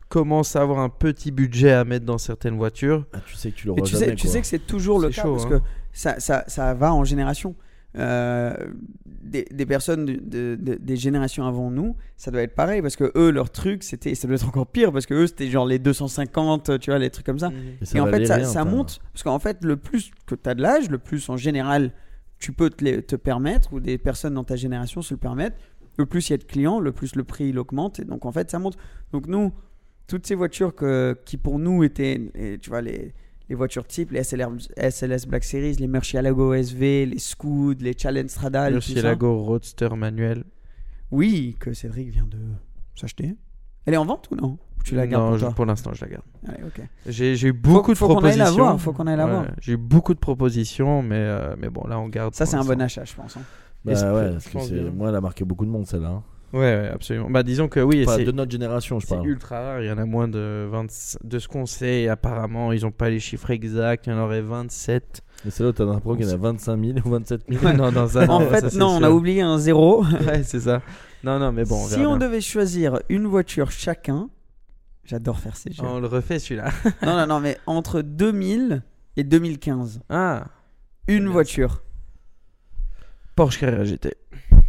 commencent 0.09 0.57
à 0.57 0.63
avoir 0.63 0.79
un 0.79 0.89
petit 0.89 1.31
budget 1.31 1.73
à 1.73 1.85
mettre 1.85 2.05
dans 2.07 2.19
certaines 2.19 2.57
voitures. 2.57 3.07
Ah, 3.13 3.19
tu 3.27 3.35
sais 3.37 3.51
que 3.51 3.57
tu 3.57 3.67
le 3.69 3.75
tu 3.83 3.95
sais, 3.97 4.15
tu 4.15 4.27
sais 4.29 4.41
que 4.41 4.47
c'est 4.47 4.67
toujours 4.67 5.01
le 5.01 5.09
cas 5.11 5.23
chaud, 5.23 5.33
parce 5.33 5.45
hein. 5.47 5.49
que 5.49 5.61
ça, 5.93 6.21
ça, 6.21 6.45
ça 6.47 6.75
va 6.75 6.93
en 6.95 7.05
génération. 7.05 7.55
Euh, 7.97 8.55
des, 9.07 9.45
des 9.51 9.67
personnes 9.67 10.05
de, 10.05 10.15
de- 10.17 10.57
de- 10.61 10.75
des 10.81 10.97
générations 10.97 11.47
avant 11.47 11.71
nous, 11.71 11.97
ça 12.17 12.31
doit 12.31 12.43
être 12.43 12.55
pareil 12.55 12.83
parce 12.83 12.97
que 12.97 13.11
eux, 13.17 13.31
leur 13.31 13.51
truc, 13.51 13.83
c'était, 13.83 14.15
ça 14.15 14.29
doit 14.29 14.37
être 14.37 14.47
encore 14.47 14.67
pire 14.67 14.93
parce 14.93 15.07
que 15.07 15.15
eux, 15.15 15.27
c'était 15.27 15.49
genre 15.49 15.67
les 15.67 15.79
250, 15.79 16.79
tu 16.79 16.91
vois, 16.91 16.99
les 16.99 17.11
trucs 17.11 17.27
comme 17.27 17.39
ça. 17.39 17.51
Et 17.95 18.01
en 18.01 18.07
fait, 18.07 18.27
ça, 18.27 18.45
ça 18.45 18.65
monte 18.65 19.01
parce 19.13 19.23
qu'en 19.23 19.39
fait, 19.39 19.65
le 19.65 19.77
plus 19.77 20.11
que 20.27 20.35
tu 20.35 20.49
as 20.49 20.55
de 20.55 20.63
l'âge, 20.63 20.91
le 20.91 20.99
plus 20.99 21.29
en 21.29 21.37
général 21.37 21.93
tu 22.39 22.53
peux 22.53 22.71
te, 22.71 22.85
les- 22.85 23.03
te 23.03 23.17
permettre 23.17 23.73
ou 23.73 23.81
des 23.81 23.99
personnes 23.99 24.35
dans 24.35 24.45
ta 24.45 24.55
génération 24.55 25.03
se 25.03 25.13
le 25.15 25.19
permettent, 25.19 25.57
le 25.97 26.07
plus 26.07 26.29
il 26.29 26.33
y 26.33 26.35
a 26.35 26.39
de 26.39 26.45
clients, 26.45 26.79
le 26.79 26.93
plus 26.93 27.17
le 27.17 27.25
prix 27.25 27.49
il 27.49 27.59
augmente 27.59 27.99
et 27.99 28.05
donc 28.05 28.25
en 28.27 28.33
fait 28.33 28.51
ça 28.51 28.59
monte. 28.61 28.77
Donc 29.13 29.27
nous, 29.27 29.53
toutes 30.09 30.27
ces 30.27 30.35
voitures 30.35 30.75
que, 30.75 31.17
qui 31.25 31.37
pour 31.37 31.59
nous 31.61 31.85
étaient, 31.85 32.21
tu 32.61 32.69
vois, 32.71 32.81
les, 32.81 33.15
les 33.49 33.55
voitures 33.55 33.87
type, 33.87 34.11
les 34.11 34.25
SLR, 34.25 34.49
SLS 34.77 35.27
Black 35.29 35.45
Series, 35.45 35.75
les 35.75 35.87
Murcielago 35.87 36.53
SV, 36.55 37.07
les 37.07 37.19
Scoot, 37.19 37.81
les 37.81 37.95
Challenge 37.97 38.29
Stradale. 38.29 38.73
Murcielago 38.75 39.39
Roadster 39.45 39.91
manuel. 39.97 40.45
Oui, 41.11 41.57
que 41.61 41.73
Cédric 41.73 42.09
vient 42.11 42.27
de 42.27 42.39
s'acheter. 42.95 43.37
Elle 43.87 43.95
est 43.95 43.99
en 43.99 44.05
vente 44.05 44.29
ou 44.31 44.37
non? 44.37 44.59
Tu 44.85 44.95
la 44.95 45.07
gardes 45.07 45.25
non, 45.25 45.29
pour 45.31 45.39
je- 45.51 45.55
pour 45.55 45.67
l'instant, 45.67 45.93
je 45.93 46.05
la 46.05 46.11
garde. 46.11 46.25
Allez. 46.47 46.59
J'ai 47.07 47.35
j'ai 47.37 47.49
eu 47.49 47.53
beaucoup 47.53 47.95
faut 47.95 48.07
de 48.09 48.15
qu'on 48.15 48.21
propositions. 48.21 48.55
voir, 48.55 48.81
faut 48.81 48.93
qu'on 48.93 49.07
aille 49.07 49.17
la 49.17 49.27
voir. 49.27 49.47
J'ai 49.61 49.73
eu 49.73 49.77
beaucoup 49.77 50.15
de 50.15 50.19
propositions, 50.19 51.03
mais, 51.03 51.17
euh, 51.17 51.55
mais 51.59 51.69
bon, 51.69 51.87
là, 51.87 51.99
on 51.99 52.09
garde. 52.09 52.35
Ça, 52.35 52.47
c'est 52.47 52.57
un 52.57 52.65
bon 52.65 52.81
achat, 52.81 53.05
je 53.05 53.15
pense. 53.15 53.37
hein. 53.37 53.43
Bah 53.85 53.93
ouais, 54.15 54.33
parce 54.33 54.49
que 54.49 54.61
c'est- 54.61 54.91
moi, 54.91 55.09
elle 55.11 55.15
a 55.17 55.21
marqué 55.21 55.45
beaucoup 55.45 55.65
de 55.65 55.71
monde, 55.71 55.87
celle-là. 55.87 56.09
hein. 56.09 56.23
Ouais, 56.53 56.61
ouais, 56.61 56.89
absolument. 56.89 57.29
Bah, 57.31 57.43
disons 57.43 57.69
que 57.69 57.81
oui, 57.81 58.05
Enfin, 58.07 58.17
c'est 58.17 58.25
de 58.25 58.33
notre 58.33 58.51
génération, 58.51 58.99
je 59.01 59.07
c'est 59.07 59.21
ultra 59.23 59.61
rare. 59.61 59.83
Il 59.83 59.87
y 59.87 59.91
en 59.93 59.99
a 59.99 60.05
moins 60.07 60.29
de 60.29 60.67
20... 60.71 61.19
de 61.25 61.39
ce 61.39 61.47
qu'on 61.49 61.67
sait. 61.67 62.03
Et 62.03 62.09
apparemment, 62.09 62.73
ils 62.73 62.83
n'ont 62.83 62.91
pas 62.91 63.11
les 63.11 63.21
chiffres 63.21 63.51
exacts. 63.51 64.07
Il 64.07 64.11
y 64.11 64.13
en 64.15 64.19
aurait 64.19 64.41
27. 64.41 65.23
Mais 65.45 65.51
c'est 65.51 65.63
là 65.63 65.69
où 65.69 65.73
t'as 65.73 65.85
l'impression 65.85 66.17
qu'il 66.17 66.27
y 66.27 66.31
en 66.31 66.35
a 66.35 66.37
25 66.39 66.85
000 66.85 66.99
ou 67.07 67.11
27 67.11 67.43
000. 67.49 67.73
non, 67.75 67.93
dans 67.93 68.19
un 68.19 68.29
En 68.29 68.43
an, 68.43 68.47
fait, 68.49 68.71
ça, 68.71 68.79
non, 68.79 68.87
on 68.89 68.97
sûr. 68.99 69.07
a 69.07 69.11
oublié 69.13 69.43
un 69.43 69.59
zéro. 69.59 70.05
Ouais, 70.27 70.43
c'est 70.43 70.61
ça. 70.61 70.81
Non, 71.23 71.39
non, 71.39 71.53
mais 71.53 71.65
bon, 71.65 71.77
on 71.85 71.87
si 71.87 71.97
on 72.01 72.17
bien. 72.17 72.29
devait 72.29 72.41
choisir 72.41 73.01
une 73.09 73.27
voiture 73.27 73.71
chacun, 73.71 74.31
j'adore 75.05 75.39
faire 75.39 75.57
ces 75.57 75.71
jeux. 75.73 75.83
On 75.85 76.01
le 76.01 76.07
refait 76.07 76.39
celui-là. 76.39 76.71
non, 77.05 77.17
non, 77.17 77.27
non, 77.27 77.41
mais 77.41 77.59
entre 77.67 78.01
2000 78.03 78.83
et 79.17 79.25
2015, 79.25 80.01
Ah, 80.09 80.45
une 81.09 81.29
voiture. 81.29 81.83
Porsche 83.37 83.59
Carrera 83.61 83.85
GT. 83.85 84.15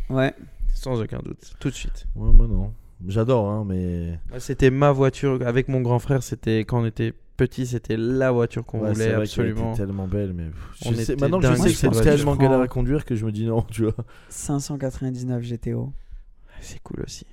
Ouais. 0.10 0.34
Sans 0.80 1.02
aucun 1.02 1.20
doute. 1.20 1.54
Tout 1.60 1.70
de 1.70 1.76
suite. 1.76 2.06
Ouais, 2.16 2.32
moi 2.32 2.48
non. 2.48 2.74
J'adore, 3.08 3.50
hein, 3.50 3.66
mais. 3.68 4.20
C'était 4.40 4.70
ma 4.72 4.92
voiture. 4.92 5.40
Avec 5.46 5.68
mon 5.68 5.82
grand 5.82 6.00
frère, 6.00 6.24
c'était 6.24 6.60
quand 6.60 6.82
on 6.82 6.86
était 6.86 7.14
petit, 7.38 7.66
c'était 7.66 7.96
la 7.98 8.32
voiture 8.32 8.66
qu'on 8.66 8.80
Ouais, 8.82 8.92
voulait 8.94 9.06
qu'elle 9.06 9.14
était 9.14 9.22
absolument. 9.22 9.74
tellement 9.74 10.08
belle, 10.08 10.34
mais. 10.34 10.46
On 10.86 10.92
je 10.92 10.96
sais- 11.02 11.16
Maintenant 11.16 11.40
que 11.40 11.48
je 11.48 11.54
sais 11.56 11.70
que 11.70 11.96
c'est 11.96 12.02
tellement 12.04 12.36
galère 12.36 12.60
à 12.62 12.68
conduire 12.68 13.06
que 13.06 13.16
je 13.16 13.26
me 13.26 13.32
dis 13.32 13.46
non, 13.46 13.62
tu 13.64 13.84
vois. 13.84 13.94
599 14.30 15.42
GTO. 15.44 15.92
C'est 16.62 16.82
cool 16.84 17.04
aussi. 17.06 17.26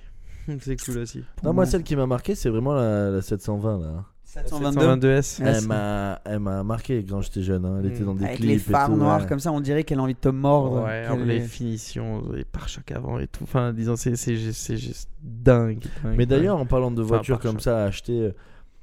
c'est 0.61 0.83
cool 0.85 0.97
aussi. 0.99 1.23
Pour 1.35 1.45
Non, 1.47 1.53
moi, 1.53 1.65
celle 1.65 1.83
qui 1.83 1.95
m'a 1.95 2.05
marqué, 2.07 2.35
c'est 2.35 2.49
vraiment 2.49 2.73
la, 2.73 3.09
la 3.11 3.21
720 3.21 3.79
là. 3.79 4.05
722. 4.23 4.81
722S. 4.81 5.41
Ouais, 5.43 5.49
Elle 5.55 5.67
m'a, 5.67 6.21
elle 6.25 6.39
m'a 6.39 6.63
marqué 6.63 7.03
quand 7.03 7.21
j'étais 7.21 7.41
jeune. 7.41 7.65
hein. 7.65 7.77
Elle 7.79 7.87
était 7.91 8.01
Mm. 8.01 8.05
dans 8.05 8.13
des 8.15 8.25
Avec 8.25 8.37
clips 8.37 8.49
les 8.49 8.55
et 8.55 8.59
phares 8.59 8.89
tout, 8.89 8.95
noirs 8.97 9.21
ouais. 9.21 9.27
comme 9.27 9.39
ça, 9.39 9.51
on 9.51 9.61
dirait 9.61 9.83
qu'elle 9.83 9.99
a 9.99 10.03
envie 10.03 10.13
de 10.13 10.19
te 10.19 10.27
mordre. 10.29 10.83
Ouais, 10.83 11.05
qu'elle 11.09 11.25
les 11.25 11.35
est- 11.37 11.41
finitions, 11.47 12.23
les 12.33 12.43
pare-chocs 12.43 12.91
avant 12.91 13.19
et 13.19 13.27
tout. 13.27 13.43
Enfin, 13.43 13.73
disons, 13.73 13.95
c'est 13.95 14.15
c'est 14.15 14.35
juste, 14.35 14.59
c'est 14.59 14.77
juste 14.77 15.09
dingue. 15.23 15.79
dingue, 16.03 16.17
Mais 16.17 16.25
d'ailleurs, 16.25 16.57
en 16.57 16.65
parlant 16.65 16.91
de 16.91 17.01
Enfin, 17.01 17.07
voitures 17.15 17.39
comme 17.39 17.59
ça 17.59 17.83
à 17.83 17.85
acheter 17.87 18.19
euh, 18.21 18.31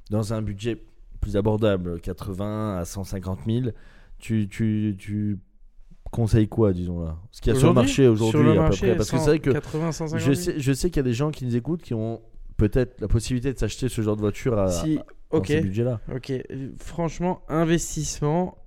dans 0.09 0.33
un 0.33 0.41
budget 0.41 0.81
plus 1.21 1.37
abordable, 1.37 2.01
80 2.01 2.77
à 2.79 2.83
150 2.85 3.39
000, 3.47 3.67
tu, 4.19 4.47
tu, 4.49 4.95
tu 4.97 5.39
conseilles 6.11 6.47
quoi, 6.47 6.73
disons 6.73 7.03
là 7.03 7.17
Ce 7.31 7.41
qu'il 7.41 7.53
y 7.53 7.55
a 7.55 7.59
sur 7.59 7.67
le 7.69 7.73
marché 7.73 8.07
aujourd'hui 8.07 8.57
à 8.57 8.69
peu 8.69 8.75
près. 8.75 8.95
Parce 8.95 9.11
que 9.11 9.17
c'est 9.17 9.25
vrai 9.25 9.39
que 9.39 9.51
80, 9.51 9.91
150 9.91 10.19
je 10.19 10.33
000. 10.33 10.35
sais, 10.35 10.59
je 10.59 10.73
sais 10.73 10.89
qu'il 10.89 10.97
y 10.97 10.99
a 10.99 11.03
des 11.03 11.13
gens 11.13 11.31
qui 11.31 11.45
nous 11.45 11.55
écoutent 11.55 11.81
qui 11.81 11.93
ont 11.93 12.21
peut-être 12.57 13.01
la 13.01 13.07
possibilité 13.07 13.51
de 13.53 13.59
s'acheter 13.59 13.89
ce 13.89 14.01
genre 14.01 14.15
de 14.15 14.21
voiture 14.21 14.57
à, 14.57 14.69
Si, 14.71 14.95
dans 14.95 15.37
ok, 15.39 15.47
ces 15.47 15.61
budgets-là. 15.61 15.99
ok. 16.13 16.31
Franchement, 16.77 17.41
investissement, 17.49 18.57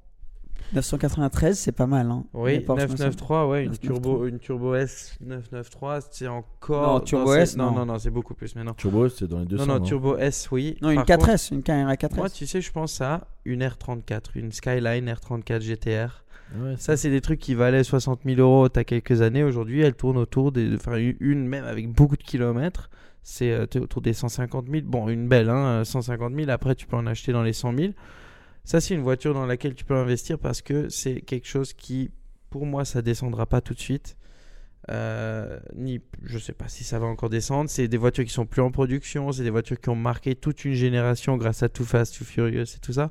993, 0.74 1.58
c'est 1.58 1.72
pas 1.72 1.86
mal. 1.86 2.10
Hein. 2.10 2.24
oui, 2.34 2.52
Les 2.52 2.60
Porsche 2.60 2.82
993, 2.82 3.48
ouais, 3.48 3.64
une 3.64 3.70
993. 3.70 3.80
turbo, 3.80 4.26
une 4.26 4.38
turbo 4.38 4.74
S 4.74 5.16
993, 5.22 6.08
c'est 6.10 6.28
encore. 6.28 6.94
Non, 6.94 7.00
Turbo 7.00 7.32
S, 7.34 7.56
non, 7.56 7.70
non. 7.72 7.86
non, 7.86 7.98
c'est 7.98 8.10
beaucoup 8.10 8.34
plus 8.34 8.54
maintenant. 8.54 8.74
Turbo, 8.74 9.08
c'est 9.08 9.26
dans 9.26 9.38
les 9.40 9.46
200. 9.46 9.64
Non, 9.64 9.72
non, 9.74 9.78
non 9.80 9.84
turbo 9.86 10.18
S, 10.18 10.50
oui. 10.50 10.76
Non, 10.82 10.90
une 10.90 11.04
Par 11.04 11.06
4S, 11.18 11.54
une 11.54 11.62
Carrera 11.62 11.96
contre, 11.96 12.14
4S. 12.14 12.18
Moi, 12.18 12.28
tu 12.30 12.46
sais, 12.46 12.60
je 12.60 12.70
pense 12.70 13.00
à 13.00 13.26
une 13.46 13.62
R34, 13.62 14.20
une 14.34 14.52
Skyline 14.52 15.10
R34 15.10 15.60
GTR. 15.62 16.24
Ouais, 16.56 16.76
Ça, 16.78 16.96
c'est 16.96 17.10
des 17.10 17.20
trucs 17.20 17.40
qui 17.40 17.54
valaient 17.54 17.84
60 17.84 18.20
000 18.24 18.40
euros 18.40 18.68
il 18.68 18.76
y 18.76 18.80
a 18.80 18.84
quelques 18.84 19.20
années. 19.22 19.44
Aujourd'hui, 19.44 19.82
elles 19.82 19.94
tournent 19.94 20.16
autour 20.16 20.52
des. 20.52 20.74
Enfin, 20.74 20.96
une 20.96 21.46
même 21.46 21.64
avec 21.64 21.90
beaucoup 21.90 22.16
de 22.16 22.22
kilomètres. 22.22 22.90
C'est 23.22 23.52
euh, 23.52 23.66
autour 23.80 24.00
des 24.00 24.14
150 24.14 24.66
000. 24.70 24.82
Bon, 24.86 25.08
une 25.08 25.28
belle, 25.28 25.50
hein, 25.50 25.84
150 25.84 26.34
000. 26.34 26.50
Après, 26.50 26.74
tu 26.74 26.86
peux 26.86 26.96
en 26.96 27.06
acheter 27.06 27.32
dans 27.32 27.42
les 27.42 27.52
100 27.52 27.76
000. 27.76 27.92
Ça, 28.64 28.80
c'est 28.80 28.94
une 28.94 29.02
voiture 29.02 29.34
dans 29.34 29.46
laquelle 29.46 29.74
tu 29.74 29.84
peux 29.84 29.94
investir 29.96 30.38
parce 30.38 30.62
que 30.62 30.88
c'est 30.88 31.20
quelque 31.20 31.46
chose 31.46 31.72
qui, 31.72 32.10
pour 32.50 32.66
moi, 32.66 32.84
ça 32.84 33.02
descendra 33.02 33.46
pas 33.46 33.60
tout 33.60 33.74
de 33.74 33.80
suite. 33.80 34.16
Euh, 34.90 35.58
ni, 35.74 36.00
je 36.22 36.38
sais 36.38 36.54
pas 36.54 36.68
si 36.68 36.84
ça 36.84 36.98
va 36.98 37.06
encore 37.06 37.28
descendre. 37.28 37.68
C'est 37.68 37.88
des 37.88 37.96
voitures 37.96 38.24
qui 38.24 38.32
sont 38.32 38.46
plus 38.46 38.62
en 38.62 38.70
production. 38.70 39.32
C'est 39.32 39.42
des 39.42 39.50
voitures 39.50 39.80
qui 39.80 39.88
ont 39.90 39.96
marqué 39.96 40.34
toute 40.34 40.64
une 40.64 40.74
génération 40.74 41.36
grâce 41.36 41.62
à 41.62 41.68
Too 41.68 41.84
Fast, 41.84 42.16
Too 42.16 42.24
Furious 42.24 42.62
et 42.62 42.80
tout 42.80 42.92
ça. 42.92 43.10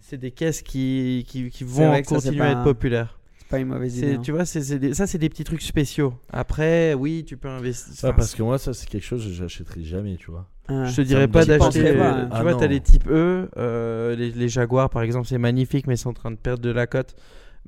C'est 0.00 0.18
des 0.18 0.30
caisses 0.30 0.62
qui, 0.62 1.24
qui, 1.28 1.50
qui 1.50 1.64
vont 1.64 1.88
vrai 1.88 2.02
que 2.02 2.08
ça, 2.08 2.20
c'est 2.20 2.28
continuer 2.28 2.44
à 2.46 2.52
être 2.52 2.64
populaires. 2.64 3.18
C'est 3.38 3.48
pas 3.48 3.58
une 3.58 3.68
mauvaise 3.68 3.92
C'est- 3.94 4.06
idée. 4.06 4.14
hein. 4.16 4.20
Tu 4.22 4.32
vois, 4.32 4.44
c'est, 4.44 4.62
c'est 4.62 4.78
des- 4.78 4.94
ça, 4.94 5.06
c'est 5.06 5.18
des 5.18 5.28
petits 5.28 5.44
trucs 5.44 5.62
spéciaux. 5.62 6.14
Après, 6.30 6.94
oui, 6.94 7.24
tu 7.26 7.36
peux 7.36 7.48
investir. 7.48 7.92
Enfin, 7.92 8.12
parce 8.14 8.34
que 8.34 8.42
moi, 8.42 8.58
ça, 8.58 8.72
c'est 8.74 8.88
quelque 8.88 9.04
chose 9.04 9.24
que 9.24 9.32
j'achèterai 9.32 9.82
jamais, 9.84 10.16
tu 10.16 10.30
vois. 10.30 10.46
Ah. 10.70 10.84
je 10.84 10.96
te 10.96 11.00
dirais 11.00 11.26
me 11.26 11.32
pas 11.32 11.46
d'acheter. 11.46 11.80
c'est 11.82 11.94
pas, 11.96 12.10
hein. 12.10 12.24
tu 12.26 12.28
Ah 12.32 12.42
vois, 12.42 12.52
non. 12.52 12.58
t'as 12.58 12.66
les 12.66 12.80
types 12.80 13.06
E, 13.08 13.48
euh, 13.56 14.14
les, 14.16 14.30
les 14.32 14.48
Jaguars 14.50 14.90
par 14.90 15.00
exemple, 15.02 15.26
c'est 15.26 15.38
magnifique, 15.38 15.86
mais 15.86 15.94
ils 15.94 15.98
sont 15.98 16.10
en 16.10 16.14
train 16.14 16.30
de 16.30 16.36
perdre 16.36 16.62
de 16.62 16.68
la 16.70 16.86
cote. 16.86 17.16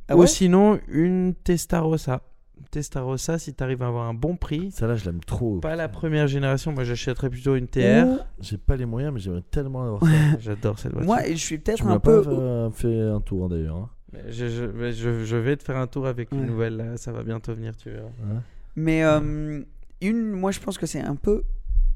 Ah 0.09 0.17
Ou 0.17 0.21
ouais 0.21 0.27
sinon, 0.27 0.79
une 0.89 1.35
Testarossa. 1.35 2.21
Testarossa, 2.71 3.39
si 3.39 3.55
t'arrives 3.55 3.83
à 3.83 3.87
avoir 3.89 4.09
un 4.09 4.15
bon 4.15 4.37
prix. 4.37 4.71
Ça, 4.71 4.87
là, 4.87 4.95
je 4.97 5.05
l'aime 5.05 5.21
trop. 5.21 5.59
Pas 5.61 5.77
la 5.77 5.89
première 5.89 6.27
génération, 6.29 6.73
moi 6.73 6.85
j'achèterais 6.85 7.31
plutôt 7.31 7.57
une 7.57 7.67
TR. 7.67 8.07
J'ai 8.41 8.59
pas 8.59 8.77
les 8.77 8.87
moyens, 8.87 9.13
mais 9.15 9.21
j'aimerais 9.21 9.43
tellement 9.51 9.83
avoir 9.85 10.03
ça. 10.05 10.09
J'adore 10.41 10.79
cette 10.79 10.93
voiture. 10.93 11.07
Moi, 11.07 11.21
je 11.31 11.35
suis 11.35 11.59
peut-être 11.59 11.79
Tu 11.79 11.85
m'as 11.85 11.93
un 11.95 11.99
pas 12.01 12.23
peu. 12.23 12.71
fait, 12.73 12.83
fait 12.89 13.01
un 13.01 13.21
tour, 13.21 13.49
d'ailleurs. 13.49 13.77
hein. 13.77 13.89
Je, 14.29 14.49
je- 14.49 14.91
je- 14.93 15.25
je 15.25 15.37
vais 15.37 15.57
te 15.57 15.63
faire 15.63 15.77
un 15.77 15.87
tour 15.87 16.07
avec 16.07 16.33
une 16.33 16.41
Ouais. 16.41 16.47
nouvelle, 16.47 16.77
là, 16.77 16.97
ça 16.97 17.13
va 17.13 17.23
bientôt 17.23 17.55
venir, 17.55 17.77
tu 17.77 17.91
verras. 17.91 18.07
Ouais. 18.07 18.41
Mais 18.77 19.05
euh, 19.05 19.63
une, 20.01 20.31
moi, 20.33 20.51
je 20.51 20.59
pense 20.61 20.79
que 20.79 20.87
c'est 20.87 21.01
un 21.01 21.15
peu 21.17 21.43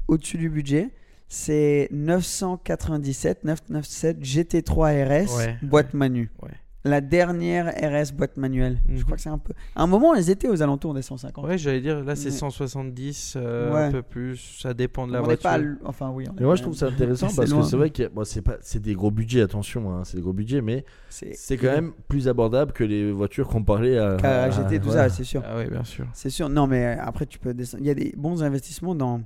au-dessus 0.07 0.37
du 0.37 0.49
budget. 0.49 0.89
C'est 1.27 1.89
997, 1.91 3.43
997 3.43 4.21
GT3 4.21 5.03
RS, 5.25 5.35
Ouais, 5.37 5.57
boîte 5.61 5.93
manu. 5.93 6.29
Ouais. 6.41 6.49
La 6.87 7.01
dernière 7.01 7.65
RS 7.81 8.13
boîte 8.13 8.37
manuelle. 8.37 8.79
Mhm. 8.87 8.97
Je 8.97 9.03
crois 9.03 9.15
que 9.17 9.21
c'est 9.23 9.29
un 9.29 9.39
peu. 9.39 9.53
À 9.75 9.81
un 9.81 9.87
moment, 9.87 10.13
elles 10.13 10.29
étaient 10.29 10.47
aux 10.47 10.61
alentours 10.61 10.93
des 10.93 11.01
150. 11.01 11.43
Ouais, 11.43 11.57
j'allais 11.57 11.81
dire, 11.81 12.03
là 12.03 12.15
c'est 12.15 12.29
Mais- 12.29 12.35
170, 12.35 13.33
euh, 13.37 13.73
Ouais. 13.73 13.79
un 13.85 13.91
peu 13.91 14.01
plus, 14.03 14.37
ça 14.61 14.73
dépend 14.75 15.07
de 15.07 15.13
la 15.13 15.19
on 15.19 15.21
n'est 15.23 15.25
voiture. 15.29 15.49
pas. 15.49 15.55
l- 15.57 15.77
Enfin, 15.83 16.11
oui. 16.13 16.25
Mais 16.39 16.45
moi, 16.45 16.55
je 16.55 16.61
trouve 16.61 16.75
ça 16.75 16.85
intéressant 16.87 17.27
parce 17.35 17.51
que 17.51 17.61
c'est 17.63 17.75
vrai 17.77 17.89
que 17.89 18.07
bon, 18.07 18.23
c'est 18.23 18.43
pas, 18.43 18.57
c'est 18.61 18.81
des 18.81 18.93
gros 18.93 19.09
budgets, 19.09 19.41
attention, 19.41 19.91
hein, 19.91 20.03
c'est 20.05 20.17
des 20.17 20.21
gros 20.23 20.33
budgets, 20.33 20.61
mais 20.61 20.85
C'est 21.09 21.57
quand 21.57 21.71
même 21.71 21.91
plus 22.07 22.27
abordable 22.27 22.71
que 22.71 22.83
les 22.83 23.11
voitures 23.11 23.47
qu'on 23.47 23.63
parlait 23.63 23.97
à. 23.97 24.15
À- 24.23 24.49
GT, 24.51 24.79
tout 24.79 24.91
ça, 24.91 25.09
c'est 25.09 25.23
sûr. 25.23 25.41
Ah 25.43 25.55
oui, 25.57 25.67
bien 25.69 25.83
sûr. 25.83 26.05
C'est 26.13 26.29
sûr. 26.29 26.49
Non, 26.49 26.67
mais 26.67 26.97
après, 27.01 27.25
tu 27.25 27.39
peux 27.39 27.53
descendre. 27.55 27.81
Il 27.83 27.87
y 27.87 27.91
a 27.91 27.95
des 27.95 28.13
bons 28.15 28.43
investissements 28.43 28.93
dans. 28.95 29.21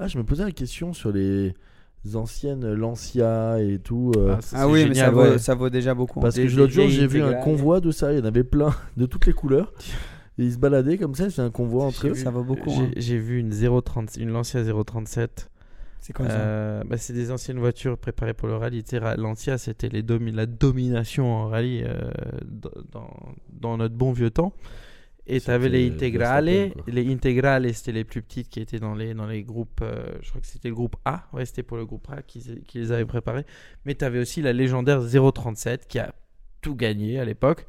Ah, 0.00 0.08
je 0.08 0.18
me 0.18 0.24
posais 0.24 0.44
la 0.44 0.50
question 0.52 0.92
sur 0.92 1.12
les 1.12 1.54
anciennes 2.16 2.72
Lancia 2.74 3.60
et 3.60 3.78
tout. 3.78 4.12
euh, 4.16 4.34
Ah, 4.38 4.40
ça, 4.40 4.56
Ah 4.58 4.62
c'est 4.64 4.70
oui, 4.72 4.82
mais 4.88 4.94
ça 4.94 5.06
génial, 5.06 5.14
vaut, 5.14 5.22
ouais. 5.22 5.38
ça 5.38 5.54
vaut 5.54 5.70
déjà 5.70 5.94
beaucoup. 5.94 6.20
parce 6.20 6.34
des- 6.36 6.46
que 6.46 6.52
l'autre 6.52 6.68
des 6.68 6.72
jour, 6.74 6.84
vieilles 6.86 6.96
j'ai 7.00 7.06
vu 7.06 7.20
un 7.22 7.26
intégrales. 7.26 7.44
convoi 7.44 7.80
de 7.80 7.90
ça, 7.90 8.12
il 8.12 8.18
y 8.18 8.22
en 8.22 8.24
avait 8.24 8.44
plein 8.44 8.74
de 8.96 9.06
toutes 9.06 9.26
les 9.26 9.32
couleurs. 9.32 9.72
Et 10.38 10.44
ils 10.44 10.52
se 10.52 10.58
baladaient 10.58 10.98
comme 10.98 11.14
ça, 11.16 11.28
c'est 11.30 11.42
un 11.42 11.50
convoi 11.50 11.84
entre 11.84 12.02
J'ai 12.02 12.08
eux. 12.10 12.12
vu- 12.12 12.22
Ça 12.22 12.30
vaut 12.30 12.44
beaucoup, 12.44 12.70
J'ai 12.70 12.76
hein. 12.82 12.90
j'ai 12.96 13.18
vu 13.18 13.40
une 13.40 13.50
030, 13.50 14.16
une 14.18 14.30
Lancia 14.30 14.62
037. 14.62 15.50
C'est 16.00 16.12
quoi 16.12 16.26
ça 16.28 16.36
Euh, 16.36 16.82
bah, 16.88 16.96
c'est 16.96 17.12
des 17.12 17.32
anciennes 17.32 17.58
voitures 17.58 17.98
préparées 17.98 18.32
pour 18.34 18.46
le 18.48 18.54
rallye. 18.56 18.82
Tu 18.84 18.90
sais, 18.90 18.98
ra- 18.98 19.16
Lancia, 19.16 19.58
c'était 19.58 19.88
les 19.88 20.02
domi- 20.02 20.30
la 20.32 20.46
domination 20.46 21.26
en 21.34 21.48
rallye 21.48 21.82
euh, 21.84 22.08
d- 22.44 22.68
dans, 22.92 23.10
dans 23.60 23.76
notre 23.76 23.94
bon 23.96 24.12
vieux 24.12 24.30
temps. 24.30 24.52
Et 25.28 25.40
tu 25.40 25.50
avais 25.50 25.68
les 25.68 25.88
intégrales. 25.88 26.46
Les 26.86 27.12
intégrales, 27.12 27.72
c'était 27.74 27.92
les 27.92 28.04
plus 28.04 28.22
petites 28.22 28.48
qui 28.48 28.60
étaient 28.60 28.78
dans 28.78 28.94
les, 28.94 29.14
dans 29.14 29.26
les 29.26 29.42
groupes. 29.42 29.80
euh, 29.82 30.02
je 30.22 30.30
crois 30.30 30.40
que 30.40 30.46
c'était 30.46 30.68
le 30.68 30.74
groupe 30.74 30.96
A. 31.04 31.24
Ouais, 31.32 31.44
c'était 31.44 31.62
pour 31.62 31.76
le 31.76 31.84
groupe 31.84 32.08
A 32.10 32.22
qui, 32.22 32.42
qui 32.66 32.78
les 32.78 32.92
avait 32.92 33.04
préparés. 33.04 33.44
Mais 33.84 33.94
tu 33.94 34.04
avais 34.04 34.18
aussi 34.18 34.40
la 34.42 34.52
légendaire 34.52 35.00
037 35.34 35.86
qui 35.86 35.98
a 35.98 36.14
tout 36.62 36.74
gagné 36.74 37.20
à 37.20 37.24
l'époque. 37.24 37.66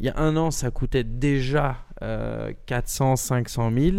Il 0.00 0.06
y 0.06 0.08
a 0.08 0.18
un 0.18 0.36
an, 0.36 0.50
ça 0.50 0.70
coûtait 0.70 1.04
déjà 1.04 1.78
euh, 2.02 2.52
400, 2.66 3.16
500 3.16 3.70
000. 3.72 3.96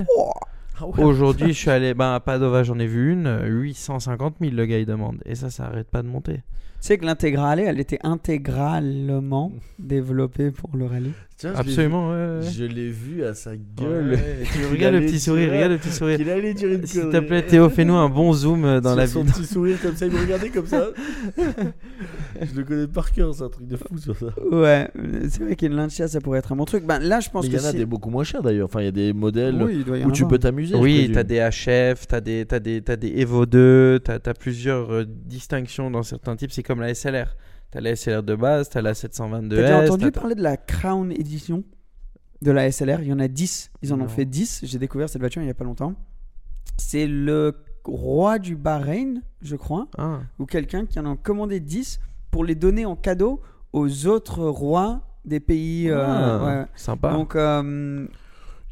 Ah 0.78 0.86
ouais. 0.88 1.04
Aujourd'hui, 1.04 1.54
je 1.54 1.58
suis 1.60 1.70
allé 1.72 1.94
ben, 1.94 2.14
à 2.14 2.20
Padova, 2.20 2.64
j'en 2.64 2.78
ai 2.80 2.88
vu 2.88 3.14
une, 3.14 3.28
euh, 3.28 3.48
850 3.48 4.36
000 4.42 4.54
le 4.54 4.66
gars 4.66 4.80
il 4.80 4.86
demande. 4.86 5.22
Et 5.26 5.36
ça, 5.36 5.50
ça 5.50 5.68
arrête 5.68 5.90
pas 5.90 6.02
de 6.02 6.08
monter. 6.08 6.42
Tu 6.82 6.88
sais 6.90 6.98
que 7.00 7.06
l'intégrale, 7.06 7.60
elle 7.60 7.80
était 7.80 8.00
intégralement 8.04 9.52
développée 9.80 10.52
pour 10.52 10.76
le 10.78 10.86
rallye. 10.86 11.12
Tiens, 11.38 11.52
je 11.54 11.60
Absolument, 11.60 12.12
ouais, 12.12 12.40
Je 12.50 12.64
l'ai 12.64 12.90
vu 12.90 13.26
à 13.26 13.34
sa 13.34 13.58
gueule. 13.58 14.12
ouais. 14.12 14.38
Tu 14.46 14.52
qu'il 14.60 14.66
regarde 14.68 14.96
le 14.96 15.02
petit 15.02 15.20
sourire, 15.20 15.52
regarde 15.52 15.72
le 15.74 15.78
petit 15.80 15.90
sourire. 15.92 16.16
qu'il 16.18 16.30
allait 16.30 16.54
dire 16.54 16.70
une 16.72 16.86
S'il 16.86 17.10
te 17.10 17.20
plaît, 17.20 17.42
Théo, 17.46 17.70
fais-nous 17.70 17.96
un 17.96 18.08
bon 18.08 18.32
zoom 18.32 18.64
euh, 18.64 18.80
dans 18.80 18.92
Sur 18.92 18.98
la 18.98 19.08
son 19.08 19.24
vie. 19.24 19.32
petit 19.34 19.46
sourire 19.46 19.78
comme 19.82 19.96
ça, 19.98 20.06
il 20.06 20.14
me 20.14 20.20
regardait 20.20 20.50
comme 20.50 20.66
ça. 20.66 20.88
je 21.38 22.56
le 22.56 22.64
connais 22.64 22.88
par 22.88 23.12
cœur, 23.12 23.34
c'est 23.36 23.44
un 23.44 23.50
truc 23.50 23.68
de 23.68 23.76
fou 23.76 23.98
sur 23.98 24.16
ça. 24.16 24.28
Ouais, 24.50 24.88
c'est 25.30 25.44
vrai 25.44 25.56
qu'une 25.58 25.76
Lancia, 25.76 26.08
ça 26.08 26.22
pourrait 26.22 26.40
être 26.40 26.54
un 26.54 26.56
bon 26.56 26.64
truc. 26.66 26.86
Ben, 26.86 27.00
là, 27.00 27.20
je 27.20 27.30
pense 27.30 27.44
Mais 27.44 27.50
il 27.52 27.58
que 27.58 27.62
y 27.64 27.66
en 27.66 27.70
a 27.70 27.74
des 27.74 27.86
beaucoup 27.86 28.10
moins 28.10 28.24
chers 28.24 28.42
d'ailleurs. 28.42 28.68
Enfin, 28.68 28.80
il 28.82 28.86
y 28.86 28.90
a 28.90 28.92
des 28.94 29.12
modèles 29.12 29.62
Oui, 29.62 29.84
il 29.86 30.06
où 30.06 30.12
tu 30.12 30.24
avoir. 30.24 30.28
peux 30.30 30.40
t'amuser. 30.40 30.76
Oui, 30.76 31.12
t'as 31.14 31.24
des 31.24 31.40
HF, 31.40 32.08
t'as 32.08 32.22
des, 32.22 32.46
t'as 32.46 32.60
des, 32.60 32.82
t'as 32.82 32.96
des 32.96 33.10
Evo 33.20 33.46
2, 33.46 34.00
t'as 34.04 34.20
as 34.26 34.34
plusieurs 34.34 34.90
euh, 34.94 35.06
distinctions 35.06 35.92
dans 35.92 36.04
certains 36.04 36.38
types. 36.38 36.52
C'est 36.54 36.64
comme 36.64 36.75
la 36.82 36.94
SLR. 36.94 37.36
T'as 37.72 37.82
la 37.82 37.96
SLR 37.96 38.24
de 38.24 38.36
base, 38.36 38.70
t'as 38.70 38.82
la 38.82 38.94
722S. 38.94 39.50
T'as 39.50 39.62
déjà 39.62 39.78
entendu 39.84 40.12
parler 40.12 40.36
de 40.36 40.44
la 40.44 40.56
Crown 40.58 41.12
Edition 41.12 41.64
de 42.42 42.52
la 42.52 42.72
SLR 42.72 43.02
Il 43.02 43.08
y 43.08 43.14
en 43.14 43.20
a 43.20 43.28
10. 43.28 43.72
Ils 43.82 43.94
en 43.94 43.98
Non. 43.98 44.06
ont 44.06 44.08
fait 44.08 44.26
10. 44.26 44.62
J'ai 44.64 44.80
découvert 44.80 45.10
cette 45.10 45.22
voiture 45.22 45.42
il 45.42 45.48
y 45.48 45.52
a 45.52 45.54
pas 45.56 45.64
longtemps. 45.66 45.94
C'est 46.78 47.08
le 47.08 47.54
roi 47.84 48.40
du 48.40 48.56
Bahreïn, 48.56 49.22
je 49.42 49.56
crois, 49.56 49.88
Ah, 49.98 50.20
ou 50.40 50.46
quelqu'un 50.46 50.86
qui 50.86 51.00
en 51.00 51.12
a 51.12 51.16
commandé 51.18 51.60
10 51.60 52.00
pour 52.32 52.44
les 52.44 52.56
donner 52.56 52.86
en 52.86 52.96
cadeau 52.96 53.42
aux 53.74 54.08
autres 54.08 54.44
rois 54.46 55.02
des 55.26 55.40
pays. 55.40 55.90
euh, 55.90 56.04
Ah, 56.06 56.46
ouais. 56.46 56.66
sympa. 56.76 57.12
Donc, 57.12 57.36
euh, 57.36 58.08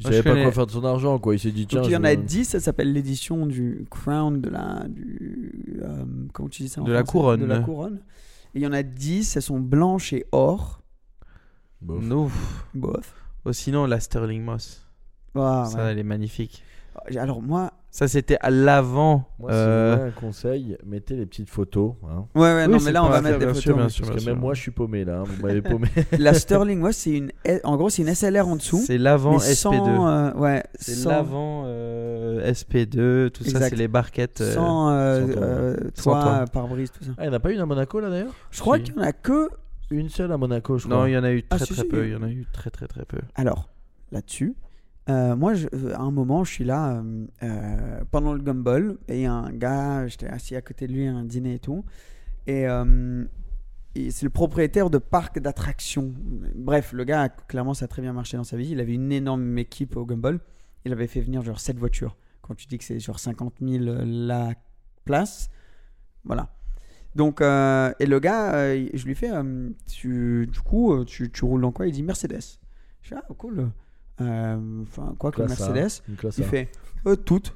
Il 0.10 0.14
savait 0.16 0.24
pas 0.24 0.42
quoi 0.44 0.52
faire 0.52 0.66
de 0.66 0.72
son 0.72 0.84
argent, 0.86 1.20
quoi. 1.20 1.36
Il 1.36 1.40
s'est 1.40 1.52
dit, 1.52 1.66
tiens. 1.68 1.82
donc 1.82 1.90
il 1.90 1.94
y 1.94 1.98
en 1.98 2.04
a 2.04 2.10
vais- 2.10 2.18
10, 2.18 2.46
ça 2.46 2.60
s'appelle 2.60 2.92
l'édition 2.94 3.46
du 3.46 3.86
Crown 3.90 4.42
de 4.42 4.50
la. 4.50 4.86
Du, 4.90 5.80
euh, 5.82 6.04
comment 6.34 6.50
tu 6.50 6.64
dis 6.64 6.70
ça 6.70 6.82
en 6.82 6.84
De 6.84 6.92
la 6.92 7.00
français 7.00 7.12
couronne. 7.12 7.40
De 7.42 7.46
la 7.46 7.60
couronne. 7.60 8.00
Et 8.56 8.60
il 8.60 8.62
y 8.62 8.68
en 8.68 8.74
a 8.74 8.84
10, 8.84 9.36
elles 9.36 9.42
sont 9.42 9.60
blanches 9.60 10.14
et 10.14 10.26
or. 10.32 10.82
Bof. 11.82 12.04
Nous. 12.04 12.32
Bof. 12.74 13.14
Oh, 13.46 13.52
sinon, 13.54 13.86
la 13.86 14.00
Sterling 14.00 14.44
Moss. 14.44 14.86
Ah, 15.36 15.66
ça, 15.70 15.78
ouais. 15.86 15.92
elle 15.92 16.00
est 16.00 16.04
magnifique. 16.04 16.64
Alors 17.18 17.42
moi, 17.42 17.74
Ça, 17.96 18.08
c'était 18.08 18.38
à 18.42 18.50
l'avant. 18.50 19.30
Moi, 19.38 19.52
si 19.52 19.56
euh, 19.58 19.92
vous 19.94 19.98
voulez 20.00 20.10
un 20.10 20.20
conseil, 20.20 20.78
mettez 20.84 21.16
les 21.16 21.28
petites 21.28 21.52
photos. 21.52 21.94
hein. 22.10 22.26
ouais, 22.34 22.42
ouais, 22.42 22.66
Oui, 22.66 22.72
non, 22.72 22.80
mais 22.84 22.92
là 22.92 23.04
on 23.04 23.10
va 23.10 23.22
mettre 23.22 23.38
des 23.38 23.46
bien 23.46 23.54
sûr, 23.54 23.74
photos. 23.74 23.78
bien 23.78 23.90
sûr. 23.90 24.08
Parce 24.08 24.20
que 24.26 24.30
même 24.32 24.40
moi, 24.40 24.56
je 24.56 24.62
suis 24.62 24.72
paumé 24.72 25.06
là. 25.06 25.20
hein. 25.20 25.24
Vous 25.28 25.44
m'avez 25.46 25.62
paumé. 25.62 25.88
La 26.18 26.34
Sterling, 26.34 26.80
moi, 26.80 26.92
c'est 26.92 27.12
une, 27.12 27.32
en 27.64 27.78
gros, 27.78 27.92
c'est 27.92 28.02
une 28.02 28.12
SLR 28.16 28.48
en 28.48 28.56
dessous. 28.56 28.82
C'est 28.84 28.98
l'avant 28.98 29.34
mais 29.34 29.38
SP2. 29.46 29.54
sans, 29.56 30.08
euh, 30.08 30.34
ouais, 30.34 30.64
C'est 30.74 30.96
sans- 30.96 31.10
l'avant 31.12 31.64
euh, 31.68 32.52
SP2, 32.52 33.30
tout 33.30 33.44
ça, 33.44 33.70
c'est 33.70 33.76
les 33.76 33.88
barquettes. 33.88 34.42
euh, 34.42 34.54
sans, 34.56 34.90
euh, 34.90 35.76
sans 35.94 36.12
toit. 36.14 36.28
euh, 36.42 36.46
pare-brise, 36.48 36.92
tout 36.92 37.04
ça. 37.04 37.12
Ah, 37.20 37.26
il 37.26 37.30
n'y 37.30 37.34
en 37.36 37.38
a 37.38 37.40
pas 37.40 37.52
une 37.52 37.60
à 37.60 37.66
Monaco 37.68 38.00
là 38.00 38.10
d'ailleurs? 38.10 38.34
Je 38.50 38.60
crois 38.60 38.78
Si. 38.78 38.84
qu'il 38.86 38.96
y 38.96 38.98
en 38.98 39.04
a 39.04 39.12
que. 39.14 39.50
Une 39.92 40.10
seule 40.10 40.32
à 40.32 40.38
Monaco, 40.38 40.80
je 40.80 40.86
crois. 40.88 40.98
Non, 40.98 41.06
il 41.06 41.12
y 41.12 41.18
en 41.20 41.24
a 41.24 41.32
eu 41.32 41.44
Ah, 41.52 41.58
très 41.58 41.66
si, 41.68 41.74
très 41.74 41.84
si, 41.84 41.88
peu. 41.90 42.08
il 42.08 42.14
y 42.14 42.16
en 42.16 42.24
a 42.24 42.30
eu 42.30 42.48
très 42.52 42.72
très 42.72 42.88
très 42.88 43.06
peu. 43.06 43.20
Alors, 43.36 43.70
là-dessus, 44.12 44.56
euh, 45.10 45.36
moi, 45.36 45.54
je- 45.54 45.68
à 45.94 46.00
un 46.00 46.12
moment, 46.12 46.44
je 46.44 46.52
suis 46.52 46.64
là 46.64 46.98
euh, 47.02 47.26
euh, 47.44 48.04
pendant 48.12 48.34
le 48.34 48.40
gumball 48.42 48.98
et 49.08 49.26
un 49.26 49.52
gars, 49.52 50.08
j'étais 50.08 50.28
assis 50.28 50.56
à 50.56 50.62
côté 50.62 50.88
de 50.88 50.94
lui 50.94 51.08
à 51.08 51.14
un 51.14 51.24
dîner 51.26 51.56
et 51.56 51.60
tout. 51.60 51.84
Et, 52.48 52.68
euh, 52.68 53.26
c'est 53.96 54.24
le 54.24 54.30
propriétaire 54.32 54.90
de 54.90 54.98
parcs 54.98 55.40
d'attractions. 55.40 56.14
Bref, 56.56 56.94
le 56.94 57.04
gars, 57.04 57.30
clairement, 57.30 57.74
ça 57.76 57.86
a 57.86 57.88
très 57.88 58.02
bien 58.02 58.14
marché 58.14 58.38
dans 58.38 58.44
sa 58.44 58.58
vie. 58.58 58.70
Il 58.72 58.80
avait 58.80 58.94
une 58.96 59.12
énorme 59.12 59.58
équipe 59.60 59.96
au 59.98 60.06
Gumball. 60.06 60.40
Il 60.86 60.92
avait 60.92 61.08
fait 61.08 61.22
venir 61.22 61.44
genre 61.44 61.60
7 61.60 61.78
voitures. 61.78 62.18
Quand 62.42 62.56
tu 62.56 62.66
dis 62.68 62.78
que 62.78 62.84
c'est 62.84 63.00
genre 63.00 63.20
50 63.20 63.56
000 63.62 63.84
la 64.06 64.54
place, 65.06 65.50
voilà. 66.24 66.56
Donc, 67.16 67.42
euh, 67.42 67.94
et 68.00 68.06
le 68.08 68.20
gars, 68.20 68.56
euh, 68.56 68.88
je 68.94 69.06
lui 69.06 69.16
fais, 69.16 69.32
euh, 69.32 69.70
du 70.02 70.60
coup, 70.66 70.94
euh, 70.94 71.06
tu, 71.06 71.32
tu 71.32 71.46
roules 71.46 71.62
dans 71.62 71.72
quoi? 71.72 71.88
Il 71.88 71.94
dit 71.94 72.04
Mercedes. 72.04 72.60
Je 73.02 73.10
fais, 73.10 73.16
ah, 73.16 73.26
cool. 73.38 73.70
Euh, 74.22 74.82
Enfin, 74.84 75.16
quoi 75.18 75.32
que 75.32 75.42
Mercedes 75.42 76.02
Il 76.38 76.44
fait, 76.44 76.70
euh, 77.08 77.16
toutes. 77.16 77.56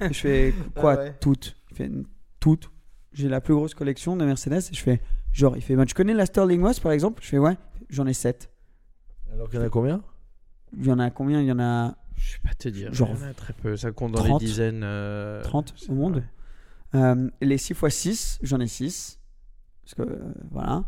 je 0.00 0.08
fais, 0.12 0.54
quoi, 0.74 0.92
Ah 0.94 0.96
ouais. 1.04 1.14
toutes 1.20 1.56
Il 1.70 1.76
fait, 1.76 1.90
toutes. 2.40 2.70
J'ai 3.12 3.28
la 3.28 3.40
plus 3.40 3.54
grosse 3.54 3.74
collection 3.74 4.16
de 4.16 4.24
Mercedes. 4.24 4.70
Et 4.70 4.74
je 4.74 4.80
fais, 4.80 5.00
genre, 5.32 5.56
il 5.56 5.62
fait, 5.62 5.76
bah, 5.76 5.84
tu 5.86 5.94
connais 5.94 6.14
la 6.14 6.26
Sterling 6.26 6.60
Moss 6.60 6.80
par 6.80 6.92
exemple? 6.92 7.22
Je 7.22 7.28
fais, 7.28 7.38
ouais, 7.38 7.56
j'en 7.90 8.06
ai 8.06 8.14
7. 8.14 8.50
Alors 9.32 9.48
qu'il 9.48 9.58
y 9.58 9.62
en 9.62 9.66
a 9.66 9.68
combien? 9.68 10.02
Il 10.76 10.86
y 10.86 10.90
en 10.92 10.98
a 10.98 11.10
combien? 11.10 11.40
Il 11.40 11.46
y 11.46 11.52
en 11.52 11.60
a 11.60 11.94
Je 12.16 12.32
sais 12.32 12.38
pas 12.42 12.54
te 12.54 12.68
dire. 12.68 12.92
Genre 12.92 13.10
il 13.14 13.20
y 13.22 13.24
en 13.24 13.30
a 13.30 13.34
très 13.34 13.52
peu. 13.52 13.76
Ça 13.76 13.92
compte 13.92 14.12
dans 14.12 14.22
30, 14.24 14.40
les 14.40 14.46
dizaines. 14.48 14.82
euh, 14.84 15.42
30 15.42 15.74
c'est- 15.76 15.90
au 15.90 15.94
monde. 15.94 16.24
Euh, 16.94 17.28
les 17.40 17.58
6 17.58 17.72
x 17.74 17.94
6, 17.94 18.38
j'en 18.42 18.58
ai 18.60 18.66
6. 18.68 19.18
Parce 19.84 19.94
que, 19.94 20.02
euh, 20.02 20.32
voilà. 20.50 20.84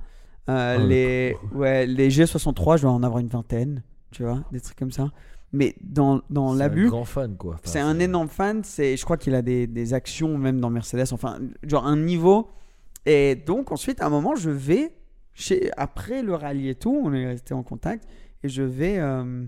Euh, 0.49 0.77
Oh, 0.79 0.83
le 0.83 0.87
les, 0.89 1.37
ouais, 1.53 1.87
les 1.87 2.09
G63, 2.09 2.77
je 2.77 2.83
dois 2.83 2.93
en 2.93 3.03
avoir 3.03 3.19
une 3.21 3.27
vingtaine. 3.29 3.83
Tu 4.17 4.23
vois, 4.23 4.43
des 4.51 4.61
trucs 4.63 4.79
comme 4.79 4.93
ça. 4.93 5.11
Mais 5.53 5.75
dans, 5.83 6.23
dans 6.31 6.49
C'est 6.49 6.55
un 6.55 6.59
l'abus, 6.59 6.89
grand 6.89 7.05
fan 7.05 7.37
quoi. 7.37 7.55
Enfin, 7.57 7.63
c'est 7.65 7.81
un 7.81 7.99
énorme 7.99 8.29
fan. 8.29 8.63
Je 8.65 9.05
crois 9.05 9.19
qu'il 9.19 9.35
a 9.35 9.43
des, 9.43 9.67
des 9.67 9.93
actions 9.93 10.39
même 10.39 10.59
dans 10.59 10.71
Mercedes. 10.71 11.13
Enfin, 11.13 11.39
genre 11.63 11.87
un 11.87 11.99
niveau. 11.99 12.49
Et 13.05 13.35
donc, 13.35 13.73
ensuite, 13.73 14.01
à 14.01 14.07
un 14.07 14.11
moment, 14.11 14.35
je 14.35 14.49
vais. 14.49 14.95
Chez, 15.35 15.71
après 15.77 16.23
le 16.23 16.35
rallye 16.35 16.71
et 16.71 16.75
tout, 16.75 16.99
on 17.05 17.13
est 17.13 17.27
resté 17.27 17.53
en 17.53 17.63
contact. 17.63 18.09
Et 18.43 18.49
je 18.49 18.63
vais. 18.63 18.97
euh, 18.99 19.45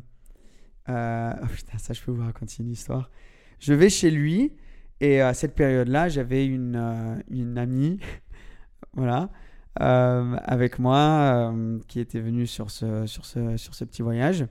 euh, 0.91 1.33
oh 1.43 1.47
putain, 1.47 1.79
ça, 1.79 1.95
je 1.95 2.03
peux 2.03 2.11
vous 2.13 2.23
raconter 2.23 2.57
une 2.63 2.71
histoire. 2.71 3.11
Je 3.59 3.73
vais 3.73 3.89
chez 3.89 4.11
lui. 4.11 4.53
Et 5.01 5.23
à 5.23 5.33
cette 5.33 5.55
période-là, 5.55 6.11
j'avais 6.11 6.45
une, 6.45 6.77
euh, 6.77 7.17
une 7.31 7.57
amie. 7.57 8.01
voilà. 8.93 9.31
avec 9.77 10.79
moi 10.79 11.55
qui 11.87 12.01
était 12.01 12.21
venue 12.21 12.47
sur 12.47 12.71
ce, 12.71 13.07
sur, 13.07 13.25
ce, 13.25 13.57
sur 13.57 13.75
ce 13.75 13.85
petit 13.85 14.03
voyage. 14.03 14.45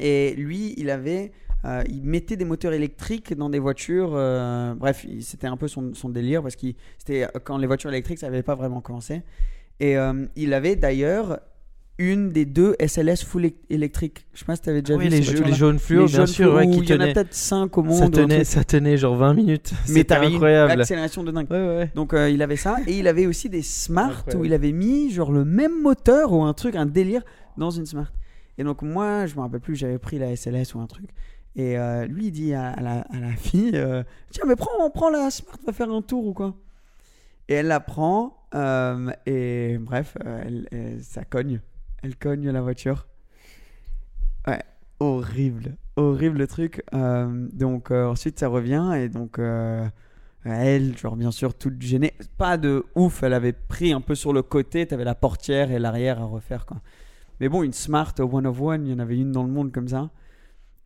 Et 0.00 0.34
lui, 0.36 0.74
il 0.76 0.90
avait 0.90 1.32
euh, 1.64 1.82
il 1.88 2.02
mettait 2.02 2.36
des 2.36 2.44
moteurs 2.44 2.72
électriques 2.72 3.34
dans 3.36 3.48
des 3.50 3.58
voitures. 3.60 4.12
euh, 4.14 4.74
bref, 4.74 5.06
c'était 5.20 5.46
un 5.46 5.56
peu 5.56 5.68
son, 5.68 5.94
son 5.94 6.08
délire 6.08 6.42
parce 6.42 6.56
que 6.56 6.66
c'était 6.98 7.26
quand 7.44 7.56
les 7.58 7.66
voitures 7.68 7.90
électriques, 7.90 8.18
ça 8.18 8.26
n'avait 8.28 8.42
pas 8.42 8.54
vraiment 8.56 8.80
commencé. 8.80 9.22
Et 9.78 9.96
euh, 9.96 10.26
il 10.36 10.54
avait 10.54 10.74
d'ailleurs 10.76 11.38
une 11.98 12.30
des 12.30 12.46
deux 12.46 12.74
SLS 12.84 13.22
full 13.24 13.50
électrique. 13.70 14.26
Je 14.32 14.40
sais 14.40 14.44
pas 14.44 14.56
si 14.56 14.62
tu 14.62 14.70
avais 14.70 14.82
déjà 14.82 14.96
Oui, 14.96 15.04
vu 15.04 15.10
les, 15.10 15.22
jeux- 15.22 15.44
les 15.44 15.52
jaunes 15.52 15.78
fluo, 15.78 16.00
Les 16.00 16.06
bien 16.06 16.16
jaunes 16.20 16.26
sûr, 16.26 16.54
ouais, 16.54 16.66
qui 16.68 16.78
il 16.78 16.88
y 16.90 16.94
en 16.94 17.00
a 17.00 17.06
peut-être 17.12 17.34
5 17.34 17.78
au 17.78 17.82
monde. 17.82 17.98
Ça 17.98 18.08
tenait, 18.08 18.44
ça 18.44 18.64
tenait 18.64 18.96
genre 18.96 19.14
20 19.14 19.34
minutes. 19.34 19.70
Mais 19.72 19.78
C'était 19.86 20.04
t'avais 20.04 20.28
une 20.28 20.32
incroyable. 20.34 20.80
accélération 20.80 21.22
de 21.22 21.30
dingue. 21.30 21.46
Ouais, 21.50 21.58
ouais. 21.58 21.90
Donc 21.94 22.12
euh, 22.14 22.28
il 22.30 22.42
avait 22.42 22.56
ça 22.56 22.78
et 22.88 22.98
il 22.98 23.06
avait 23.06 23.26
aussi 23.26 23.48
des 23.48 23.62
Smart 23.62 24.24
où 24.34 24.44
il 24.44 24.52
avait 24.54 24.72
mis 24.72 25.10
genre 25.12 25.30
le 25.30 25.44
même 25.44 25.80
moteur 25.80 26.32
ou 26.32 26.42
un 26.42 26.54
truc, 26.54 26.74
un 26.74 26.86
délire 26.86 27.22
dans 27.56 27.70
une 27.70 27.86
Smart. 27.86 28.10
Et 28.58 28.64
donc 28.64 28.82
moi, 28.82 29.26
je 29.26 29.34
me 29.36 29.40
rappelle 29.40 29.60
plus, 29.60 29.76
j'avais 29.76 29.98
pris 29.98 30.18
la 30.18 30.34
SLS 30.36 30.74
ou 30.74 30.80
un 30.80 30.86
truc. 30.86 31.10
Et 31.54 31.78
euh, 31.78 32.06
lui, 32.06 32.26
il 32.26 32.30
dit 32.30 32.54
à, 32.54 32.76
la, 32.80 33.00
à 33.00 33.20
la 33.20 33.32
fille, 33.36 33.72
euh, 33.74 34.02
tiens 34.30 34.44
mais 34.46 34.56
prends, 34.56 34.88
prends 34.90 35.10
la 35.10 35.30
Smart, 35.30 35.58
va 35.66 35.72
faire 35.72 35.90
un 35.90 36.02
tour 36.02 36.26
ou 36.26 36.32
quoi? 36.32 36.54
Et 37.48 37.54
elle 37.54 37.66
la 37.66 37.80
prend 37.80 38.46
euh, 38.54 39.10
et 39.26 39.78
bref, 39.78 40.16
ça 41.00 41.24
cogne, 41.24 41.60
elle 42.02 42.16
cogne 42.16 42.50
la 42.50 42.62
voiture. 42.62 43.06
Ouais, 44.46 44.62
horrible, 45.00 45.76
horrible 45.96 46.38
le 46.38 46.46
truc. 46.46 46.82
Donc 46.92 47.90
ensuite 47.90 48.38
ça 48.38 48.48
revient 48.48 48.92
et 48.96 49.08
donc 49.08 49.38
elle, 50.44 50.96
genre 50.96 51.16
bien 51.16 51.30
sûr 51.30 51.54
toute 51.54 51.82
gênée, 51.82 52.14
pas 52.38 52.56
de 52.56 52.84
ouf, 52.94 53.22
elle 53.22 53.34
avait 53.34 53.52
pris 53.52 53.92
un 53.92 54.00
peu 54.00 54.14
sur 54.14 54.32
le 54.32 54.42
côté, 54.42 54.86
t'avais 54.86 55.04
la 55.04 55.14
portière 55.14 55.70
et 55.70 55.78
l'arrière 55.78 56.20
à 56.20 56.24
refaire 56.24 56.64
quoi. 56.64 56.78
Mais 57.42 57.48
bon, 57.48 57.64
une 57.64 57.72
Smart 57.72 58.14
One 58.20 58.46
of 58.46 58.60
One, 58.60 58.86
il 58.86 58.92
y 58.92 58.94
en 58.94 59.00
avait 59.00 59.16
une 59.16 59.32
dans 59.32 59.42
le 59.42 59.50
monde 59.50 59.72
comme 59.72 59.88
ça. 59.88 60.10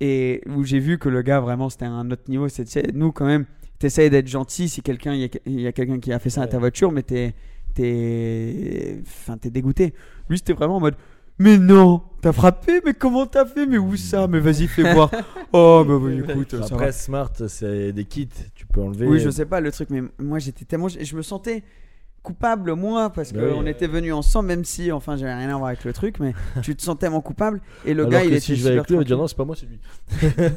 Et 0.00 0.40
où 0.46 0.64
j'ai 0.64 0.78
vu 0.78 0.96
que 0.96 1.10
le 1.10 1.20
gars 1.20 1.38
vraiment 1.38 1.68
c'était 1.68 1.84
un 1.84 2.10
autre 2.10 2.22
niveau. 2.28 2.48
C'est 2.48 2.94
nous 2.94 3.12
quand 3.12 3.26
même, 3.26 3.44
t'essayes 3.78 4.08
d'être 4.08 4.26
gentil 4.26 4.70
si 4.70 4.80
quelqu'un 4.80 5.12
il 5.12 5.20
y 5.20 5.24
a, 5.26 5.28
il 5.44 5.60
y 5.60 5.66
a 5.66 5.72
quelqu'un 5.72 6.00
qui 6.00 6.14
a 6.14 6.18
fait 6.18 6.30
ça 6.30 6.40
à 6.40 6.46
ta 6.46 6.58
voiture, 6.58 6.92
mais 6.92 7.02
t'es 7.02 7.34
t'es 7.74 9.02
enfin 9.06 9.36
t'es 9.36 9.50
dégoûté. 9.50 9.92
Lui 10.30 10.38
c'était 10.38 10.54
vraiment 10.54 10.76
en 10.76 10.80
mode 10.80 10.96
mais 11.38 11.58
non, 11.58 12.02
t'as 12.22 12.32
frappé, 12.32 12.80
mais 12.82 12.94
comment 12.94 13.26
t'as 13.26 13.44
fait, 13.44 13.66
mais 13.66 13.76
où 13.76 13.94
ça, 13.96 14.26
mais 14.26 14.40
vas-y 14.40 14.66
fais 14.66 14.94
voir. 14.94 15.10
oh 15.52 15.84
bah 15.86 15.96
oui, 16.00 16.20
écoute, 16.26 16.52
ça 16.52 16.56
va. 16.56 16.64
Après, 16.64 16.92
Smart, 16.92 17.32
c'est 17.48 17.92
des 17.92 18.06
kits, 18.06 18.30
tu 18.54 18.64
peux 18.64 18.80
enlever. 18.80 19.06
Oui, 19.06 19.20
je 19.20 19.28
sais 19.28 19.44
pas 19.44 19.60
le 19.60 19.70
truc, 19.70 19.90
mais 19.90 20.02
moi 20.18 20.38
j'étais 20.38 20.64
tellement. 20.64 20.88
Je 20.88 21.16
me 21.16 21.20
sentais 21.20 21.62
coupable, 22.26 22.74
moi, 22.74 23.10
parce 23.10 23.32
Bah 23.32 23.40
qu'on 23.40 23.62
oui. 23.62 23.70
était 23.70 23.86
venus 23.86 24.12
ensemble, 24.12 24.48
même 24.48 24.64
si, 24.64 24.90
enfin, 24.90 25.16
j'avais 25.16 25.34
rien 25.34 25.48
à 25.48 25.56
voir 25.56 25.68
avec 25.68 25.84
le 25.84 25.92
truc, 25.92 26.18
mais 26.18 26.34
tu 26.62 26.74
te 26.74 26.82
sens 26.82 26.98
tellement 26.98 27.20
coupable. 27.20 27.60
Et 27.84 27.94
le 27.94 28.02
Alors 28.02 28.10
gars, 28.12 28.20
que 28.22 28.26
il 28.26 28.32
était 28.32 28.40
si 28.40 28.56
je 28.56 28.62
vais 28.64 28.70
super 28.70 28.80
avec 28.80 28.88
lui, 28.90 28.94
il 28.96 28.98
va 28.98 29.04
dire 29.04 29.16
non, 29.18 29.26
c'est 29.28 29.36
pas 29.36 29.44
moi, 29.44 29.54
c'est 29.56 29.66
lui. 29.66 29.78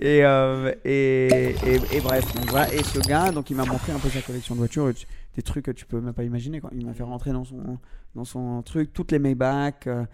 Et, 0.00 0.24
euh, 0.24 0.72
et, 0.84 1.26
et, 1.66 1.80
et 1.96 2.00
bref, 2.00 2.34
donc 2.34 2.50
voilà. 2.50 2.72
Et 2.74 2.82
ce 2.82 2.98
gars, 3.00 3.30
donc 3.30 3.50
il 3.50 3.56
m'a 3.56 3.64
montré 3.64 3.92
un 3.92 3.98
peu 3.98 4.08
sa 4.08 4.20
collection 4.20 4.54
de 4.54 4.58
voitures, 4.60 4.90
des 5.36 5.42
trucs 5.42 5.64
que 5.64 5.70
tu 5.70 5.86
peux 5.86 6.00
même 6.00 6.12
pas 6.14 6.24
imaginer. 6.24 6.60
Quoi. 6.60 6.70
Il 6.76 6.84
m'a 6.86 6.92
fait 6.94 7.02
rentrer 7.02 7.32
dans 7.32 7.44
son, 7.44 7.78
dans 8.14 8.24
son 8.24 8.62
truc, 8.62 8.92
toutes 8.92 9.12
les 9.12 9.18
Maybach, 9.18 9.86
euh, 9.86 10.04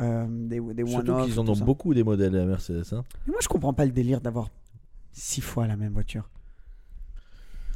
euh, 0.00 0.26
des, 0.28 0.60
des 0.60 0.86
Surtout 0.86 1.24
qu'ils 1.24 1.40
en 1.40 1.48
ont 1.48 1.56
beaucoup 1.56 1.94
des 1.94 2.04
modèles 2.04 2.36
à 2.36 2.44
Mercedes. 2.44 2.84
Hein. 2.92 3.04
Mais 3.26 3.32
moi, 3.32 3.40
je 3.42 3.48
comprends 3.48 3.72
pas 3.72 3.84
le 3.84 3.92
délire 3.92 4.20
d'avoir 4.20 4.48
six 5.12 5.40
fois 5.40 5.66
la 5.66 5.76
même 5.76 5.92
voiture. 5.92 6.28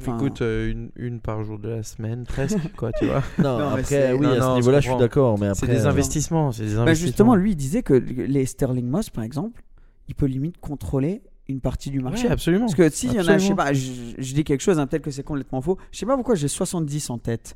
Enfin, 0.01 0.17
Écoute, 0.17 0.41
euh, 0.41 0.71
une, 0.71 0.89
une 0.95 1.19
par 1.21 1.43
jour 1.43 1.59
de 1.59 1.69
la 1.69 1.83
semaine, 1.83 2.25
presque, 2.25 2.57
quoi, 2.75 2.91
tu 2.91 3.05
vois. 3.05 3.23
Non, 3.39 3.57
après, 3.69 4.13
oui, 4.13 4.19
non, 4.21 4.31
à 4.31 4.37
non, 4.37 4.41
ce 4.41 4.49
je 4.49 4.55
niveau-là, 4.55 4.79
je 4.79 4.89
suis 4.89 4.97
d'accord. 4.97 5.39
Mais 5.39 5.53
C'est 5.53 5.67
des 5.67 5.85
euh, 5.85 5.89
investissements, 5.89 6.51
c'est 6.51 6.65
des 6.65 6.75
Bah 6.75 6.81
investissements. 6.81 7.07
justement, 7.07 7.35
lui, 7.35 7.51
il 7.51 7.55
disait 7.55 7.83
que 7.83 7.93
les 7.93 8.45
Sterling 8.45 8.87
Moss, 8.87 9.09
par 9.09 9.23
exemple, 9.23 9.61
il 10.07 10.15
peut 10.15 10.25
limite 10.25 10.57
contrôler 10.59 11.21
une 11.47 11.61
partie 11.61 11.89
du 11.91 11.99
marché. 11.99 12.25
Ouais, 12.27 12.31
absolument. 12.33 12.65
Parce 12.65 12.75
que 12.75 12.89
s'il 12.89 13.13
y 13.13 13.19
en 13.19 13.27
a, 13.27 13.37
je 13.37 13.47
sais 13.47 13.55
pas, 13.55 13.71
je, 13.73 13.91
je 14.17 14.33
dis 14.33 14.43
quelque 14.43 14.61
chose, 14.61 14.79
hein, 14.79 14.87
peut-être 14.87 15.03
que 15.03 15.11
c'est 15.11 15.23
complètement 15.23 15.61
faux. 15.61 15.77
Je 15.91 15.99
sais 15.99 16.05
pas 16.05 16.15
pourquoi 16.15 16.35
j'ai 16.35 16.47
70 16.47 17.09
en 17.09 17.17
tête. 17.17 17.55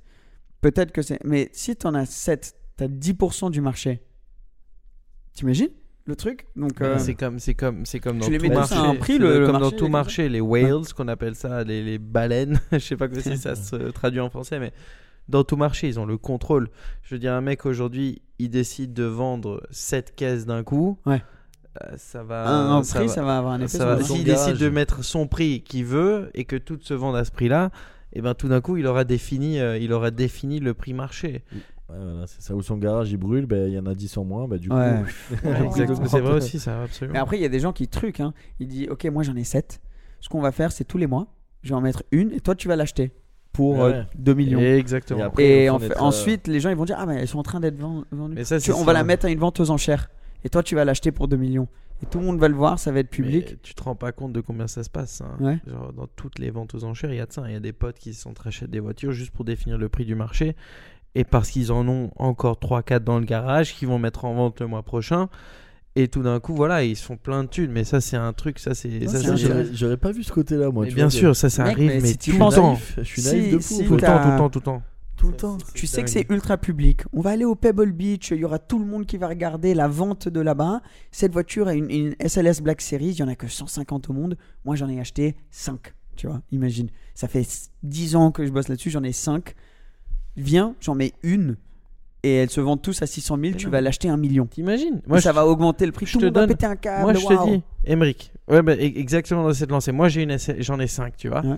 Peut-être 0.61 0.91
que 0.91 1.01
c'est. 1.01 1.19
Mais 1.25 1.49
si 1.53 1.75
tu 1.75 1.87
en 1.87 1.93
as 1.95 2.05
7, 2.05 2.55
tu 2.77 2.83
as 2.83 2.87
10% 2.87 3.49
du 3.51 3.61
marché. 3.61 4.01
T'imagines? 5.33 5.69
Le 6.07 6.15
truc 6.15 6.47
Donc. 6.55 6.81
euh, 6.81 6.97
C'est 6.97 7.13
comme, 7.15 7.37
c'est 7.39 7.53
comme, 7.53 7.85
c'est 7.85 7.99
comme 7.99 8.19
dans 8.19 8.25
tu 8.25 8.31
les 8.31 8.37
tout 8.39 8.49
marché. 8.53 8.75
un 8.75 8.95
prix, 8.95 9.17
le- 9.17 9.39
le 9.39 9.45
comme 9.45 9.53
marché, 9.59 9.71
dans 9.71 9.77
tout 9.77 9.85
les 9.85 9.91
marché, 9.91 10.29
les 10.29 10.41
whales, 10.41 10.93
qu'on 10.95 11.07
appelle 11.07 11.35
ça, 11.35 11.63
les, 11.63 11.83
les 11.83 11.97
baleines. 11.99 12.59
Je 12.71 12.77
sais 12.79 12.95
pas 12.97 13.07
si 13.13 13.37
ça 13.37 13.55
se 13.55 13.75
traduit 13.91 14.19
en 14.21 14.29
français, 14.29 14.59
mais 14.59 14.71
dans 15.29 15.43
tout 15.43 15.57
marché, 15.57 15.87
ils 15.87 15.99
ont 15.99 16.05
le 16.05 16.17
contrôle. 16.17 16.69
Je 17.03 17.13
veux 17.15 17.19
dire, 17.19 17.33
un 17.33 17.41
mec 17.41 17.65
aujourd'hui, 17.65 18.21
il 18.39 18.49
décide 18.49 18.93
de 18.93 19.03
vendre 19.03 19.61
7 19.71 20.15
caisses 20.15 20.45
d'un 20.45 20.63
coup. 20.63 20.97
Ouais. 21.05 21.21
euh, 21.83 21.93
ça 21.97 22.23
va. 22.23 22.47
un, 22.47 22.77
un 22.77 22.83
ça 22.83 22.99
prix, 22.99 23.07
va- 23.07 23.13
ça 23.13 23.23
va 23.23 23.37
avoir 23.37 23.53
un 23.53 23.61
effet 23.61 23.77
S'il 24.03 24.23
décide 24.23 24.57
de 24.57 24.69
mettre 24.69 25.03
son 25.03 25.27
prix 25.27 25.61
qu'il 25.61 25.85
veut 25.85 26.31
et 26.33 26.45
que 26.45 26.55
toutes 26.55 26.83
se 26.83 26.93
vendent 26.93 27.17
à 27.17 27.25
ce 27.25 27.31
prix-là, 27.31 27.71
et 28.13 28.21
ben 28.21 28.33
tout 28.33 28.47
d'un 28.47 28.61
coup, 28.61 28.77
il 28.77 28.87
aura 28.87 29.03
défini, 29.03 29.59
euh, 29.59 29.77
il 29.77 29.91
aura 29.91 30.09
défini 30.11 30.59
le 30.61 30.73
prix 30.73 30.93
marché. 30.93 31.43
Ouais, 31.89 31.95
voilà, 31.99 32.27
c'est 32.27 32.41
ça 32.41 32.55
où 32.55 32.61
son 32.61 32.77
garage 32.77 33.11
il 33.11 33.17
brûle, 33.17 33.45
ben, 33.45 33.67
il 33.67 33.73
y 33.73 33.79
en 33.79 33.85
a 33.85 33.95
10 33.95 34.17
en 34.17 34.23
moins. 34.25 34.47
Ben, 34.47 34.57
du 34.57 34.69
Ouais. 34.71 35.01
coup, 35.41 35.47
Exactement. 35.65 36.07
C'est 36.07 36.19
vrai 36.21 36.33
aussi, 36.33 36.59
ça, 36.59 36.83
absolument. 36.83 37.13
Mais 37.13 37.19
après, 37.19 37.37
il 37.37 37.41
y 37.41 37.45
a 37.45 37.49
des 37.49 37.59
gens 37.59 37.73
qui 37.73 37.87
truquent. 37.87 38.19
Hein. 38.19 38.33
Il 38.59 38.67
dit 38.67 38.87
Ok, 38.89 39.05
moi 39.05 39.23
j'en 39.23 39.35
ai 39.35 39.43
7. 39.43 39.81
Ce 40.19 40.29
qu'on 40.29 40.41
va 40.41 40.51
faire, 40.51 40.71
c'est 40.71 40.83
tous 40.85 40.97
les 40.97 41.07
mois, 41.07 41.27
je 41.63 41.69
vais 41.69 41.75
en 41.75 41.81
mettre 41.81 42.03
une 42.11 42.31
et 42.31 42.39
toi 42.39 42.55
tu 42.55 42.67
vas 42.67 42.75
l'acheter 42.75 43.11
pour 43.53 43.83
euh, 43.83 43.91
Ouais. 43.91 44.05
2 44.17 44.33
millions. 44.33 44.59
Exactement. 44.59 45.19
Et 45.19 45.23
après, 45.23 45.43
Et 45.43 45.65
ils 45.65 45.69
en 45.69 45.73
vont 45.73 45.79
fait- 45.79 45.85
être, 45.87 46.01
euh, 46.01 46.05
ensuite, 46.05 46.47
les 46.47 46.59
gens 46.59 46.69
ils 46.69 46.75
vont 46.75 46.85
dire 46.85 46.97
Ah, 46.99 47.05
mais 47.05 47.15
elles 47.21 47.27
sont 47.27 47.39
en 47.39 47.43
train 47.43 47.59
d'être 47.59 47.77
vend- 47.77 48.03
vendues. 48.11 48.35
Mais 48.35 48.43
ça, 48.43 48.57
Tu- 48.59 48.65
c'est 48.65 48.71
on 48.73 48.79
va 48.83 48.93
ça. 48.93 48.99
la 48.99 49.03
mettre 49.03 49.25
à 49.25 49.29
une 49.29 49.39
vente 49.39 49.59
aux 49.59 49.69
enchères. 49.71 50.09
Et 50.43 50.49
toi, 50.49 50.61
tu 50.63 50.75
vas 50.75 50.85
l'acheter 50.85 51.11
pour 51.11 51.27
2 51.27 51.37
millions. 51.37 51.67
Et 52.03 52.05
tout 52.05 52.19
le 52.19 52.25
monde 52.25 52.37
va 52.39 52.47
le 52.47 52.53
voir, 52.53 52.77
ça 52.77 52.91
va 52.91 52.99
être 52.99 53.09
public. 53.09 53.47
Mais 53.49 53.57
tu 53.63 53.73
te 53.73 53.81
rends 53.81 53.95
pas 53.95 54.11
compte 54.11 54.31
de 54.31 54.39
combien 54.39 54.67
ça 54.67 54.83
se 54.83 54.89
passe. 54.89 55.21
hein. 55.21 55.35
Ouais. 55.39 55.57
Genre, 55.65 55.91
dans 55.93 56.05
toutes 56.15 56.37
les 56.37 56.51
ventes 56.51 56.75
aux 56.75 56.83
enchères, 56.83 57.11
il 57.11 57.17
y 57.17 57.19
a 57.19 57.25
de 57.25 57.33
ça. 57.33 57.41
Il 57.47 57.53
y 57.53 57.55
a 57.55 57.59
des 57.59 57.73
potes 57.73 57.97
qui 57.97 58.13
s'entrachètent 58.13 58.69
des 58.69 58.79
voitures 58.79 59.11
juste 59.13 59.31
pour 59.31 59.45
définir 59.45 59.79
le 59.79 59.89
prix 59.89 60.05
du 60.05 60.13
marché. 60.13 60.55
Et 61.19 61.23
parce 61.23 61.49
qu'ils 61.49 61.71
en 61.71 61.87
ont 61.87 62.11
encore 62.15 62.57
3-4 62.59 62.99
dans 62.99 63.17
le 63.19 63.25
garage, 63.25 63.73
qu'ils 63.73 63.87
vont 63.87 63.97
mettre 63.97 64.25
en 64.25 64.35
vente 64.35 64.59
le 64.61 64.67
mois 64.67 64.83
prochain. 64.83 65.29
Et 65.95 66.07
tout 66.09 66.21
d'un 66.21 66.39
coup, 66.39 66.53
voilà, 66.53 66.83
ils 66.83 66.95
se 66.95 67.03
font 67.03 67.17
plein 67.17 67.43
de 67.43 67.49
thunes. 67.49 67.71
Mais 67.71 67.83
ça, 67.83 68.01
c'est 68.01 68.17
un 68.17 68.31
truc. 68.33 68.59
Ça, 68.59 68.75
c'est. 68.75 68.91
j'aurais- 69.73 69.97
pas 69.97 70.11
vu 70.11 70.23
ce 70.23 70.31
côté-là, 70.31 70.69
moi. 70.69 70.83
Mais 70.83 70.89
tu 70.89 70.95
bien 70.95 71.05
vois, 71.05 71.11
sûr, 71.11 71.35
ça, 71.35 71.49
ça 71.49 71.63
Mec, 71.63 71.73
arrive, 71.73 71.87
mais 71.89 71.99
mais, 72.01 72.07
si 72.09 72.17
tout 72.19 72.31
le 72.33 72.37
temps. 72.53 72.77
je 72.97 73.01
suis 73.01 73.21
Si- 73.23 73.27
naïf 73.35 73.53
de 73.55 73.59
si 73.59 73.83
fou. 73.83 73.87
Tout 73.89 73.95
le 73.95 74.01
temps, 74.01 74.21
tout 74.21 74.29
le 74.29 74.37
temps, 74.37 74.49
tout 74.49 74.59
le 74.59 74.63
temps. 74.63 74.81
Tout 75.17 75.27
le 75.29 75.35
temps. 75.35 75.57
Tu 75.73 75.87
sais 75.87 76.03
que 76.03 76.09
c'est 76.11 76.27
ultra 76.29 76.57
public. 76.57 77.01
On 77.13 77.21
va 77.21 77.31
aller 77.31 77.45
au 77.45 77.55
Pebble 77.55 77.91
Beach, 77.93 78.29
il 78.29 78.37
y 78.37 78.45
aura 78.45 78.59
tout 78.59 78.77
le 78.77 78.85
monde 78.85 79.07
qui 79.07 79.17
va 79.17 79.27
regarder 79.27 79.73
la 79.73 79.87
vente 79.87 80.29
de 80.29 80.39
là-bas. 80.39 80.81
Cette 81.09 81.33
voiture 81.33 81.67
est 81.71 81.77
une, 81.79 81.89
une 81.89 82.15
SLS 82.19 82.61
Black 82.61 82.79
Series, 82.81 83.07
il 83.07 83.17
y 83.17 83.23
en 83.23 83.27
a 83.27 83.35
que 83.35 83.47
150 83.47 84.11
au 84.11 84.13
monde. 84.13 84.37
Moi, 84.65 84.75
j'en 84.75 84.87
ai 84.89 84.99
acheté 84.99 85.35
5. 85.49 85.95
Tu 86.15 86.27
vois, 86.27 86.41
imagine. 86.51 86.89
Ça 87.15 87.27
fait 87.27 87.47
10 87.81 88.15
ans 88.15 88.29
que 88.31 88.45
je 88.45 88.51
bosse 88.51 88.67
là-dessus, 88.67 88.91
j'en 88.91 89.01
ai 89.03 89.11
5. 89.11 89.55
Viens, 90.37 90.75
j'en 90.81 90.95
mets 90.95 91.13
une. 91.23 91.57
Et 92.23 92.35
elles 92.35 92.49
se 92.49 92.59
vendent 92.61 92.81
tous 92.81 93.01
à 93.01 93.05
600 93.07 93.37
000, 93.39 93.53
tu 93.57 93.69
vas 93.69 93.79
l'acheter 93.79 94.09
un 94.09 94.17
million. 94.17 94.45
T'imagines 94.47 95.01
Moi, 95.07 95.21
ça 95.21 95.29
je- 95.31 95.35
va 95.35 95.45
augmenter 95.45 95.85
le 95.85 95.91
prix. 95.91 96.05
je 96.05 96.13
Tout 96.13 96.19
te 96.19 96.25
va 96.25 96.31
donne- 96.31 96.49
péter 96.49 96.65
un 96.65 96.75
câble. 96.75 97.01
Moi, 97.03 97.13
je 97.13 97.25
te 97.25 97.45
dis, 97.49 97.61
Emric. 97.85 98.31
Ouais, 98.47 98.61
bah, 98.61 98.73
exactement 98.75 99.43
dans 99.43 99.53
cette 99.53 99.69
lancée. 99.71 99.91
Moi, 99.91 100.09
j'ai 100.09 100.23
une, 100.23 100.31
SL 100.31 100.61
j'en 100.61 100.79
ai 100.79 100.87
5, 100.87 101.15
tu 101.15 101.29
vois. 101.29 101.41
Ouais. 101.45 101.57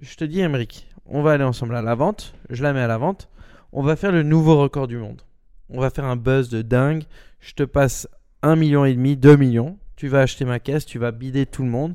Je 0.00 0.14
te 0.16 0.24
dis, 0.24 0.40
Emric, 0.40 0.86
on 1.06 1.22
va 1.22 1.32
aller 1.32 1.44
ensemble 1.44 1.74
à 1.76 1.82
la 1.82 1.94
vente. 1.94 2.34
Je 2.50 2.62
la 2.62 2.72
mets 2.72 2.80
à 2.80 2.86
la 2.86 2.98
vente. 2.98 3.28
On 3.72 3.82
va 3.82 3.96
faire 3.96 4.12
le 4.12 4.22
nouveau 4.22 4.56
record 4.60 4.86
du 4.86 4.96
monde. 4.96 5.20
On 5.68 5.80
va 5.80 5.90
faire 5.90 6.04
un 6.04 6.16
buzz 6.16 6.48
de 6.48 6.62
dingue. 6.62 7.02
Je 7.40 7.52
te 7.54 7.62
passe 7.64 8.08
1 8.42 8.56
million 8.56 8.84
et 8.84 8.94
demi, 8.94 9.16
2 9.16 9.36
millions. 9.36 9.76
Tu 9.96 10.08
vas 10.08 10.20
acheter 10.20 10.44
ma 10.44 10.60
caisse, 10.60 10.86
tu 10.86 10.98
vas 10.98 11.10
bider 11.10 11.46
tout 11.46 11.62
le 11.62 11.68
monde. 11.70 11.94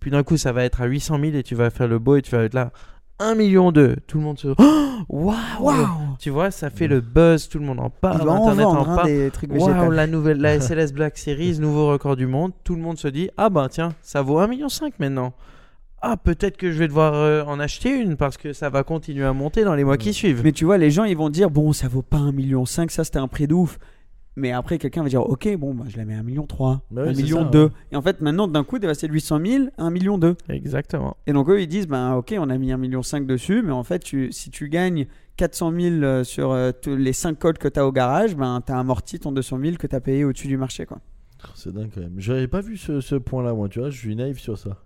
Puis 0.00 0.10
d'un 0.10 0.22
coup, 0.22 0.36
ça 0.38 0.52
va 0.52 0.64
être 0.64 0.80
à 0.80 0.86
800 0.86 1.20
000 1.20 1.36
et 1.36 1.42
tu 1.42 1.54
vas 1.54 1.68
faire 1.70 1.88
le 1.88 1.98
beau 1.98 2.16
et 2.16 2.22
tu 2.22 2.30
vas 2.30 2.42
être 2.44 2.54
là. 2.54 2.72
1 3.20 3.34
million 3.34 3.70
2. 3.70 3.96
Tout 4.06 4.18
le 4.18 4.24
monde 4.24 4.38
se. 4.38 4.48
Waouh! 5.08 5.36
Waouh 5.60 5.86
Tu 6.18 6.30
vois, 6.30 6.50
ça 6.50 6.70
fait 6.70 6.88
le 6.88 7.00
buzz. 7.00 7.48
Tout 7.48 7.58
le 7.58 7.66
monde 7.66 7.78
en 7.78 7.90
parle. 7.90 8.28
en 8.28 8.42
Internet 8.42 8.66
en 8.66 8.82
hein, 8.82 8.96
parle. 8.96 9.06
des 9.06 9.30
trucs 9.30 9.52
Waouh, 9.52 9.90
la 9.90 10.06
nouvelle, 10.06 10.38
la 10.38 10.58
SLS 10.60 10.92
Black 10.92 11.18
Series, 11.18 11.58
nouveau 11.58 11.88
record 11.88 12.16
du 12.16 12.26
monde. 12.26 12.52
Tout 12.64 12.74
le 12.74 12.80
monde 12.80 12.98
se 12.98 13.08
dit 13.08 13.30
Ah 13.36 13.50
bah 13.50 13.68
tiens, 13.70 13.90
ça 14.02 14.22
vaut 14.22 14.40
1,5 14.40 14.48
million 14.48 14.68
maintenant. 14.98 15.34
Ah, 16.02 16.16
peut-être 16.16 16.56
que 16.56 16.72
je 16.72 16.78
vais 16.78 16.88
devoir 16.88 17.12
euh, 17.14 17.42
en 17.44 17.60
acheter 17.60 17.90
une 17.90 18.16
parce 18.16 18.38
que 18.38 18.54
ça 18.54 18.70
va 18.70 18.84
continuer 18.84 19.26
à 19.26 19.34
monter 19.34 19.64
dans 19.64 19.74
les 19.74 19.84
mois 19.84 19.98
qui 19.98 20.14
suivent. 20.14 20.40
Mais 20.42 20.52
tu 20.52 20.64
vois, 20.64 20.78
les 20.78 20.90
gens, 20.90 21.04
ils 21.04 21.16
vont 21.16 21.28
dire 21.28 21.50
bon, 21.50 21.74
ça 21.74 21.88
vaut 21.88 22.00
pas 22.00 22.16
1,5 22.16 22.32
million, 22.32 22.64
ça 22.64 22.86
c'était 22.88 23.18
un 23.18 23.28
prix 23.28 23.46
de 23.46 23.54
ouf. 23.54 23.78
Mais 24.36 24.52
après, 24.52 24.78
quelqu'un 24.78 25.02
va 25.02 25.08
dire 25.08 25.22
ok, 25.22 25.56
bon, 25.56 25.74
bah, 25.74 25.84
je 25.88 25.96
la 25.96 26.04
mets 26.04 26.14
à 26.14 26.20
1,3 26.22 26.24
million, 26.24 26.46
Bah 26.90 27.02
oui, 27.02 27.08
1 27.10 27.14
c'est 27.14 27.22
million 27.22 27.42
ça, 27.44 27.50
2. 27.50 27.64
ouais. 27.64 27.70
Et 27.92 27.96
en 27.96 28.02
fait, 28.02 28.20
maintenant, 28.20 28.46
d'un 28.48 28.64
coup, 28.64 28.78
c'est 28.94 29.08
de 29.08 29.12
800 29.12 29.40
000 29.44 29.64
à 29.76 29.84
1 29.84 29.90
million 29.90 30.18
2. 30.18 30.36
Exactement. 30.48 31.16
Et 31.26 31.32
donc, 31.32 31.48
eux, 31.48 31.60
ils 31.60 31.66
disent 31.66 31.88
ben 31.88 32.14
ok, 32.14 32.34
on 32.38 32.48
a 32.48 32.56
mis 32.56 32.68
1,5 32.72 32.76
million 32.78 33.00
dessus, 33.26 33.62
mais 33.62 33.72
en 33.72 33.82
fait, 33.84 33.98
tu, 33.98 34.30
si 34.32 34.50
tu 34.50 34.68
gagnes 34.68 35.06
400 35.36 35.72
000 35.78 35.94
euh, 36.02 36.24
sur 36.24 36.52
euh, 36.52 36.70
les 36.86 37.12
5 37.12 37.38
codes 37.38 37.58
que 37.58 37.68
tu 37.68 37.80
as 37.80 37.86
au 37.86 37.92
garage, 37.92 38.36
ben 38.36 38.62
tu 38.64 38.72
as 38.72 38.78
amorti 38.78 39.18
ton 39.18 39.32
200 39.32 39.58
000 39.62 39.76
que 39.76 39.86
tu 39.86 39.96
as 39.96 40.00
payé 40.00 40.24
au-dessus 40.24 40.48
du 40.48 40.56
marché. 40.56 40.86
quoi. 40.86 40.98
C'est 41.54 41.72
dingue 41.72 41.90
quand 41.94 42.00
même. 42.02 42.14
J'avais 42.18 42.48
pas 42.48 42.60
vu 42.60 42.76
ce, 42.76 43.00
ce 43.00 43.14
point-là, 43.16 43.54
moi, 43.54 43.68
tu 43.68 43.80
vois. 43.80 43.90
Je 43.90 43.98
suis 43.98 44.14
naïf 44.14 44.38
sur 44.38 44.56
ça. 44.58 44.76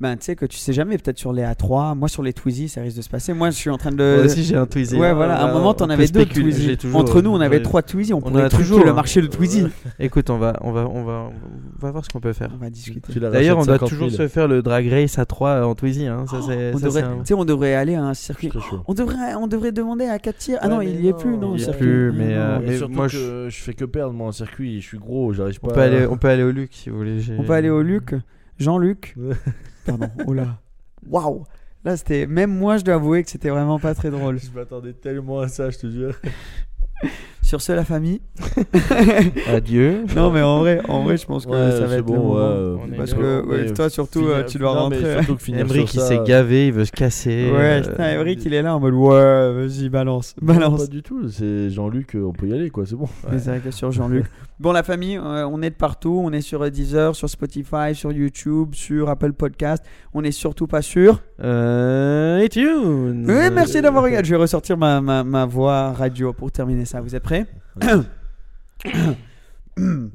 Ben, 0.00 0.16
tu 0.16 0.24
sais 0.24 0.34
que 0.34 0.44
tu 0.44 0.58
sais 0.58 0.72
jamais, 0.72 0.98
peut-être 0.98 1.18
sur 1.18 1.32
les 1.32 1.42
A3, 1.42 1.96
moi 1.96 2.08
sur 2.08 2.24
les 2.24 2.32
Twizy, 2.32 2.68
ça 2.68 2.80
risque 2.80 2.96
de 2.96 3.02
se 3.02 3.08
passer. 3.08 3.32
Moi, 3.32 3.50
je 3.50 3.56
suis 3.56 3.70
en 3.70 3.78
train 3.78 3.92
de. 3.92 4.16
Moi 4.16 4.24
aussi, 4.24 4.42
j'ai 4.42 4.56
un 4.56 4.66
Twizy. 4.66 4.96
Ouais, 4.96 5.12
voilà. 5.12 5.36
À 5.36 5.48
un 5.48 5.52
moment, 5.52 5.72
t'en 5.72 5.88
avais 5.88 6.08
deux 6.08 6.26
Twizy. 6.26 6.76
Entre 6.92 7.22
nous, 7.22 7.30
on 7.30 7.40
avait 7.40 7.62
trois 7.62 7.82
Twizy. 7.82 8.12
On, 8.12 8.20
pourrait 8.20 8.48
toujours, 8.48 8.80
le 8.80 8.90
hein. 8.90 8.94
marché 8.94 9.22
de 9.22 9.28
Twizy. 9.28 9.64
Écoute, 10.00 10.30
on 10.30 10.38
va, 10.38 10.56
on 10.62 10.72
va, 10.72 10.88
on 10.88 11.04
va, 11.04 11.30
on 11.30 11.78
va 11.80 11.90
voir 11.92 12.04
ce 12.04 12.10
qu'on 12.10 12.20
peut 12.20 12.32
faire. 12.32 12.50
On 12.52 12.58
va 12.58 12.70
discuter. 12.70 13.20
D'ailleurs, 13.20 13.58
on 13.58 13.64
doit 13.64 13.74
50 13.74 13.88
toujours 13.88 14.10
000. 14.10 14.22
se 14.22 14.28
faire 14.28 14.48
le 14.48 14.62
drag 14.62 14.88
race 14.88 15.18
à 15.18 15.26
3 15.26 15.64
en 15.64 15.76
Twizy. 15.76 16.06
Hein. 16.06 16.24
Ça, 16.28 16.38
c'est, 16.44 16.74
On 16.74 16.78
devrait, 16.78 17.04
on 17.32 17.44
devrait 17.44 17.74
aller 17.74 17.94
à 17.94 18.02
un 18.02 18.14
circuit. 18.14 18.50
On 18.88 18.94
devrait, 18.94 19.34
on 19.36 19.46
devrait 19.46 19.72
demander 19.72 20.06
à 20.06 20.18
Katir. 20.18 20.58
Ah 20.60 20.68
non, 20.68 20.80
il 20.80 21.04
y 21.04 21.08
est 21.08 21.16
plus, 21.16 21.36
non, 21.36 21.54
il 21.54 21.58
le 21.58 21.60
y 21.60 21.64
circuit. 21.64 21.84
plus, 21.84 22.12
mais, 22.12 22.34
euh, 22.34 22.88
moi, 22.88 23.06
je... 23.06 23.48
fais 23.50 23.74
que 23.74 23.84
perdre 23.84 24.12
moi 24.12 24.28
en 24.28 24.32
circuit, 24.32 24.80
je 24.80 24.86
suis 24.86 24.98
gros, 24.98 25.32
j'arrive 25.32 25.60
pas. 25.60 25.68
on 25.68 25.74
peut 25.74 25.80
aller, 25.80 26.06
on 26.06 26.16
peut 26.16 26.28
aller 26.28 26.42
au 26.42 26.50
Luc 26.50 26.70
si 26.72 26.90
vous 26.90 26.98
voulez. 26.98 27.20
On 27.38 27.44
peut 27.44 27.52
aller 27.52 27.70
au 27.70 27.80
Luc. 27.80 28.14
Jean-Luc. 28.58 29.16
Pardon. 29.86 30.08
Oh 30.26 30.32
là. 30.32 30.60
Waouh. 31.06 31.44
Là, 31.84 31.96
c'était. 31.96 32.26
Même 32.26 32.56
moi, 32.56 32.78
je 32.78 32.84
dois 32.84 32.94
avouer 32.94 33.22
que 33.22 33.30
c'était 33.30 33.50
vraiment 33.50 33.78
pas 33.78 33.94
très 33.94 34.10
drôle. 34.10 34.38
Je 34.38 34.50
m'attendais 34.50 34.92
tellement 34.92 35.40
à 35.40 35.48
ça, 35.48 35.70
je 35.70 35.78
te 35.78 35.90
jure. 35.90 36.14
Sur 37.44 37.60
ce, 37.60 37.72
la 37.72 37.84
famille. 37.84 38.22
Adieu. 39.48 40.04
Non, 40.16 40.30
mais 40.30 40.40
en 40.42 40.60
vrai, 40.60 40.80
en 40.88 41.02
vrai, 41.02 41.16
je 41.18 41.26
pense 41.26 41.44
que 41.44 41.50
Ouais, 41.50 41.70
ça 41.72 41.86
va 41.86 41.96
être 41.96 42.04
bon, 42.04 42.34
ouais, 42.36 42.40
euh, 42.40 42.76
Parce 42.96 43.12
que 43.12 43.44
ouais, 43.46 43.72
toi, 43.72 43.90
surtout, 43.90 44.20
finir- 44.20 44.34
euh, 44.36 44.42
tu 44.44 44.58
dois 44.58 44.74
non, 44.74 44.80
rentrer. 44.84 45.12
surtout 45.18 45.36
que 45.36 45.42
finir 45.42 45.60
Emric, 45.60 45.92
il 45.94 46.00
s'est 46.00 46.20
gavé, 46.26 46.68
il 46.68 46.72
veut 46.72 46.84
se 46.86 46.92
casser. 46.92 47.50
Ouais, 47.54 47.82
euh, 47.86 47.90
putain, 47.90 48.04
Emric, 48.18 48.44
il 48.46 48.54
est 48.54 48.62
là 48.62 48.74
en 48.74 48.80
mode 48.80 48.94
ouais, 48.94 49.52
vas-y, 49.52 49.88
balance, 49.90 50.34
non, 50.40 50.54
balance. 50.54 50.80
Pas 50.80 50.86
du 50.86 51.02
tout, 51.02 51.28
c'est 51.28 51.68
Jean-Luc, 51.70 52.16
euh, 52.16 52.24
on 52.26 52.32
peut 52.32 52.48
y 52.48 52.54
aller 52.54 52.70
quoi, 52.70 52.84
c'est 52.86 52.96
bon. 52.96 53.08
Mais 53.30 53.38
c'est 53.38 53.50
vrai 53.50 53.60
que 53.60 53.70
sur 53.70 53.92
Jean-Luc. 53.92 54.24
bon, 54.58 54.72
la 54.72 54.82
famille, 54.82 55.18
euh, 55.18 55.46
on 55.46 55.60
est 55.60 55.70
de 55.70 55.74
partout. 55.76 56.20
On 56.24 56.32
est 56.32 56.40
sur 56.40 56.68
Deezer, 56.70 57.14
sur 57.14 57.28
Spotify, 57.28 57.94
sur 57.94 58.10
YouTube, 58.10 58.70
sur 58.74 59.10
Apple 59.10 59.32
Podcast. 59.34 59.84
On 60.14 60.24
est 60.24 60.32
surtout 60.32 60.66
pas 60.66 60.80
sûr. 60.82 61.20
Euh, 61.42 62.40
iTunes. 62.42 63.24
Oui, 63.28 63.50
merci 63.52 63.82
d'avoir 63.82 64.04
regardé. 64.04 64.26
Je 64.26 64.34
vais 64.34 64.40
ressortir 64.40 64.76
ma, 64.78 65.00
ma, 65.00 65.24
ma 65.24 65.44
voix 65.44 65.92
radio 65.92 66.32
pour 66.32 66.50
terminer 66.52 66.84
ça. 66.84 67.00
Vous 67.00 67.14
êtes 67.14 67.22
prêts? 67.22 67.33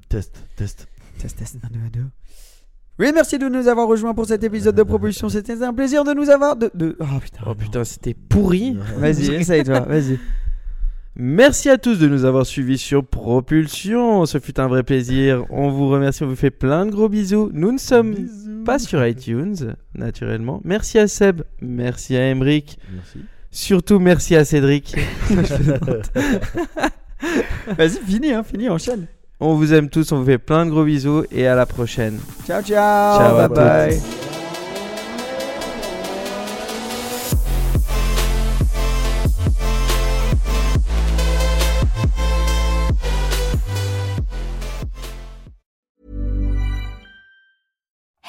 Test, 0.10 0.44
test. 0.56 0.88
Test, 1.18 1.38
test, 1.38 1.58
un, 1.64 1.68
deux, 1.68 1.80
un, 1.80 1.90
deux. 1.92 2.06
Oui, 2.98 3.12
merci 3.14 3.38
de 3.38 3.48
nous 3.48 3.68
avoir 3.68 3.88
rejoints 3.88 4.14
pour 4.14 4.26
cet 4.26 4.44
épisode 4.44 4.76
de 4.76 4.84
Propulsion. 4.84 5.30
C'était 5.30 5.62
un 5.64 5.74
plaisir 5.74 6.04
de 6.04 6.14
nous 6.14 6.30
avoir. 6.30 6.56
De, 6.56 6.72
de... 6.74 6.98
Oh 7.00 7.20
putain. 7.22 7.44
Oh 7.46 7.56
putain, 7.56 7.84
c'était 7.84 8.14
pourri. 8.14 8.78
Vas-y, 8.98 9.36
essaye 9.36 9.64
toi, 9.64 9.82
vas-y. 9.82 10.20
Merci 11.16 11.70
à 11.70 11.78
tous 11.78 12.00
de 12.00 12.08
nous 12.08 12.24
avoir 12.24 12.46
suivis 12.46 12.78
sur 12.78 13.06
Propulsion. 13.06 14.26
Ce 14.26 14.40
fut 14.40 14.60
un 14.60 14.68
vrai 14.68 14.84
plaisir. 14.84 15.46
On 15.50 15.70
vous 15.70 15.90
remercie, 15.90 16.24
on 16.24 16.28
vous 16.28 16.36
fait 16.36 16.52
plein 16.52 16.86
de 16.86 16.92
gros 16.92 17.10
bisous. 17.10 17.50
Nous 17.54 17.74
ne 17.74 17.78
sommes 17.78 18.16
pas 18.66 18.80
sur 18.80 19.06
iTunes, 19.06 19.76
naturellement. 19.96 20.62
Merci 20.64 21.00
à 21.00 21.08
Seb, 21.08 21.42
merci 21.62 22.16
à 22.16 22.22
Emric. 22.22 22.80
Merci. 22.94 23.20
Surtout 23.52 24.00
merci 24.00 24.36
à 24.36 24.46
Cédric. 24.46 24.96
Vas-y, 27.78 28.00
fini, 28.06 28.32
hein, 28.32 28.44
fini, 28.44 28.70
enchaîne. 28.70 29.08
On 29.40 29.56
vous 29.56 29.74
aime 29.74 29.90
tous, 29.90 30.12
on 30.12 30.20
vous 30.20 30.26
fait 30.26 30.38
plein 30.38 30.66
de 30.66 30.72
gros 30.72 30.84
bisous 30.84 31.24
et 31.32 31.48
à 31.48 31.56
la 31.56 31.66
prochaine. 31.66 32.20
Ciao, 32.46 32.62
ciao. 32.62 33.20
Ciao 33.20 33.38
bye 33.38 33.50
bye. 33.50 34.00
toutes. 34.00 34.30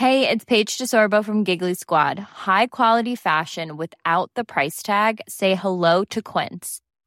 Hey, 0.00 0.26
it's 0.26 0.46
Paige 0.46 0.78
DeSorbo 0.78 1.22
from 1.22 1.44
Giggly 1.44 1.74
Squad. 1.74 2.18
High 2.18 2.68
quality 2.68 3.14
fashion 3.14 3.76
without 3.76 4.30
the 4.34 4.44
price 4.44 4.82
tag. 4.82 5.20
Say 5.28 5.54
hello 5.54 6.04
to 6.06 6.22
Quince. 6.22 6.80